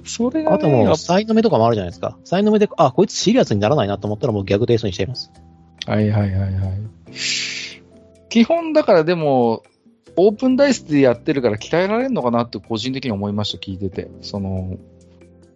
[0.05, 2.17] それが、ね、あともう、サイの目とかもあるじゃないですか。
[2.25, 5.31] サイの目で、あ、こいつシリアスにならないなと思ったらもう逆テイストにしちゃいます。
[5.85, 7.13] はいはいはいはい。
[8.29, 9.63] 基本だからでも、
[10.15, 14.09] オープンダイスでやってるから鍛えられるのかなって個人的に思いました、聞いてて。
[14.21, 14.77] その、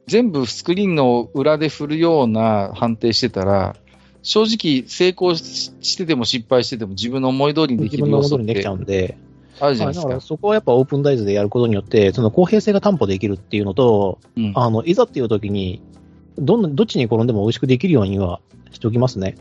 [0.07, 3.75] 全部スクリーンの裏で振るような判定してたら、
[4.23, 8.45] 正直成功してても失敗してても自分の思い通りにできる要素って。
[8.45, 9.17] できちゃうんで。
[9.59, 10.09] あるじゃないですか。
[10.09, 15.81] だからそこはやっぱオープンダイズでやることによって、その公平性が担保できるっていうのと、うん、あの、いざっていう時に、
[16.38, 18.39] どんどっちに転んでも美味しくできるようには
[18.72, 19.35] しておきますね。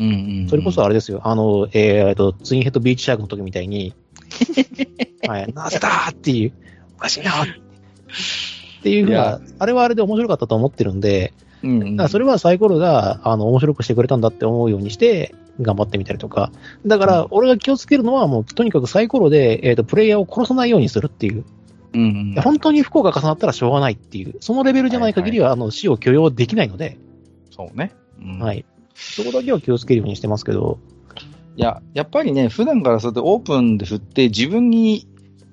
[0.00, 1.20] うんうん、うん、それこそあれですよ。
[1.24, 3.94] あの、えー、と、ツインヘッドビーチシャークの時みたいに、
[5.28, 6.52] はい、なぜだっていう、
[6.96, 7.46] おかしいなっ
[8.82, 16.52] ていうふうな、あれはあれで面白かったと思ってるんで、うんうん、だからそれはサイコロがあの面白くしてくれたんだって思うようにして、頑張ってみたりとか。
[16.86, 21.44] だから、俺が気をつけるのは、もう、とにかくサイコロで、えっ、ー、と、プレイヤーを殺さないようにするっていう。
[21.92, 26.98] うんうん、本当に不幸が重なったらしょうがないっていう、そのレベルじゃない限りは、はいはい、あの死を許容できないので、
[27.50, 28.64] そうね、うん、はい。
[29.00, 30.78] そこだけは気をつけるようにしてますけど。
[31.56, 35.06] いや、やっぱりね、普段からそうやってオープンで振って、自分に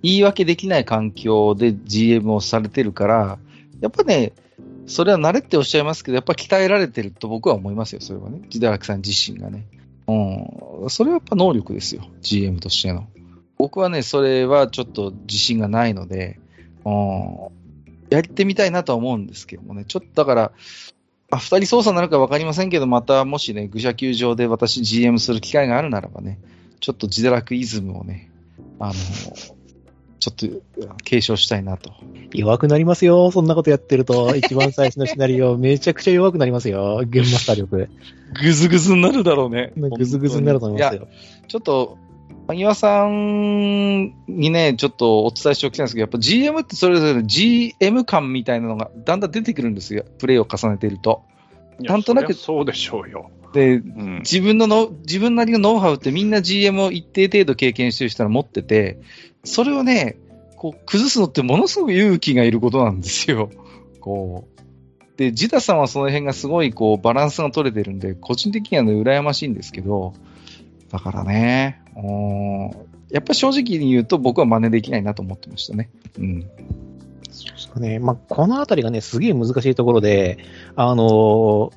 [0.04, 3.40] 言い訳できない環境で GM をされてるから、
[3.82, 4.34] やっぱね、
[4.86, 8.42] それは慣れっておっしゃいますけど、やっぱ鍛えられてると僕は思いますよ、それはね。
[8.50, 9.66] ジダラクさん自身がね。
[10.08, 10.90] うん。
[10.90, 12.04] それはやっぱ能力ですよ。
[12.22, 13.08] GM としての。
[13.58, 16.40] 僕はね、それはちょっと自信がないので、
[16.86, 17.58] うん。
[18.10, 19.84] やってみたいなとは思うんですけどもね。
[19.86, 20.52] ちょっとだから、
[21.30, 26.40] あ、二人操作になるかわかりませんけど、またもしね、愚者球場で私 GM する機会があるならばね、
[26.80, 28.30] ちょっと自堕落イズムをね、
[28.80, 28.94] あの、
[30.20, 30.48] ちょっと
[31.04, 31.92] 継承したいなと。
[32.34, 34.36] 弱くなりますよ、そんなことやってると。
[34.36, 37.90] 一番最初のシナリオ、 めちゃくちゃ弱くなりますよ、ゲームマスター力。
[38.42, 39.74] ぐずぐずになるだろうね。
[39.76, 41.08] ぐずぐずになると思いますよ。
[41.48, 41.98] ちょっと、
[42.54, 51.24] 岩さんにね、ちょっとお伝えしておきたいんですけど、やっぱ GM ってそれぞれ GM 感みたいなのがだんだん出てくるんですよ、プレイを重ねていると。
[51.80, 52.34] なんとなく。
[52.34, 53.30] そうでしょうよ。
[53.54, 59.00] で、うん、自分のの、自分なりのノウハウってみんな GM を一定程度経験してる人は持ってて、
[59.44, 60.18] それをね、
[60.56, 63.50] こう、崩すのってものすごく勇気がいることなんですよ。
[64.00, 65.18] こう。
[65.18, 70.14] で、ジダさんはその辺がすごい、こう、バランスが取れてるんで、個人的にはね、羨ましいんですけど、
[70.92, 71.82] だからね、
[73.10, 75.90] やっぱ正直に言うと僕は真似できないなと思ってましたね。
[76.18, 76.46] うん。
[77.32, 78.00] そうですかね。
[78.00, 80.40] まあ、このあたりがね、すげえ難しいところで、
[80.76, 81.72] あのー、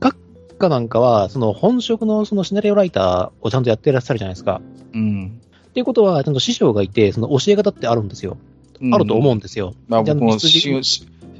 [0.00, 0.16] 学
[0.58, 4.60] 科なんかは、その本職のそのシナリオライターをちゃんとやってらっしゃるじゃないですか。
[4.94, 5.40] うん。
[5.68, 8.38] っていうことは、ちゃんと師匠がいて、その教え方ってあるんですよ。
[8.80, 9.74] うん、あると思うんですよ。
[9.88, 10.38] まあ、僕も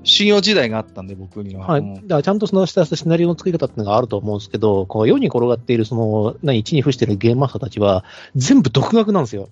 [0.07, 1.67] 信用時代があったんで、僕には。
[1.67, 1.83] はい。
[1.83, 2.78] だからちゃんとそのシ
[3.09, 8.05] ナリオの作り方っていうのがあると思うんですけど、こう世に転がっている、その、何、一に付してるゲームマスターたちは、
[8.36, 9.51] 全部独学なんですよ。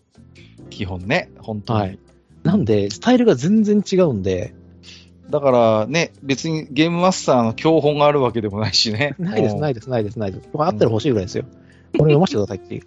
[0.71, 1.81] 基本ね、本当に。
[1.81, 1.99] はい。
[2.45, 4.55] なんで、スタイルが全然違うんで。
[5.31, 9.17] だからね、別にゲームマスターの教本があるわけでもないしね。
[9.19, 10.49] ないです、ないです、ないです、ないです。
[10.57, 11.45] あったら欲しいぐらいですよ。
[11.99, 12.83] これ読ませてくださいっていう。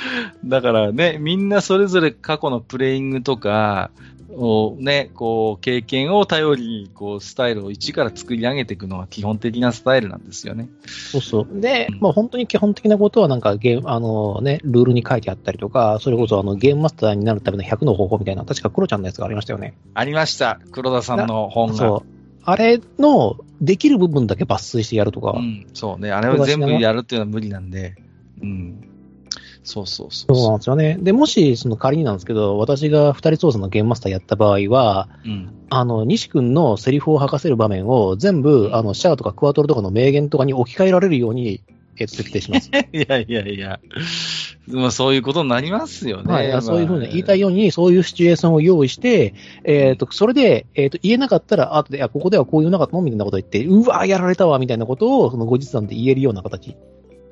[0.44, 3.90] だからね、みんなそれぞれ過去のプレイングとか、
[4.36, 10.68] をね、こう、経験を頼りに、こう、スタイルを一から作り上げていくのが基本的なスタイルなんですよね。
[10.86, 11.60] そうそう。
[11.60, 19.74] で、うん、まあ本当に基本的なことはなんかゲーム、あのね、ルールに書いてあったりとか、それこそあのゲームマスターになるための100の方法みたいな、確かクロちゃんのやつがありましたよね。
[19.94, 20.60] ありました。
[20.70, 21.74] 黒田さんの本が。
[21.76, 22.08] そう。
[22.44, 25.32] あれの、できる部分だけ抜粋してやるとか。
[25.36, 26.10] うん、そうね。
[26.10, 27.94] あれを全部やるっていうのは無理なんで。
[28.42, 28.91] うん。
[29.64, 30.98] そうそうそうそうなんですよね。
[31.00, 41.62] で、もし、その仮になんですけど、私が二人操作のゲームマスターやった場合は、うん、あの、西君のセリフを吐かせる場面を全部、うん、あの、シャアとかクワトロとかの名言とかに置き換えられるように、
[41.98, 42.70] えっと、設定します。
[42.92, 43.78] いやいやいや。
[44.66, 46.32] まあ、そういうことになりますよね。
[46.32, 49.34] はい、そういうふうに言いたいように、そういうシチュエーションを用意して、
[49.64, 56.76] えっ、ー、と、それで、えっ、ー、と、言えなかったら、あとで、あ、ここではこう言うなかったのみたいなこと言って、うわやられたわ、みたいなことを、その後日談で言えるような形。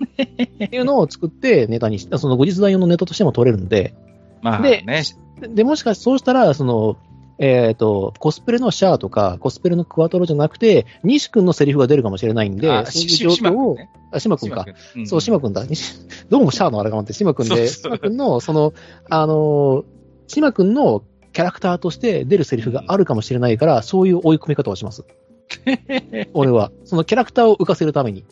[0.23, 3.95] っていうのを作ってネタにして、その後日談用のネタとしても取れるんで、
[4.43, 4.85] まあね、
[5.41, 6.97] で、でもしかしそうしたら、その、
[7.39, 13.77] えっ、ー、と、コスプレのシャアとか、コスプレのクワトロじゃなくて、西君のセリフが出るかもしれないんで、そういう状況を、
[14.13, 14.67] あ、島君か。
[14.95, 15.65] うん、そう、島君だ。
[16.29, 18.75] どうもシャアのあれがまって島君で、島君の、その、
[19.09, 19.85] あの、
[20.27, 25.05] 島君のキャラクターとして出るセリフがあるかもしれないから、そういう追い込み方をします。
[26.35, 26.71] 俺は。
[26.85, 28.25] そのキャラクターを浮かせるために。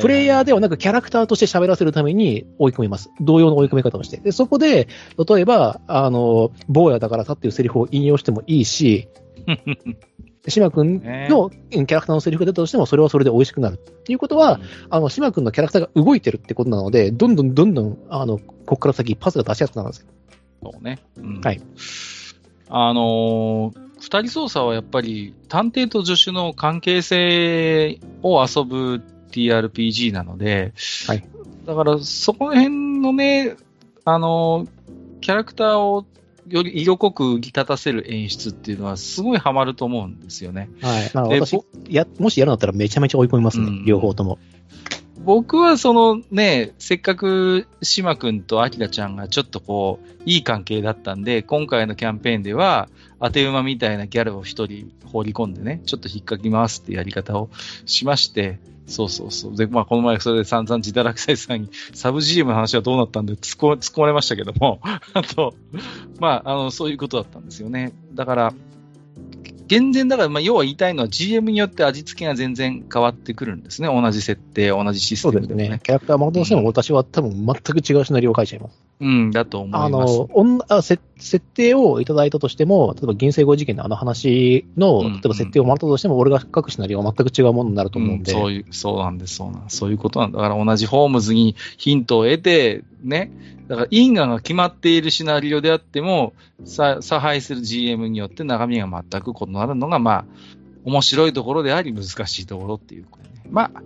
[0.00, 3.10] プレイヤーではなくキャラクターとして喋らせるために追い込みます。
[3.20, 4.18] 同様の追い込み方をして。
[4.18, 4.88] で、そこで、
[5.28, 9.08] 例えば、あの、坊やだからさっていうセリフを引用してもいいし、
[10.48, 13.74] 島君のキャラクターのセリフが出たとしても、それはそれで美味しくなる。
[13.74, 20.06] っていうことは、うん、あの、島君のキャラクターが動いてるってことなので、どんどんどんどん、あの、ここから先パスが出しやすくなるんですよ。
[20.62, 20.98] そうね。
[21.16, 21.60] うん、はい。
[22.68, 29.00] あのー、二人操作はやっぱり探偵と助手の関係性を遊ぶ
[29.32, 30.72] TRPG なので、
[31.06, 31.24] はい。
[31.66, 33.56] だからそこら辺のね、
[34.04, 34.66] あの、
[35.20, 36.04] キャラクターを
[36.48, 40.68] より色濃く浮き立たせる演出っていうのはすごいハマると思うんですよね。
[40.80, 41.10] はい。
[41.14, 44.38] まあ、私や、もしやるんだったらめちゃめちゃ追い込みますね、うん、両方とも。
[45.24, 52.88] 僕はそのね、せっかく島くんとアキラちゃんがちょっとこう、いい関係だったんで、今回のキャンペーンでは、
[53.20, 57.50] 当て馬みたいなギャルを一人放り込んでね、ちょっと引っかき回すってやり方を
[57.86, 59.56] しまして、そうそうそう。
[59.56, 64.80] で、まあ、この前それで散々自堕落斎さんに、サブ GM の話はどうなったんで突っ込突っ込まれましたけども、
[65.14, 65.54] あと、
[66.18, 67.92] まあ、あの、そういうことだったんですよね。
[68.14, 68.54] だから、
[69.68, 73.88] 全然、だから、まあ、要は言いたいのは GM によって味付けが全然変わってくるんですね。
[73.88, 75.80] 同じ設定、同じシステムで、ね、そうですね。
[75.82, 78.91] キャラクターもどうしても私は多分全く違うシナリオを書いちゃいます。
[79.00, 79.90] うん、だと思います。
[79.90, 81.00] あの、あ設
[81.40, 88.32] 定をいただいたとしても、例えば銀星号事件のあの話の、例えば設定をもらったとしても、俺が書くシナリオは全く違うものになると思うんで。
[88.32, 89.76] うん、そういう、そうなんです、そうなんです。
[89.76, 90.40] そういうことなんだ。
[90.40, 93.32] だから同じホームズにヒントを得て、ね、
[93.66, 100.24] だから因果が決まっているシナリオであっても、差配する GM によって中身が全く異なるのが、まあ、
[100.84, 103.08] 面白いところであり難しいところっていう、ね、
[103.50, 103.82] まあ、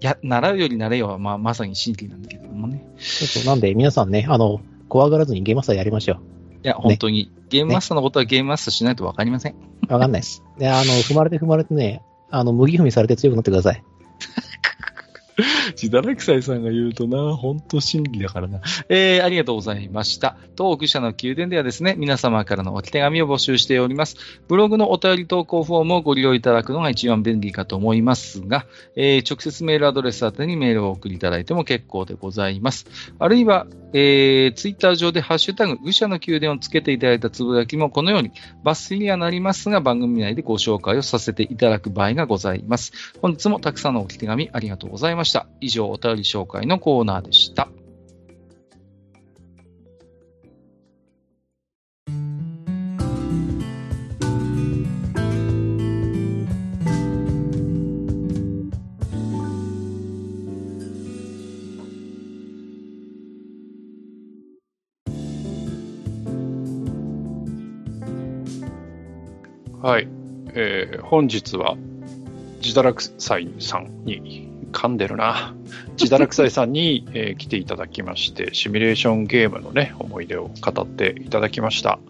[0.00, 2.84] や、習うより慣れよは、まあ、まさに真理なんだけどもね。
[2.98, 6.18] そうそう、なんで皆さんね、あの、怖がらずにゲームマスターやりましょう。
[6.64, 9.54] いや、本当に、ゲームマスターのことはゲームマスターしないとわかりません。
[9.88, 10.42] わかんないです。
[10.58, 13.82] で、あの、踏まれて踏まれてね、あの、麦踏みされて強くなってください。
[15.80, 18.60] 自堕落斎さんが言うとな、本当真理だからな。
[18.88, 20.36] えー、ありがとうございました。
[20.56, 24.16] 東北社の宮殿ではですね、皆様からの置き手紙を募集しております。
[24.48, 32.86] ブログのお便り投稿フォームをご利用いただくのが一番便利かと思いますが、えー、直接メールアドレス宛てにメールを送りいただいても結構でございます。
[33.18, 38.32] あるいは、えー、ツイッター上でハッシュタグ、愚者の宮殿をつけていただいたつぶやきもこのように
[38.64, 42.92] 抜粋にはなりますが、番組内でご紹介をさせていただく場合がございます。
[43.22, 45.46] 本日もたくさんのお手紙ありがとうございました。
[45.60, 47.68] 以上、お便り紹介のコーナーでした。
[69.88, 70.08] はい。
[70.52, 71.74] えー、本日は、
[72.62, 75.54] 自堕落斎さんに、噛んでるな。
[75.98, 81.92] 自堕落斎さんに、えー、来ていただきまして、シミュレーションゲームのね、思い出を語っていただきました。
[81.92, 82.00] はい。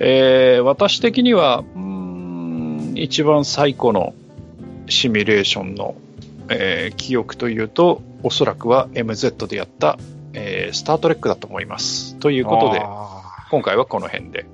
[0.00, 4.12] えー、私的には、うん、一番最古の
[4.86, 5.94] シミュレーションの、
[6.50, 9.98] えー、記憶というと、おそらくは MZ でやった、
[10.34, 12.16] えー、スタートレックだと思います。
[12.16, 12.84] ということで、
[13.50, 14.44] 今回はこの辺で。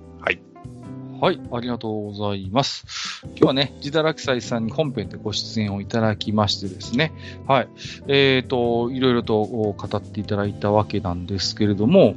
[1.21, 1.41] はい。
[1.51, 3.23] ありがとうございます。
[3.25, 7.13] 今日はね、自堕落斎さんに本編でご出演をいただきましてですね、
[7.47, 7.69] はい、
[8.07, 12.17] えっ、ー、と、いろいろと語っていただいたわけなんですけれども、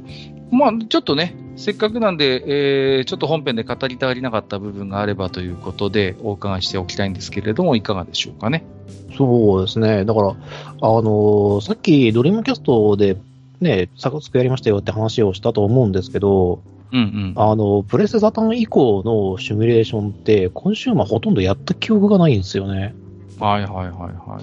[0.50, 8.64] まあ、ちょっとね、せっかくなんで、えー、ちょっと本編で語り足りなかった部分があればということで、お伺いしておきたいんですけれども、いかがでしょうかね。
[9.16, 10.04] そうですね。
[10.04, 13.16] だから、あのー、さっきドリームキャストで
[13.60, 16.62] ね、サクサクやりましたよって話をしたと思うんですけど、
[16.92, 22.94] うんうん、あの、プレステザタン以降のシミュレーションって、今週末ほとんどやった記憶がないんですよね。
[23.38, 24.40] はいはいはいは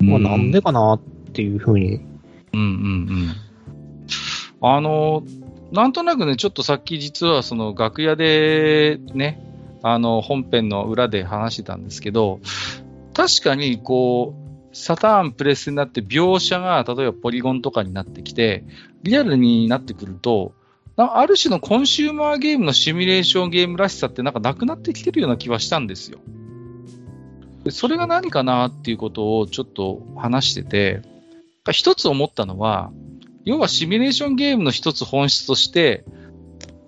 [0.00, 0.04] い。
[0.04, 1.00] まあ、なんでかなっ
[1.32, 2.00] ていうふうに。
[2.52, 2.64] うんうんう
[3.14, 3.28] ん。
[4.60, 5.22] あの、
[5.70, 9.44] なんとなくね、ちょっとさっき実はその楽屋でね、
[9.82, 12.40] あの、本編の裏で話してたんですけど、
[13.14, 14.34] 確かにこ
[14.72, 18.64] う、サターンプレスになって描写が例えばポリゴンとかになってきて、
[19.02, 20.52] リアルになってくると、
[20.98, 26.18] ある種のコンシューマーゲームのシミュレーションゲームらしさってなんかなくなってきてるような気はしたんですよ。
[27.64, 31.02] でそれが何かなっていうことをちょっと話してて、
[31.70, 32.90] 一つ思ったのは、
[33.44, 36.04] 要はシミュレーションゲームの一つ本質として、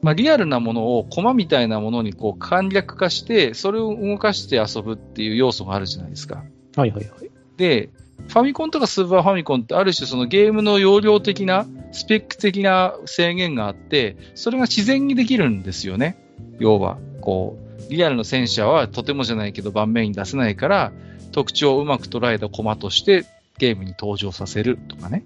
[0.02, 6.42] まあ、リアルなものをコマみたいなものにこう簡略化して、それを動かして遊ぶっていう要素があるじゃないですか。
[6.76, 7.30] はいはいはい。
[7.56, 7.90] で、
[8.28, 16.16] ファミコンとかスーパーファミコンってある種そのゲームの容量的な、スペック的な制限があって、それが自然にできるんですよね。
[16.58, 17.58] 要は、こ
[17.88, 20.92] う、リアルの戦車はとてもじゃないけど盤面に出せないから、
[21.32, 23.24] 特徴をうまく捉えたコマとして
[23.58, 25.24] ゲームに登場させるとかね。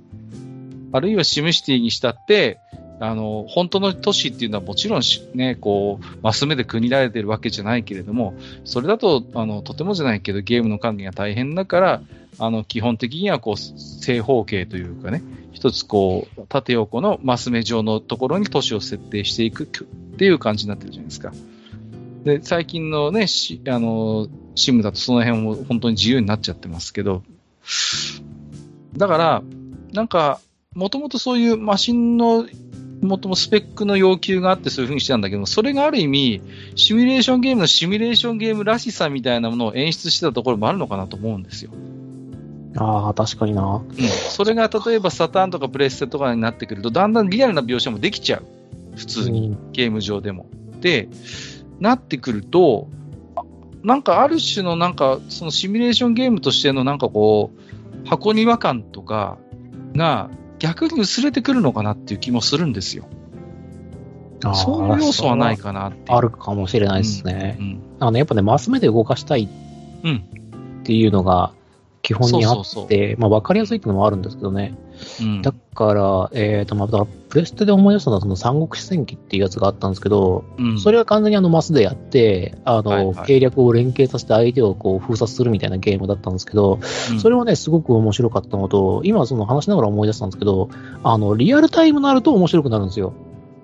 [0.92, 2.58] あるいはシムシティにしたって、
[3.00, 5.02] あの、本当の都市っていうのはもちろん
[5.34, 12.02] ね、こう、マス目で区切られてるわけじゃないけれども、それだと、あの、とてもじゃないけどゲームの管理が大変だから、
[12.38, 19.66] あの、基本的にはこう、正方形というかね、一つこう、縦横のマス目状のところに都市を設定していくっ
[20.16, 21.32] ていう感じになってるじゃないですか。
[22.24, 27.22] で、最近のね、しあの、シムだとその辺も本当に自由になっちゃってますけど、
[28.96, 29.42] だから、
[29.92, 30.40] なんか、
[30.74, 32.46] もともとそういうマシンの
[33.02, 36.40] もともスペックの要求があってそういうふうにしてたんだけど、それがある意味、
[36.74, 41.70] シミュレーションゲームのシミュレーションゲームらしさみたいなものを演出してたところもあるのかなと思うんですよ。
[42.76, 43.82] ああ、確かにな。
[43.86, 43.94] うん。
[44.06, 48.44] それが例えばサターンとかプレステとかになってくると、だんだんリアルな描写もできちゃう。
[48.96, 50.46] 普通に、ゲーム上でも。
[50.80, 51.08] で、
[51.80, 52.88] なってくると、
[53.82, 57.50] なんかある種のなんか、そのシミュレーションゲームとしてのなんかこ
[58.04, 59.38] う、箱庭感とか
[59.94, 60.30] が
[60.64, 63.04] 逆に薄れてくるのかなっていう気もするんですよ。
[64.54, 67.56] そういう要素はないかなってあるかもしれないですね。
[67.58, 69.48] うんうん、あのやっぱね、マス目で動かしたいっ
[70.84, 71.52] ていうのが、
[72.02, 74.74] 基本にあって、まあ分かりやすいっていうのもあるんですけどね。
[75.20, 90.68] うん、だから、えっ、ー、と、まあ、プレステで思い出したのは、その三国志戦記っていうやつがあったんですけど、うん、それは完全にあのマスでやって、あの、はいはい、計略を連携させて相手をこう封殺するみたいなゲームだったんですけど、うん、それはね、すごく面白かったのと、今その話しながら思い出したんですけど、
[91.02, 93.12] あの、リアルタイムになると面白くなるんですよ。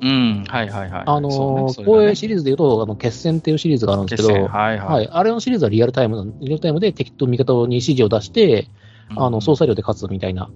[0.03, 1.03] うん、はいはいはい。
[1.07, 5.09] あのー、ねね、シリーズで言うと、あの、決戦っていうシリーズがあるんですけど、はいはい、はい。
[5.13, 8.69] あれのシリーズはリアルタイム、リアルタイムで敵と味方に指示を出して、
[9.11, 10.51] うん、あの、操作量で勝つみたいな。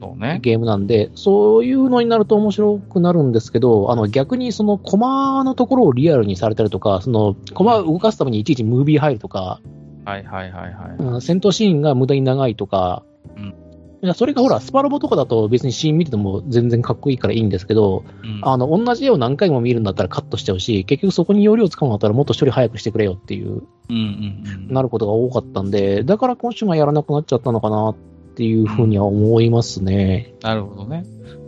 [0.00, 0.40] そうね。
[0.42, 9.60] ゲームなんで、そういうのになると面白くなるんですけど、あの、逆にその、コマのところをリアルにされたりとか、その、コマを動かすためにいちいちムービー入るとか、
[10.04, 11.02] はいはいはいはい。
[11.02, 13.04] うん、戦闘シーンが無駄に長いとか、
[13.36, 13.54] うん
[14.02, 30.34] いやそれがほら、スパロボとかだと別にシーン見てても全然かっこいいからいいんですけど、うん、あの、同じ絵を何回も見るんだったらカットしちゃうし、結局そこに容量使うんだったらもっと処理早くしてくれよっていう、うんうんうん、なることが多かったんで、だから今週はやらなくなっちゃったのかなっていうふうには思いますね。
[30.42, 30.96] なるほどね。
[30.96, 31.02] や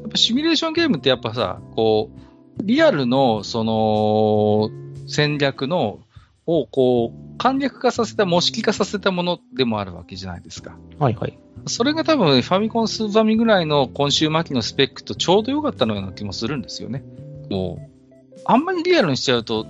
[0.09, 4.71] っぱシミュレーションゲームってやっぱさ、こう、リアルの、その、
[5.07, 6.01] 戦略の、
[6.47, 10.77] をこう、簡略化させた、模式化させたものでもあるわけじゃないですか。
[10.99, 11.39] はいはい。
[11.67, 17.05] それが多分ファミコン、スーファミぐらいの今週末期のスペックとちょうど良かったのような気もするんですよね。
[17.51, 19.67] もう、あんまりリアルにしちゃうと、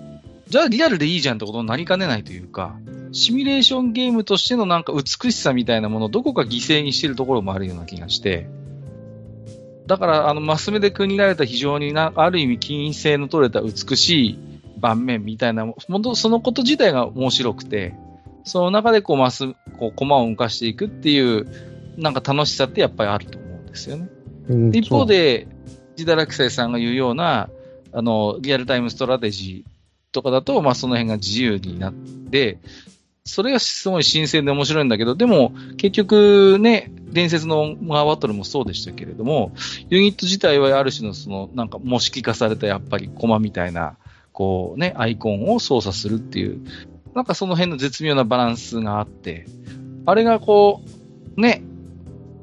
[0.49, 2.77] じゃあリアルでいいじゃんってことになりかねないというか、
[3.13, 8.49] シミュレーションゲームとしてのなんか美しさみたいなものをどこか犠牲にしてるところもあるような気がして、
[9.89, 14.39] だから、あの、マス目で組みられた非常にな、ある意味、均一性の取れた美しい
[14.79, 15.67] 盤面みたいな、
[16.15, 17.95] そのこと自体が面白くて、
[18.45, 19.47] その中でこう、マス、
[19.79, 21.47] こう、駒を動かしていくっていう、
[21.97, 24.09] なんか楽しさってやっぱりあると思うんですよね。
[24.51, 25.49] うん、一方で、
[25.97, 27.49] ジダラクセイさんが言うような、
[27.93, 32.59] あの、リアルタイムストラテジーとかだと、まあその辺が自由になって、
[33.29, 39.53] それがすごい新鮮で面白いんだけど、でも結局ね、伝説のマーバトルもそうでしたけれども、
[39.91, 43.99] ユニット自体はある種のその、なんか模式化されたやっぱりコマみたいな、
[44.33, 46.65] こうね、アイコンを操作するっていう、
[47.15, 49.47] なんかその辺の絶妙なバランスがあって、
[50.07, 50.81] あれがこ
[51.37, 51.63] う、ね、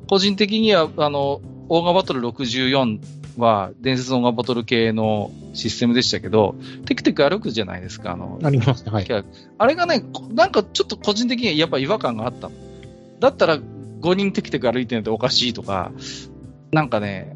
[0.07, 6.55] 個人的には、あの、オーガバトル64は伝説のガバトル系のシステムでしたけど、
[6.85, 8.39] テクテク歩くじゃないですか、あの。
[8.43, 9.07] ありますね、はい。
[9.57, 12.49] あれがね、なんかちょっと個人的にはやっぱ違和感があった
[13.19, 15.91] だったら5人テクテク歩いてるのっておかしいとか、
[16.71, 17.35] なんかね、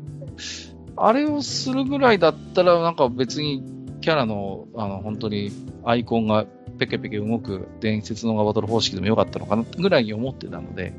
[0.95, 3.63] あれをするぐらいだったら、なんか別に
[4.01, 5.51] キャラの、あの、本当に
[5.83, 6.45] アイコンが
[6.77, 10.93] ペケペケ動く伝説のバトル方式でもよかったのかなぐらいに思ってたので、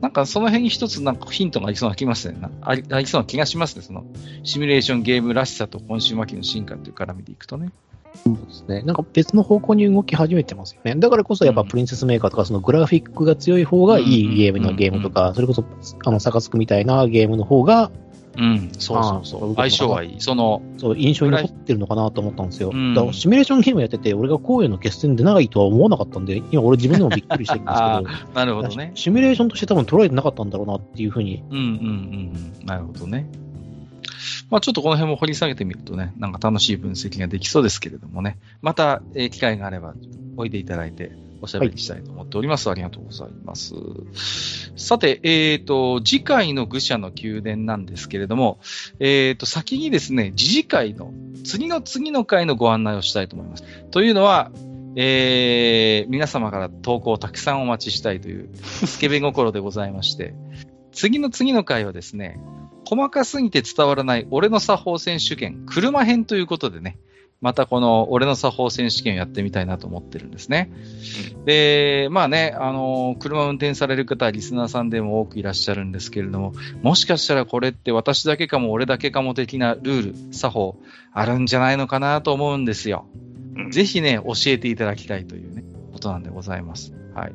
[0.00, 2.48] なんかその辺に一つなんかヒントがありそうな気がしますね。
[2.62, 3.82] ありありそうな気がしますね。
[3.82, 4.04] その
[4.42, 7.70] シミュレーションゲームらしさと今週末期の進化という絡みでいくとね。
[8.16, 8.82] そうですね。
[8.82, 10.94] なんか別の方向に動き始めてますよね。
[10.96, 15.64] だからこそやっぱプリンセスメーカーとか、そのグラフィックが強い方がいいゲームのゲームとか、それこそ、
[16.04, 17.90] あの、サカツクみたいなゲームの方が
[18.38, 19.54] うん、そうそうそう。
[19.54, 20.20] 相性はいい。
[20.20, 22.70] その、そう、印象に残ってるのかなと思ったんですよ。
[22.72, 28.92] うん、だからシミュレーションゲームやってて、俺が荒野の決戦でないとは思わなかったんで、 今俺自分でもびっくりしてるんですけど、なるほどね。
[28.94, 31.42] シミュレーションとして多分捉えてなかったんだろうなっていうふうに。
[31.50, 32.66] うんうんうん。
[32.66, 33.28] なるほどね。
[34.50, 39.94] まあちょっとこの辺も掘り下げてみるとね、なんか楽しい分析ができそうですけれどもね、また、えー、機会があれば
[40.36, 42.68] おいでいただいて、おしゃべりしたいと思っております。
[42.68, 43.74] はい、ありがとうございます。
[44.76, 48.58] さて、えっ、ー、と、次回の愚者の宮殿なんですけれども、
[48.98, 51.12] えっ、ー、と、先にですね、次次回の、
[51.44, 53.64] 次の次の回のご案内をしたいと思います。
[53.90, 54.50] というのは、
[54.96, 60.34] えー、皆様から投稿をたくさんお待ちしたいという、スケベ心でございまして、
[60.92, 62.40] 次の次の回はですね、
[62.88, 66.98] 細かすぎて伝わらない俺の作法選手権、車編ということでね、
[67.40, 70.72] またこの俺の作法選手権をやってみたいなと思ってるんですね。
[71.36, 80.76] うん、で、まあね、あの、車を運転される方はリスナーさんでも多くいらっしゃるんですけれども、もしかしたらこれって私だけかも俺だけかも的なルール、作法
[81.12, 83.06] あるんじゃないのかなと思うんですよ。
[83.56, 86.94] うん、ぜひね、教えていただきたいというね、ことなんでございます。
[87.14, 87.32] はい。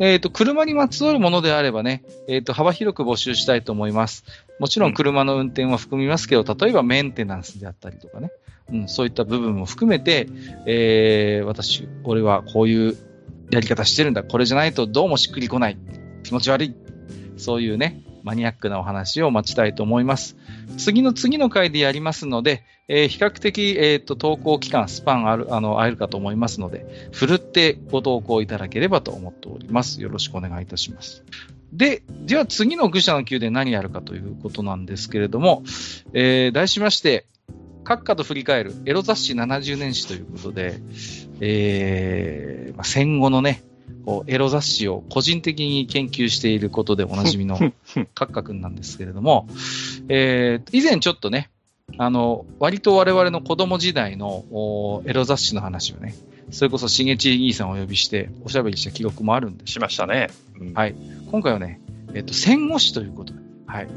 [0.00, 4.24] えっ、ー、と、車にまつわるものであればね、えっ、ー、と、幅広く募集したいと思います。
[4.58, 8.32] もちろん車の運転は含みますけど、例えばメンテナンスであったりとかね、
[8.72, 10.28] うん、そういった部分も含めて、
[10.66, 12.96] えー、私、俺はこういう
[13.50, 15.78] やり方してるんだ、これじゃないとどうもしっくりこない、
[16.22, 16.74] 気持ち悪い、
[17.36, 20.36] そういうね、マニアックなお話を待ちたいと思います。
[20.76, 30.02] 次の次の回でやりますので、えー、比較的、えーと、投稿期間、スパンある、あの、あるかと思いますので、ふるってご投稿いただければと思っております。
[30.02, 31.24] よろしくお願いいたします。
[31.72, 35.62] で、では次の愚者の宮で何やるかということなんですけれども、
[36.12, 37.26] えー、題しまして、
[37.90, 40.80] 閣下と振り返るエロ雑誌70年史ということで、
[41.40, 43.64] えーまあ、戦後のね、
[44.04, 47.58] こうエロ雑誌を個人的に研究していることでおなじみの
[48.14, 49.48] 閣下くんなんですけれども、
[50.08, 51.50] えー、以前ちょっとね、
[51.98, 56.14] あの、割と我々の子供時代のエロ雑誌の話をね、
[56.52, 59.66] それこそしげち兄さんをお呼びしておしゃべりした記録もあるんで。
[59.66, 60.28] しましたね。
[60.60, 60.94] うん、はい。
[61.32, 61.80] 今回はね、
[62.14, 63.88] えっ、と、戦後史ということで、はい。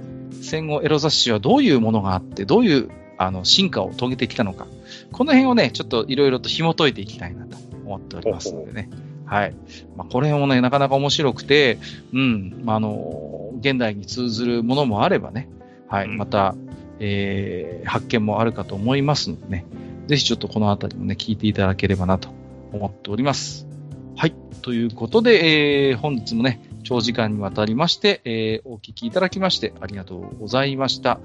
[0.41, 4.67] 戦後エロ雑誌はどういうものがあって、どういうあの進化を遂げてきたのか、
[5.11, 8.89] この辺をね、ちょっといろいろと紐解いていきたいなと思っておりますのでね。
[9.25, 9.55] はい。
[9.95, 11.79] まあ、これもね、なかなか面白くて、
[12.13, 15.49] うん、まあ、あの、現代に通ずるものもあればね、
[15.87, 16.55] はい、また、
[16.99, 19.65] えー、発見もあるかと思いますのでね、
[20.07, 22.29] ぜひちょっとこのあたりもね、聞いていただければなと
[22.71, 23.67] 思っております。
[24.15, 24.35] はい。
[24.61, 31.19] ということで、えー、本日もね、長時間にわたりまして、えー、お聞きいただきましてありがとうございました。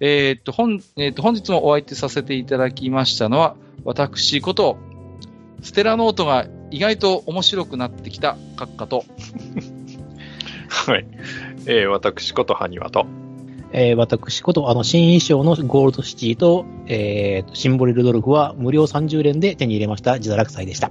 [0.00, 4.78] えー、っと、本、えー、っと、本日もお相手させていただきましたのは、私こと、
[5.62, 9.04] ステラノートが意外と面白くなってきた閣下と、
[10.68, 11.06] はい。
[11.66, 13.06] えー、私こと埴輪と、
[13.72, 20.90] えー、私こと、あの、新衣装のゴールドシティと、えー、シンボリルドルフは無料30連で手に入れました自堕落祭でした。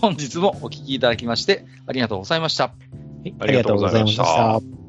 [0.00, 2.64] 本日もお聞きいただきまして、ありがとうございました。
[2.64, 2.70] は
[3.24, 4.83] い、ありがとうございました。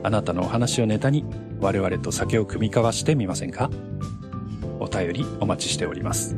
[0.04, 1.24] あなたのお話をネタに、
[1.62, 3.70] 我々と酒を酌み交わしてみませんか？
[4.80, 6.36] お便りお待ちしております。